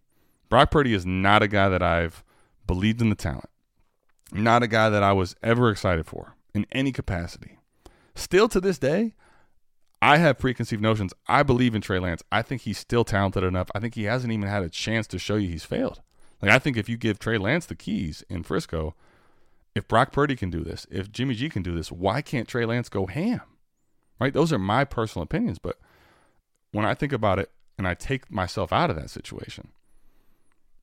Brock 0.52 0.70
Purdy 0.70 0.92
is 0.92 1.06
not 1.06 1.42
a 1.42 1.48
guy 1.48 1.70
that 1.70 1.82
I've 1.82 2.22
believed 2.66 3.00
in 3.00 3.08
the 3.08 3.16
talent. 3.16 3.48
Not 4.30 4.62
a 4.62 4.66
guy 4.66 4.90
that 4.90 5.02
I 5.02 5.14
was 5.14 5.34
ever 5.42 5.70
excited 5.70 6.04
for 6.04 6.36
in 6.52 6.66
any 6.70 6.92
capacity. 6.92 7.56
Still 8.14 8.50
to 8.50 8.60
this 8.60 8.76
day, 8.78 9.14
I 10.02 10.18
have 10.18 10.38
preconceived 10.38 10.82
notions. 10.82 11.14
I 11.26 11.42
believe 11.42 11.74
in 11.74 11.80
Trey 11.80 11.98
Lance. 11.98 12.22
I 12.30 12.42
think 12.42 12.60
he's 12.60 12.76
still 12.76 13.02
talented 13.02 13.42
enough. 13.42 13.70
I 13.74 13.80
think 13.80 13.94
he 13.94 14.04
hasn't 14.04 14.30
even 14.30 14.46
had 14.46 14.62
a 14.62 14.68
chance 14.68 15.06
to 15.06 15.18
show 15.18 15.36
you 15.36 15.48
he's 15.48 15.64
failed. 15.64 16.02
Like 16.42 16.50
I 16.50 16.58
think 16.58 16.76
if 16.76 16.86
you 16.86 16.98
give 16.98 17.18
Trey 17.18 17.38
Lance 17.38 17.64
the 17.64 17.74
keys 17.74 18.22
in 18.28 18.42
Frisco, 18.42 18.94
if 19.74 19.88
Brock 19.88 20.12
Purdy 20.12 20.36
can 20.36 20.50
do 20.50 20.60
this, 20.60 20.86
if 20.90 21.10
Jimmy 21.10 21.34
G 21.34 21.48
can 21.48 21.62
do 21.62 21.74
this, 21.74 21.90
why 21.90 22.20
can't 22.20 22.46
Trey 22.46 22.66
Lance 22.66 22.90
go 22.90 23.06
ham? 23.06 23.40
Right? 24.20 24.34
Those 24.34 24.52
are 24.52 24.58
my 24.58 24.84
personal 24.84 25.22
opinions, 25.22 25.58
but 25.58 25.78
when 26.72 26.84
I 26.84 26.92
think 26.92 27.14
about 27.14 27.38
it 27.38 27.50
and 27.78 27.88
I 27.88 27.94
take 27.94 28.30
myself 28.30 28.70
out 28.70 28.90
of 28.90 28.96
that 28.96 29.08
situation, 29.08 29.70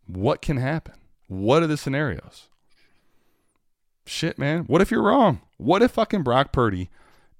what 0.09 0.41
can 0.41 0.57
happen? 0.57 0.95
What 1.27 1.61
are 1.61 1.67
the 1.67 1.77
scenarios? 1.77 2.49
Shit, 4.05 4.39
man. 4.39 4.63
What 4.63 4.81
if 4.81 4.89
you're 4.89 5.03
wrong? 5.03 5.41
What 5.57 5.83
if 5.83 5.91
fucking 5.91 6.23
Brock 6.23 6.51
Purdy 6.51 6.89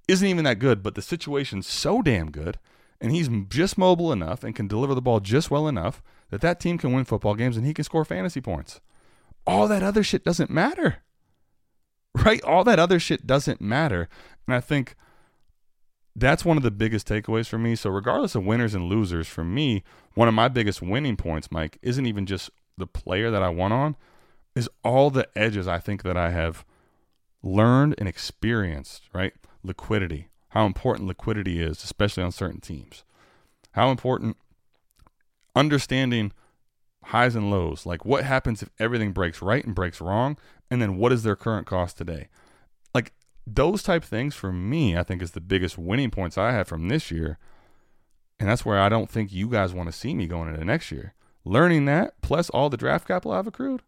isn't 0.08 0.28
even 0.28 0.44
that 0.46 0.60
good, 0.60 0.84
but 0.84 0.96
the 0.96 1.02
situation's 1.02 1.68
so 1.68 2.02
damn 2.02 2.30
good 2.30 2.60
and 3.02 3.12
he's 3.12 3.30
just 3.48 3.78
mobile 3.78 4.12
enough 4.12 4.44
and 4.44 4.56
can 4.56 4.68
deliver 4.68 4.94
the 4.94 5.02
ball 5.02 5.20
just 5.20 5.50
well 5.50 5.68
enough 5.68 6.04
that 6.30 6.42
that 6.42 6.60
team 6.60 6.78
can 6.78 6.94
win 6.94 7.06
football 7.06 7.34
games 7.34 7.58
and 7.58 7.66
he 7.66 7.74
can 7.74 7.84
score 7.84 8.06
fantasy 8.06 8.42
points. 8.42 8.82
All 9.48 9.68
that 9.68 9.84
other 9.84 10.04
shit 10.04 10.24
doesn't 10.24 10.50
matter. 10.50 10.98
Right? 12.26 12.42
All 12.44 12.64
that 12.64 12.80
other 12.80 13.00
shit 13.00 13.28
doesn't 13.28 13.62
matter. 13.62 14.10
And 14.48 14.56
I 14.56 14.60
think 14.60 14.96
that's 16.16 16.44
one 16.44 16.58
of 16.58 16.64
the 16.64 16.72
biggest 16.72 17.08
takeaways 17.08 17.48
for 17.48 17.60
me. 17.60 17.76
So, 17.76 17.92
regardless 17.92 18.34
of 18.34 18.44
winners 18.44 18.74
and 18.74 18.86
losers, 18.86 19.28
for 19.28 19.44
me, 19.44 19.84
one 20.16 20.28
of 20.28 20.34
my 20.34 20.48
biggest 20.48 20.82
winning 20.82 21.16
points, 21.16 21.52
Mike, 21.52 21.78
isn't 21.84 22.08
even 22.08 22.26
just 22.26 22.50
the 22.80 22.88
player 22.88 23.30
that 23.30 23.44
I 23.44 23.50
want 23.50 23.74
on, 23.74 23.96
is 24.56 24.70
all 24.84 25.10
the 25.10 25.28
edges 25.38 25.68
I 25.68 25.80
think 25.80 26.04
that 26.04 26.18
I 26.18 26.32
have 26.32 26.66
learned 27.44 27.96
and 27.98 28.08
experienced, 28.10 29.04
right? 29.14 29.34
Liquidity, 29.64 30.30
how 30.50 30.66
important 30.66 31.08
liquidity 31.08 31.62
is, 31.62 31.84
especially 31.84 32.24
on 32.24 32.32
certain 32.32 32.60
teams. 32.60 33.04
How 33.74 33.92
important 33.92 34.38
understanding 35.56 36.32
highs 37.06 37.36
and 37.36 37.50
lows, 37.50 37.86
like 37.86 38.06
what 38.06 38.24
happens 38.24 38.62
if 38.62 38.70
everything 38.80 39.12
breaks 39.12 39.42
right 39.42 39.64
and 39.64 39.76
breaks 39.76 40.02
wrong, 40.02 40.38
and 40.70 40.82
then 40.82 40.98
what 40.98 41.12
is 41.12 41.24
their 41.24 41.36
current 41.36 41.68
cost 41.68 41.98
today? 41.98 42.28
Like 42.94 43.14
those 43.46 43.84
type 43.84 44.04
things 44.04 44.36
for 44.36 44.52
me, 44.52 44.98
I 44.98 45.04
think 45.04 45.22
is 45.22 45.32
the 45.32 45.42
biggest 45.42 45.78
winning 45.78 46.12
points 46.12 46.38
I 46.38 46.52
have 46.52 46.68
from 46.68 46.88
this 46.88 47.12
year. 47.12 47.38
And 48.40 48.48
that's 48.48 48.66
where 48.66 48.80
I 48.80 48.90
don't 48.90 49.10
think 49.10 49.34
you 49.34 49.50
guys 49.50 49.74
want 49.74 49.88
to 49.88 49.98
see 49.98 50.14
me 50.14 50.28
going 50.28 50.50
into 50.50 50.64
next 50.64 50.92
year. 50.92 51.14
Learning 51.46 51.86
that, 51.86 52.22
plus 52.22 52.50
all 52.50 52.70
the 52.70 52.78
draft 52.78 53.08
capital 53.08 53.32
I've 53.32 53.48
accrued, 53.48 53.82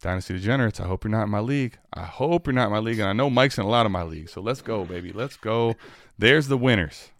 Dynasty 0.00 0.34
Degenerates, 0.34 0.80
I 0.80 0.86
hope 0.86 1.04
you're 1.04 1.10
not 1.10 1.24
in 1.24 1.30
my 1.30 1.40
league. 1.40 1.78
I 1.92 2.04
hope 2.04 2.46
you're 2.46 2.54
not 2.54 2.66
in 2.66 2.72
my 2.72 2.78
league. 2.78 2.98
And 2.98 3.08
I 3.08 3.12
know 3.12 3.28
Mike's 3.28 3.58
in 3.58 3.64
a 3.64 3.68
lot 3.68 3.84
of 3.84 3.92
my 3.92 4.02
leagues. 4.02 4.32
So 4.32 4.40
let's 4.40 4.62
go, 4.62 4.84
baby. 4.84 5.12
Let's 5.12 5.36
go. 5.36 5.76
There's 6.18 6.48
the 6.48 6.56
winners. 6.56 7.10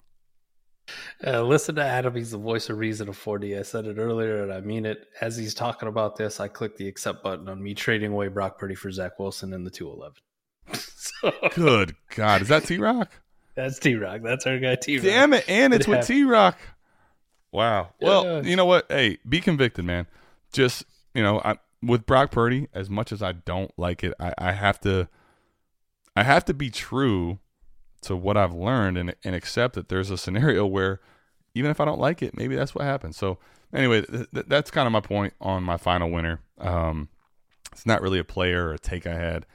Uh, 1.25 1.43
listen 1.43 1.75
to 1.75 1.85
Adam. 1.85 2.15
He's 2.15 2.31
the 2.31 2.39
voice 2.39 2.71
of 2.71 2.79
reason 2.79 3.09
of 3.09 3.19
4D. 3.19 3.59
I 3.59 3.63
said 3.63 3.87
it 3.87 3.99
earlier 3.99 4.43
and 4.43 4.53
I 4.53 4.61
mean 4.61 4.87
it. 4.87 5.09
As 5.21 5.37
he's 5.37 5.55
talking 5.55 5.89
about 5.89 6.17
this, 6.17 6.41
I 6.41 6.49
click 6.49 6.77
the 6.77 6.89
accept 6.89 7.23
button 7.23 7.49
on 7.49 7.63
me 7.63 7.75
trading 7.75 8.13
away 8.13 8.29
Brock 8.29 8.59
Purdy 8.59 8.75
for 8.75 8.91
Zach 8.91 9.19
Wilson 9.19 9.53
in 9.53 9.63
the 9.63 9.71
211. 9.71 10.17
so, 10.73 11.33
Good 11.55 11.97
God. 12.17 12.43
Is 12.43 12.49
that 12.49 12.65
T 12.65 12.79
Rock? 12.79 13.13
That's 13.55 13.79
T 13.79 13.95
Rock. 13.95 14.23
That's 14.23 14.47
our 14.47 14.59
guy 14.59 14.77
T 14.77 14.97
Rock. 14.97 15.05
Damn 15.05 15.33
it. 15.35 15.45
And 15.49 15.75
it's 15.75 15.87
it 15.87 15.91
with 15.91 16.07
T 16.07 16.25
Rock. 16.25 16.59
Wow. 17.53 17.91
Well, 18.01 18.25
yeah. 18.25 18.43
you 18.43 18.57
know 18.57 18.65
what? 18.65 18.87
Hey, 18.89 19.19
be 19.29 19.41
convicted, 19.41 19.85
man. 19.85 20.07
Just, 20.53 20.85
you 21.15 21.23
know, 21.23 21.41
I, 21.45 21.57
with 21.83 22.07
Brock 22.07 22.31
Purdy, 22.31 22.69
as 22.73 22.89
much 22.91 23.13
as 23.13 23.23
I 23.23 23.33
don't 23.33 23.73
like 23.77 24.05
it, 24.05 24.15
I, 24.21 24.35
I 24.39 24.53
have 24.53 24.81
to 24.81 25.09
I 26.17 26.23
have 26.23 26.45
to 26.47 26.55
be 26.55 26.71
true 26.71 27.39
to 28.03 28.17
what 28.17 28.37
I've 28.37 28.55
learned 28.55 28.99
and 28.99 29.15
and 29.25 29.35
accept 29.35 29.75
that 29.75 29.89
there's 29.89 30.11
a 30.11 30.19
scenario 30.19 30.67
where 30.67 31.01
even 31.55 31.71
if 31.71 31.81
I 31.81 31.85
don't 31.85 32.01
like 32.01 32.23
it, 32.23 32.37
maybe 32.37 32.55
that's 32.55 32.75
what 32.75 32.85
happens. 32.85 33.17
So 33.17 33.39
anyway, 33.73 34.03
th- 34.03 34.29
th- 34.33 34.47
that's 34.47 34.71
kind 34.71 34.87
of 34.87 34.93
my 34.93 35.01
point 35.01 35.35
on 35.41 35.63
my 35.63 35.77
final 35.77 36.11
winner. 36.11 36.41
Um, 36.59 37.09
it's 37.73 37.87
not 37.87 38.03
really 38.03 38.19
a 38.19 38.25
player 38.25 38.69
or 38.69 38.75
a 38.75 38.79
take 38.79 39.07
I 39.07 39.15
had. 39.15 39.47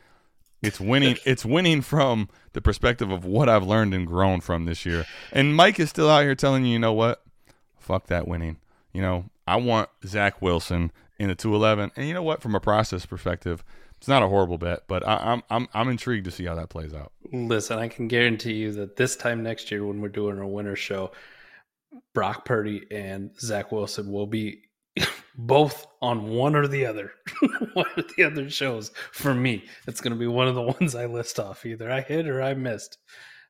It's 0.61 0.79
winning. 0.79 1.17
it's 1.25 1.45
winning 1.45 1.81
from 1.81 2.29
the 2.53 2.61
perspective 2.61 3.11
of 3.11 3.23
what 3.23 3.47
I've 3.47 3.65
learned 3.65 3.93
and 3.93 4.05
grown 4.05 4.41
from 4.41 4.65
this 4.65 4.85
year. 4.85 5.05
And 5.31 5.55
Mike 5.55 5.79
is 5.79 5.89
still 5.89 6.09
out 6.09 6.23
here 6.23 6.35
telling 6.35 6.65
you, 6.65 6.73
you 6.73 6.79
know 6.79 6.93
what? 6.93 7.24
Fuck 7.85 8.07
that 8.07 8.27
winning. 8.27 8.57
You 8.93 9.03
know, 9.03 9.25
I 9.45 9.57
want 9.57 9.89
Zach 10.07 10.41
Wilson 10.41 10.91
in 11.19 11.27
the 11.27 11.35
211. 11.35 11.91
And 11.95 12.07
you 12.07 12.15
know 12.15 12.23
what? 12.23 12.41
From 12.41 12.55
a 12.55 12.59
process 12.59 13.05
perspective, 13.05 13.63
it's 13.97 14.07
not 14.07 14.23
a 14.23 14.27
horrible 14.27 14.57
bet, 14.57 14.87
but 14.87 15.07
I, 15.07 15.33
am 15.33 15.43
I'm 15.51 15.67
I'm 15.71 15.89
intrigued 15.89 16.25
to 16.25 16.31
see 16.31 16.45
how 16.45 16.55
that 16.55 16.69
plays 16.69 16.95
out. 16.95 17.11
Listen, 17.31 17.77
I 17.77 17.87
can 17.87 18.07
guarantee 18.07 18.53
you 18.53 18.71
that 18.73 18.95
this 18.95 19.15
time 19.15 19.43
next 19.43 19.69
year, 19.69 19.85
when 19.85 20.01
we're 20.01 20.09
doing 20.09 20.39
our 20.39 20.47
winter 20.47 20.75
show, 20.75 21.11
Brock 22.15 22.43
Purdy 22.43 22.87
and 22.89 23.29
Zach 23.39 23.71
Wilson 23.71 24.11
will 24.11 24.25
be 24.25 24.63
both 25.37 25.85
on 26.01 26.29
one 26.29 26.55
or 26.55 26.67
the 26.67 26.87
other, 26.87 27.11
one 27.73 27.85
of 27.97 28.05
the 28.17 28.23
other 28.23 28.49
shows. 28.49 28.91
For 29.11 29.35
me, 29.35 29.63
it's 29.85 30.01
going 30.01 30.13
to 30.13 30.19
be 30.19 30.27
one 30.27 30.47
of 30.47 30.55
the 30.55 30.61
ones 30.79 30.95
I 30.95 31.05
list 31.05 31.39
off. 31.39 31.67
Either 31.67 31.91
I 31.91 32.01
hit 32.01 32.27
or 32.27 32.41
I 32.41 32.55
missed. 32.55 32.97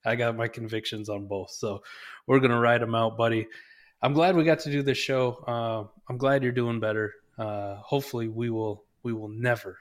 I 0.03 0.15
got 0.15 0.35
my 0.35 0.49
convictions 0.49 1.07
on 1.07 1.25
both, 1.25 1.51
so 1.51 1.81
we're 2.27 2.39
going 2.39 2.51
to 2.51 2.59
ride 2.59 2.81
them 2.81 2.93
out, 2.93 3.17
buddy. 3.17 3.47
I'm 4.05 4.13
glad 4.13 4.35
we 4.35 4.43
got 4.43 4.59
to 4.59 4.71
do 4.71 4.81
this 4.83 4.97
show. 4.97 5.43
Uh, 5.47 5.87
I'm 6.09 6.17
glad 6.17 6.43
you're 6.43 6.51
doing 6.51 6.79
better 6.79 7.13
uh, 7.37 7.75
hopefully 7.77 8.27
we 8.27 8.49
will 8.49 8.85
we 9.03 9.13
will 9.13 9.27
never 9.27 9.77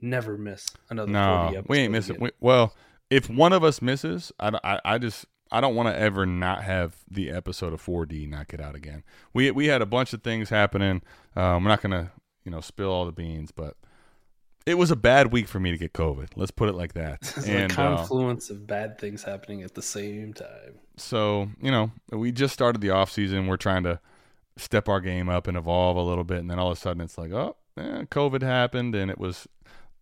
never 0.00 0.36
miss 0.36 0.66
another. 0.90 1.10
No, 1.10 1.62
we 1.68 1.78
ain't 1.78 1.92
missing. 1.92 2.18
We, 2.20 2.30
well, 2.40 2.74
if 3.10 3.28
one 3.28 3.52
of 3.52 3.64
us 3.64 3.82
misses, 3.82 4.32
I, 4.38 4.58
I, 4.62 4.80
I 4.84 4.98
just 4.98 5.26
I 5.50 5.60
don't 5.60 5.74
want 5.74 5.88
to 5.88 5.98
ever 5.98 6.26
not 6.26 6.62
have 6.62 6.96
the 7.10 7.30
episode 7.30 7.72
of 7.72 7.84
4D 7.84 8.28
not 8.28 8.48
get 8.48 8.60
out 8.60 8.74
again. 8.74 9.02
We 9.32 9.50
we 9.50 9.66
had 9.66 9.82
a 9.82 9.86
bunch 9.86 10.12
of 10.12 10.22
things 10.22 10.50
happening. 10.50 11.02
Um, 11.34 11.64
we're 11.64 11.70
not 11.70 11.82
gonna 11.82 12.12
you 12.44 12.50
know 12.50 12.60
spill 12.60 12.90
all 12.90 13.06
the 13.06 13.12
beans, 13.12 13.50
but 13.50 13.76
it 14.66 14.74
was 14.74 14.90
a 14.90 14.96
bad 14.96 15.32
week 15.32 15.48
for 15.48 15.58
me 15.58 15.70
to 15.70 15.78
get 15.78 15.94
COVID. 15.94 16.28
Let's 16.36 16.50
put 16.50 16.68
it 16.68 16.74
like 16.74 16.92
that. 16.94 17.20
It's 17.38 17.46
and, 17.46 17.72
a 17.72 17.74
uh, 17.74 17.96
confluence 17.96 18.50
uh, 18.50 18.54
of 18.54 18.66
bad 18.66 18.98
things 18.98 19.22
happening 19.22 19.62
at 19.62 19.74
the 19.74 19.82
same 19.82 20.34
time. 20.34 20.78
So 21.00 21.50
you 21.60 21.70
know, 21.70 21.90
we 22.10 22.32
just 22.32 22.54
started 22.54 22.80
the 22.80 22.90
off 22.90 23.10
season. 23.10 23.46
We're 23.46 23.56
trying 23.56 23.84
to 23.84 24.00
step 24.58 24.88
our 24.88 25.00
game 25.00 25.28
up 25.28 25.46
and 25.46 25.56
evolve 25.56 25.96
a 25.96 26.02
little 26.02 26.24
bit. 26.24 26.38
And 26.38 26.50
then 26.50 26.58
all 26.58 26.70
of 26.70 26.76
a 26.76 26.80
sudden 26.80 27.00
it's 27.00 27.16
like, 27.16 27.32
oh, 27.32 27.56
eh, 27.76 28.04
COVID 28.10 28.42
happened. 28.42 28.94
And 28.94 29.10
it 29.10 29.18
was 29.18 29.46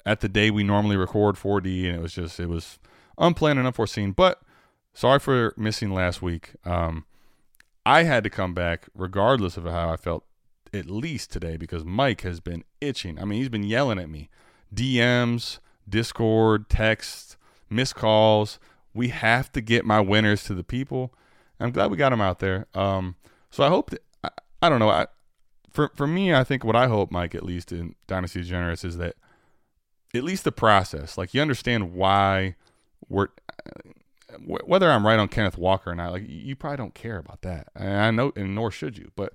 at 0.04 0.20
the 0.20 0.28
day 0.28 0.50
we 0.50 0.64
normally 0.64 0.96
record 0.96 1.36
4D. 1.36 1.86
And 1.86 1.96
it 1.96 2.02
was 2.02 2.14
just, 2.14 2.40
it 2.40 2.48
was 2.48 2.78
unplanned 3.18 3.58
and 3.58 3.66
unforeseen. 3.66 4.12
But 4.12 4.40
sorry 4.94 5.18
for 5.18 5.54
missing 5.56 5.92
last 5.92 6.22
week. 6.22 6.52
Um, 6.64 7.04
I 7.84 8.02
had 8.02 8.24
to 8.24 8.30
come 8.30 8.54
back 8.54 8.88
regardless 8.94 9.56
of 9.56 9.64
how 9.64 9.90
I 9.90 9.96
felt 9.96 10.24
at 10.74 10.90
least 10.90 11.30
today 11.30 11.56
because 11.56 11.84
Mike 11.84 12.22
has 12.22 12.40
been 12.40 12.64
itching. 12.80 13.18
I 13.20 13.24
mean, 13.24 13.38
he's 13.38 13.48
been 13.48 13.62
yelling 13.62 13.98
at 13.98 14.10
me. 14.10 14.28
DMs, 14.74 15.60
Discord, 15.88 16.68
texts, 16.68 17.36
missed 17.70 17.94
calls. 17.94 18.58
We 18.96 19.08
have 19.08 19.52
to 19.52 19.60
get 19.60 19.84
my 19.84 20.00
winners 20.00 20.44
to 20.44 20.54
the 20.54 20.64
people. 20.64 21.14
I'm 21.60 21.70
glad 21.70 21.90
we 21.90 21.96
got 21.96 22.10
them 22.10 22.20
out 22.20 22.38
there. 22.40 22.66
Um, 22.74 23.16
so 23.50 23.64
I 23.64 23.68
hope 23.68 23.90
that 23.90 24.02
I 24.62 24.68
don't 24.68 24.78
know. 24.78 24.90
I, 24.90 25.06
for 25.70 25.90
for 25.94 26.06
me, 26.06 26.34
I 26.34 26.44
think 26.44 26.64
what 26.64 26.76
I 26.76 26.88
hope, 26.88 27.10
Mike, 27.10 27.34
at 27.34 27.44
least 27.44 27.72
in 27.72 27.94
Dynasty 28.06 28.42
Generous, 28.42 28.84
is 28.84 28.96
that 28.98 29.16
at 30.14 30.24
least 30.24 30.44
the 30.44 30.52
process, 30.52 31.18
like 31.18 31.34
you 31.34 31.40
understand 31.40 31.92
why 31.94 32.56
we're 33.08 33.28
wh- 34.38 34.66
whether 34.66 34.90
I'm 34.90 35.06
right 35.06 35.18
on 35.18 35.28
Kenneth 35.28 35.58
Walker 35.58 35.90
or 35.90 35.94
not, 35.94 36.12
like 36.12 36.24
you 36.26 36.56
probably 36.56 36.78
don't 36.78 36.94
care 36.94 37.18
about 37.18 37.42
that. 37.42 37.68
And 37.74 38.00
I 38.00 38.10
know, 38.10 38.32
and 38.36 38.54
nor 38.54 38.70
should 38.70 38.98
you. 38.98 39.10
But 39.16 39.34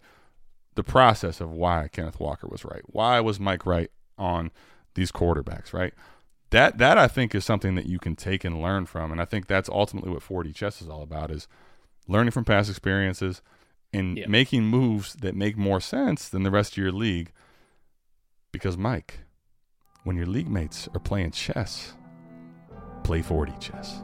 the 0.75 0.83
process 0.83 1.41
of 1.41 1.51
why 1.51 1.89
Kenneth 1.91 2.19
Walker 2.19 2.47
was 2.47 2.65
right, 2.65 2.81
why 2.85 3.19
was 3.19 3.39
Mike 3.39 3.65
right 3.65 3.91
on 4.17 4.51
these 4.95 5.11
quarterbacks, 5.11 5.73
right? 5.73 5.93
That 6.51 6.77
that 6.77 6.97
I 6.97 7.07
think 7.07 7.33
is 7.33 7.43
something 7.45 7.75
that 7.75 7.85
you 7.85 7.97
can 7.97 8.15
take 8.15 8.43
and 8.43 8.61
learn 8.61 8.85
from, 8.85 9.11
and 9.11 9.21
I 9.21 9.25
think 9.25 9.47
that's 9.47 9.69
ultimately 9.69 10.11
what 10.11 10.21
4D 10.21 10.53
chess 10.53 10.81
is 10.81 10.89
all 10.89 11.01
about: 11.01 11.31
is 11.31 11.47
learning 12.07 12.31
from 12.31 12.45
past 12.45 12.69
experiences 12.69 13.41
and 13.93 14.17
Yeah. 14.17 14.27
making 14.27 14.65
moves 14.65 15.15
that 15.15 15.35
make 15.35 15.57
more 15.57 15.79
sense 15.81 16.29
than 16.29 16.43
the 16.43 16.51
rest 16.51 16.73
of 16.73 16.77
your 16.77 16.91
league. 16.91 17.31
Because 18.51 18.77
Mike, 18.77 19.19
when 20.03 20.15
your 20.17 20.25
league 20.25 20.49
mates 20.49 20.87
are 20.93 20.99
playing 20.99 21.31
chess, 21.31 21.93
play 23.03 23.21
4D 23.21 23.53
chess. 23.59 24.01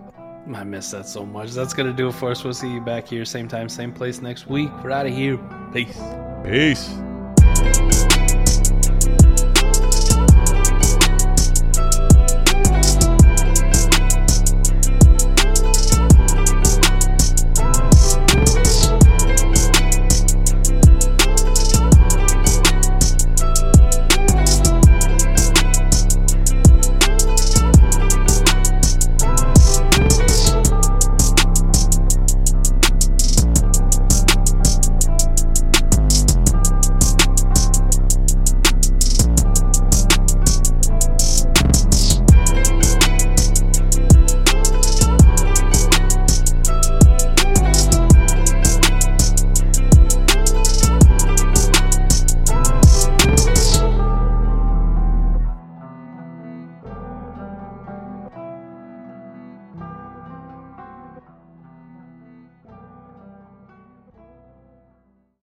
I 0.54 0.64
miss 0.64 0.92
that 0.92 1.06
so 1.06 1.26
much. 1.26 1.52
That's 1.52 1.74
gonna 1.74 1.92
do 1.92 2.08
it 2.08 2.14
for 2.14 2.32
us. 2.32 2.46
We'll 2.46 2.54
see 2.54 2.72
you 2.72 2.80
back 2.80 3.08
here, 3.10 3.26
same 3.26 3.50
time, 3.50 3.68
same 3.68 3.92
place 3.92 4.22
next 4.22 4.48
week. 4.48 4.70
We're 4.82 4.92
out 4.92 5.06
of 5.06 5.14
here. 5.14 5.38
Peace. 5.74 6.00
Peace. 6.46 7.97